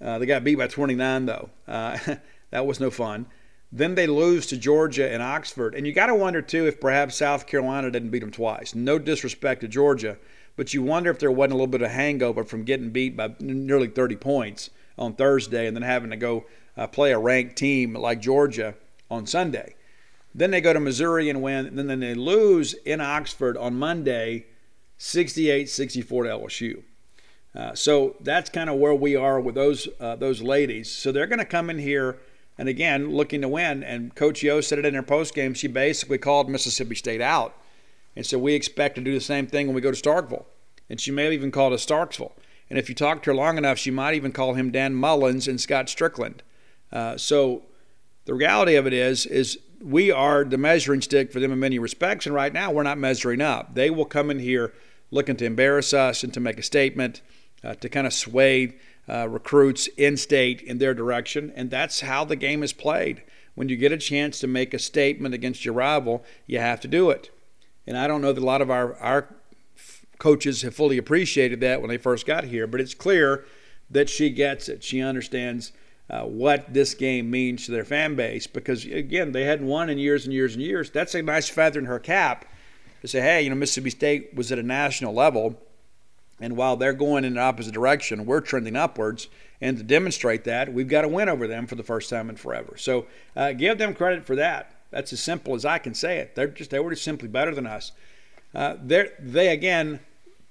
Uh, 0.00 0.18
they 0.18 0.26
got 0.26 0.44
beat 0.44 0.56
by 0.56 0.66
29 0.66 1.26
though. 1.26 1.50
Uh, 1.66 1.98
that 2.50 2.66
was 2.66 2.80
no 2.80 2.90
fun. 2.90 3.26
Then 3.70 3.94
they 3.94 4.06
lose 4.06 4.46
to 4.46 4.56
Georgia 4.56 5.12
and 5.12 5.22
Oxford. 5.22 5.74
And 5.74 5.86
you 5.86 5.92
got 5.92 6.06
to 6.06 6.14
wonder, 6.14 6.40
too, 6.40 6.66
if 6.66 6.80
perhaps 6.80 7.16
South 7.16 7.46
Carolina 7.46 7.90
didn't 7.90 8.10
beat 8.10 8.20
them 8.20 8.30
twice. 8.30 8.74
No 8.74 8.98
disrespect 8.98 9.60
to 9.60 9.68
Georgia, 9.68 10.16
but 10.56 10.72
you 10.72 10.82
wonder 10.82 11.10
if 11.10 11.18
there 11.18 11.30
wasn't 11.30 11.52
a 11.52 11.56
little 11.56 11.66
bit 11.66 11.82
of 11.82 11.90
hangover 11.90 12.44
from 12.44 12.64
getting 12.64 12.90
beat 12.90 13.14
by 13.16 13.34
nearly 13.40 13.88
30 13.88 14.16
points 14.16 14.70
on 14.98 15.14
Thursday 15.14 15.66
and 15.66 15.76
then 15.76 15.82
having 15.82 16.10
to 16.10 16.16
go 16.16 16.44
uh, 16.76 16.86
play 16.86 17.12
a 17.12 17.18
ranked 17.18 17.56
team 17.56 17.94
like 17.94 18.20
Georgia 18.20 18.74
on 19.10 19.26
Sunday. 19.26 19.74
Then 20.34 20.50
they 20.50 20.60
go 20.60 20.72
to 20.72 20.80
Missouri 20.80 21.28
and 21.28 21.42
win. 21.42 21.66
And 21.66 21.90
then 21.90 22.00
they 22.00 22.14
lose 22.14 22.74
in 22.74 23.00
Oxford 23.00 23.56
on 23.56 23.74
Monday, 23.74 24.46
68 24.98 25.68
64 25.68 26.24
to 26.24 26.30
LSU. 26.30 26.82
Uh, 27.54 27.74
so 27.74 28.16
that's 28.20 28.50
kind 28.50 28.70
of 28.70 28.76
where 28.76 28.94
we 28.94 29.16
are 29.16 29.40
with 29.40 29.54
those 29.54 29.88
uh, 30.00 30.16
those 30.16 30.42
ladies. 30.42 30.90
So 30.90 31.10
they're 31.10 31.26
going 31.26 31.38
to 31.38 31.44
come 31.44 31.70
in 31.70 31.78
here 31.78 32.18
and 32.56 32.68
again 32.68 33.10
looking 33.10 33.40
to 33.40 33.48
win. 33.48 33.82
And 33.82 34.14
Coach 34.14 34.42
Yo 34.42 34.60
said 34.60 34.78
it 34.78 34.84
in 34.84 34.94
her 34.94 35.02
post 35.02 35.34
game. 35.34 35.54
She 35.54 35.66
basically 35.66 36.18
called 36.18 36.48
Mississippi 36.48 36.94
State 36.94 37.20
out, 37.20 37.56
and 38.14 38.24
so 38.26 38.38
we 38.38 38.54
expect 38.54 38.96
to 38.96 39.00
do 39.00 39.14
the 39.14 39.20
same 39.20 39.46
thing 39.46 39.66
when 39.66 39.74
we 39.74 39.80
go 39.80 39.90
to 39.90 40.00
Starkville. 40.00 40.44
And 40.90 41.00
she 41.00 41.10
may 41.10 41.24
have 41.24 41.32
even 41.32 41.50
called 41.50 41.72
us 41.72 41.84
Starksville. 41.84 42.32
And 42.70 42.78
if 42.78 42.88
you 42.88 42.94
talk 42.94 43.22
to 43.22 43.30
her 43.30 43.34
long 43.34 43.58
enough, 43.58 43.78
she 43.78 43.90
might 43.90 44.14
even 44.14 44.32
call 44.32 44.54
him 44.54 44.70
Dan 44.70 44.94
Mullins 44.94 45.48
and 45.48 45.60
Scott 45.60 45.88
Strickland. 45.88 46.42
Uh, 46.92 47.16
so 47.16 47.62
the 48.24 48.34
reality 48.34 48.74
of 48.74 48.86
it 48.86 48.92
is, 48.92 49.26
is 49.26 49.58
we 49.82 50.10
are 50.10 50.44
the 50.44 50.58
measuring 50.58 51.00
stick 51.00 51.32
for 51.32 51.40
them 51.40 51.52
in 51.52 51.58
many 51.58 51.78
respects, 51.78 52.26
and 52.26 52.34
right 52.34 52.52
now 52.52 52.70
we're 52.70 52.82
not 52.82 52.98
measuring 52.98 53.40
up. 53.40 53.74
They 53.74 53.90
will 53.90 54.04
come 54.04 54.30
in 54.30 54.38
here 54.38 54.72
looking 55.10 55.36
to 55.36 55.44
embarrass 55.44 55.94
us 55.94 56.22
and 56.22 56.34
to 56.34 56.40
make 56.40 56.58
a 56.58 56.62
statement, 56.62 57.22
uh, 57.64 57.74
to 57.76 57.88
kind 57.88 58.06
of 58.06 58.12
sway 58.12 58.74
uh, 59.08 59.28
recruits 59.28 59.86
in 59.96 60.16
state 60.16 60.60
in 60.60 60.78
their 60.78 60.94
direction, 60.94 61.52
and 61.56 61.70
that's 61.70 62.00
how 62.00 62.24
the 62.24 62.36
game 62.36 62.62
is 62.62 62.72
played. 62.72 63.22
When 63.54 63.68
you 63.68 63.76
get 63.76 63.92
a 63.92 63.96
chance 63.96 64.38
to 64.40 64.46
make 64.46 64.74
a 64.74 64.78
statement 64.78 65.34
against 65.34 65.64
your 65.64 65.74
rival, 65.74 66.24
you 66.46 66.58
have 66.58 66.80
to 66.80 66.88
do 66.88 67.10
it. 67.10 67.30
And 67.86 67.96
I 67.96 68.06
don't 68.06 68.20
know 68.20 68.32
that 68.32 68.42
a 68.42 68.44
lot 68.44 68.60
of 68.60 68.70
our, 68.70 68.94
our 68.96 69.34
coaches 70.18 70.62
have 70.62 70.74
fully 70.74 70.98
appreciated 70.98 71.60
that 71.60 71.80
when 71.80 71.88
they 71.88 71.96
first 71.96 72.26
got 72.26 72.44
here, 72.44 72.66
but 72.66 72.80
it's 72.80 72.94
clear 72.94 73.44
that 73.90 74.08
she 74.08 74.30
gets 74.30 74.68
it. 74.68 74.82
She 74.82 75.00
understands 75.00 75.72
uh, 76.10 76.22
what 76.22 76.72
this 76.72 76.94
game 76.94 77.30
means 77.30 77.66
to 77.66 77.72
their 77.72 77.84
fan 77.84 78.16
base 78.16 78.46
because, 78.46 78.84
again, 78.84 79.32
they 79.32 79.44
hadn't 79.44 79.66
won 79.66 79.90
in 79.90 79.98
years 79.98 80.24
and 80.24 80.32
years 80.32 80.54
and 80.54 80.62
years. 80.62 80.90
That's 80.90 81.14
a 81.14 81.22
nice 81.22 81.48
feather 81.48 81.78
in 81.78 81.86
her 81.86 81.98
cap 81.98 82.46
to 83.02 83.08
say, 83.08 83.20
hey, 83.20 83.42
you 83.42 83.50
know, 83.50 83.56
Mississippi 83.56 83.90
State 83.90 84.34
was 84.34 84.50
at 84.50 84.58
a 84.58 84.62
national 84.62 85.14
level, 85.14 85.60
and 86.40 86.56
while 86.56 86.76
they're 86.76 86.92
going 86.92 87.24
in 87.24 87.34
the 87.34 87.40
opposite 87.40 87.74
direction, 87.74 88.26
we're 88.26 88.40
trending 88.40 88.76
upwards. 88.76 89.28
And 89.60 89.76
to 89.76 89.82
demonstrate 89.82 90.44
that, 90.44 90.72
we've 90.72 90.88
got 90.88 91.02
to 91.02 91.08
win 91.08 91.28
over 91.28 91.48
them 91.48 91.66
for 91.66 91.74
the 91.74 91.82
first 91.82 92.10
time 92.10 92.30
in 92.30 92.36
forever. 92.36 92.76
So 92.76 93.06
uh, 93.34 93.52
give 93.52 93.78
them 93.78 93.92
credit 93.92 94.24
for 94.24 94.36
that. 94.36 94.72
That's 94.90 95.12
as 95.12 95.20
simple 95.20 95.54
as 95.54 95.64
I 95.64 95.78
can 95.78 95.94
say 95.94 96.18
it. 96.18 96.34
They're 96.34 96.46
just 96.46 96.70
they 96.70 96.78
were 96.78 96.90
just 96.90 97.02
simply 97.02 97.28
better 97.28 97.54
than 97.54 97.66
us. 97.66 97.92
Uh, 98.54 98.76
they 98.80 99.48
again 99.48 100.00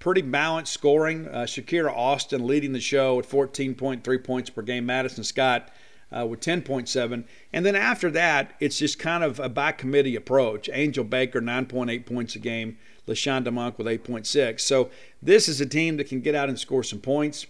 pretty 0.07 0.21
balanced 0.21 0.71
scoring. 0.71 1.27
Uh, 1.27 1.39
Shakira 1.39 1.91
Austin 1.91 2.47
leading 2.47 2.71
the 2.71 2.79
show 2.79 3.19
at 3.19 3.27
14.3 3.27 4.23
points 4.23 4.49
per 4.49 4.61
game. 4.61 4.85
Madison 4.85 5.25
Scott 5.25 5.69
uh, 6.17 6.25
with 6.25 6.39
10.7. 6.39 7.25
And 7.51 7.65
then 7.65 7.75
after 7.75 8.09
that, 8.11 8.53
it's 8.61 8.79
just 8.79 8.99
kind 8.99 9.21
of 9.21 9.37
a 9.37 9.49
by 9.49 9.73
committee 9.73 10.15
approach. 10.15 10.69
Angel 10.71 11.03
Baker, 11.03 11.41
9.8 11.41 12.05
points 12.05 12.37
a 12.37 12.39
game. 12.39 12.77
LaShonda 13.05 13.51
Monk 13.51 13.77
with 13.77 13.85
8.6. 13.85 14.61
So 14.61 14.89
this 15.21 15.49
is 15.49 15.59
a 15.59 15.65
team 15.65 15.97
that 15.97 16.07
can 16.07 16.21
get 16.21 16.35
out 16.35 16.47
and 16.47 16.57
score 16.57 16.83
some 16.83 16.99
points. 16.99 17.45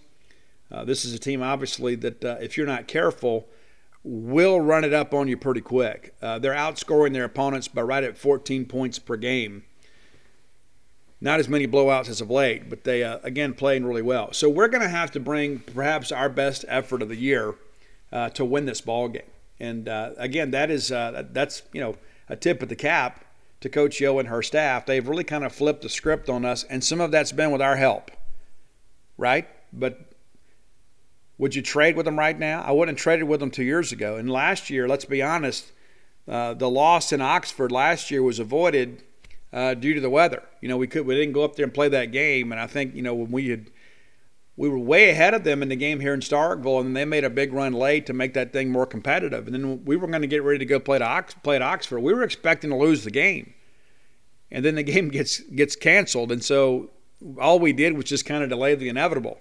Uh, 0.68 0.84
this 0.84 1.04
is 1.04 1.14
a 1.14 1.18
team, 1.20 1.40
obviously, 1.44 1.94
that 1.94 2.24
uh, 2.24 2.38
if 2.40 2.56
you're 2.56 2.66
not 2.66 2.88
careful, 2.88 3.46
will 4.02 4.60
run 4.60 4.82
it 4.82 4.92
up 4.92 5.14
on 5.14 5.28
you 5.28 5.36
pretty 5.36 5.60
quick. 5.60 6.12
Uh, 6.20 6.40
they're 6.40 6.54
outscoring 6.54 7.12
their 7.12 7.22
opponents 7.22 7.68
by 7.68 7.82
right 7.82 8.02
at 8.02 8.18
14 8.18 8.64
points 8.64 8.98
per 8.98 9.16
game. 9.16 9.62
Not 11.20 11.40
as 11.40 11.48
many 11.48 11.66
blowouts 11.66 12.08
as 12.08 12.20
of 12.20 12.30
late, 12.30 12.70
but 12.70 12.84
they 12.84 13.02
uh, 13.02 13.18
again 13.22 13.52
playing 13.54 13.84
really 13.84 14.02
well. 14.02 14.32
So 14.32 14.48
we're 14.48 14.68
going 14.68 14.82
to 14.82 14.88
have 14.88 15.10
to 15.12 15.20
bring 15.20 15.58
perhaps 15.58 16.12
our 16.12 16.28
best 16.28 16.64
effort 16.68 17.02
of 17.02 17.08
the 17.08 17.16
year 17.16 17.56
uh, 18.12 18.30
to 18.30 18.44
win 18.44 18.66
this 18.66 18.80
ball 18.80 19.08
game. 19.08 19.22
And 19.58 19.88
uh, 19.88 20.12
again, 20.16 20.52
that 20.52 20.70
is 20.70 20.92
uh, 20.92 21.24
that's 21.32 21.62
you 21.72 21.80
know 21.80 21.96
a 22.28 22.36
tip 22.36 22.62
of 22.62 22.68
the 22.68 22.76
cap 22.76 23.24
to 23.60 23.68
Coach 23.68 24.00
Yo 24.00 24.18
and 24.18 24.28
her 24.28 24.42
staff. 24.42 24.86
They've 24.86 25.06
really 25.06 25.24
kind 25.24 25.44
of 25.44 25.52
flipped 25.52 25.82
the 25.82 25.88
script 25.88 26.28
on 26.28 26.44
us, 26.44 26.62
and 26.64 26.84
some 26.84 27.00
of 27.00 27.10
that's 27.10 27.32
been 27.32 27.50
with 27.50 27.62
our 27.62 27.76
help, 27.76 28.12
right? 29.16 29.48
But 29.72 30.12
would 31.38 31.54
you 31.54 31.62
trade 31.62 31.96
with 31.96 32.04
them 32.04 32.18
right 32.18 32.38
now? 32.38 32.62
I 32.62 32.72
wouldn't 32.72 32.98
have 32.98 33.02
traded 33.02 33.28
with 33.28 33.40
them 33.40 33.50
two 33.50 33.64
years 33.64 33.92
ago. 33.92 34.16
And 34.16 34.30
last 34.30 34.70
year, 34.70 34.88
let's 34.88 35.04
be 35.04 35.22
honest, 35.22 35.72
uh, 36.26 36.54
the 36.54 36.68
loss 36.68 37.12
in 37.12 37.20
Oxford 37.20 37.72
last 37.72 38.10
year 38.10 38.22
was 38.22 38.38
avoided 38.38 39.02
uh, 39.52 39.74
due 39.74 39.94
to 39.94 40.00
the 40.00 40.10
weather. 40.10 40.42
You 40.60 40.68
know, 40.68 40.76
we 40.76 40.86
could 40.86 41.06
we 41.06 41.14
didn't 41.14 41.32
go 41.32 41.44
up 41.44 41.56
there 41.56 41.64
and 41.64 41.74
play 41.74 41.88
that 41.88 42.12
game, 42.12 42.52
and 42.52 42.60
I 42.60 42.66
think 42.66 42.94
you 42.94 43.02
know 43.02 43.14
when 43.14 43.30
we 43.30 43.48
had 43.48 43.70
we 44.56 44.68
were 44.68 44.78
way 44.78 45.10
ahead 45.10 45.34
of 45.34 45.44
them 45.44 45.62
in 45.62 45.68
the 45.68 45.76
game 45.76 46.00
here 46.00 46.12
in 46.12 46.20
Starkville, 46.20 46.80
and 46.80 46.96
they 46.96 47.04
made 47.04 47.22
a 47.22 47.30
big 47.30 47.52
run 47.52 47.72
late 47.72 48.06
to 48.06 48.12
make 48.12 48.34
that 48.34 48.52
thing 48.52 48.72
more 48.72 48.86
competitive. 48.86 49.46
And 49.46 49.54
then 49.54 49.84
we 49.84 49.96
were 49.96 50.08
going 50.08 50.22
to 50.22 50.26
get 50.26 50.42
ready 50.42 50.58
to 50.58 50.64
go 50.64 50.80
play, 50.80 50.98
to 50.98 51.04
Ox, 51.04 51.34
play 51.34 51.54
at 51.54 51.62
Oxford. 51.62 52.00
We 52.00 52.12
were 52.12 52.24
expecting 52.24 52.70
to 52.70 52.76
lose 52.76 53.04
the 53.04 53.10
game, 53.10 53.54
and 54.50 54.64
then 54.64 54.74
the 54.74 54.82
game 54.94 55.08
gets 55.08 55.40
gets 55.40 55.76
canceled, 55.76 56.32
and 56.32 56.44
so 56.44 56.90
all 57.40 57.58
we 57.58 57.72
did 57.72 57.96
was 57.96 58.04
just 58.04 58.26
kind 58.26 58.42
of 58.42 58.48
delay 58.48 58.74
the 58.74 58.88
inevitable. 58.88 59.38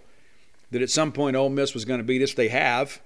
That 0.69 0.81
at 0.81 0.89
some 0.89 1.13
point 1.13 1.37
Ole 1.37 1.49
Miss 1.49 1.73
was 1.73 1.85
going 1.85 1.99
to 1.99 2.03
beat 2.03 2.21
us. 2.21 2.33
They 2.33 2.49
have. 2.49 3.01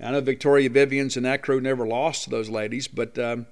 I 0.00 0.10
know 0.12 0.20
Victoria 0.20 0.68
Vivians 0.68 1.16
and 1.16 1.24
that 1.26 1.42
crew 1.42 1.60
never 1.60 1.86
lost 1.86 2.24
to 2.24 2.30
those 2.30 2.50
ladies, 2.50 2.88
but 2.88 3.18
um, 3.18 3.46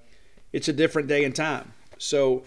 it's 0.52 0.68
a 0.68 0.72
different 0.72 1.08
day 1.08 1.24
and 1.24 1.34
time. 1.34 1.72
So 1.98 2.44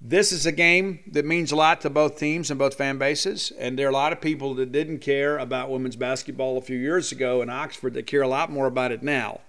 this 0.00 0.30
is 0.30 0.44
a 0.44 0.52
game 0.52 1.00
that 1.12 1.24
means 1.24 1.52
a 1.52 1.56
lot 1.56 1.80
to 1.80 1.90
both 1.90 2.18
teams 2.18 2.50
and 2.50 2.58
both 2.58 2.74
fan 2.74 2.98
bases. 2.98 3.50
And 3.58 3.78
there 3.78 3.86
are 3.86 3.90
a 3.90 3.94
lot 3.94 4.12
of 4.12 4.20
people 4.20 4.54
that 4.54 4.70
didn't 4.70 4.98
care 4.98 5.38
about 5.38 5.70
women's 5.70 5.96
basketball 5.96 6.58
a 6.58 6.62
few 6.62 6.76
years 6.76 7.12
ago 7.12 7.40
in 7.40 7.48
Oxford 7.48 7.94
that 7.94 8.06
care 8.06 8.22
a 8.22 8.28
lot 8.28 8.50
more 8.50 8.66
about 8.66 8.92
it 8.92 9.02
now. 9.02 9.40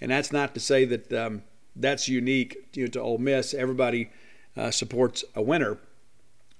And 0.00 0.10
that's 0.10 0.30
not 0.30 0.52
to 0.54 0.60
say 0.60 0.84
that 0.84 1.12
um, 1.12 1.42
that's 1.74 2.08
unique 2.08 2.76
know, 2.76 2.86
to 2.88 3.00
Ole 3.00 3.18
Miss. 3.18 3.54
Everybody 3.54 4.10
uh, 4.56 4.70
supports 4.70 5.24
a 5.34 5.42
winner. 5.42 5.78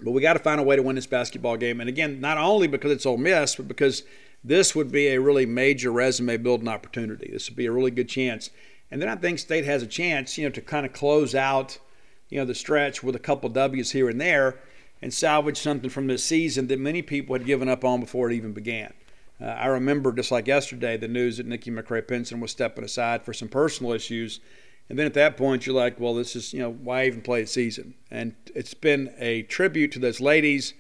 But 0.01 0.13
we 0.13 0.23
got 0.23 0.33
to 0.33 0.39
find 0.39 0.59
a 0.59 0.65
way 0.65 0.77
to 0.77 0.83
win 0.83 0.97
this 0.97 1.07
basketball 1.07 1.57
game. 1.57 1.81
And 1.81 1.89
again, 1.89 2.21
not 2.21 2.39
only 2.39 2.67
because 2.67 2.93
it's 2.93 3.07
Ole 3.07 3.19
Miss, 3.19 3.57
but 3.57 3.69
because 3.69 4.05
this 4.43 4.75
would 4.75 4.91
be 4.91 5.09
a 5.09 5.21
really 5.21 5.47
major 5.47 5.93
resume 5.93 6.39
building 6.39 6.69
opportunity. 6.69 7.31
This 7.31 7.49
would 7.51 7.57
be 7.57 7.67
a 7.67 7.73
really 7.73 7.91
good 7.91 8.09
chance. 8.09 8.51
And 8.91 9.01
then 9.03 9.09
I 9.09 9.17
think 9.17 9.39
State 9.39 9.65
has 9.67 9.83
a 9.83 9.87
chance, 9.87 10.37
you 10.39 10.45
know, 10.45 10.51
to 10.51 10.63
kind 10.63 10.87
of 10.87 10.95
close 10.95 11.35
out– 11.35 11.79
you 12.29 12.39
know, 12.39 12.45
the 12.45 12.55
stretch 12.55 13.03
with 13.03 13.15
a 13.15 13.21
couple 13.21 13.49
W's 13.49 13.93
here 13.93 14.09
and 14.09 14.21
there 14.21 14.59
and 15.03 15.13
salvage 15.13 15.59
something 15.59 15.91
from 15.91 16.07
this 16.07 16.25
season 16.25 16.67
that 16.69 16.79
many 16.79 17.03
people 17.03 17.35
had 17.35 17.45
given 17.45 17.69
up 17.69 17.85
on 17.85 18.01
before 18.01 18.31
it 18.31 18.35
even 18.35 18.53
began. 18.53 18.93
Uh, 19.41 19.47
I 19.47 19.67
remember 19.67 20.13
just 20.13 20.31
like 20.31 20.47
yesterday 20.47 20.97
the 20.97 21.09
news 21.09 21.37
that 21.37 21.47
Nikki 21.47 21.71
McCray 21.71 22.07
Penson 22.07 22.41
was 22.41 22.51
stepping 22.51 22.85
aside 22.85 23.23
for 23.23 23.33
some 23.33 23.49
personal 23.49 23.93
issues. 23.93 24.41
And 24.89 24.99
then 24.99 25.07
at 25.07 25.15
that 25.15 25.37
point, 25.37 25.67
you're 25.67 25.75
like, 25.75 25.99
well, 25.99 26.15
this 26.15 26.37
is, 26.37 26.53
you 26.53 26.61
know, 26.61 26.71
why 26.71 27.07
even 27.07 27.23
play 27.23 27.43
a 27.43 27.47
season? 27.47 27.95
And 28.11 28.35
it's 28.55 28.75
been 28.75 29.13
a 29.19 29.43
tribute 29.43 29.93
to 29.93 29.99
those 29.99 30.21
ladies 30.21 30.75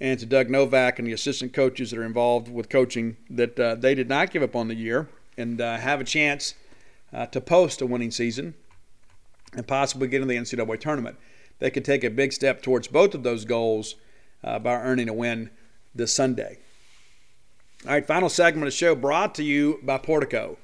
and 0.00 0.18
to 0.20 0.26
Doug 0.26 0.50
Novak 0.50 0.98
and 0.98 1.08
the 1.08 1.12
assistant 1.12 1.52
coaches 1.52 1.90
that 1.90 1.98
are 1.98 2.04
involved 2.04 2.48
with 2.52 2.68
coaching 2.68 3.16
that 3.30 3.58
uh, 3.58 3.74
they 3.74 3.94
did 3.94 4.08
not 4.08 4.30
give 4.30 4.42
up 4.42 4.54
on 4.54 4.68
the 4.68 4.74
year 4.74 5.08
and 5.38 5.60
uh, 5.60 5.78
have 5.78 6.00
a 6.00 6.04
chance 6.04 6.54
uh, 7.12 7.26
to 7.26 7.40
post 7.40 7.80
a 7.80 7.86
winning 7.86 8.10
season 8.10 8.54
and 9.56 9.66
possibly 9.66 10.06
get 10.06 10.22
in 10.22 10.28
the 10.28 10.36
NCAA 10.36 10.78
tournament. 10.78 11.16
They 11.58 11.70
could 11.70 11.84
take 11.84 12.04
a 12.04 12.10
big 12.10 12.32
step 12.32 12.62
towards 12.62 12.88
both 12.88 13.14
of 13.14 13.22
those 13.22 13.44
goals 13.44 13.96
uh, 14.44 14.58
by 14.58 14.74
earning 14.74 15.08
a 15.08 15.14
win 15.14 15.50
this 15.94 16.12
Sunday. 16.12 16.58
All 17.84 17.92
right, 17.92 18.06
final 18.06 18.28
segment 18.28 18.66
of 18.66 18.72
the 18.72 18.76
show 18.76 18.94
brought 18.94 19.34
to 19.36 19.42
you 19.42 19.80
by 19.82 19.98
Portico. 19.98 20.58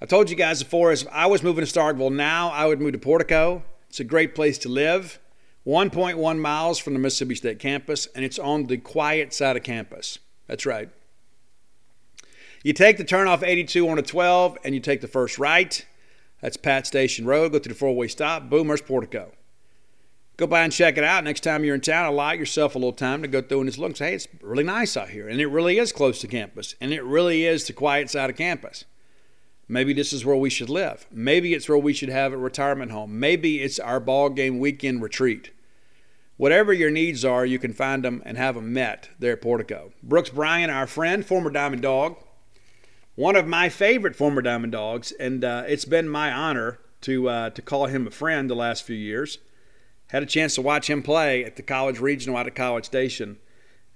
I 0.00 0.06
told 0.06 0.30
you 0.30 0.36
guys 0.36 0.62
before, 0.62 0.92
if 0.92 1.06
I 1.12 1.26
was 1.26 1.42
moving 1.42 1.64
to 1.64 1.70
Starkville 1.70 2.12
now, 2.12 2.50
I 2.50 2.66
would 2.66 2.80
move 2.80 2.92
to 2.92 2.98
Portico. 2.98 3.62
It's 3.88 4.00
a 4.00 4.04
great 4.04 4.34
place 4.34 4.58
to 4.58 4.68
live. 4.68 5.18
1.1 5.66 6.38
miles 6.38 6.78
from 6.78 6.92
the 6.92 6.98
Mississippi 6.98 7.36
State 7.36 7.58
campus, 7.60 8.06
and 8.14 8.24
it's 8.24 8.38
on 8.38 8.66
the 8.66 8.78
quiet 8.78 9.32
side 9.32 9.56
of 9.56 9.62
campus. 9.62 10.18
That's 10.48 10.66
right. 10.66 10.88
You 12.64 12.72
take 12.72 12.96
the 12.96 13.04
turn 13.04 13.28
off 13.28 13.42
82 13.42 13.88
on 13.88 13.98
a 13.98 14.02
12, 14.02 14.58
and 14.64 14.74
you 14.74 14.80
take 14.80 15.00
the 15.00 15.08
first 15.08 15.38
right. 15.38 15.84
That's 16.42 16.58
Pat 16.58 16.86
Station 16.86 17.24
Road. 17.24 17.52
Go 17.52 17.58
through 17.58 17.72
the 17.72 17.78
four 17.78 17.96
way 17.96 18.08
stop. 18.08 18.50
Boomers 18.50 18.82
Portico. 18.82 19.32
Go 20.36 20.46
by 20.46 20.62
and 20.62 20.72
check 20.72 20.98
it 20.98 21.04
out. 21.04 21.24
Next 21.24 21.40
time 21.40 21.64
you're 21.64 21.74
in 21.74 21.80
town, 21.80 22.06
allow 22.06 22.32
yourself 22.32 22.74
a 22.74 22.78
little 22.78 22.92
time 22.92 23.22
to 23.22 23.28
go 23.28 23.40
through 23.40 23.60
and 23.60 23.68
just 23.68 23.78
look 23.78 23.90
and 23.90 23.96
say, 23.96 24.10
hey, 24.10 24.14
it's 24.16 24.28
really 24.40 24.64
nice 24.64 24.96
out 24.96 25.10
here. 25.10 25.28
And 25.28 25.40
it 25.40 25.46
really 25.46 25.78
is 25.78 25.92
close 25.92 26.20
to 26.20 26.26
campus. 26.26 26.74
And 26.80 26.92
it 26.92 27.04
really 27.04 27.44
is 27.44 27.66
the 27.66 27.72
quiet 27.72 28.10
side 28.10 28.28
of 28.28 28.36
campus. 28.36 28.84
Maybe 29.68 29.92
this 29.92 30.12
is 30.12 30.24
where 30.24 30.36
we 30.36 30.50
should 30.50 30.68
live. 30.68 31.06
Maybe 31.10 31.54
it's 31.54 31.68
where 31.68 31.78
we 31.78 31.92
should 31.92 32.08
have 32.08 32.32
a 32.32 32.36
retirement 32.36 32.90
home. 32.90 33.20
Maybe 33.20 33.62
it's 33.62 33.78
our 33.78 34.00
ball 34.00 34.30
game 34.30 34.58
weekend 34.58 35.00
retreat. 35.02 35.50
Whatever 36.38 36.72
your 36.72 36.90
needs 36.90 37.24
are, 37.24 37.46
you 37.46 37.58
can 37.58 37.72
find 37.72 38.04
them 38.04 38.22
and 38.24 38.36
have 38.36 38.56
them 38.56 38.72
met 38.72 39.10
there 39.18 39.34
at 39.34 39.42
Portico. 39.42 39.92
Brooks 40.02 40.30
Bryan, 40.30 40.70
our 40.70 40.86
friend, 40.86 41.24
former 41.24 41.50
Diamond 41.50 41.82
Dog, 41.82 42.16
one 43.14 43.36
of 43.36 43.46
my 43.46 43.68
favorite 43.68 44.16
former 44.16 44.42
Diamond 44.42 44.72
Dogs, 44.72 45.12
and 45.12 45.44
uh, 45.44 45.64
it's 45.66 45.84
been 45.84 46.08
my 46.08 46.32
honor 46.32 46.78
to 47.02 47.28
uh, 47.28 47.50
to 47.50 47.62
call 47.62 47.86
him 47.86 48.06
a 48.06 48.10
friend 48.10 48.48
the 48.48 48.54
last 48.54 48.84
few 48.84 48.96
years. 48.96 49.38
Had 50.08 50.22
a 50.22 50.26
chance 50.26 50.54
to 50.56 50.62
watch 50.62 50.90
him 50.90 51.02
play 51.02 51.44
at 51.44 51.56
the 51.56 51.62
college 51.62 51.98
regional 51.98 52.36
out 52.36 52.46
at 52.46 52.54
College 52.54 52.84
Station, 52.84 53.38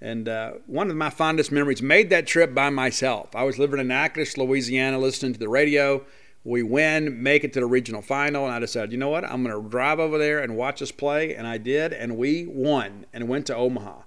and 0.01 0.27
uh, 0.27 0.53
one 0.65 0.89
of 0.89 0.95
my 0.95 1.09
fondest 1.09 1.51
memories. 1.51 1.81
Made 1.81 2.09
that 2.09 2.27
trip 2.27 2.53
by 2.53 2.69
myself. 2.69 3.35
I 3.35 3.43
was 3.43 3.59
living 3.59 3.79
in 3.79 3.87
Natchitoches, 3.87 4.37
Louisiana, 4.37 4.97
listening 4.99 5.33
to 5.33 5.39
the 5.39 5.49
radio. 5.49 6.05
We 6.43 6.63
win, 6.63 7.21
make 7.21 7.43
it 7.43 7.51
to 7.53 7.59
the 7.59 7.65
regional 7.65 8.01
final, 8.01 8.45
and 8.45 8.53
I 8.53 8.59
decided, 8.59 8.93
you 8.93 8.97
know 8.97 9.09
what, 9.09 9.25
I'm 9.25 9.43
going 9.43 9.61
to 9.61 9.69
drive 9.69 9.99
over 9.99 10.17
there 10.17 10.39
and 10.39 10.55
watch 10.55 10.81
us 10.81 10.93
play, 10.93 11.35
and 11.35 11.45
I 11.45 11.57
did, 11.57 11.91
and 11.91 12.15
we 12.15 12.45
won 12.45 13.05
and 13.11 13.27
went 13.27 13.47
to 13.47 13.55
Omaha 13.55 14.03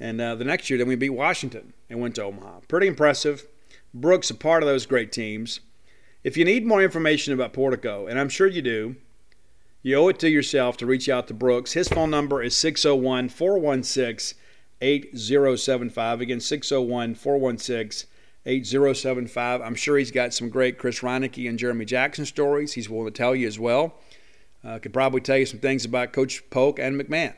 And 0.00 0.22
uh, 0.22 0.36
the 0.36 0.44
next 0.44 0.70
year, 0.70 0.78
then 0.78 0.88
we 0.88 0.96
beat 0.96 1.10
Washington 1.10 1.74
and 1.90 2.00
went 2.00 2.14
to 2.14 2.24
Omaha. 2.24 2.60
Pretty 2.66 2.86
impressive. 2.86 3.46
Brooks 3.94 4.28
a 4.28 4.34
part 4.34 4.62
of 4.62 4.66
those 4.66 4.86
great 4.86 5.12
teams. 5.12 5.60
If 6.24 6.36
you 6.36 6.44
need 6.44 6.66
more 6.66 6.82
information 6.82 7.32
about 7.32 7.52
Portico, 7.52 8.06
and 8.06 8.18
I'm 8.18 8.28
sure 8.28 8.48
you 8.48 8.60
do, 8.60 8.96
you 9.82 9.94
owe 9.96 10.08
it 10.08 10.18
to 10.18 10.28
yourself 10.28 10.76
to 10.78 10.86
reach 10.86 11.08
out 11.08 11.28
to 11.28 11.34
Brooks. 11.34 11.74
His 11.74 11.88
phone 11.88 12.10
number 12.10 12.42
is 12.42 12.56
601 12.56 13.28
416 13.28 14.38
8075. 14.80 16.20
Again, 16.20 16.40
601 16.40 17.14
416 17.14 18.10
8075. 18.46 19.60
I'm 19.60 19.74
sure 19.74 19.96
he's 19.96 20.10
got 20.10 20.34
some 20.34 20.48
great 20.48 20.78
Chris 20.78 21.00
Reineke 21.00 21.48
and 21.48 21.58
Jeremy 21.58 21.84
Jackson 21.84 22.26
stories 22.26 22.72
he's 22.72 22.90
willing 22.90 23.06
to 23.06 23.10
tell 23.12 23.34
you 23.34 23.46
as 23.46 23.58
well. 23.58 23.94
Uh, 24.64 24.78
could 24.78 24.92
probably 24.92 25.20
tell 25.20 25.36
you 25.36 25.46
some 25.46 25.60
things 25.60 25.84
about 25.84 26.12
Coach 26.12 26.42
Polk 26.50 26.78
and 26.78 27.00
McMahon 27.00 27.34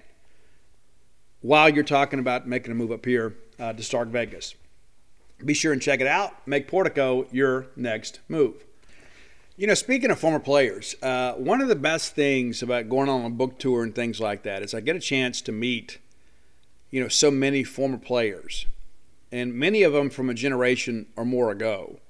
while 1.40 1.68
you're 1.68 1.84
talking 1.84 2.18
about 2.18 2.48
making 2.48 2.72
a 2.72 2.74
move 2.74 2.92
up 2.92 3.04
here 3.04 3.36
uh, 3.58 3.72
to 3.72 3.82
Stark 3.82 4.08
Vegas. 4.08 4.54
Be 5.44 5.54
sure 5.54 5.72
and 5.72 5.82
check 5.82 6.00
it 6.00 6.06
out. 6.06 6.46
Make 6.46 6.68
Portico 6.68 7.26
your 7.30 7.66
next 7.76 8.20
move. 8.28 8.64
You 9.58 9.66
know, 9.66 9.74
speaking 9.74 10.10
of 10.10 10.18
former 10.18 10.38
players, 10.38 10.94
uh, 11.02 11.32
one 11.32 11.60
of 11.60 11.68
the 11.68 11.76
best 11.76 12.14
things 12.14 12.62
about 12.62 12.88
going 12.88 13.08
on 13.08 13.24
a 13.24 13.30
book 13.30 13.58
tour 13.58 13.82
and 13.82 13.94
things 13.94 14.20
like 14.20 14.42
that 14.42 14.62
is 14.62 14.74
I 14.74 14.80
get 14.80 14.96
a 14.96 15.00
chance 15.00 15.40
to 15.42 15.52
meet, 15.52 15.98
you 16.90 17.00
know, 17.00 17.08
so 17.08 17.30
many 17.30 17.64
former 17.64 17.96
players, 17.96 18.66
and 19.32 19.54
many 19.54 19.82
of 19.82 19.94
them 19.94 20.10
from 20.10 20.28
a 20.28 20.34
generation 20.34 21.06
or 21.16 21.24
more 21.24 21.50
ago. 21.50 22.00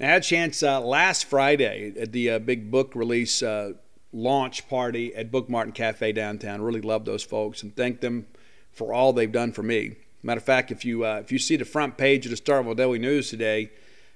I 0.00 0.04
had 0.04 0.22
a 0.22 0.24
chance 0.24 0.62
uh, 0.62 0.80
last 0.80 1.24
Friday 1.24 1.92
at 1.98 2.12
the 2.12 2.30
uh, 2.30 2.38
big 2.38 2.70
book 2.70 2.94
release 2.94 3.42
uh, 3.42 3.72
launch 4.12 4.68
party 4.68 5.14
at 5.14 5.32
Book 5.32 5.48
Mart 5.48 5.66
and 5.66 5.74
Cafe 5.74 6.12
downtown. 6.12 6.62
Really 6.62 6.80
love 6.80 7.04
those 7.04 7.24
folks 7.24 7.62
and 7.62 7.74
thank 7.74 8.00
them 8.00 8.26
for 8.70 8.92
all 8.92 9.12
they've 9.12 9.30
done 9.30 9.52
for 9.52 9.64
me. 9.64 9.96
Matter 10.22 10.38
of 10.38 10.44
fact, 10.44 10.70
if 10.70 10.84
you 10.84 11.04
uh, 11.04 11.20
if 11.22 11.30
you 11.30 11.38
see 11.38 11.56
the 11.56 11.64
front 11.64 11.96
page 11.96 12.26
of 12.26 12.30
the 12.30 12.36
Starkville 12.36 12.76
Daily 12.76 12.98
News 12.98 13.30
today, 13.30 13.70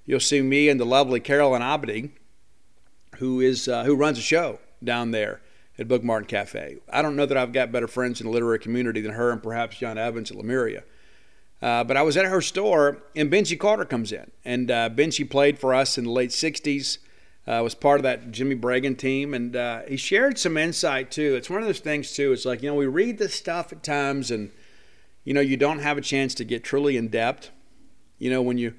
you'll 0.05 0.21
see 0.21 0.43
me 0.43 0.69
and 0.69 0.81
the 0.81 0.87
lovely 0.87 1.21
Carolyn 1.21 1.63
Abedy, 1.63 2.11
who 3.17 3.41
is 3.41 3.69
uh, 3.69 3.85
who 3.85 3.95
runs 3.95 4.19
a 4.19 4.23
show 4.23 4.59
down 4.83 5.13
there 5.13 5.41
at 5.79 5.89
Book 5.89 6.03
Mart 6.03 6.23
and 6.23 6.29
Cafe. 6.29 6.79
I 6.93 7.03
don't 7.03 7.17
know 7.17 7.27
that 7.27 7.37
I've 7.37 7.53
got 7.53 7.73
better 7.73 7.89
friends 7.89 8.21
in 8.21 8.27
the 8.27 8.33
literary 8.33 8.59
community 8.59 9.01
than 9.01 9.13
her 9.13 9.31
and 9.31 9.43
perhaps 9.43 9.79
John 9.79 9.97
Evans 9.97 10.31
at 10.31 10.37
Lemuria. 10.37 10.85
Uh, 11.61 11.85
but 11.85 11.97
I 11.97 12.03
was 12.03 12.17
at 12.17 12.25
her 12.25 12.41
store, 12.41 12.99
and 13.15 13.31
Benji 13.31 13.57
Carter 13.57 13.85
comes 13.85 14.11
in, 14.11 14.33
and 14.45 14.69
uh, 14.69 14.91
Benji 14.91 15.29
played 15.29 15.61
for 15.61 15.73
us 15.73 15.97
in 15.97 16.05
the 16.05 16.11
late 16.11 16.31
'60s 16.31 16.99
uh, 17.47 17.61
was 17.63 17.75
part 17.75 17.99
of 17.99 18.05
that 18.05 18.31
Jimmy 18.31 18.55
Bregan 18.55 18.97
team, 18.97 19.35
and 19.35 19.57
uh, 19.57 19.83
he 19.89 19.97
shared 19.97 20.39
some 20.39 20.57
insight 20.57 21.11
too. 21.11 21.35
It's 21.35 21.51
one 21.51 21.61
of 21.61 21.67
those 21.67 21.81
things 21.81 22.13
too. 22.13 22.33
It's 22.33 22.45
like 22.45 22.63
you 22.63 22.69
know 22.69 22.75
we 22.75 22.87
read 22.87 23.19
this 23.19 23.35
stuff 23.35 23.73
at 23.73 23.83
times, 23.83 24.31
and 24.31 24.51
you 25.25 25.35
know 25.35 25.41
you 25.41 25.57
don't 25.57 25.81
have 25.81 25.99
a 25.99 26.01
chance 26.01 26.35
to 26.35 26.45
get 26.45 26.65
truly 26.65 26.97
in 26.97 27.09
depth. 27.09 27.51
You 28.19 28.31
know 28.31 28.43
when 28.43 28.59
you 28.59 28.75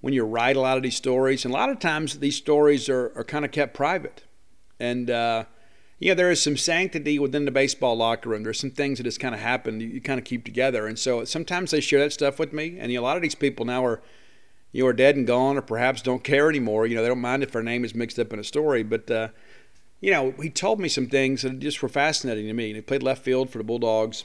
when 0.00 0.14
you 0.14 0.24
write 0.24 0.56
a 0.56 0.60
lot 0.60 0.76
of 0.76 0.82
these 0.82 0.96
stories, 0.96 1.44
and 1.44 1.52
a 1.52 1.56
lot 1.56 1.70
of 1.70 1.78
times 1.78 2.18
these 2.18 2.36
stories 2.36 2.88
are, 2.88 3.12
are 3.16 3.24
kind 3.24 3.44
of 3.44 3.50
kept 3.50 3.74
private, 3.74 4.24
and 4.78 5.10
uh, 5.10 5.44
you 5.98 6.10
know 6.10 6.14
there 6.14 6.30
is 6.30 6.42
some 6.42 6.56
sanctity 6.56 7.18
within 7.18 7.44
the 7.44 7.50
baseball 7.50 7.96
locker 7.96 8.30
room. 8.30 8.42
There's 8.42 8.60
some 8.60 8.70
things 8.70 8.98
that 8.98 9.04
just 9.04 9.20
kind 9.20 9.34
of 9.34 9.40
happen 9.40 9.80
you, 9.80 9.88
you 9.88 10.00
kind 10.00 10.18
of 10.18 10.24
keep 10.24 10.44
together, 10.44 10.86
and 10.86 10.98
so 10.98 11.24
sometimes 11.24 11.70
they 11.70 11.80
share 11.80 12.00
that 12.00 12.12
stuff 12.12 12.38
with 12.38 12.52
me, 12.52 12.78
and 12.78 12.92
you 12.92 12.98
know, 12.98 13.02
a 13.02 13.06
lot 13.06 13.16
of 13.16 13.22
these 13.22 13.34
people 13.34 13.64
now 13.64 13.84
are 13.84 14.02
you 14.72 14.82
know, 14.82 14.88
are 14.88 14.92
dead 14.92 15.16
and 15.16 15.26
gone 15.26 15.56
or 15.56 15.62
perhaps 15.62 16.02
don't 16.02 16.24
care 16.24 16.48
anymore. 16.48 16.86
You 16.86 16.96
know, 16.96 17.02
they 17.02 17.08
don't 17.08 17.20
mind 17.20 17.42
if 17.42 17.52
their 17.52 17.62
name 17.62 17.84
is 17.84 17.94
mixed 17.94 18.18
up 18.18 18.32
in 18.32 18.38
a 18.38 18.44
story. 18.44 18.82
But, 18.82 19.10
uh, 19.10 19.28
you 20.00 20.10
know, 20.10 20.34
he 20.42 20.50
told 20.50 20.78
me 20.80 20.88
some 20.88 21.06
things 21.06 21.42
that 21.42 21.58
just 21.58 21.82
were 21.82 21.88
fascinating 21.88 22.46
to 22.46 22.52
me. 22.52 22.68
And 22.68 22.76
he 22.76 22.82
played 22.82 23.02
left 23.02 23.24
field 23.24 23.50
for 23.50 23.58
the 23.58 23.64
Bulldogs. 23.64 24.24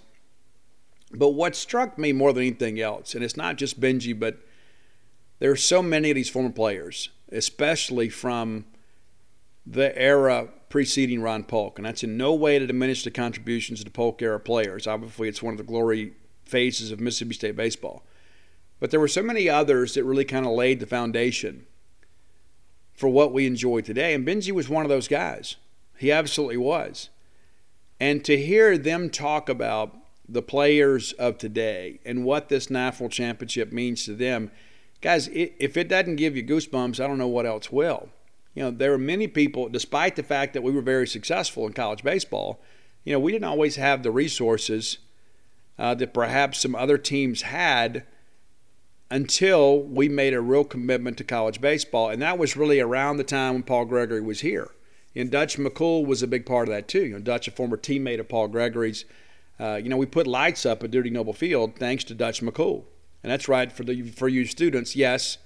But 1.13 1.29
what 1.29 1.55
struck 1.55 1.97
me 1.97 2.11
more 2.11 2.33
than 2.33 2.43
anything 2.43 2.79
else, 2.79 3.13
and 3.13 3.23
it's 3.23 3.37
not 3.37 3.57
just 3.57 3.79
Benji, 3.79 4.17
but 4.17 4.39
there 5.39 5.51
are 5.51 5.55
so 5.55 5.81
many 5.81 6.09
of 6.09 6.15
these 6.15 6.29
former 6.29 6.49
players, 6.49 7.09
especially 7.31 8.09
from 8.09 8.65
the 9.65 9.97
era 9.97 10.49
preceding 10.69 11.21
Ron 11.21 11.43
Polk. 11.43 11.77
And 11.77 11.85
that's 11.85 12.03
in 12.03 12.17
no 12.17 12.33
way 12.33 12.57
to 12.57 12.65
diminish 12.65 13.03
the 13.03 13.11
contributions 13.11 13.79
of 13.79 13.85
the 13.85 13.91
Polk 13.91 14.21
era 14.21 14.39
players. 14.39 14.87
Obviously, 14.87 15.29
it's 15.29 15.43
one 15.43 15.53
of 15.53 15.57
the 15.57 15.63
glory 15.63 16.13
phases 16.45 16.91
of 16.91 16.99
Mississippi 16.99 17.35
State 17.35 17.55
baseball. 17.55 18.03
But 18.79 18.91
there 18.91 18.99
were 18.99 19.07
so 19.07 19.21
many 19.21 19.47
others 19.47 19.93
that 19.93 20.03
really 20.03 20.25
kind 20.25 20.45
of 20.45 20.51
laid 20.51 20.79
the 20.79 20.85
foundation 20.85 21.65
for 22.93 23.07
what 23.07 23.31
we 23.31 23.45
enjoy 23.47 23.81
today. 23.81 24.13
And 24.13 24.25
Benji 24.27 24.51
was 24.51 24.67
one 24.67 24.83
of 24.83 24.89
those 24.89 25.07
guys. 25.07 25.57
He 25.97 26.11
absolutely 26.11 26.57
was. 26.57 27.09
And 27.99 28.25
to 28.25 28.37
hear 28.37 28.77
them 28.77 29.09
talk 29.09 29.47
about 29.47 29.95
the 30.33 30.41
players 30.41 31.13
of 31.13 31.37
today 31.37 31.99
and 32.05 32.25
what 32.25 32.49
this 32.49 32.69
national 32.69 33.09
championship 33.09 33.71
means 33.71 34.05
to 34.05 34.13
them, 34.13 34.51
guys, 35.01 35.29
if 35.31 35.77
it 35.77 35.87
doesn't 35.87 36.15
give 36.15 36.35
you 36.35 36.43
goosebumps, 36.43 36.99
I 36.99 37.07
don't 37.07 37.17
know 37.17 37.27
what 37.27 37.45
else 37.45 37.71
will. 37.71 38.09
You 38.55 38.63
know, 38.63 38.71
there 38.71 38.93
are 38.93 38.99
many 38.99 39.27
people, 39.27 39.69
despite 39.69 40.15
the 40.15 40.23
fact 40.23 40.53
that 40.53 40.63
we 40.63 40.71
were 40.71 40.81
very 40.81 41.07
successful 41.07 41.65
in 41.65 41.73
college 41.73 42.03
baseball, 42.03 42.61
you 43.03 43.13
know, 43.13 43.19
we 43.19 43.31
didn't 43.31 43.45
always 43.45 43.75
have 43.77 44.03
the 44.03 44.11
resources 44.11 44.99
uh, 45.77 45.93
that 45.95 46.13
perhaps 46.13 46.59
some 46.59 46.75
other 46.75 46.97
teams 46.97 47.43
had 47.43 48.05
until 49.09 49.81
we 49.81 50.09
made 50.09 50.33
a 50.33 50.41
real 50.41 50.63
commitment 50.63 51.17
to 51.17 51.23
college 51.23 51.61
baseball. 51.61 52.09
And 52.09 52.21
that 52.21 52.37
was 52.37 52.57
really 52.57 52.79
around 52.79 53.17
the 53.17 53.23
time 53.23 53.53
when 53.53 53.63
Paul 53.63 53.85
Gregory 53.85 54.21
was 54.21 54.41
here. 54.41 54.71
And 55.15 55.29
Dutch 55.29 55.57
McCool 55.57 56.05
was 56.05 56.23
a 56.23 56.27
big 56.27 56.45
part 56.45 56.67
of 56.67 56.73
that 56.73 56.87
too. 56.87 57.05
You 57.05 57.13
know, 57.13 57.19
Dutch, 57.19 57.47
a 57.47 57.51
former 57.51 57.77
teammate 57.77 58.19
of 58.19 58.29
Paul 58.29 58.47
Gregory's. 58.47 59.05
Uh, 59.59 59.75
you 59.75 59.89
know, 59.89 59.97
we 59.97 60.05
put 60.05 60.27
lights 60.27 60.65
up 60.65 60.83
at 60.83 60.91
Dudy 60.91 61.09
Noble 61.09 61.33
Field 61.33 61.75
thanks 61.77 62.03
to 62.05 62.15
Dutch 62.15 62.41
McCool. 62.41 62.83
And 63.21 63.31
that's 63.31 63.47
right 63.47 63.71
for 63.71 63.83
the 63.83 64.01
for 64.09 64.27
you 64.27 64.45
students. 64.45 64.95
Yes, 64.95 65.37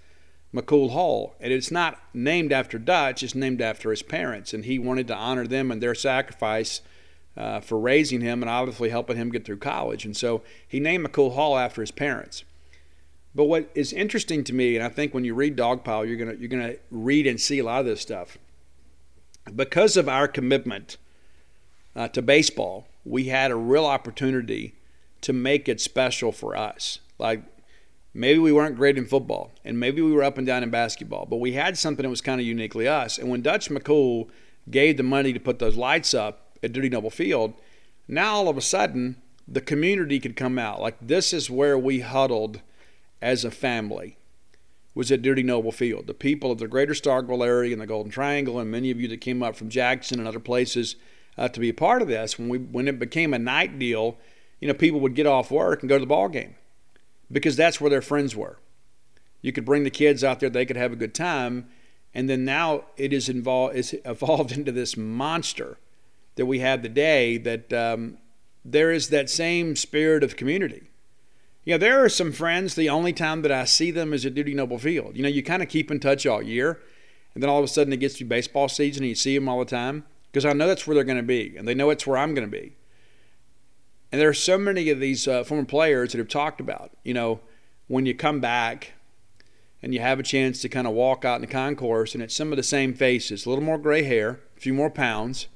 McCool 0.53 0.91
Hall, 0.91 1.35
and 1.39 1.53
it's 1.53 1.71
not 1.71 1.99
named 2.13 2.51
after 2.51 2.79
Dutch. 2.79 3.21
It's 3.21 3.35
named 3.35 3.61
after 3.61 3.91
his 3.91 4.01
parents, 4.01 4.53
and 4.53 4.65
he 4.65 4.79
wanted 4.79 5.07
to 5.09 5.15
honor 5.15 5.45
them 5.45 5.71
and 5.71 5.81
their 5.81 5.93
sacrifice 5.93 6.81
uh, 7.35 7.59
for 7.59 7.79
raising 7.79 8.21
him 8.21 8.41
and 8.41 8.49
obviously 8.49 8.89
helping 8.89 9.17
him 9.17 9.29
get 9.29 9.45
through 9.45 9.57
college. 9.57 10.05
And 10.05 10.17
so 10.17 10.41
he 10.67 10.79
named 10.79 11.05
McCool 11.05 11.35
Hall 11.35 11.57
after 11.57 11.81
his 11.81 11.91
parents. 11.91 12.43
But 13.35 13.45
what 13.45 13.69
is 13.75 13.93
interesting 13.93 14.43
to 14.45 14.53
me, 14.53 14.75
and 14.75 14.83
I 14.83 14.89
think 14.89 15.13
when 15.13 15.23
you 15.23 15.35
read 15.35 15.55
Dogpile, 15.55 16.07
you're 16.07 16.17
gonna 16.17 16.33
you're 16.39 16.49
gonna 16.49 16.75
read 16.89 17.27
and 17.27 17.39
see 17.39 17.59
a 17.59 17.63
lot 17.63 17.81
of 17.81 17.85
this 17.85 18.01
stuff. 18.01 18.37
Because 19.55 19.95
of 19.95 20.09
our 20.09 20.27
commitment 20.27 20.97
uh, 21.95 22.07
to 22.09 22.21
baseball, 22.21 22.87
we 23.07 23.25
had 23.25 23.51
a 23.51 23.55
real 23.55 23.85
opportunity 23.85 24.75
to 25.21 25.33
make 25.33 25.67
it 25.67 25.81
special 25.81 26.31
for 26.31 26.55
us. 26.55 26.99
Like 27.17 27.43
maybe 28.13 28.39
we 28.39 28.51
weren't 28.51 28.75
great 28.75 28.97
in 28.97 29.05
football, 29.05 29.51
and 29.63 29.79
maybe 29.79 30.01
we 30.01 30.11
were 30.11 30.23
up 30.23 30.37
and 30.37 30.45
down 30.45 30.63
in 30.63 30.69
basketball, 30.69 31.25
but 31.25 31.37
we 31.37 31.53
had 31.53 31.77
something 31.77 32.03
that 32.03 32.09
was 32.09 32.21
kind 32.21 32.41
of 32.41 32.47
uniquely 32.47 32.87
us. 32.87 33.17
And 33.17 33.29
when 33.29 33.41
Dutch 33.41 33.69
McCool 33.69 34.29
gave 34.69 34.97
the 34.97 35.03
money 35.03 35.33
to 35.33 35.39
put 35.39 35.59
those 35.59 35.77
lights 35.77 36.13
up 36.13 36.57
at 36.61 36.73
Dudy 36.73 36.89
Noble 36.89 37.09
Field, 37.09 37.53
now 38.07 38.35
all 38.35 38.49
of 38.49 38.57
a 38.57 38.61
sudden 38.61 39.21
the 39.47 39.61
community 39.61 40.19
could 40.19 40.35
come 40.35 40.59
out. 40.59 40.81
Like 40.81 40.97
this 41.01 41.33
is 41.33 41.49
where 41.49 41.77
we 41.77 42.01
huddled 42.01 42.61
as 43.21 43.45
a 43.45 43.51
family 43.51 44.17
was 44.93 45.11
at 45.11 45.21
Dudy 45.21 45.43
Noble 45.43 45.71
Field. 45.71 46.07
The 46.07 46.13
people 46.13 46.51
of 46.51 46.57
the 46.57 46.67
greater 46.67 46.93
Starkville 46.93 47.45
area 47.45 47.71
and 47.71 47.81
the 47.81 47.85
Golden 47.85 48.11
Triangle, 48.11 48.59
and 48.59 48.71
many 48.71 48.89
of 48.89 48.99
you 48.99 49.07
that 49.09 49.21
came 49.21 49.43
up 49.43 49.55
from 49.55 49.69
Jackson 49.69 50.19
and 50.19 50.27
other 50.27 50.39
places 50.39 50.95
uh, 51.37 51.47
to 51.49 51.59
be 51.59 51.69
a 51.69 51.73
part 51.73 52.01
of 52.01 52.07
this, 52.07 52.37
when 52.37 52.49
we 52.49 52.57
when 52.57 52.87
it 52.87 52.99
became 52.99 53.33
a 53.33 53.39
night 53.39 53.77
deal, 53.77 54.17
you 54.59 54.67
know, 54.67 54.73
people 54.73 54.99
would 54.99 55.15
get 55.15 55.27
off 55.27 55.51
work 55.51 55.81
and 55.81 55.89
go 55.89 55.95
to 55.95 56.01
the 56.01 56.07
ball 56.07 56.29
game 56.29 56.55
because 57.31 57.55
that's 57.55 57.79
where 57.79 57.89
their 57.89 58.01
friends 58.01 58.35
were. 58.35 58.57
You 59.41 59.51
could 59.51 59.65
bring 59.65 59.83
the 59.83 59.89
kids 59.89 60.23
out 60.23 60.39
there; 60.39 60.49
they 60.49 60.65
could 60.65 60.77
have 60.77 60.93
a 60.93 60.97
good 60.97 61.13
time, 61.13 61.67
and 62.13 62.29
then 62.29 62.45
now 62.45 62.85
it 62.97 63.13
is 63.13 63.29
involved 63.29 63.75
is 63.75 63.95
evolved 64.05 64.51
into 64.51 64.71
this 64.71 64.97
monster 64.97 65.77
that 66.35 66.45
we 66.45 66.59
have 66.59 66.81
today. 66.81 67.37
That 67.37 67.71
um, 67.71 68.17
there 68.65 68.91
is 68.91 69.09
that 69.09 69.29
same 69.29 69.75
spirit 69.75 70.23
of 70.23 70.35
community 70.35 70.89
you 71.67 71.73
know, 71.73 71.79
there 71.79 72.01
are 72.01 72.07
some 72.07 72.31
friends, 72.31 72.75
the 72.75 72.87
only 72.87 73.11
time 73.11 73.41
that 73.41 73.51
I 73.51 73.65
see 73.65 73.91
them 73.91 74.13
is 74.13 74.25
at 74.25 74.33
Dudy 74.33 74.53
Noble 74.53 74.77
Field. 74.77 75.17
You 75.17 75.23
know, 75.23 75.27
you 75.27 75.43
kind 75.43 75.61
of 75.61 75.67
keep 75.67 75.91
in 75.91 75.99
touch 75.99 76.25
all 76.25 76.41
year, 76.41 76.79
and 77.33 77.43
then 77.43 77.49
all 77.49 77.57
of 77.57 77.65
a 77.65 77.67
sudden 77.67 77.91
it 77.91 77.97
gets 77.97 78.17
to 78.19 78.23
baseball 78.23 78.69
season 78.69 79.03
and 79.03 79.09
you 79.09 79.15
see 79.15 79.37
them 79.37 79.49
all 79.49 79.59
the 79.59 79.65
time 79.65 80.05
because 80.31 80.45
I 80.45 80.53
know 80.53 80.67
that's 80.67 80.85
where 80.85 80.95
they're 80.95 81.03
going 81.03 81.17
to 81.17 81.23
be, 81.23 81.55
and 81.57 81.67
they 81.67 81.73
know 81.73 81.89
it's 81.89 82.05
where 82.07 82.17
I'm 82.17 82.33
going 82.33 82.49
to 82.49 82.51
be. 82.51 82.75
And 84.11 84.21
there 84.21 84.29
are 84.29 84.33
so 84.33 84.57
many 84.57 84.89
of 84.89 84.99
these 84.99 85.27
uh, 85.27 85.43
former 85.43 85.65
players 85.65 86.11
that 86.11 86.17
have 86.17 86.27
talked 86.27 86.61
about, 86.61 86.91
you 87.03 87.13
know, 87.13 87.39
when 87.87 88.05
you 88.05 88.15
come 88.15 88.39
back 88.39 88.93
and 89.81 89.93
you 89.93 89.99
have 89.99 90.19
a 90.19 90.23
chance 90.23 90.61
to 90.61 90.69
kind 90.69 90.87
of 90.87 90.93
walk 90.93 91.25
out 91.25 91.35
in 91.35 91.41
the 91.41 91.47
concourse, 91.47 92.13
and 92.13 92.23
it's 92.23 92.35
some 92.35 92.51
of 92.51 92.57
the 92.57 92.63
same 92.63 92.93
faces, 92.93 93.45
a 93.45 93.49
little 93.49 93.63
more 93.63 93.77
gray 93.77 94.03
hair, 94.03 94.39
a 94.55 94.59
few 94.59 94.73
more 94.73 94.89
pounds, 94.89 95.47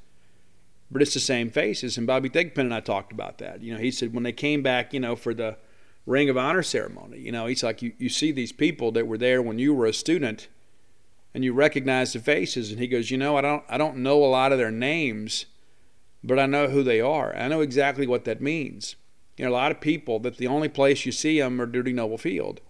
but 0.89 1.02
it's 1.02 1.14
the 1.14 1.19
same 1.19 1.49
faces. 1.49 1.98
And 1.98 2.06
Bobby 2.06 2.30
Thigpen 2.30 2.60
and 2.60 2.73
I 2.73 2.81
talked 2.81 3.11
about 3.11 3.38
that. 3.38 3.61
You 3.61 3.73
know, 3.73 3.80
he 3.80 3.91
said 3.91 4.14
when 4.14 4.23
they 4.23 4.34
came 4.34 4.61
back, 4.61 4.93
you 4.93 4.99
know, 4.99 5.15
for 5.15 5.34
the– 5.34 5.57
Ring 6.06 6.30
of 6.30 6.38
Honor 6.38 6.64
ceremony. 6.64 7.19
You 7.19 7.31
know, 7.31 7.45
he's 7.45 7.64
like, 7.64 7.81
you, 7.81 7.93
you 7.98 8.10
see 8.10 8.31
these 8.31 8.52
people 8.52 8.91
that 8.93 9.07
were 9.07 9.18
there 9.18 9.41
when 9.41 9.60
you 9.60 9.73
were 9.73 9.85
a 9.85 9.93
student 9.93 10.48
and 11.33 11.43
you 11.43 11.53
recognize 11.53 12.13
the 12.13 12.19
faces. 12.19 12.71
And 12.71 12.79
he 12.79 12.87
goes, 12.87 13.11
you 13.11 13.17
know, 13.17 13.37
I 13.37 13.41
don't, 13.41 13.63
I 13.69 13.77
don't 13.77 13.97
know 13.97 14.23
a 14.23 14.25
lot 14.25 14.51
of 14.51 14.57
their 14.57 14.71
names, 14.71 15.45
but 16.23 16.39
I 16.39 16.45
know 16.45 16.67
who 16.67 16.83
they 16.83 17.01
are. 17.01 17.35
I 17.35 17.47
know 17.47 17.61
exactly 17.61 18.07
what 18.07 18.25
that 18.25 18.41
means. 18.41 18.95
You 19.37 19.45
know, 19.45 19.51
a 19.51 19.53
lot 19.53 19.71
of 19.71 19.81
people 19.81 20.19
that 20.19 20.37
the 20.37 20.47
only 20.47 20.69
place 20.69 21.05
you 21.05 21.11
see 21.11 21.39
them 21.39 21.61
are 21.61 21.65
Dudy 21.65 21.93
Noble 21.93 22.17
Field, 22.17 22.61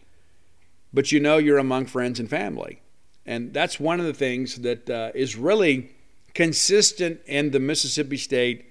but 0.94 1.12
you 1.12 1.20
know 1.20 1.38
you're 1.38 1.58
among 1.58 1.88
friends 1.88 2.20
and 2.20 2.30
family, 2.30 2.82
and 3.26 3.54
that's 3.54 3.80
one 3.80 4.00
of 4.00 4.06
the 4.06 4.14
things 4.14 4.58
that 4.58 4.90
uh, 4.90 5.12
is 5.16 5.36
really 5.36 5.92
consistent 6.34 7.20
in 7.26 7.52
the 7.52 7.60
Mississippi 7.60 8.18
State 8.18 8.66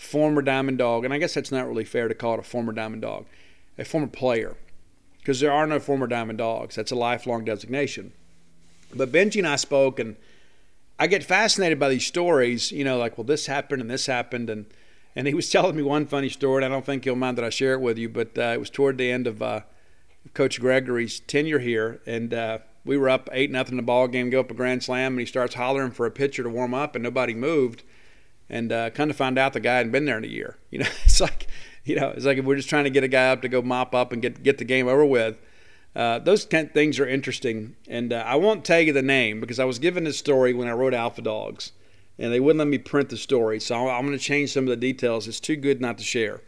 former 0.00 0.42
Diamond 0.42 0.78
Dog, 0.78 1.04
and 1.04 1.14
I 1.14 1.18
guess 1.18 1.34
that's 1.34 1.52
not 1.52 1.68
really 1.68 1.84
fair 1.84 2.08
to 2.08 2.14
call 2.14 2.34
it 2.34 2.40
a 2.40 2.42
former 2.42 2.72
Diamond 2.72 3.02
Dog, 3.02 3.26
a 3.78 3.84
former 3.84 4.06
player, 4.06 4.56
because 5.18 5.40
there 5.40 5.52
are 5.52 5.66
no 5.66 5.78
former 5.78 6.06
Diamond 6.06 6.38
Dogs. 6.38 6.74
That's 6.74 6.90
a 6.90 6.96
lifelong 6.96 7.44
designation. 7.44 8.12
But 8.94 9.12
Benji 9.12 9.38
and 9.38 9.46
I 9.46 9.56
spoke, 9.56 9.98
and 9.98 10.16
I 10.98 11.06
get 11.06 11.24
fascinated 11.24 11.78
by 11.78 11.88
these 11.88 12.06
stories, 12.06 12.72
you 12.72 12.84
know, 12.84 12.98
like, 12.98 13.16
well, 13.16 13.24
this 13.24 13.46
happened 13.46 13.80
and 13.80 13.90
this 13.90 14.06
happened, 14.06 14.50
and 14.50 14.66
and 15.16 15.26
he 15.26 15.34
was 15.34 15.48
telling 15.50 15.76
me 15.76 15.82
one 15.82 16.06
funny 16.06 16.28
story, 16.28 16.64
and 16.64 16.72
I 16.72 16.74
don't 16.74 16.84
think 16.84 17.06
you'll 17.06 17.16
mind 17.16 17.38
that 17.38 17.44
I 17.44 17.50
share 17.50 17.74
it 17.74 17.80
with 17.80 17.98
you, 17.98 18.08
but 18.08 18.36
uh, 18.36 18.52
it 18.54 18.60
was 18.60 18.70
toward 18.70 18.98
the 18.98 19.10
end 19.10 19.26
of 19.26 19.42
uh, 19.42 19.60
Coach 20.34 20.60
Gregory's 20.60 21.20
tenure 21.20 21.58
here, 21.58 22.00
and 22.06 22.34
uh, 22.34 22.58
we 22.84 22.96
were 22.96 23.08
up 23.08 23.28
eight 23.32 23.50
nothing 23.50 23.72
in 23.72 23.76
the 23.76 23.82
ball 23.82 24.08
game, 24.08 24.30
go 24.30 24.40
up 24.40 24.50
a 24.50 24.54
grand 24.54 24.82
slam, 24.82 25.12
and 25.12 25.20
he 25.20 25.26
starts 25.26 25.54
hollering 25.54 25.90
for 25.90 26.06
a 26.06 26.10
pitcher 26.10 26.42
to 26.42 26.50
warm 26.50 26.74
up, 26.74 26.94
and 26.94 27.02
nobody 27.02 27.34
moved, 27.34 27.82
and 28.48 28.72
uh, 28.72 28.90
kind 28.90 29.10
of 29.10 29.16
find 29.16 29.38
out 29.38 29.52
the 29.52 29.60
guy 29.60 29.76
hadn't 29.76 29.92
been 29.92 30.04
there 30.04 30.18
in 30.18 30.24
a 30.24 30.28
year. 30.28 30.56
You 30.70 30.80
know, 30.80 30.88
it's 31.04 31.20
like, 31.20 31.48
you 31.84 31.96
know, 31.96 32.10
it's 32.10 32.24
like 32.24 32.38
we're 32.42 32.56
just 32.56 32.68
trying 32.68 32.84
to 32.84 32.90
get 32.90 33.02
a 33.02 33.08
guy 33.08 33.30
up 33.30 33.42
to 33.42 33.48
go 33.48 33.60
mop 33.60 33.92
up 33.94 34.12
and 34.12 34.22
get 34.22 34.42
get 34.42 34.58
the 34.58 34.64
game 34.64 34.86
over 34.86 35.04
with. 35.04 35.36
Uh, 35.94 36.18
those 36.20 36.44
kind 36.44 36.68
of 36.68 36.72
things 36.72 37.00
are 37.00 37.06
interesting, 37.06 37.74
and 37.88 38.12
uh, 38.12 38.22
I 38.26 38.36
won't 38.36 38.64
tell 38.64 38.80
you 38.80 38.92
the 38.92 39.02
name 39.02 39.40
because 39.40 39.58
I 39.58 39.64
was 39.64 39.78
given 39.78 40.04
this 40.04 40.18
story 40.18 40.54
when 40.54 40.68
I 40.68 40.72
wrote 40.72 40.94
Alpha 40.94 41.20
Dogs 41.20 41.72
and 42.20 42.30
they 42.30 42.38
wouldn't 42.38 42.58
let 42.58 42.68
me 42.68 42.76
print 42.76 43.08
the 43.08 43.16
story. 43.16 43.58
So 43.58 43.88
I'm 43.88 44.06
going 44.06 44.16
to 44.16 44.22
change 44.22 44.52
some 44.52 44.64
of 44.64 44.68
the 44.68 44.76
details. 44.76 45.26
It's 45.26 45.40
too 45.40 45.56
good 45.56 45.80
not 45.80 45.96
to 45.98 46.04
share. 46.04 46.42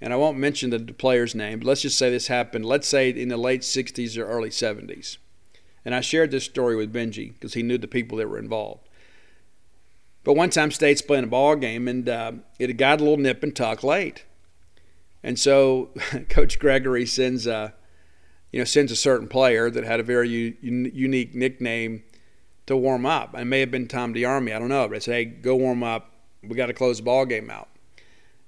And 0.00 0.12
I 0.12 0.16
won't 0.16 0.36
mention 0.36 0.70
the 0.70 0.80
player's 0.80 1.32
name, 1.32 1.60
but 1.60 1.68
let's 1.68 1.82
just 1.82 1.96
say 1.96 2.10
this 2.10 2.26
happened, 2.26 2.66
let's 2.66 2.88
say 2.88 3.08
in 3.10 3.28
the 3.28 3.36
late 3.36 3.60
60s 3.60 4.18
or 4.18 4.24
early 4.24 4.50
70s. 4.50 5.18
And 5.84 5.94
I 5.94 6.00
shared 6.00 6.32
this 6.32 6.44
story 6.44 6.74
with 6.74 6.92
Benji 6.92 7.34
because 7.34 7.54
he 7.54 7.62
knew 7.62 7.78
the 7.78 7.86
people 7.86 8.18
that 8.18 8.28
were 8.28 8.38
involved. 8.38 8.88
But 10.24 10.34
one 10.34 10.50
time, 10.50 10.72
State's 10.72 11.02
playing 11.02 11.24
a 11.24 11.28
ball 11.28 11.54
game, 11.54 11.86
and 11.86 12.08
uh, 12.08 12.32
it 12.58 12.76
got 12.76 13.00
a 13.00 13.04
little 13.04 13.18
nip 13.18 13.44
and 13.44 13.54
tuck 13.54 13.84
late. 13.84 14.24
And 15.22 15.38
so 15.38 15.90
Coach 16.28 16.58
Gregory 16.58 17.06
sends 17.06 17.46
a, 17.46 17.74
you 18.52 18.58
know, 18.58 18.64
sends 18.64 18.92
a 18.92 18.96
certain 18.96 19.28
player 19.28 19.70
that 19.70 19.84
had 19.84 19.98
a 19.98 20.02
very 20.02 20.28
u- 20.28 20.56
unique 20.60 21.34
nickname 21.34 22.04
to 22.66 22.76
warm 22.76 23.06
up. 23.06 23.34
It 23.34 23.46
may 23.46 23.60
have 23.60 23.70
been 23.70 23.88
Tom 23.88 24.14
DeArmey, 24.14 24.54
I 24.54 24.58
don't 24.58 24.68
know. 24.68 24.86
But 24.88 25.02
said, 25.02 25.14
hey, 25.14 25.24
go 25.24 25.56
warm 25.56 25.82
up. 25.82 26.10
We 26.42 26.54
got 26.54 26.66
to 26.66 26.74
close 26.74 26.98
the 26.98 27.02
ball 27.02 27.24
game 27.24 27.50
out. 27.50 27.68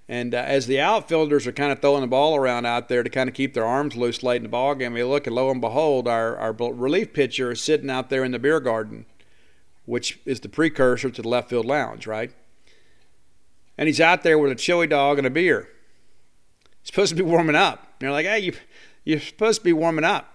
And 0.09 0.35
uh, 0.35 0.39
as 0.39 0.67
the 0.67 0.81
outfielders 0.81 1.47
are 1.47 1.53
kind 1.53 1.73
of 1.73 1.81
throwing 1.81 2.03
the 2.03 2.07
ball 2.07 2.37
around 2.37 2.67
out 2.67 2.89
there 2.89 3.03
to 3.03 3.09
kind 3.09 3.29
of 3.29 3.35
keep 3.35 3.55
their 3.55 3.65
arms 3.65 3.97
loose 3.97 4.23
late 4.23 4.37
in 4.37 4.43
the 4.43 4.49
ball 4.51 4.75
game, 4.75 4.93
we 4.93 5.03
look 5.03 5.27
and 5.27 5.35
lo 5.35 5.51
and 5.51 5.61
behold, 5.61 6.07
our, 6.07 6.37
our 6.37 6.53
relief 6.53 7.15
pitcher 7.15 7.53
is 7.53 7.63
sitting 7.63 7.89
out 7.89 8.11
there 8.11 8.23
in 8.23 8.33
the 8.33 8.39
beer 8.39 8.61
garden, 8.61 9.07
which 9.87 10.21
is 10.27 10.41
the 10.41 10.49
precursor 10.49 11.09
to 11.09 11.23
the 11.23 11.29
left 11.29 11.49
field 11.49 11.65
lounge, 11.65 12.07
right? 12.07 12.33
And 13.79 13.87
he's 13.87 14.01
out 14.01 14.23
there 14.23 14.39
with 14.39 14.53
a 14.53 14.57
chili 14.57 14.87
dog 14.87 15.17
and 15.17 15.27
a 15.27 15.31
beer. 15.31 15.69
He's 16.83 16.89
supposed 16.89 17.17
to 17.17 17.17
be 17.17 17.29
warming 17.29 17.57
up. 17.57 17.79
And 17.79 17.91
they're 18.01 18.13
like, 18.13 18.27
hey, 18.27 18.41
you, 18.41 18.53
you're 19.05 19.21
supposed 19.21 19.61
to 19.61 19.65
be 19.65 19.73
warming 19.73 20.05
up. 20.05 20.33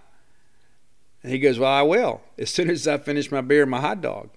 And 1.24 1.32
he 1.32 1.40
goes, 1.40 1.60
Well, 1.60 1.72
I 1.72 1.82
will, 1.82 2.22
as 2.38 2.50
soon 2.50 2.70
as 2.70 2.88
I 2.88 2.98
finish 2.98 3.32
my 3.32 3.42
beer 3.42 3.64
and 3.64 3.72
my 3.72 3.82
hot 3.82 4.02
dog. 4.02 4.30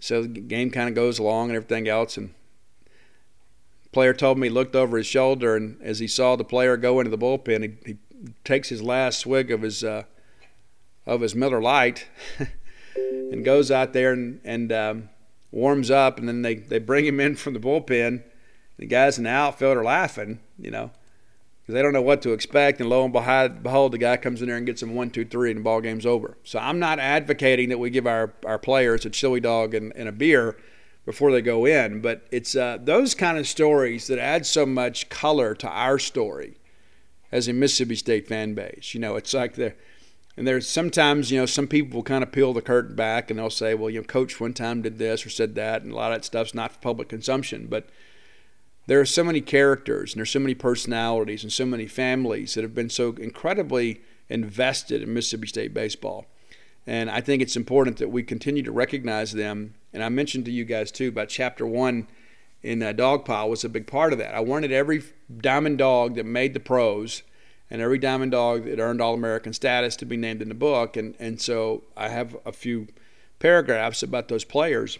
So 0.00 0.22
the 0.22 0.28
game 0.28 0.70
kind 0.70 0.88
of 0.88 0.94
goes 0.94 1.18
along 1.18 1.48
and 1.48 1.56
everything 1.56 1.88
else. 1.88 2.16
And 2.16 2.32
player 3.92 4.14
told 4.14 4.38
me 4.38 4.46
he 4.46 4.54
looked 4.54 4.76
over 4.76 4.96
his 4.96 5.06
shoulder, 5.06 5.56
and 5.56 5.80
as 5.82 5.98
he 5.98 6.06
saw 6.06 6.36
the 6.36 6.44
player 6.44 6.76
go 6.76 7.00
into 7.00 7.10
the 7.10 7.18
bullpen, 7.18 7.62
he, 7.62 7.92
he 7.92 7.98
takes 8.44 8.68
his 8.68 8.80
last 8.80 9.18
swig 9.18 9.50
of 9.50 9.62
his 9.62 9.82
uh, 9.82 10.04
of 11.04 11.20
his 11.20 11.34
Miller 11.34 11.60
Lite 11.60 12.06
and 12.96 13.44
goes 13.44 13.70
out 13.70 13.92
there 13.92 14.12
and, 14.12 14.40
and 14.44 14.70
um, 14.72 15.08
warms 15.50 15.90
up. 15.90 16.18
And 16.18 16.28
then 16.28 16.42
they, 16.42 16.56
they 16.56 16.78
bring 16.78 17.06
him 17.06 17.18
in 17.18 17.34
from 17.34 17.54
the 17.54 17.60
bullpen. 17.60 18.22
The 18.78 18.86
guys 18.86 19.16
in 19.16 19.24
the 19.24 19.30
outfield 19.30 19.76
are 19.78 19.84
laughing, 19.84 20.40
you 20.58 20.70
know 20.70 20.90
because 21.68 21.74
they 21.74 21.82
don't 21.82 21.92
know 21.92 22.00
what 22.00 22.22
to 22.22 22.32
expect. 22.32 22.80
And 22.80 22.88
lo 22.88 23.04
and 23.04 23.12
behold, 23.62 23.92
the 23.92 23.98
guy 23.98 24.16
comes 24.16 24.40
in 24.40 24.48
there 24.48 24.56
and 24.56 24.64
gets 24.64 24.80
them 24.80 24.94
one, 24.94 25.10
two, 25.10 25.26
three, 25.26 25.50
and 25.50 25.60
the 25.60 25.62
ball 25.62 25.82
game's 25.82 26.06
over. 26.06 26.38
So 26.42 26.58
I'm 26.58 26.78
not 26.78 26.98
advocating 26.98 27.68
that 27.68 27.76
we 27.76 27.90
give 27.90 28.06
our, 28.06 28.32
our 28.46 28.58
players 28.58 29.04
a 29.04 29.10
chili 29.10 29.40
dog 29.40 29.74
and, 29.74 29.92
and 29.94 30.08
a 30.08 30.12
beer 30.12 30.56
before 31.04 31.30
they 31.30 31.42
go 31.42 31.66
in, 31.66 32.00
but 32.00 32.26
it's 32.30 32.56
uh, 32.56 32.78
those 32.80 33.14
kind 33.14 33.36
of 33.36 33.46
stories 33.46 34.06
that 34.06 34.18
add 34.18 34.46
so 34.46 34.64
much 34.64 35.10
color 35.10 35.54
to 35.56 35.68
our 35.68 35.98
story 35.98 36.56
as 37.30 37.48
a 37.48 37.52
Mississippi 37.52 37.96
State 37.96 38.26
fan 38.26 38.54
base. 38.54 38.94
You 38.94 39.00
know, 39.00 39.16
it's 39.16 39.34
like 39.34 39.56
the 39.56 39.74
and 40.38 40.46
there's 40.46 40.66
sometimes 40.66 41.30
you 41.30 41.38
know 41.38 41.44
some 41.44 41.66
people 41.66 41.96
will 41.96 42.02
kind 42.02 42.22
of 42.22 42.32
peel 42.32 42.54
the 42.54 42.62
curtain 42.62 42.96
back 42.96 43.28
and 43.28 43.38
they'll 43.38 43.50
say, 43.50 43.74
well, 43.74 43.90
you 43.90 44.00
know, 44.00 44.06
coach 44.06 44.40
one 44.40 44.54
time 44.54 44.80
did 44.80 44.96
this 44.96 45.26
or 45.26 45.28
said 45.28 45.54
that, 45.56 45.82
and 45.82 45.92
a 45.92 45.94
lot 45.94 46.12
of 46.12 46.16
that 46.16 46.24
stuff's 46.24 46.54
not 46.54 46.72
for 46.72 46.78
public 46.78 47.10
consumption, 47.10 47.66
but 47.66 47.90
there 48.88 48.98
are 48.98 49.06
so 49.06 49.22
many 49.22 49.42
characters 49.42 50.12
and 50.12 50.18
there's 50.18 50.30
so 50.30 50.38
many 50.38 50.54
personalities 50.54 51.42
and 51.42 51.52
so 51.52 51.66
many 51.66 51.86
families 51.86 52.54
that 52.54 52.62
have 52.62 52.74
been 52.74 52.88
so 52.88 53.10
incredibly 53.20 54.00
invested 54.30 55.02
in 55.02 55.12
Mississippi 55.12 55.46
State 55.46 55.74
baseball. 55.74 56.24
And 56.86 57.10
I 57.10 57.20
think 57.20 57.42
it's 57.42 57.54
important 57.54 57.98
that 57.98 58.08
we 58.08 58.22
continue 58.22 58.62
to 58.62 58.72
recognize 58.72 59.32
them. 59.32 59.74
And 59.92 60.02
I 60.02 60.08
mentioned 60.08 60.46
to 60.46 60.50
you 60.50 60.64
guys 60.64 60.90
too 60.90 61.08
about 61.08 61.28
chapter 61.28 61.66
one 61.66 62.08
in 62.62 62.82
uh, 62.82 62.94
Dogpile 62.94 63.50
was 63.50 63.62
a 63.62 63.68
big 63.68 63.86
part 63.86 64.14
of 64.14 64.18
that. 64.20 64.34
I 64.34 64.40
wanted 64.40 64.72
every 64.72 65.02
diamond 65.36 65.76
dog 65.76 66.14
that 66.14 66.24
made 66.24 66.54
the 66.54 66.60
pros 66.60 67.22
and 67.70 67.82
every 67.82 67.98
diamond 67.98 68.32
dog 68.32 68.64
that 68.64 68.80
earned 68.80 69.02
All 69.02 69.12
American 69.12 69.52
status 69.52 69.96
to 69.96 70.06
be 70.06 70.16
named 70.16 70.40
in 70.40 70.48
the 70.48 70.54
book. 70.54 70.96
And, 70.96 71.14
and 71.18 71.38
so 71.38 71.84
I 71.94 72.08
have 72.08 72.34
a 72.46 72.52
few 72.52 72.88
paragraphs 73.38 74.02
about 74.02 74.28
those 74.28 74.44
players 74.44 74.98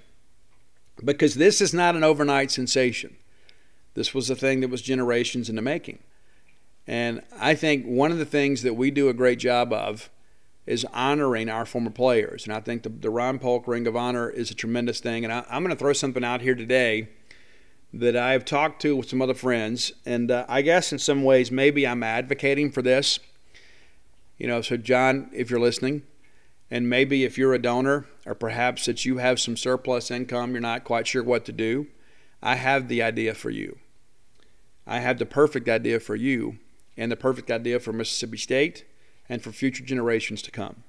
because 1.02 1.36
this 1.36 1.62
is 1.62 1.73
not 1.73 1.97
an 1.97 2.05
overnight 2.05 2.51
sensation. 2.51 3.16
This 3.99 4.15
was 4.15 4.31
a 4.31 4.37
thing 4.37 4.61
that 4.61 4.70
was 4.70 4.81
generations 4.81 5.51
in 5.51 5.57
the 5.57 5.62
making. 5.62 5.99
And 6.87 7.20
I 7.37 7.57
think 7.57 7.85
one 7.85 8.12
of 8.12 8.19
the 8.19 8.25
things 8.25 8.62
that 8.62 8.75
we 8.75 8.93
do 8.93 9.09
a 9.09 9.12
great 9.12 9.41
job 9.41 9.73
of 9.73 10.09
is 10.66 10.85
honoring 10.93 11.49
our 11.49 11.66
former 11.66 11.91
players. 11.91 12.45
And 12.45 12.53
I 12.55 12.61
think 12.61 12.85
the, 12.85 12.91
the 12.91 13.11
Ron 13.11 13.41
Polk 13.41 13.66
Ring 13.66 13.89
of 13.89 13.97
Honor 13.97 14.31
is 14.31 14.53
a 14.53 14.55
tremendous 14.55 15.01
thing. 15.01 15.25
And 15.25 15.33
I, 15.33 15.45
am 15.51 15.65
going 15.65 15.75
to 15.75 15.79
throw 15.79 15.93
something 15.93 16.23
out 16.23 16.43
here 16.43 16.55
today 16.55 17.09
that 17.93 18.16
I've 18.16 18.45
talked 18.45 18.81
to 18.83 18.95
with 18.95 19.09
some 19.09 19.20
other 19.20 19.35
friends. 19.35 19.91
And 20.07 20.31
uh, 20.31 20.47
I 20.49 20.62
guess 20.62 20.93
in 20.93 21.01
some 21.01 21.25
ways, 21.25 21.51
maybe 21.51 21.85
I'm 21.85 22.05
advocating 22.05 22.70
for 22.70 22.83
this. 22.83 23.19
You 24.37 24.47
know, 24.47 24.62
so 24.62 24.77
John, 24.77 25.29
if 25.35 25.51
you're 25.51 25.59
listening, 25.59 26.05
and 26.70 26.89
maybe 26.89 27.25
if 27.25 27.37
you're 27.37 27.55
a 27.55 27.61
donor, 27.61 28.07
or 28.25 28.37
perhaps 28.37 28.87
that 28.87 29.05
you 29.05 29.16
have 29.16 29.41
some 29.41 29.57
surplus 29.57 30.09
income, 30.09 30.53
you're 30.53 30.61
not 30.61 30.85
quite 30.85 31.09
sure 31.09 31.25
what 31.25 31.45
to 31.47 31.53
do, 31.53 31.89
I 32.41 32.55
have 32.55 32.87
the 32.87 33.03
idea 33.03 33.35
for 33.35 33.51
you. 33.51 33.79
I 34.89 35.01
have 35.01 35.19
the 35.19 35.27
perfect 35.27 35.69
idea 35.69 36.01
for 36.01 36.16
you 36.16 36.59
and 36.97 37.12
the 37.12 37.16
perfect 37.16 37.51
idea 37.51 37.78
for 37.78 37.93
Mississippi 37.93 38.39
State 38.39 38.85
and 39.28 39.43
for 39.43 39.52
future 39.52 39.85
generations 39.85 40.40
to 40.43 40.51
come. 40.51 40.82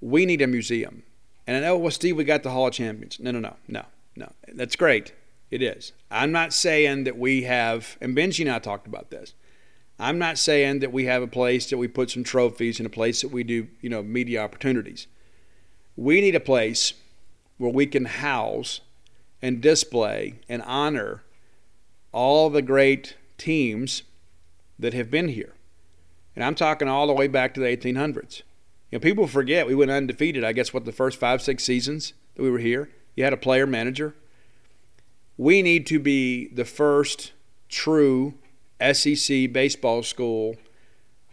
We 0.00 0.24
need 0.24 0.40
a 0.40 0.46
museum. 0.46 1.02
And 1.46 1.56
I 1.56 1.60
know, 1.60 1.76
well, 1.76 1.90
Steve, 1.90 2.16
we 2.16 2.24
got 2.24 2.42
the 2.42 2.50
Hall 2.50 2.68
of 2.68 2.72
Champions. 2.72 3.20
No, 3.20 3.30
no, 3.30 3.38
no, 3.38 3.54
no, 3.68 3.84
no. 4.16 4.32
That's 4.48 4.76
great. 4.76 5.12
It 5.50 5.62
is. 5.62 5.92
I'm 6.10 6.32
not 6.32 6.52
saying 6.52 7.04
that 7.04 7.18
we 7.18 7.42
have, 7.42 7.98
and 8.00 8.16
Benji 8.16 8.40
and 8.40 8.50
I 8.50 8.58
talked 8.58 8.86
about 8.86 9.10
this. 9.10 9.34
I'm 9.98 10.18
not 10.18 10.38
saying 10.38 10.80
that 10.80 10.92
we 10.92 11.04
have 11.04 11.22
a 11.22 11.28
place 11.28 11.70
that 11.70 11.78
we 11.78 11.88
put 11.88 12.10
some 12.10 12.24
trophies 12.24 12.80
in 12.80 12.86
a 12.86 12.90
place 12.90 13.20
that 13.20 13.30
we 13.30 13.44
do, 13.44 13.68
you 13.80 13.88
know, 13.88 14.02
media 14.02 14.42
opportunities. 14.42 15.06
We 15.96 16.20
need 16.20 16.34
a 16.34 16.40
place 16.40 16.94
where 17.58 17.70
we 17.70 17.86
can 17.86 18.06
house 18.06 18.80
and 19.40 19.60
display 19.60 20.40
and 20.48 20.62
honor 20.62 21.22
all 22.16 22.48
the 22.48 22.62
great 22.62 23.14
teams 23.36 24.02
that 24.78 24.94
have 24.94 25.10
been 25.10 25.28
here. 25.28 25.52
And 26.34 26.42
I'm 26.42 26.54
talking 26.54 26.88
all 26.88 27.06
the 27.06 27.12
way 27.12 27.28
back 27.28 27.52
to 27.52 27.60
the 27.60 27.66
1800s. 27.66 28.38
You 28.90 28.96
know, 28.96 29.00
people 29.00 29.26
forget 29.26 29.66
we 29.66 29.74
went 29.74 29.90
undefeated, 29.90 30.42
I 30.42 30.54
guess, 30.54 30.72
what, 30.72 30.86
the 30.86 30.92
first 30.92 31.20
five, 31.20 31.42
six 31.42 31.62
seasons 31.62 32.14
that 32.34 32.42
we 32.42 32.50
were 32.50 32.58
here? 32.58 32.88
You 33.16 33.24
had 33.24 33.34
a 33.34 33.36
player 33.36 33.66
manager. 33.66 34.14
We 35.36 35.60
need 35.60 35.86
to 35.88 35.98
be 35.98 36.48
the 36.48 36.64
first 36.64 37.32
true 37.68 38.32
SEC 38.80 39.52
baseball 39.52 40.02
school 40.02 40.56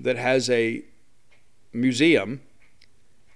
that 0.02 0.18
has 0.18 0.50
a 0.50 0.84
museum. 1.72 2.42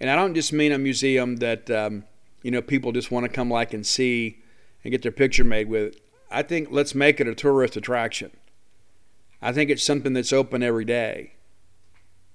And 0.01 0.09
I 0.09 0.17
don't 0.17 0.33
just 0.33 0.51
mean 0.51 0.73
a 0.73 0.77
museum 0.77 1.37
that, 1.37 1.71
um, 1.71 2.03
you 2.43 2.51
know, 2.51 2.61
people 2.61 2.91
just 2.91 3.09
want 3.09 3.25
to 3.25 3.31
come 3.31 3.49
like 3.49 3.73
and 3.73 3.87
see 3.87 4.43
and 4.83 4.91
get 4.91 5.01
their 5.01 5.13
picture 5.13 5.45
made 5.45 5.69
with. 5.69 5.95
I 6.29 6.41
think 6.41 6.69
let's 6.71 6.93
make 6.93 7.19
it 7.19 7.27
a 7.27 7.35
tourist 7.35 7.77
attraction. 7.77 8.31
I 9.41 9.51
think 9.51 9.69
it's 9.69 9.83
something 9.83 10.13
that's 10.13 10.33
open 10.33 10.63
every 10.63 10.85
day. 10.85 11.33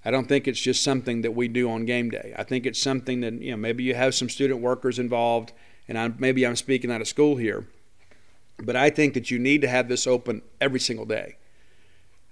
I 0.05 0.10
don't 0.10 0.28
think 0.28 0.48
it's 0.48 0.60
just 0.60 0.82
something 0.82 1.23
that 1.23 1.32
we 1.32 1.48
do 1.48 1.70
on 1.70 1.85
game 1.85 2.10
day. 2.10 2.35
I 2.36 2.43
think 2.43 2.66
it's 2.66 2.81
something 2.81 3.20
that 3.20 3.35
you 3.35 3.52
know 3.52 3.56
maybe 3.56 3.85
you 3.85 3.94
have 3.94 4.14
some 4.14 4.28
student 4.28 4.60
workers 4.60 4.98
involved, 4.98 5.52
and 5.89 5.98
I'm, 5.98 6.16
maybe 6.19 6.47
I'm 6.47 6.56
speaking 6.56 6.90
out 6.90 7.01
of 7.01 7.09
school 7.09 7.36
here, 7.36 7.66
but 8.59 8.74
I 8.74 8.90
think 8.90 9.14
that 9.14 9.31
you 9.31 9.39
need 9.39 9.60
to 9.60 9.69
have 9.69 9.89
this 9.89 10.06
open 10.06 10.43
every 10.60 10.81
single 10.81 11.06
day. 11.06 11.36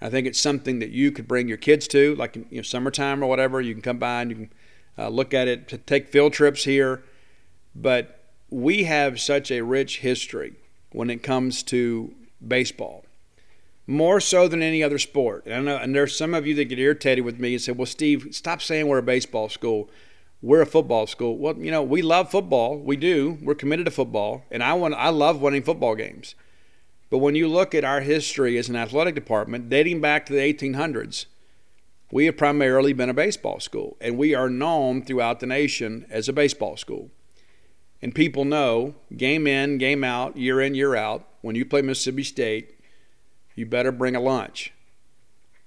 I 0.00 0.08
think 0.08 0.26
it's 0.26 0.40
something 0.40 0.78
that 0.78 0.90
you 0.90 1.12
could 1.12 1.28
bring 1.28 1.46
your 1.46 1.58
kids 1.58 1.86
to, 1.88 2.14
like 2.16 2.36
you 2.36 2.46
know, 2.52 2.62
summertime 2.62 3.22
or 3.22 3.26
whatever. 3.26 3.60
You 3.60 3.74
can 3.74 3.82
come 3.82 3.98
by 3.98 4.22
and 4.22 4.30
you 4.30 4.36
can 4.36 4.52
uh, 4.98 5.08
look 5.08 5.34
at 5.34 5.46
it, 5.46 5.68
to 5.68 5.78
take 5.78 6.08
field 6.08 6.32
trips 6.32 6.64
here. 6.64 7.04
But 7.74 8.24
we 8.48 8.84
have 8.84 9.20
such 9.20 9.50
a 9.50 9.60
rich 9.60 9.98
history 9.98 10.54
when 10.92 11.10
it 11.10 11.22
comes 11.22 11.62
to 11.64 12.14
baseball, 12.46 13.04
more 13.86 14.20
so 14.20 14.48
than 14.48 14.62
any 14.62 14.82
other 14.82 14.98
sport. 14.98 15.44
And 15.46 15.54
I 15.54 15.60
know, 15.60 15.76
and 15.76 15.94
there's 15.94 16.16
some 16.16 16.34
of 16.34 16.46
you 16.46 16.54
that 16.56 16.66
get 16.66 16.78
irritated 16.78 17.24
with 17.24 17.38
me 17.38 17.54
and 17.54 17.62
say, 17.62 17.72
"Well, 17.72 17.86
Steve, 17.86 18.28
stop 18.32 18.62
saying 18.62 18.88
we're 18.88 18.98
a 18.98 19.02
baseball 19.02 19.48
school. 19.48 19.90
We're 20.42 20.62
a 20.62 20.66
football 20.66 21.06
school." 21.06 21.36
Well, 21.36 21.56
you 21.58 21.70
know, 21.70 21.82
we 21.82 22.02
love 22.02 22.30
football. 22.30 22.78
We 22.78 22.96
do. 22.96 23.38
We're 23.42 23.54
committed 23.54 23.86
to 23.86 23.90
football, 23.90 24.44
and 24.50 24.62
I 24.62 24.74
want, 24.74 24.94
I 24.94 25.08
love 25.10 25.40
winning 25.40 25.62
football 25.62 25.94
games. 25.94 26.34
But 27.10 27.18
when 27.18 27.34
you 27.34 27.48
look 27.48 27.74
at 27.74 27.84
our 27.84 28.00
history 28.00 28.56
as 28.56 28.68
an 28.68 28.76
athletic 28.76 29.16
department, 29.16 29.68
dating 29.68 30.00
back 30.00 30.26
to 30.26 30.32
the 30.32 30.38
1800s, 30.38 31.26
we 32.12 32.26
have 32.26 32.36
primarily 32.36 32.92
been 32.92 33.10
a 33.10 33.14
baseball 33.14 33.58
school, 33.58 33.96
and 34.00 34.16
we 34.16 34.34
are 34.34 34.48
known 34.48 35.02
throughout 35.02 35.40
the 35.40 35.46
nation 35.46 36.06
as 36.08 36.28
a 36.28 36.32
baseball 36.32 36.76
school. 36.76 37.10
And 38.02 38.14
people 38.14 38.44
know 38.44 38.94
game 39.16 39.46
in, 39.46 39.78
game 39.78 40.04
out, 40.04 40.36
year 40.36 40.60
in, 40.60 40.74
year 40.74 40.94
out, 40.94 41.26
when 41.42 41.54
you 41.54 41.64
play 41.64 41.82
Mississippi 41.82 42.24
State, 42.24 42.78
you 43.54 43.66
better 43.66 43.92
bring 43.92 44.16
a 44.16 44.20
lunch 44.20 44.72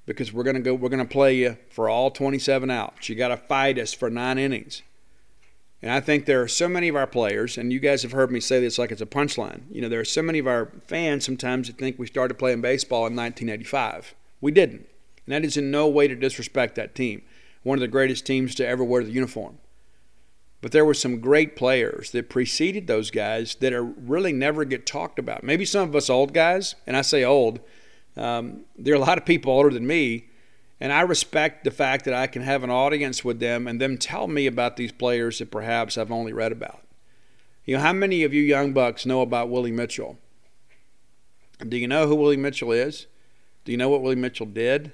because 0.05 0.33
we're 0.33 0.43
going 0.43 0.55
to 0.55 0.61
go 0.61 0.73
we're 0.73 0.89
going 0.89 1.05
to 1.05 1.11
play 1.11 1.35
you 1.35 1.57
for 1.69 1.89
all 1.89 2.11
27 2.11 2.69
outs. 2.69 3.07
You 3.09 3.15
got 3.15 3.29
to 3.29 3.37
fight 3.37 3.77
us 3.77 3.93
for 3.93 4.09
9 4.09 4.37
innings. 4.37 4.81
And 5.81 5.91
I 5.91 5.99
think 5.99 6.25
there 6.25 6.41
are 6.41 6.47
so 6.47 6.69
many 6.69 6.87
of 6.87 6.95
our 6.95 7.05
players, 7.05 7.57
and 7.57 7.73
you 7.73 7.79
guys 7.79 8.03
have 8.03 8.13
heard 8.13 8.31
me 8.31 8.39
say 8.39 8.61
this 8.61 8.79
like 8.79 8.89
it's 8.89 9.01
a 9.01 9.05
punchline. 9.05 9.63
You 9.69 9.81
know, 9.81 9.89
there 9.89 9.99
are 9.99 10.05
so 10.05 10.21
many 10.21 10.39
of 10.39 10.47
our 10.47 10.71
fans 10.87 11.25
sometimes 11.25 11.67
that 11.67 11.77
think 11.77 11.99
we 11.99 12.07
started 12.07 12.35
playing 12.35 12.61
baseball 12.61 12.99
in 12.99 13.15
1985. 13.17 14.15
We 14.39 14.53
didn't. 14.53 14.87
And 15.25 15.33
that 15.33 15.43
is 15.43 15.57
in 15.57 15.71
no 15.71 15.89
way 15.89 16.07
to 16.07 16.15
disrespect 16.15 16.75
that 16.75 16.95
team. 16.95 17.21
One 17.63 17.77
of 17.77 17.81
the 17.81 17.89
greatest 17.89 18.25
teams 18.25 18.55
to 18.55 18.67
ever 18.67 18.81
wear 18.83 19.03
the 19.03 19.11
uniform. 19.11 19.57
But 20.63 20.71
there 20.71 20.85
were 20.85 20.95
some 20.95 21.19
great 21.19 21.55
players 21.55 22.09
that 22.11 22.29
preceded 22.29 22.87
those 22.87 23.11
guys 23.11 23.53
that 23.55 23.73
are 23.73 23.83
really 23.83 24.33
never 24.33 24.65
get 24.65 24.87
talked 24.87 25.19
about. 25.19 25.43
Maybe 25.43 25.65
some 25.65 25.87
of 25.87 25.95
us 25.95 26.09
old 26.09 26.33
guys, 26.33 26.73
and 26.87 26.97
I 26.97 27.01
say 27.01 27.23
old, 27.23 27.59
um, 28.17 28.61
there 28.75 28.95
are 28.95 28.97
a 28.97 28.99
lot 28.99 29.19
of 29.19 29.25
people 29.25 29.53
older 29.53 29.69
than 29.69 29.85
me 29.85 30.29
and 30.83 30.91
I 30.91 30.99
respect 30.99 31.63
the 31.63 31.71
fact 31.71 32.03
that 32.03 32.13
I 32.13 32.27
can 32.27 32.41
have 32.41 32.61
an 32.61 32.69
audience 32.69 33.23
with 33.23 33.39
them 33.39 33.69
and 33.69 33.79
them 33.79 33.97
tell 33.97 34.27
me 34.27 34.47
about 34.47 34.75
these 34.75 34.91
players 34.91 35.39
that 35.39 35.49
perhaps 35.49 35.97
I've 35.97 36.11
only 36.11 36.33
read 36.33 36.51
about. 36.51 36.81
You 37.63 37.77
know, 37.77 37.81
how 37.81 37.93
many 37.93 38.23
of 38.23 38.33
you 38.33 38.41
young 38.41 38.73
bucks 38.73 39.05
know 39.05 39.21
about 39.21 39.49
Willie 39.49 39.71
Mitchell? 39.71 40.17
Do 41.65 41.77
you 41.77 41.87
know 41.87 42.07
who 42.07 42.15
Willie 42.15 42.35
Mitchell 42.35 42.73
is? 42.73 43.07
Do 43.63 43.71
you 43.71 43.77
know 43.77 43.87
what 43.87 44.01
Willie 44.01 44.17
Mitchell 44.17 44.45
did? 44.45 44.91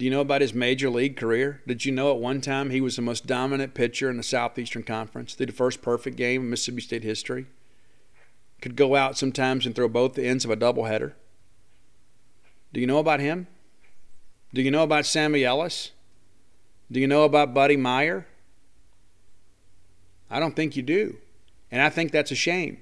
Do 0.00 0.06
you 0.06 0.10
know 0.10 0.22
about 0.22 0.40
his 0.40 0.54
major 0.54 0.88
league 0.88 1.18
career? 1.18 1.60
Did 1.66 1.84
you 1.84 1.92
know 1.92 2.10
at 2.10 2.16
one 2.16 2.40
time 2.40 2.70
he 2.70 2.80
was 2.80 2.96
the 2.96 3.02
most 3.02 3.26
dominant 3.26 3.74
pitcher 3.74 4.08
in 4.08 4.16
the 4.16 4.22
Southeastern 4.22 4.82
Conference? 4.82 5.34
Did 5.34 5.50
the 5.50 5.52
first 5.52 5.82
perfect 5.82 6.16
game 6.16 6.40
in 6.40 6.48
Mississippi 6.48 6.80
State 6.80 7.02
history? 7.04 7.44
Could 8.62 8.76
go 8.76 8.96
out 8.96 9.18
sometimes 9.18 9.66
and 9.66 9.74
throw 9.74 9.88
both 9.88 10.14
the 10.14 10.24
ends 10.24 10.46
of 10.46 10.50
a 10.50 10.56
doubleheader. 10.56 11.12
Do 12.72 12.80
you 12.80 12.86
know 12.86 12.96
about 12.96 13.20
him? 13.20 13.46
Do 14.54 14.62
you 14.62 14.70
know 14.70 14.84
about 14.84 15.04
Sammy 15.04 15.44
Ellis? 15.44 15.90
Do 16.90 16.98
you 16.98 17.06
know 17.06 17.24
about 17.24 17.52
Buddy 17.52 17.76
Myer? 17.76 18.26
I 20.30 20.40
don't 20.40 20.56
think 20.56 20.76
you 20.76 20.82
do. 20.82 21.18
And 21.70 21.82
I 21.82 21.90
think 21.90 22.10
that's 22.10 22.30
a 22.30 22.34
shame. 22.34 22.78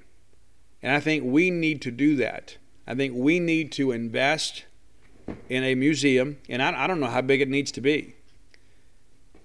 And 0.81 0.95
I 0.95 1.01
think 1.01 1.25
we 1.25 1.51
need 1.51 1.81
to 1.81 1.91
do 1.91 2.15
that. 2.15 2.55
I 2.87 2.95
think 2.95 3.13
we 3.13 3.41
need 3.41 3.73
to 3.73 3.91
invest 3.91 4.63
in 5.49 5.63
a 5.63 5.75
museum, 5.75 6.37
and 6.47 6.61
I, 6.61 6.83
I 6.83 6.87
don't 6.87 6.99
know 6.99 7.07
how 7.07 7.21
big 7.21 7.41
it 7.41 7.49
needs 7.49 7.71
to 7.73 7.81
be. 7.81 8.15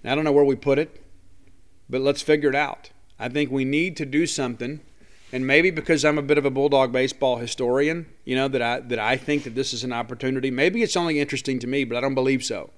I 0.03 0.13
don't 0.15 0.23
know 0.23 0.31
where 0.31 0.43
we 0.43 0.55
put 0.55 0.79
it, 0.79 1.03
but 1.89 2.01
let's 2.01 2.21
figure 2.21 2.49
it 2.49 2.55
out. 2.55 2.91
I 3.19 3.29
think 3.29 3.51
we 3.51 3.65
need 3.65 3.97
to 3.97 4.05
do 4.05 4.25
something 4.25 4.81
and 5.35 5.45
maybe 5.45 5.71
because 5.71 6.05
I'm 6.05 6.17
a 6.17 6.21
bit 6.21 6.37
of 6.37 6.45
a 6.45 6.49
bulldog 6.49 6.91
baseball 6.91 7.37
historian, 7.37 8.05
you 8.23 8.37
know 8.37 8.47
that 8.47 8.61
I 8.61 8.79
that 8.79 8.99
I 8.99 9.17
think 9.17 9.43
that 9.43 9.53
this 9.55 9.73
is 9.73 9.83
an 9.83 9.91
opportunity. 9.91 10.51
Maybe 10.51 10.83
it's 10.83 10.95
only 10.95 11.19
interesting 11.19 11.59
to 11.59 11.67
me, 11.67 11.83
but 11.83 11.97
I 11.97 12.01
don't 12.01 12.15
believe 12.15 12.43
so. 12.43 12.69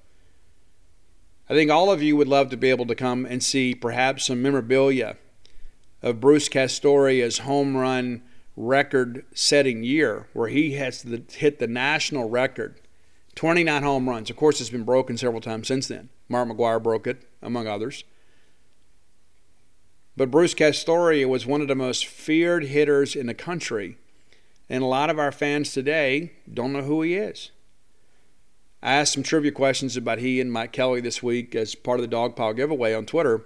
I 1.47 1.53
think 1.53 1.69
all 1.69 1.91
of 1.91 2.01
you 2.01 2.17
would 2.17 2.27
love 2.27 2.49
to 2.49 2.57
be 2.57 2.71
able 2.71 2.87
to 2.87 2.95
come 2.95 3.27
and 3.27 3.43
see 3.43 3.75
perhaps 3.75 4.25
some 4.25 4.41
memorabilia 4.41 5.17
of 6.01 6.19
Bruce 6.19 6.49
Castoria's 6.49 7.39
home 7.39 7.77
run 7.77 8.23
record-setting 8.55 9.83
year, 9.83 10.27
where 10.33 10.49
he 10.49 10.73
has 10.73 11.03
the, 11.03 11.21
hit 11.31 11.59
the 11.59 11.67
national 11.67 12.27
record, 12.27 12.81
29 13.37 13.83
home 13.83 14.09
runs. 14.09 14.31
Of 14.31 14.35
course, 14.35 14.59
it's 14.59 14.71
been 14.71 14.83
broken 14.83 15.15
several 15.15 15.41
times 15.41 15.67
since 15.67 15.87
then. 15.87 16.09
Mark 16.27 16.49
McGwire 16.49 16.81
broke 16.81 17.05
it, 17.05 17.23
among 17.41 17.67
others. 17.67 18.03
But 20.17 20.31
Bruce 20.31 20.55
Castoria 20.55 21.27
was 21.29 21.45
one 21.45 21.61
of 21.61 21.67
the 21.67 21.75
most 21.75 22.07
feared 22.07 22.65
hitters 22.65 23.15
in 23.15 23.27
the 23.27 23.35
country. 23.35 23.97
And 24.67 24.83
a 24.83 24.87
lot 24.87 25.11
of 25.11 25.19
our 25.19 25.31
fans 25.31 25.71
today 25.71 26.33
don't 26.51 26.73
know 26.73 26.81
who 26.81 27.03
he 27.03 27.13
is. 27.13 27.51
I 28.81 28.93
asked 28.93 29.13
some 29.13 29.23
trivia 29.23 29.51
questions 29.51 29.95
about 29.95 30.17
he 30.17 30.41
and 30.41 30.51
Mike 30.51 30.71
Kelly 30.71 30.99
this 30.99 31.21
week 31.21 31.53
as 31.53 31.75
part 31.75 31.99
of 31.99 32.01
the 32.01 32.07
Dog 32.07 32.35
Pile 32.35 32.53
giveaway 32.53 32.95
on 32.95 33.05
Twitter. 33.05 33.43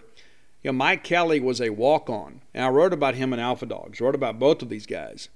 You 0.63 0.71
know, 0.71 0.77
Mike 0.77 1.03
Kelly 1.03 1.41
was 1.41 1.59
a 1.59 1.71
walk-on, 1.71 2.41
and 2.53 2.63
I 2.63 2.69
wrote 2.69 2.93
about 2.93 3.15
him 3.15 3.33
in 3.33 3.39
Alpha 3.39 3.65
Dogs. 3.65 3.99
wrote 3.99 4.15
about 4.15 4.39
both 4.39 4.61
of 4.61 4.69
these 4.69 4.85
guys, 4.85 5.27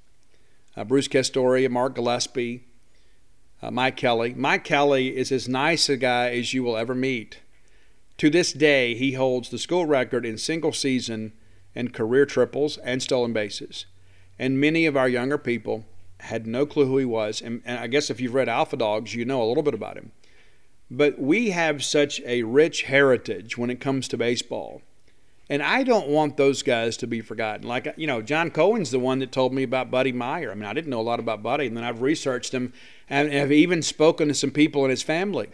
uh, 0.78 0.86
Bruce 0.86 1.10
Castoria, 1.10 1.70
Mark 1.70 1.96
Gillespie, 1.96 2.64
uh, 3.66 3.72
Mike 3.72 3.96
Kelly. 3.96 4.34
Mike 4.36 4.64
Kelly 4.64 5.16
is 5.16 5.32
as 5.32 5.50
nice 5.50 5.90
a 5.90 5.98
guy 5.98 6.30
as 6.30 6.54
you 6.54 6.64
will 6.64 6.78
ever 6.78 6.94
meet. 6.94 7.40
To 8.18 8.30
this 8.30 8.54
day, 8.54 8.96
he 8.96 9.14
holds 9.14 9.50
the 9.50 9.58
school 9.58 9.86
record 9.86 10.26
in 10.26 10.38
single 10.38 10.72
season 10.72 11.34
and 11.74 11.94
career 11.94 12.26
triples 12.26 12.78
and 12.78 13.02
stolen 13.02 13.34
bases. 13.34 13.86
And 14.38 14.60
many 14.60 14.86
of 14.86 14.96
our 14.96 15.10
younger 15.10 15.38
people 15.38 15.86
had 16.20 16.48
no 16.48 16.66
clue 16.66 16.86
who 16.86 16.98
he 16.98 17.06
was. 17.06 17.42
And, 17.42 17.62
and, 17.66 17.80
I 17.80 17.88
guess 17.88 18.10
if 18.10 18.22
you've 18.22 18.34
read 18.34 18.50
Alpha 18.50 18.78
Dogs, 18.78 19.16
you 19.16 19.26
know 19.26 19.42
a 19.42 19.48
little 19.48 19.64
bit 19.64 19.74
about 19.74 19.98
him. 19.98 20.12
But 20.90 21.20
we 21.20 21.50
have 21.50 21.84
such 21.84 22.22
a 22.22 22.44
rich 22.44 22.84
heritage 22.84 23.58
when 23.58 23.70
it 23.70 23.82
comes 23.82 24.08
to 24.10 24.18
baseball. 24.18 24.82
And 25.50 25.62
I 25.62 25.84
don't 25.84 26.08
want 26.08 26.38
those 26.38 26.64
guys 26.64 26.98
to 26.98 27.08
be 27.08 27.22
forgotten. 27.22 27.68
Like, 27.68 27.94
you 27.98 28.08
know, 28.08 28.22
John 28.22 28.50
Cohen's 28.50 28.90
the 28.90 29.00
one 29.00 29.20
that 29.20 29.32
told 29.32 29.54
me 29.54 29.62
about 29.62 29.92
Buddy 29.92 30.12
Myer. 30.12 30.52
I 30.52 30.56
mean, 30.56 30.66
I 30.66 30.74
didn't 30.74 30.90
know 30.90 31.00
a 31.00 31.04
lot 31.04 31.20
about 31.20 31.44
Buddy, 31.44 31.68
and 31.68 31.78
then 31.78 31.84
I've 31.84 32.02
researched 32.02 32.52
him 32.52 32.74
and 33.08 33.32
have 33.32 33.52
even 33.52 33.84
spoken 33.84 34.28
to 34.28 34.34
some 34.34 34.50
people 34.50 34.84
in 34.86 34.90
his 34.90 35.04
family. 35.04 35.50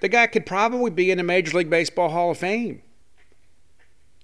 The 0.00 0.08
guy 0.08 0.26
could 0.26 0.46
probably 0.46 0.90
be 0.90 1.10
in 1.10 1.18
the 1.18 1.24
Major 1.24 1.58
League 1.58 1.70
Baseball 1.70 2.08
Hall 2.08 2.30
of 2.30 2.38
Fame. 2.38 2.82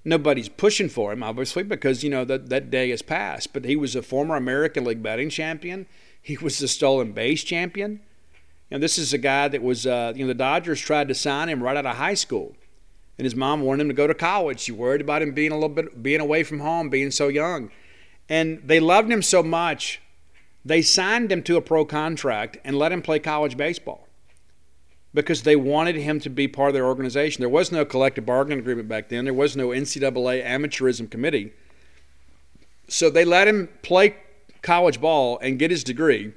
Nobody's 0.04 0.48
pushing 0.48 0.88
for 0.88 1.12
him, 1.12 1.22
obviously, 1.22 1.62
because 1.62 2.02
you 2.02 2.08
know 2.08 2.24
that 2.24 2.48
that 2.48 2.70
day 2.70 2.88
has 2.88 3.02
passed. 3.02 3.52
But 3.52 3.66
he 3.66 3.76
was 3.76 3.94
a 3.94 4.02
former 4.02 4.36
American 4.36 4.84
League 4.84 5.02
batting 5.02 5.28
champion. 5.28 5.86
He 6.22 6.38
was 6.38 6.58
the 6.58 6.68
stolen 6.68 7.12
base 7.12 7.44
champion. 7.44 8.00
And 8.70 8.82
this 8.82 8.98
is 8.98 9.12
a 9.12 9.18
guy 9.18 9.48
that 9.48 9.62
was, 9.62 9.86
uh, 9.86 10.12
you 10.14 10.24
know, 10.24 10.28
the 10.28 10.34
Dodgers 10.34 10.80
tried 10.80 11.08
to 11.08 11.14
sign 11.14 11.48
him 11.48 11.62
right 11.62 11.76
out 11.76 11.86
of 11.86 11.96
high 11.96 12.14
school, 12.14 12.54
and 13.20 13.26
his 13.26 13.36
mom 13.36 13.60
wanted 13.60 13.82
him 13.82 13.88
to 13.88 13.94
go 13.94 14.06
to 14.06 14.14
college. 14.14 14.60
She 14.60 14.72
worried 14.72 15.02
about 15.02 15.20
him 15.20 15.32
being 15.32 15.52
a 15.52 15.54
little 15.54 15.68
bit, 15.68 16.02
being 16.02 16.20
away 16.22 16.42
from 16.42 16.60
home, 16.60 16.88
being 16.88 17.10
so 17.10 17.28
young, 17.28 17.70
and 18.30 18.62
they 18.64 18.80
loved 18.80 19.12
him 19.12 19.20
so 19.20 19.42
much, 19.42 20.00
they 20.64 20.80
signed 20.80 21.30
him 21.30 21.42
to 21.42 21.58
a 21.58 21.60
pro 21.60 21.84
contract 21.84 22.56
and 22.64 22.78
let 22.78 22.92
him 22.92 23.02
play 23.02 23.18
college 23.18 23.58
baseball 23.58 24.08
because 25.12 25.42
they 25.42 25.54
wanted 25.54 25.96
him 25.96 26.18
to 26.20 26.30
be 26.30 26.48
part 26.48 26.68
of 26.68 26.74
their 26.74 26.86
organization. 26.86 27.42
There 27.42 27.50
was 27.50 27.70
no 27.70 27.84
collective 27.84 28.24
bargaining 28.24 28.60
agreement 28.60 28.88
back 28.88 29.10
then. 29.10 29.24
There 29.24 29.34
was 29.34 29.54
no 29.54 29.68
NCAA 29.68 30.42
amateurism 30.42 31.10
committee. 31.10 31.52
So 32.88 33.10
they 33.10 33.26
let 33.26 33.48
him 33.48 33.68
play 33.82 34.16
college 34.62 34.98
ball 34.98 35.38
and 35.42 35.58
get 35.58 35.70
his 35.70 35.84
degree, 35.84 36.32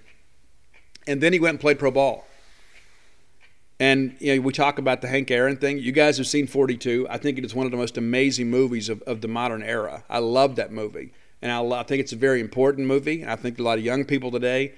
and 1.08 1.22
then 1.22 1.32
he 1.32 1.40
went 1.40 1.54
and 1.54 1.60
played 1.62 1.80
pro 1.80 1.92
ball. 1.92 2.28
And 3.84 4.16
you 4.20 4.34
know, 4.34 4.42
we 4.42 4.54
talk 4.54 4.80
about 4.80 5.02
the 5.02 5.10
Hank 5.10 5.30
Aaron 5.30 5.58
thing. 5.58 5.78
You 5.78 5.92
guys 5.92 6.18
have 6.18 6.26
seen 6.26 6.48
42. 6.48 7.06
I 7.10 7.18
think 7.18 7.38
it 7.38 7.44
is 7.44 7.54
one 7.54 7.66
of 7.66 7.72
the 7.74 7.78
most 7.78 7.98
amazing 7.98 8.50
movies 8.50 8.88
of, 8.88 9.02
of 9.02 9.20
the 9.20 9.28
modern 9.28 9.62
era. 9.62 10.06
I 10.10 10.20
love 10.20 10.56
that 10.56 10.72
movie. 10.72 11.12
And 11.42 11.52
I, 11.52 11.62
I 11.62 11.84
think 11.84 12.00
it's 12.00 12.14
a 12.14 12.16
very 12.16 12.40
important 12.40 12.88
movie. 12.88 13.26
I 13.28 13.36
think 13.36 13.60
a 13.60 13.62
lot 13.62 13.78
of 13.78 13.84
young 13.84 14.06
people 14.06 14.32
today 14.32 14.74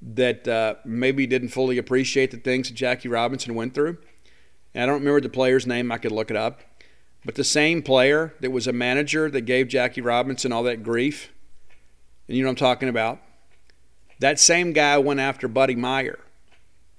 that 0.00 0.48
uh, 0.48 0.76
maybe 0.86 1.26
didn't 1.26 1.50
fully 1.50 1.76
appreciate 1.76 2.30
the 2.30 2.38
things 2.38 2.70
that 2.70 2.74
Jackie 2.76 3.10
Robinson 3.10 3.54
went 3.54 3.74
through. 3.74 3.98
And 4.72 4.84
I 4.84 4.86
don't 4.86 5.00
remember 5.00 5.20
the 5.20 5.28
player's 5.28 5.66
name, 5.66 5.92
I 5.92 5.98
could 5.98 6.12
look 6.12 6.30
it 6.30 6.36
up. 6.38 6.62
But 7.26 7.34
the 7.34 7.44
same 7.44 7.82
player 7.82 8.32
that 8.40 8.52
was 8.52 8.66
a 8.66 8.72
manager 8.72 9.30
that 9.30 9.42
gave 9.42 9.68
Jackie 9.68 10.00
Robinson 10.00 10.50
all 10.50 10.62
that 10.62 10.82
grief, 10.82 11.30
and 12.26 12.38
you 12.38 12.42
know 12.42 12.48
what 12.48 12.52
I'm 12.52 12.56
talking 12.56 12.88
about, 12.88 13.20
that 14.18 14.40
same 14.40 14.72
guy 14.72 14.96
went 14.96 15.20
after 15.20 15.46
Buddy 15.46 15.76
Myer 15.76 16.18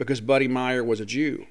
because 0.01 0.19
Buddy 0.19 0.47
Myer 0.47 0.83
was 0.83 0.99
a 0.99 1.05
Jew. 1.05 1.45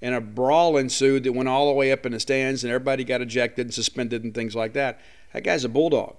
And 0.00 0.12
a 0.12 0.20
brawl 0.20 0.76
ensued 0.76 1.22
that 1.22 1.34
went 1.34 1.48
all 1.48 1.68
the 1.68 1.72
way 1.72 1.92
up 1.92 2.04
in 2.04 2.10
the 2.10 2.18
stands, 2.18 2.64
and 2.64 2.72
everybody 2.72 3.04
got 3.04 3.20
ejected 3.20 3.66
and 3.66 3.72
suspended 3.72 4.24
and 4.24 4.34
things 4.34 4.56
like 4.56 4.72
that. 4.72 5.00
That 5.32 5.44
guy's 5.44 5.64
a 5.64 5.68
bulldog. 5.68 6.16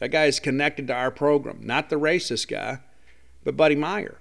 That 0.00 0.08
guy 0.08 0.24
is 0.24 0.40
connected 0.40 0.88
to 0.88 0.92
our 0.92 1.12
program, 1.12 1.60
not 1.62 1.88
the 1.88 2.00
racist 2.00 2.48
guy, 2.48 2.80
but 3.44 3.56
Buddy 3.56 3.76
Myer. 3.76 4.18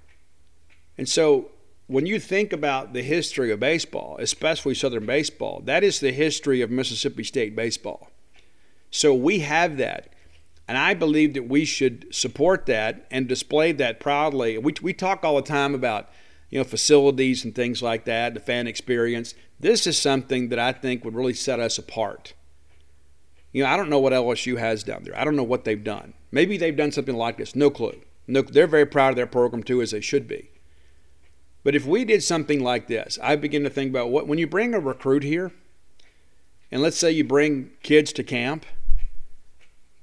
And 1.00 1.10
so 1.10 1.50
when 1.88 2.06
you 2.06 2.20
think 2.20 2.54
about 2.54 2.94
the 2.94 3.02
history 3.02 3.52
of 3.52 3.60
baseball, 3.60 4.16
especially 4.20 4.76
Southern 4.76 5.08
baseball, 5.08 5.64
that 5.66 5.84
is 5.84 6.00
the 6.00 6.12
history 6.12 6.62
of 6.62 6.70
Mississippi 6.70 7.24
State 7.24 7.56
baseball. 7.56 8.12
So 8.92 9.16
we 9.16 9.40
have 9.40 9.78
that. 9.78 10.14
And 10.68 10.78
I 10.78 10.94
believe 10.94 11.34
that 11.34 11.50
we 11.50 11.66
should 11.66 12.14
support 12.14 12.68
that 12.68 13.08
and 13.10 13.28
display 13.28 13.72
that 13.72 14.00
proudly. 14.00 14.60
We, 14.60 14.76
we 14.84 14.94
talk 14.94 15.26
all 15.26 15.38
the 15.38 15.42
time 15.42 15.74
about 15.74 16.12
you 16.50 16.60
know 16.60 16.64
facilities 16.64 17.46
and 17.46 17.54
things 17.54 17.82
like 17.82 18.06
that, 18.06 18.34
the 18.34 18.40
fan 18.40 18.68
experience. 18.68 19.34
This 19.60 19.86
is 19.86 19.98
something 19.98 20.50
that 20.50 20.60
I 20.60 20.72
think 20.72 21.04
would 21.04 21.16
really 21.16 21.34
set 21.34 21.60
us 21.60 21.78
apart. 21.78 22.34
You 23.52 23.64
know, 23.64 23.70
I 23.70 23.78
don't 23.78 23.90
know 23.90 24.00
what 24.00 24.14
LSU 24.14 24.58
has 24.58 24.84
down 24.84 25.04
there. 25.04 25.18
I 25.18 25.24
don't 25.24 25.36
know 25.36 25.44
what 25.44 25.66
they've 25.66 25.84
done. 25.84 26.14
Maybe 26.32 26.58
they've 26.58 26.76
done 26.76 26.92
something 26.92 27.16
like 27.16 27.38
this. 27.38 27.56
No 27.56 27.70
clue. 27.70 28.00
No, 28.28 28.42
they're 28.42 28.68
very 28.68 28.86
proud 28.86 29.10
of 29.10 29.16
their 29.16 29.28
program 29.28 29.64
too, 29.64 29.82
as 29.82 29.92
they 29.92 30.02
should 30.02 30.28
be. 30.28 30.52
But 31.64 31.76
if 31.76 31.86
we 31.86 32.06
did 32.06 32.24
something 32.24 32.64
like 32.64 32.88
this, 32.88 33.18
I 33.22 33.36
begin 33.36 33.64
to 33.64 33.70
think 33.70 33.90
about 33.90 34.12
what 34.12 34.28
when 34.28 34.40
you 34.40 34.48
bring 34.48 34.74
a 34.74 34.80
recruit 34.80 35.24
here, 35.24 35.52
and 36.72 36.82
let's 36.82 36.98
say 36.98 37.12
you 37.12 37.24
bring 37.24 37.72
kids 37.82 38.14
to 38.14 38.24
camp 38.24 38.66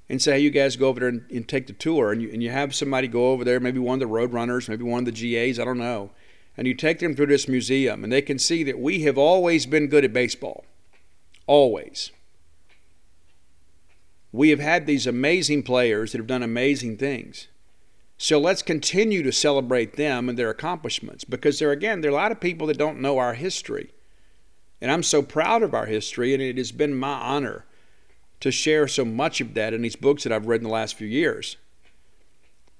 and 0.09 0.21
say, 0.21 0.39
you 0.39 0.49
guys 0.49 0.75
go 0.75 0.87
over 0.87 0.99
there 1.01 1.09
and, 1.09 1.25
and 1.31 1.47
take 1.47 1.67
the 1.67 1.73
tour, 1.73 2.11
and 2.11 2.21
you, 2.21 2.29
and 2.31 2.41
you 2.41 2.49
have 2.49 2.73
somebody 2.73 3.07
go 3.07 3.31
over 3.31 3.43
there, 3.43 3.59
maybe 3.59 3.79
one 3.79 3.95
of 3.95 3.99
the 3.99 4.07
road 4.07 4.31
runners, 4.33 4.69
maybe 4.69 4.83
one 4.83 4.99
of 4.99 5.05
the 5.05 5.11
GAs, 5.11 5.59
I 5.59 5.65
don't 5.65 5.77
know, 5.77 6.11
and 6.57 6.67
you 6.67 6.73
take 6.73 6.99
them 6.99 7.15
through 7.15 7.27
this 7.27 7.47
museum, 7.47 8.03
and 8.03 8.11
they 8.11 8.21
can 8.21 8.39
see 8.39 8.63
that 8.63 8.79
we 8.79 9.03
have 9.03 9.17
always 9.17 9.65
been 9.65 9.87
good 9.87 10.03
at 10.03 10.11
baseball. 10.11 10.65
Always. 11.45 12.11
We 14.31 14.49
have 14.49 14.59
had 14.59 14.85
these 14.85 15.07
amazing 15.07 15.63
players 15.63 16.11
that 16.11 16.17
have 16.17 16.27
done 16.27 16.43
amazing 16.43 16.97
things. 16.97 17.47
So 18.17 18.39
let's 18.39 18.63
continue 18.63 19.21
to 19.21 19.31
celebrate 19.31 19.95
them 19.95 20.27
and 20.27 20.37
their 20.37 20.49
accomplishments 20.49 21.23
because 21.23 21.59
there 21.59 21.71
again, 21.71 22.01
there 22.01 22.09
are 22.09 22.13
a 22.13 22.17
lot 22.17 22.31
of 22.31 22.39
people 22.39 22.65
that 22.67 22.77
don't 22.77 22.99
know 22.99 23.19
our 23.19 23.35
history. 23.35 23.91
And 24.81 24.91
I'm 24.91 25.03
so 25.03 25.21
proud 25.21 25.63
of 25.63 25.73
our 25.73 25.85
history, 25.85 26.33
and 26.33 26.41
it 26.41 26.57
has 26.57 26.71
been 26.71 26.95
my 26.95 27.13
honor 27.13 27.65
to 28.39 28.51
share 28.51 28.87
so 28.87 29.05
much 29.05 29.41
of 29.41 29.53
that 29.53 29.73
in 29.73 29.81
these 29.81 29.95
books 29.95 30.23
that 30.23 30.31
I've 30.31 30.47
read 30.47 30.61
in 30.61 30.67
the 30.67 30.73
last 30.73 30.95
few 30.95 31.07
years. 31.07 31.57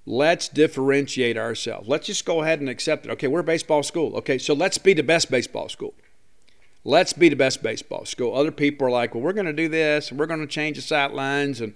Let's 0.09 0.47
differentiate 0.47 1.38
ourselves. 1.38 1.89
Let's 1.89 2.07
just 2.07 2.23
go 2.23 2.41
ahead 2.41 2.61
and 2.61 2.69
accept 2.69 3.05
it. 3.05 3.11
Okay, 3.11 3.27
we're 3.27 3.41
a 3.41 3.43
baseball 3.43 3.84
school. 3.84 4.15
Okay, 4.15 4.38
so 4.38 4.53
let's 4.53 4.77
be 4.77 4.93
the 4.93 5.03
best 5.03 5.29
baseball 5.29 5.67
school. 5.67 5.93
Let's 6.85 7.11
be 7.11 7.27
the 7.27 7.35
best 7.35 7.61
baseball 7.61 8.05
school. 8.05 8.34
Other 8.34 8.53
people 8.53 8.88
are 8.88 8.91
like, 8.91 9.13
well, 9.13 9.21
we're 9.21 9.34
going 9.34 9.47
to 9.47 9.53
do 9.53 9.67
this, 9.67 10.09
and 10.09 10.17
we're 10.17 10.25
going 10.25 10.39
to 10.39 10.47
change 10.47 10.77
the 10.77 10.81
sight 10.81 11.13
lines, 11.13 11.59
and 11.59 11.73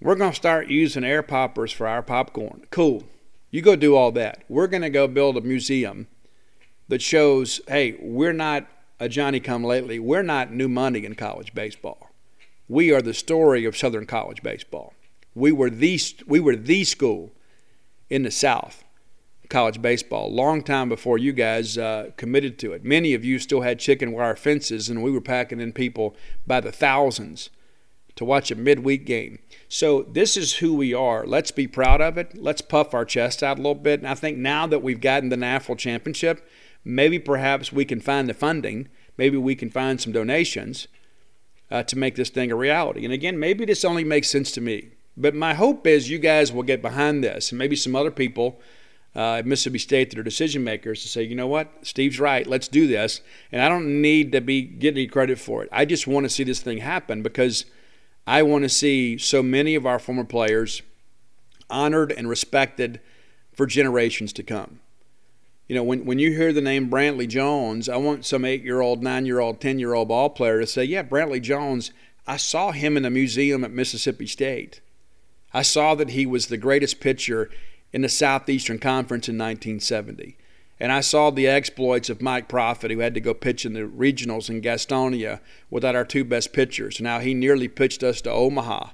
we're 0.00 0.14
going 0.14 0.30
to 0.30 0.36
start 0.36 0.68
using 0.68 1.02
air 1.02 1.20
poppers 1.20 1.72
for 1.72 1.88
our 1.88 2.00
popcorn. 2.00 2.64
Cool. 2.70 3.02
You 3.50 3.60
go 3.60 3.74
do 3.74 3.96
all 3.96 4.12
that. 4.12 4.44
We're 4.48 4.68
going 4.68 4.82
to 4.82 4.88
go 4.90 5.08
build 5.08 5.36
a 5.36 5.40
museum 5.40 6.06
that 6.86 7.02
shows, 7.02 7.60
hey, 7.66 7.96
we're 8.00 8.32
not 8.32 8.68
a 9.00 9.08
Johnny 9.08 9.40
come 9.40 9.64
lately. 9.64 9.98
We're 9.98 10.22
not 10.22 10.52
new 10.52 10.68
money 10.68 11.04
in 11.04 11.16
college 11.16 11.52
baseball. 11.54 12.10
We 12.68 12.92
are 12.92 13.02
the 13.02 13.14
story 13.14 13.64
of 13.64 13.76
Southern 13.76 14.06
college 14.06 14.44
baseball. 14.44 14.94
We 15.34 15.50
were 15.50 15.70
the 15.70 16.00
we 16.24 16.38
were 16.38 16.54
the 16.54 16.84
school 16.84 17.32
in 18.10 18.22
the 18.22 18.30
South 18.30 18.84
college 19.48 19.80
baseball 19.80 20.32
long 20.32 20.62
time 20.62 20.88
before 20.88 21.18
you 21.18 21.32
guys 21.32 21.78
uh, 21.78 22.10
committed 22.16 22.58
to 22.58 22.72
it. 22.72 22.84
Many 22.84 23.14
of 23.14 23.24
you 23.24 23.38
still 23.38 23.62
had 23.62 23.78
chicken 23.78 24.12
wire 24.12 24.36
fences, 24.36 24.88
and 24.88 25.02
we 25.02 25.10
were 25.10 25.20
packing 25.20 25.60
in 25.60 25.72
people 25.72 26.14
by 26.46 26.60
the 26.60 26.72
thousands 26.72 27.50
to 28.16 28.24
watch 28.24 28.50
a 28.50 28.56
midweek 28.56 29.06
game. 29.06 29.38
So 29.68 30.02
this 30.02 30.36
is 30.36 30.56
who 30.56 30.74
we 30.74 30.92
are. 30.92 31.24
Let's 31.24 31.50
be 31.50 31.66
proud 31.66 32.00
of 32.00 32.18
it. 32.18 32.36
Let's 32.36 32.60
puff 32.60 32.92
our 32.92 33.04
chest 33.04 33.42
out 33.42 33.58
a 33.58 33.62
little 33.62 33.76
bit. 33.76 34.00
And 34.00 34.08
I 34.08 34.14
think 34.14 34.36
now 34.36 34.66
that 34.66 34.82
we've 34.82 35.00
gotten 35.00 35.28
the 35.28 35.36
NAFL 35.36 35.78
championship, 35.78 36.46
maybe 36.84 37.18
perhaps 37.20 37.72
we 37.72 37.84
can 37.84 38.00
find 38.00 38.28
the 38.28 38.34
funding. 38.34 38.88
Maybe 39.16 39.36
we 39.36 39.54
can 39.54 39.70
find 39.70 40.00
some 40.00 40.12
donations 40.12 40.88
uh, 41.70 41.84
to 41.84 41.96
make 41.96 42.16
this 42.16 42.30
thing 42.30 42.50
a 42.50 42.56
reality. 42.56 43.04
And 43.04 43.14
again, 43.14 43.38
maybe 43.38 43.64
this 43.64 43.84
only 43.84 44.04
makes 44.04 44.28
sense 44.28 44.50
to 44.52 44.60
me. 44.60 44.90
But 45.18 45.34
my 45.34 45.54
hope 45.54 45.86
is 45.86 46.08
you 46.08 46.18
guys 46.18 46.52
will 46.52 46.62
get 46.62 46.80
behind 46.80 47.24
this, 47.24 47.50
and 47.50 47.58
maybe 47.58 47.74
some 47.74 47.96
other 47.96 48.12
people 48.12 48.60
uh, 49.16 49.36
at 49.36 49.46
Mississippi 49.46 49.78
State 49.78 50.10
that 50.10 50.18
are 50.18 50.22
decision 50.22 50.62
makers 50.62 51.02
to 51.02 51.08
say, 51.08 51.24
you 51.24 51.34
know 51.34 51.48
what, 51.48 51.68
Steve's 51.82 52.20
right, 52.20 52.46
let's 52.46 52.68
do 52.68 52.86
this. 52.86 53.20
And 53.50 53.60
I 53.60 53.68
don't 53.68 54.00
need 54.00 54.30
to 54.30 54.40
be 54.40 54.62
getting 54.62 54.98
any 54.98 55.06
credit 55.08 55.40
for 55.40 55.64
it. 55.64 55.68
I 55.72 55.84
just 55.84 56.06
want 56.06 56.24
to 56.24 56.30
see 56.30 56.44
this 56.44 56.60
thing 56.60 56.78
happen 56.78 57.22
because 57.22 57.64
I 58.28 58.44
want 58.44 58.62
to 58.62 58.68
see 58.68 59.18
so 59.18 59.42
many 59.42 59.74
of 59.74 59.86
our 59.86 59.98
former 59.98 60.24
players 60.24 60.82
honored 61.68 62.12
and 62.12 62.28
respected 62.28 63.00
for 63.52 63.66
generations 63.66 64.32
to 64.34 64.44
come. 64.44 64.78
You 65.66 65.74
know, 65.74 65.82
when, 65.82 66.04
when 66.04 66.20
you 66.20 66.32
hear 66.32 66.52
the 66.52 66.60
name 66.60 66.88
Brantley 66.88 67.28
Jones, 67.28 67.88
I 67.88 67.96
want 67.96 68.24
some 68.24 68.44
eight 68.44 68.62
year 68.62 68.80
old, 68.80 69.02
nine 69.02 69.26
year 69.26 69.40
old, 69.40 69.60
10 69.60 69.80
year 69.80 69.94
old 69.94 70.08
ball 70.08 70.30
player 70.30 70.60
to 70.60 70.66
say, 70.66 70.84
Yeah, 70.84 71.02
Brantley 71.02 71.42
Jones, 71.42 71.90
I 72.26 72.36
saw 72.36 72.70
him 72.70 72.96
in 72.96 73.04
a 73.04 73.10
museum 73.10 73.64
at 73.64 73.72
Mississippi 73.72 74.26
State. 74.26 74.80
I 75.52 75.62
saw 75.62 75.94
that 75.94 76.10
he 76.10 76.26
was 76.26 76.46
the 76.46 76.56
greatest 76.56 77.00
pitcher 77.00 77.50
in 77.92 78.02
the 78.02 78.08
Southeastern 78.08 78.78
Conference 78.78 79.28
in 79.28 79.36
1970. 79.36 80.36
And 80.80 80.92
I 80.92 81.00
saw 81.00 81.30
the 81.30 81.48
exploits 81.48 82.08
of 82.08 82.22
Mike 82.22 82.48
Profit, 82.48 82.90
who 82.90 83.00
had 83.00 83.14
to 83.14 83.20
go 83.20 83.34
pitch 83.34 83.66
in 83.66 83.72
the 83.72 83.80
regionals 83.80 84.48
in 84.48 84.62
Gastonia 84.62 85.40
without 85.70 85.96
our 85.96 86.04
two 86.04 86.24
best 86.24 86.52
pitchers. 86.52 87.00
Now 87.00 87.18
he 87.18 87.34
nearly 87.34 87.66
pitched 87.66 88.02
us 88.02 88.20
to 88.22 88.30
Omaha. 88.30 88.90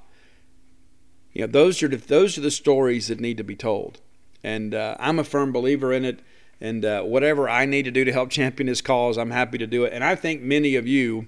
You 1.33 1.43
know, 1.43 1.47
those 1.49 1.83
are 1.83 1.89
the, 1.89 1.97
those 1.97 2.39
are 2.39 2.43
the 2.43 2.51
stories 2.51 3.09
that 3.09 3.21
need 3.21 3.37
to 3.37 3.45
be 3.45 3.57
told, 3.57 4.01
and 4.43 4.73
uh, 4.73 4.97
I'm 5.01 5.19
a 5.19 5.25
firm 5.25 5.53
believer 5.53 5.93
in 5.93 6.05
it. 6.05 6.21
And 6.61 6.85
uh, 6.85 7.03
whatever 7.03 7.49
I 7.49 7.67
need 7.67 7.83
to 7.83 7.91
do 7.91 8.05
to 8.05 8.13
help 8.13 8.31
champion 8.31 8.69
this 8.69 8.81
cause, 8.81 9.19
I'm 9.19 9.33
happy 9.33 9.59
to 9.59 9.67
do 9.67 9.85
it. 9.85 9.93
And 9.93 10.05
I 10.05 10.15
think 10.15 10.41
many 10.41 10.77
of 10.77 10.87
you 10.87 11.27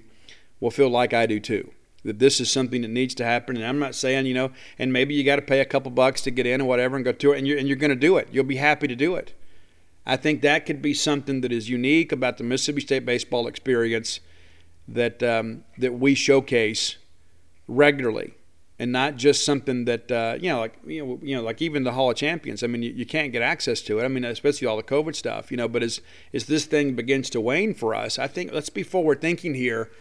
will 0.59 0.71
feel 0.71 0.89
like 0.89 1.13
I 1.13 1.25
do 1.25 1.39
too. 1.39 1.71
That 2.03 2.19
this 2.19 2.39
is 2.39 2.51
something 2.51 2.81
that 2.83 2.89
needs 2.89 3.15
to 3.15 3.25
happen. 3.25 3.57
And 3.57 3.65
I'm 3.65 3.79
not 3.79 3.95
saying, 3.95 4.27
you 4.27 4.33
know, 4.33 4.51
and 4.77 4.93
maybe 4.93 5.13
you 5.13 5.23
got 5.23 5.37
to 5.37 5.41
pay 5.41 5.59
a 5.59 5.65
couple 5.65 5.91
bucks 5.91 6.21
to 6.21 6.31
get 6.31 6.45
in 6.45 6.61
or 6.61 6.65
whatever 6.65 6.95
and 6.95 7.03
go 7.03 7.11
to 7.11 7.31
it, 7.33 7.37
and 7.37 7.47
you're, 7.47 7.57
and 7.57 7.67
you're 7.67 7.77
going 7.77 7.89
to 7.89 7.95
do 7.95 8.17
it. 8.17 8.29
You'll 8.31 8.43
be 8.43 8.57
happy 8.57 8.87
to 8.87 8.95
do 8.95 9.15
it. 9.15 9.33
I 10.05 10.15
think 10.15 10.41
that 10.41 10.65
could 10.65 10.81
be 10.81 10.93
something 10.93 11.41
that 11.41 11.51
is 11.51 11.69
unique 11.69 12.11
about 12.11 12.37
the 12.37 12.43
Mississippi 12.43 12.81
State 12.81 13.05
baseball 13.05 13.45
experience 13.47 14.21
that 14.87 15.21
um, 15.21 15.65
that 15.77 15.99
we 15.99 16.15
showcase 16.15 16.95
regularly 17.67 18.33
and 18.79 18.91
not 18.91 19.15
just 19.15 19.43
something 19.43 19.85
that 19.85 20.11
uh, 20.11 20.37
you 20.39 20.49
know, 20.49 20.59
like 20.59 20.79
you 20.85 21.05
know, 21.05 21.19
you 21.21 21.35
know, 21.35 21.41
like 21.41 21.61
even 21.61 21.83
the 21.83 21.91
Hall 21.91 22.11
of 22.11 22.17
Champions. 22.17 22.63
I 22.63 22.67
mean, 22.67 22.83
you, 22.83 22.91
you, 22.91 23.05
can't 23.05 23.31
get 23.31 23.41
access 23.41 23.81
to 23.81 23.99
it. 23.99 24.05
I 24.05 24.07
mean, 24.07 24.23
especially 24.23 24.67
all 24.67 24.77
the 24.77 24.83
COVID 24.83 25.15
stuff, 25.15 25.51
you 25.51 25.57
know. 25.57 25.67
But 25.67 25.83
as 25.83 26.01
as 26.33 26.45
this 26.45 26.65
thing 26.65 26.95
begins 26.95 27.29
to 27.31 27.41
wane 27.41 27.73
for 27.73 27.95
us, 27.95 28.19
I 28.19 28.27
think 28.27 28.51
let's 28.51 28.69
be 28.69 28.83
forward 28.83 29.21
thinking 29.21 29.55
here. 29.55 29.91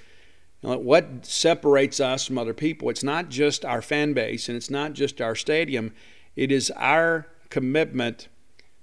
What 0.74 1.24
separates 1.24 2.01
us 2.01 2.26
from 2.26 2.38
other 2.38 2.55
people? 2.55 2.90
It's 2.90 3.05
not 3.05 3.28
just 3.28 3.64
our 3.64 3.80
fan 3.80 4.14
base, 4.14 4.48
and 4.48 4.56
it's 4.56 4.70
not 4.70 4.94
just 4.94 5.20
our 5.20 5.36
stadium. 5.36 5.93
It 6.34 6.51
is 6.51 6.72
our 6.72 7.28
commitment 7.51 8.26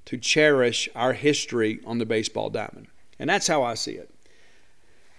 to 0.05 0.18
cherish 0.18 0.88
our 0.95 1.11
history 1.11 1.81
on 1.85 1.97
the 1.97 2.05
baseball 2.05 2.49
diamond, 2.49 2.88
and 3.19 3.30
that's 3.30 3.47
how 3.47 3.64
I 3.64 3.73
see 3.73 3.93
it. 3.93 4.10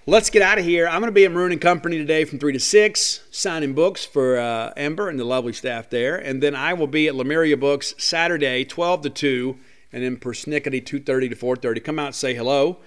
Let's 0.07 0.31
get 0.31 0.41
out 0.41 0.59
of 0.59 0.65
here. 0.65 0.87
I'm 0.87 1.01
going 1.01 1.09
to 1.11 1.13
be 1.13 1.27
at 1.27 1.33
Maroon 1.33 1.53
and 1.53 1.61
Company 1.61 1.99
today 1.99 2.25
from 2.25 2.39
3 2.39 2.55
to 2.55 2.61
6, 2.61 3.21
signing 3.31 3.75
books 3.75 4.07
for 4.07 4.39
uh, 4.39 4.73
Ember 4.77 5.11
and 5.11 5.19
the 5.19 5.25
lovely 5.25 5.53
staff 5.53 5.91
there. 5.91 6.17
And 6.17 6.43
then 6.43 6.55
I 6.55 6.73
will 6.75 6.87
be 6.87 7.09
at 7.09 7.15
Lemuria 7.15 7.57
Books 7.57 7.95
Saturday, 7.99 8.65
12 8.65 9.03
to 9.03 9.11
2, 9.11 9.59
and 9.93 10.03
then 10.03 10.17
persnickety 10.19 10.83
2.30 10.83 11.31
to 11.31 11.37
4.30. 11.37 11.85
Come 11.85 11.99
out 11.99 12.15
say 12.15 12.35
hello 12.35 12.81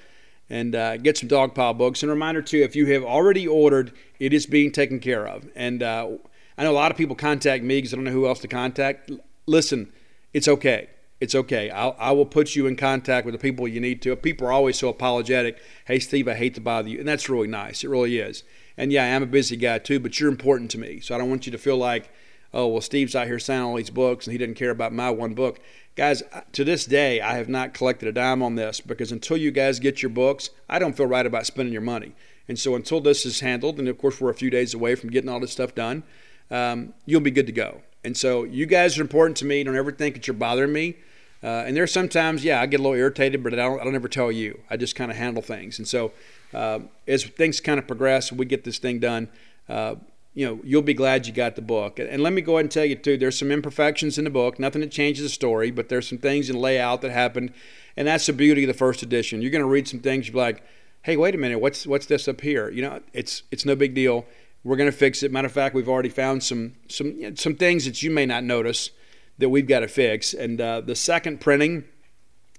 and 0.49 0.75
uh, 0.75 0.97
get 0.97 1.17
some 1.17 1.29
Dogpile 1.29 1.77
books. 1.77 2.03
And 2.03 2.09
a 2.09 2.13
reminder, 2.13 2.41
too, 2.41 2.59
if 2.59 2.75
you 2.75 2.85
have 2.93 3.03
already 3.03 3.47
ordered, 3.47 3.91
it 4.19 4.33
is 4.33 4.45
being 4.45 4.71
taken 4.71 4.99
care 4.99 5.27
of. 5.27 5.47
And 5.55 5.83
uh, 5.83 6.09
I 6.57 6.63
know 6.63 6.71
a 6.71 6.73
lot 6.73 6.91
of 6.91 6.97
people 6.97 7.15
contact 7.15 7.63
me 7.63 7.77
because 7.77 7.93
I 7.93 7.97
don't 7.97 8.05
know 8.05 8.11
who 8.11 8.27
else 8.27 8.39
to 8.39 8.47
contact. 8.47 9.11
Listen, 9.45 9.91
it's 10.33 10.47
okay 10.47 10.89
it's 11.19 11.33
okay. 11.33 11.69
I'll, 11.69 11.95
I 11.97 12.11
will 12.11 12.25
put 12.25 12.55
you 12.55 12.67
in 12.67 12.75
contact 12.75 13.25
with 13.25 13.33
the 13.33 13.39
people 13.39 13.67
you 13.67 13.79
need 13.79 14.01
to. 14.03 14.15
People 14.15 14.47
are 14.47 14.51
always 14.51 14.77
so 14.77 14.89
apologetic. 14.89 15.57
Hey, 15.85 15.99
Steve, 15.99 16.27
I 16.27 16.35
hate 16.35 16.53
to 16.55 16.61
bother 16.61 16.89
you. 16.89 16.99
And 16.99 17.07
that's 17.07 17.29
really 17.29 17.47
nice. 17.47 17.83
It 17.83 17.89
really 17.89 18.19
is. 18.19 18.43
And 18.77 18.91
yeah, 18.91 19.15
I'm 19.15 19.23
a 19.23 19.27
busy 19.27 19.57
guy 19.57 19.79
too, 19.79 19.99
but 19.99 20.19
you're 20.19 20.29
important 20.29 20.69
to 20.71 20.77
me. 20.77 20.99
So 20.99 21.15
I 21.15 21.17
don't 21.17 21.29
want 21.29 21.45
you 21.47 21.51
to 21.51 21.57
feel 21.57 21.77
like, 21.77 22.11
oh, 22.53 22.67
well, 22.67 22.81
Steve's 22.81 23.15
out 23.15 23.27
here 23.27 23.39
signing 23.39 23.63
all 23.63 23.75
these 23.75 23.89
books 23.89 24.25
and 24.25 24.31
he 24.31 24.37
didn't 24.37 24.55
care 24.55 24.71
about 24.71 24.93
my 24.93 25.09
one 25.09 25.33
book. 25.33 25.59
Guys, 25.95 26.21
to 26.51 26.63
this 26.63 26.85
day, 26.85 27.21
I 27.21 27.37
have 27.37 27.49
not 27.49 27.73
collected 27.73 28.07
a 28.07 28.11
dime 28.11 28.43
on 28.43 28.55
this 28.55 28.79
because 28.79 29.11
until 29.11 29.37
you 29.37 29.51
guys 29.51 29.79
get 29.79 30.01
your 30.01 30.09
books, 30.09 30.51
I 30.69 30.77
don't 30.79 30.95
feel 30.95 31.07
right 31.07 31.25
about 31.25 31.45
spending 31.45 31.73
your 31.73 31.81
money. 31.81 32.13
And 32.47 32.57
so 32.57 32.75
until 32.75 33.01
this 33.01 33.25
is 33.25 33.39
handled, 33.39 33.79
and 33.79 33.87
of 33.87 33.97
course, 33.97 34.21
we're 34.21 34.29
a 34.29 34.35
few 34.35 34.49
days 34.49 34.73
away 34.73 34.95
from 34.95 35.09
getting 35.09 35.29
all 35.29 35.39
this 35.39 35.51
stuff 35.51 35.75
done, 35.75 36.03
um, 36.51 36.93
you'll 37.05 37.21
be 37.21 37.31
good 37.31 37.47
to 37.47 37.51
go. 37.51 37.81
And 38.03 38.15
so 38.15 38.43
you 38.43 38.65
guys 38.65 38.97
are 38.97 39.01
important 39.01 39.37
to 39.37 39.45
me. 39.45 39.63
Don't 39.63 39.75
ever 39.75 39.91
think 39.91 40.15
that 40.15 40.27
you're 40.27 40.33
bothering 40.33 40.71
me. 40.71 40.95
Uh, 41.43 41.63
and 41.65 41.75
there's 41.75 41.91
sometimes, 41.91 42.43
yeah, 42.43 42.61
I 42.61 42.65
get 42.65 42.79
a 42.79 42.83
little 42.83 42.97
irritated, 42.97 43.43
but 43.43 43.53
I 43.53 43.57
don't, 43.57 43.79
I 43.79 43.83
don't 43.83 43.95
ever 43.95 44.07
tell 44.07 44.31
you. 44.31 44.59
I 44.69 44.77
just 44.77 44.95
kind 44.95 45.11
of 45.11 45.17
handle 45.17 45.43
things. 45.43 45.77
And 45.77 45.87
so 45.87 46.11
uh, 46.53 46.79
as 47.07 47.25
things 47.25 47.59
kind 47.59 47.79
of 47.79 47.87
progress, 47.87 48.31
we 48.31 48.45
get 48.45 48.63
this 48.63 48.79
thing 48.79 48.99
done. 48.99 49.29
Uh, 49.67 49.95
you 50.37 50.45
know, 50.45 50.59
you'll 50.63 50.83
be 50.83 50.93
glad 50.93 51.25
you 51.25 51.33
got 51.33 51.55
the 51.55 51.63
book. 51.63 51.97
And 51.97 52.21
let 52.21 52.31
me 52.31 52.43
go 52.43 52.57
ahead 52.57 52.65
and 52.65 52.71
tell 52.71 52.85
you 52.85 52.95
too, 52.95 53.17
there's 53.17 53.39
some 53.39 53.51
imperfections 53.51 54.19
in 54.19 54.23
the 54.23 54.29
book, 54.29 54.59
nothing 54.59 54.81
that 54.81 54.91
changes 54.91 55.23
the 55.23 55.29
story, 55.29 55.71
but 55.71 55.89
there's 55.89 56.07
some 56.07 56.19
things 56.19 56.47
in 56.47 56.55
layout 56.55 57.01
that 57.01 57.09
happened, 57.09 57.51
and 57.95 58.07
that's 58.07 58.27
the 58.27 58.33
beauty 58.33 58.63
of 58.63 58.67
the 58.67 58.75
first 58.75 59.01
edition. 59.01 59.41
You're 59.41 59.49
going 59.49 59.63
to 59.63 59.67
read 59.67 59.87
some 59.87 59.99
things 59.99 60.27
you're 60.27 60.37
like, 60.37 60.63
hey, 61.01 61.17
wait 61.17 61.33
a 61.33 61.39
minute, 61.39 61.57
what's 61.57 61.87
what's 61.87 62.05
this 62.05 62.27
up 62.27 62.41
here? 62.41 62.69
You 62.69 62.83
know, 62.83 63.01
it's 63.13 63.41
it's 63.49 63.65
no 63.65 63.75
big 63.75 63.95
deal. 63.95 64.27
We're 64.63 64.75
going 64.75 64.91
to 64.91 64.95
fix 64.95 65.23
it. 65.23 65.31
Matter 65.31 65.47
of 65.47 65.53
fact, 65.53 65.73
we've 65.73 65.89
already 65.89 66.09
found 66.09 66.43
some 66.43 66.75
some 66.87 67.35
some 67.35 67.55
things 67.55 67.85
that 67.85 68.03
you 68.03 68.11
may 68.11 68.27
not 68.27 68.43
notice 68.43 68.91
that 69.39 69.49
we've 69.49 69.67
got 69.67 69.79
to 69.79 69.87
fix. 69.87 70.35
And 70.35 70.61
uh, 70.61 70.81
the 70.81 70.95
second 70.95 71.41
printing, 71.41 71.83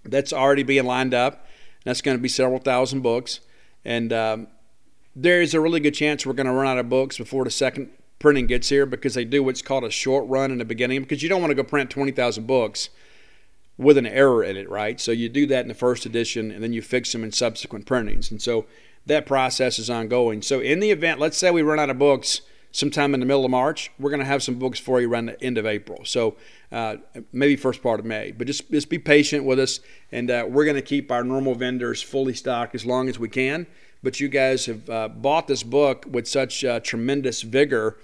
that's 0.04 0.32
already 0.32 0.64
being 0.64 0.84
lined 0.84 1.14
up. 1.14 1.46
That's 1.84 2.00
going 2.00 2.16
to 2.16 2.20
be 2.20 2.28
several 2.28 2.58
thousand 2.58 3.02
books, 3.02 3.38
and 3.84 4.12
um, 4.12 4.48
there 5.20 5.42
is 5.42 5.52
a 5.52 5.60
really 5.60 5.80
good 5.80 5.94
chance 5.94 6.24
we're 6.24 6.32
going 6.32 6.46
to 6.46 6.52
run 6.52 6.66
out 6.66 6.78
of 6.78 6.88
books 6.88 7.18
before 7.18 7.44
the 7.44 7.50
second 7.50 7.90
printing 8.20 8.46
gets 8.46 8.68
here 8.68 8.86
because 8.86 9.14
they 9.14 9.24
do 9.24 9.42
what's 9.42 9.62
called 9.62 9.82
a 9.82 9.90
short 9.90 10.24
run 10.28 10.52
in 10.52 10.58
the 10.58 10.64
beginning 10.64 11.02
because 11.02 11.22
you 11.22 11.28
don't 11.28 11.40
want 11.40 11.50
to 11.50 11.56
go 11.56 11.64
print 11.64 11.90
20,000 11.90 12.46
books 12.46 12.90
with 13.76 13.98
an 13.98 14.06
error 14.06 14.44
in 14.44 14.56
it, 14.56 14.68
right? 14.70 15.00
So 15.00 15.10
you 15.10 15.28
do 15.28 15.46
that 15.46 15.62
in 15.62 15.68
the 15.68 15.74
first 15.74 16.06
edition 16.06 16.52
and 16.52 16.62
then 16.62 16.72
you 16.72 16.82
fix 16.82 17.10
them 17.12 17.24
in 17.24 17.32
subsequent 17.32 17.84
printings. 17.84 18.30
And 18.30 18.40
so 18.40 18.66
that 19.06 19.26
process 19.26 19.78
is 19.80 19.90
ongoing. 19.90 20.40
So 20.40 20.60
in 20.60 20.78
the 20.78 20.90
event, 20.90 21.18
let's 21.18 21.36
say 21.36 21.50
we 21.50 21.62
run 21.62 21.80
out 21.80 21.90
of 21.90 21.98
books 21.98 22.42
sometime 22.70 23.12
in 23.12 23.18
the 23.18 23.26
middle 23.26 23.44
of 23.44 23.50
March, 23.50 23.90
we're 23.98 24.10
going 24.10 24.20
to 24.20 24.26
have 24.26 24.42
some 24.42 24.56
books 24.56 24.78
for 24.78 25.00
you 25.00 25.10
around 25.10 25.26
the 25.26 25.42
end 25.42 25.58
of 25.58 25.66
April. 25.66 26.04
So 26.04 26.36
uh, 26.70 26.96
maybe 27.32 27.56
first 27.56 27.82
part 27.82 27.98
of 27.98 28.06
May. 28.06 28.30
But 28.30 28.46
just, 28.46 28.70
just 28.70 28.88
be 28.88 28.98
patient 28.98 29.44
with 29.44 29.58
us 29.58 29.80
and 30.12 30.30
uh, 30.30 30.46
we're 30.48 30.64
going 30.64 30.76
to 30.76 30.82
keep 30.82 31.10
our 31.10 31.24
normal 31.24 31.56
vendors 31.56 32.02
fully 32.02 32.34
stocked 32.34 32.76
as 32.76 32.86
long 32.86 33.08
as 33.08 33.18
we 33.18 33.28
can 33.28 33.66
but 34.02 34.20
you 34.20 34.28
guys 34.28 34.66
have 34.66 34.88
uh, 34.88 35.08
bought 35.08 35.46
this 35.48 35.62
book 35.62 36.06
with 36.08 36.26
such 36.26 36.64
uh, 36.64 36.80
tremendous 36.80 37.42
vigor. 37.42 37.98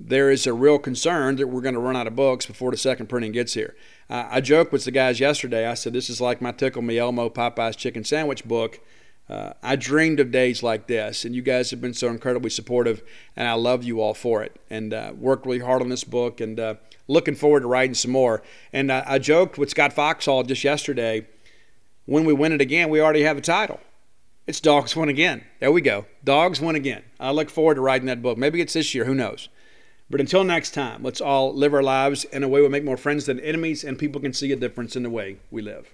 There 0.00 0.30
is 0.30 0.46
a 0.46 0.52
real 0.52 0.78
concern 0.78 1.36
that 1.36 1.48
we're 1.48 1.60
going 1.60 1.74
to 1.74 1.80
run 1.80 1.96
out 1.96 2.06
of 2.06 2.16
books 2.16 2.46
before 2.46 2.70
the 2.70 2.76
second 2.76 3.08
printing 3.08 3.32
gets 3.32 3.54
here. 3.54 3.74
Uh, 4.08 4.26
I 4.30 4.40
joked 4.40 4.72
with 4.72 4.84
the 4.84 4.90
guys 4.90 5.20
yesterday. 5.20 5.66
I 5.66 5.74
said, 5.74 5.92
This 5.92 6.08
is 6.08 6.20
like 6.20 6.40
my 6.40 6.52
Tickle 6.52 6.82
Me 6.82 6.98
Elmo 6.98 7.28
Popeyes 7.28 7.76
Chicken 7.76 8.04
Sandwich 8.04 8.44
book. 8.44 8.80
Uh, 9.28 9.52
I 9.62 9.76
dreamed 9.76 10.20
of 10.20 10.30
days 10.30 10.62
like 10.62 10.86
this, 10.86 11.24
and 11.26 11.34
you 11.34 11.42
guys 11.42 11.70
have 11.70 11.82
been 11.82 11.92
so 11.92 12.08
incredibly 12.08 12.48
supportive, 12.48 13.02
and 13.36 13.46
I 13.46 13.52
love 13.52 13.84
you 13.84 14.00
all 14.00 14.14
for 14.14 14.42
it. 14.42 14.58
And 14.70 14.94
uh, 14.94 15.12
worked 15.18 15.44
really 15.44 15.58
hard 15.58 15.82
on 15.82 15.90
this 15.90 16.04
book, 16.04 16.40
and 16.40 16.58
uh, 16.58 16.74
looking 17.08 17.34
forward 17.34 17.60
to 17.60 17.66
writing 17.66 17.92
some 17.92 18.12
more. 18.12 18.42
And 18.72 18.90
I 18.90 19.18
joked 19.18 19.58
with 19.58 19.68
Scott 19.68 19.92
Foxhall 19.92 20.44
just 20.44 20.64
yesterday 20.64 21.26
when 22.08 22.24
we 22.24 22.32
win 22.32 22.52
it 22.52 22.62
again, 22.62 22.88
we 22.88 23.02
already 23.02 23.22
have 23.22 23.36
a 23.36 23.42
title. 23.42 23.80
It's 24.48 24.60
Dogs 24.60 24.96
Win 24.96 25.10
Again. 25.10 25.44
There 25.60 25.70
we 25.70 25.82
go. 25.82 26.06
Dogs 26.24 26.58
Win 26.58 26.74
Again. 26.74 27.02
I 27.20 27.32
look 27.32 27.50
forward 27.50 27.74
to 27.74 27.82
writing 27.82 28.06
that 28.06 28.22
book. 28.22 28.38
Maybe 28.38 28.62
it's 28.62 28.72
this 28.72 28.94
year. 28.94 29.04
Who 29.04 29.14
knows? 29.14 29.50
But 30.08 30.20
until 30.20 30.42
next 30.42 30.70
time, 30.70 31.02
let's 31.02 31.20
all 31.20 31.54
live 31.54 31.74
our 31.74 31.82
lives 31.82 32.24
in 32.24 32.42
a 32.42 32.48
way 32.48 32.62
we 32.62 32.68
make 32.70 32.82
more 32.82 32.96
friends 32.96 33.26
than 33.26 33.38
enemies, 33.40 33.84
and 33.84 33.98
people 33.98 34.22
can 34.22 34.32
see 34.32 34.50
a 34.50 34.56
difference 34.56 34.96
in 34.96 35.02
the 35.02 35.10
way 35.10 35.36
we 35.50 35.60
live. 35.60 35.92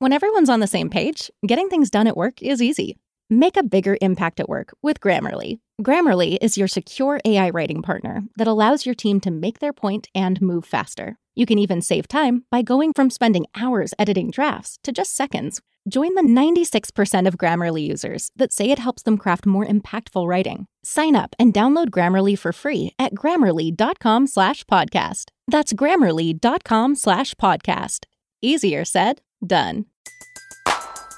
When 0.00 0.12
everyone's 0.12 0.50
on 0.50 0.58
the 0.58 0.66
same 0.66 0.90
page, 0.90 1.30
getting 1.46 1.68
things 1.68 1.90
done 1.90 2.08
at 2.08 2.16
work 2.16 2.42
is 2.42 2.60
easy. 2.60 2.98
Make 3.30 3.56
a 3.56 3.62
bigger 3.62 3.96
impact 4.00 4.40
at 4.40 4.48
work 4.48 4.74
with 4.82 4.98
Grammarly. 4.98 5.60
Grammarly 5.80 6.38
is 6.42 6.58
your 6.58 6.66
secure 6.66 7.20
AI 7.24 7.50
writing 7.50 7.82
partner 7.82 8.24
that 8.36 8.48
allows 8.48 8.84
your 8.84 8.96
team 8.96 9.20
to 9.20 9.30
make 9.30 9.60
their 9.60 9.72
point 9.72 10.08
and 10.12 10.42
move 10.42 10.64
faster. 10.64 11.20
You 11.34 11.46
can 11.46 11.58
even 11.58 11.82
save 11.82 12.08
time 12.08 12.44
by 12.50 12.62
going 12.62 12.92
from 12.92 13.10
spending 13.10 13.46
hours 13.54 13.94
editing 13.98 14.30
drafts 14.30 14.78
to 14.82 14.92
just 14.92 15.16
seconds 15.16 15.60
Join 15.88 16.14
the 16.14 16.22
96% 16.22 17.26
of 17.26 17.36
Grammarly 17.36 17.88
users 17.88 18.30
that 18.36 18.52
say 18.52 18.70
it 18.70 18.78
helps 18.78 19.02
them 19.02 19.18
craft 19.18 19.46
more 19.46 19.66
impactful 19.66 20.28
writing. 20.28 20.66
Sign 20.84 21.16
up 21.16 21.34
and 21.40 21.52
download 21.52 21.90
Grammarly 21.90 22.38
for 22.38 22.52
free 22.52 22.94
at 22.98 23.14
grammarly.com 23.14 24.28
slash 24.28 24.62
podcast. 24.64 25.30
That's 25.48 25.72
grammarly.com 25.72 26.94
slash 26.94 27.34
podcast. 27.34 28.04
Easier 28.40 28.84
said, 28.84 29.22
done. 29.44 29.86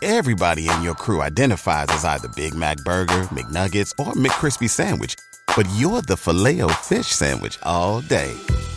Everybody 0.03 0.69
in 0.69 0.83
your 0.83 0.95
crew 0.95 1.23
identifies 1.23 1.89
as 1.91 2.05
either 2.05 2.29
Big 2.29 2.55
Mac 2.55 2.79
Burger, 2.79 3.23
McNuggets, 3.33 3.93
or 3.99 4.13
McCrispy 4.13 4.69
Sandwich, 4.69 5.15
but 5.57 5.67
you're 5.77 6.03
the 6.03 6.17
filet 6.17 6.61
fish 6.83 7.07
Sandwich 7.07 7.59
all 7.63 8.01
day. 8.03 8.35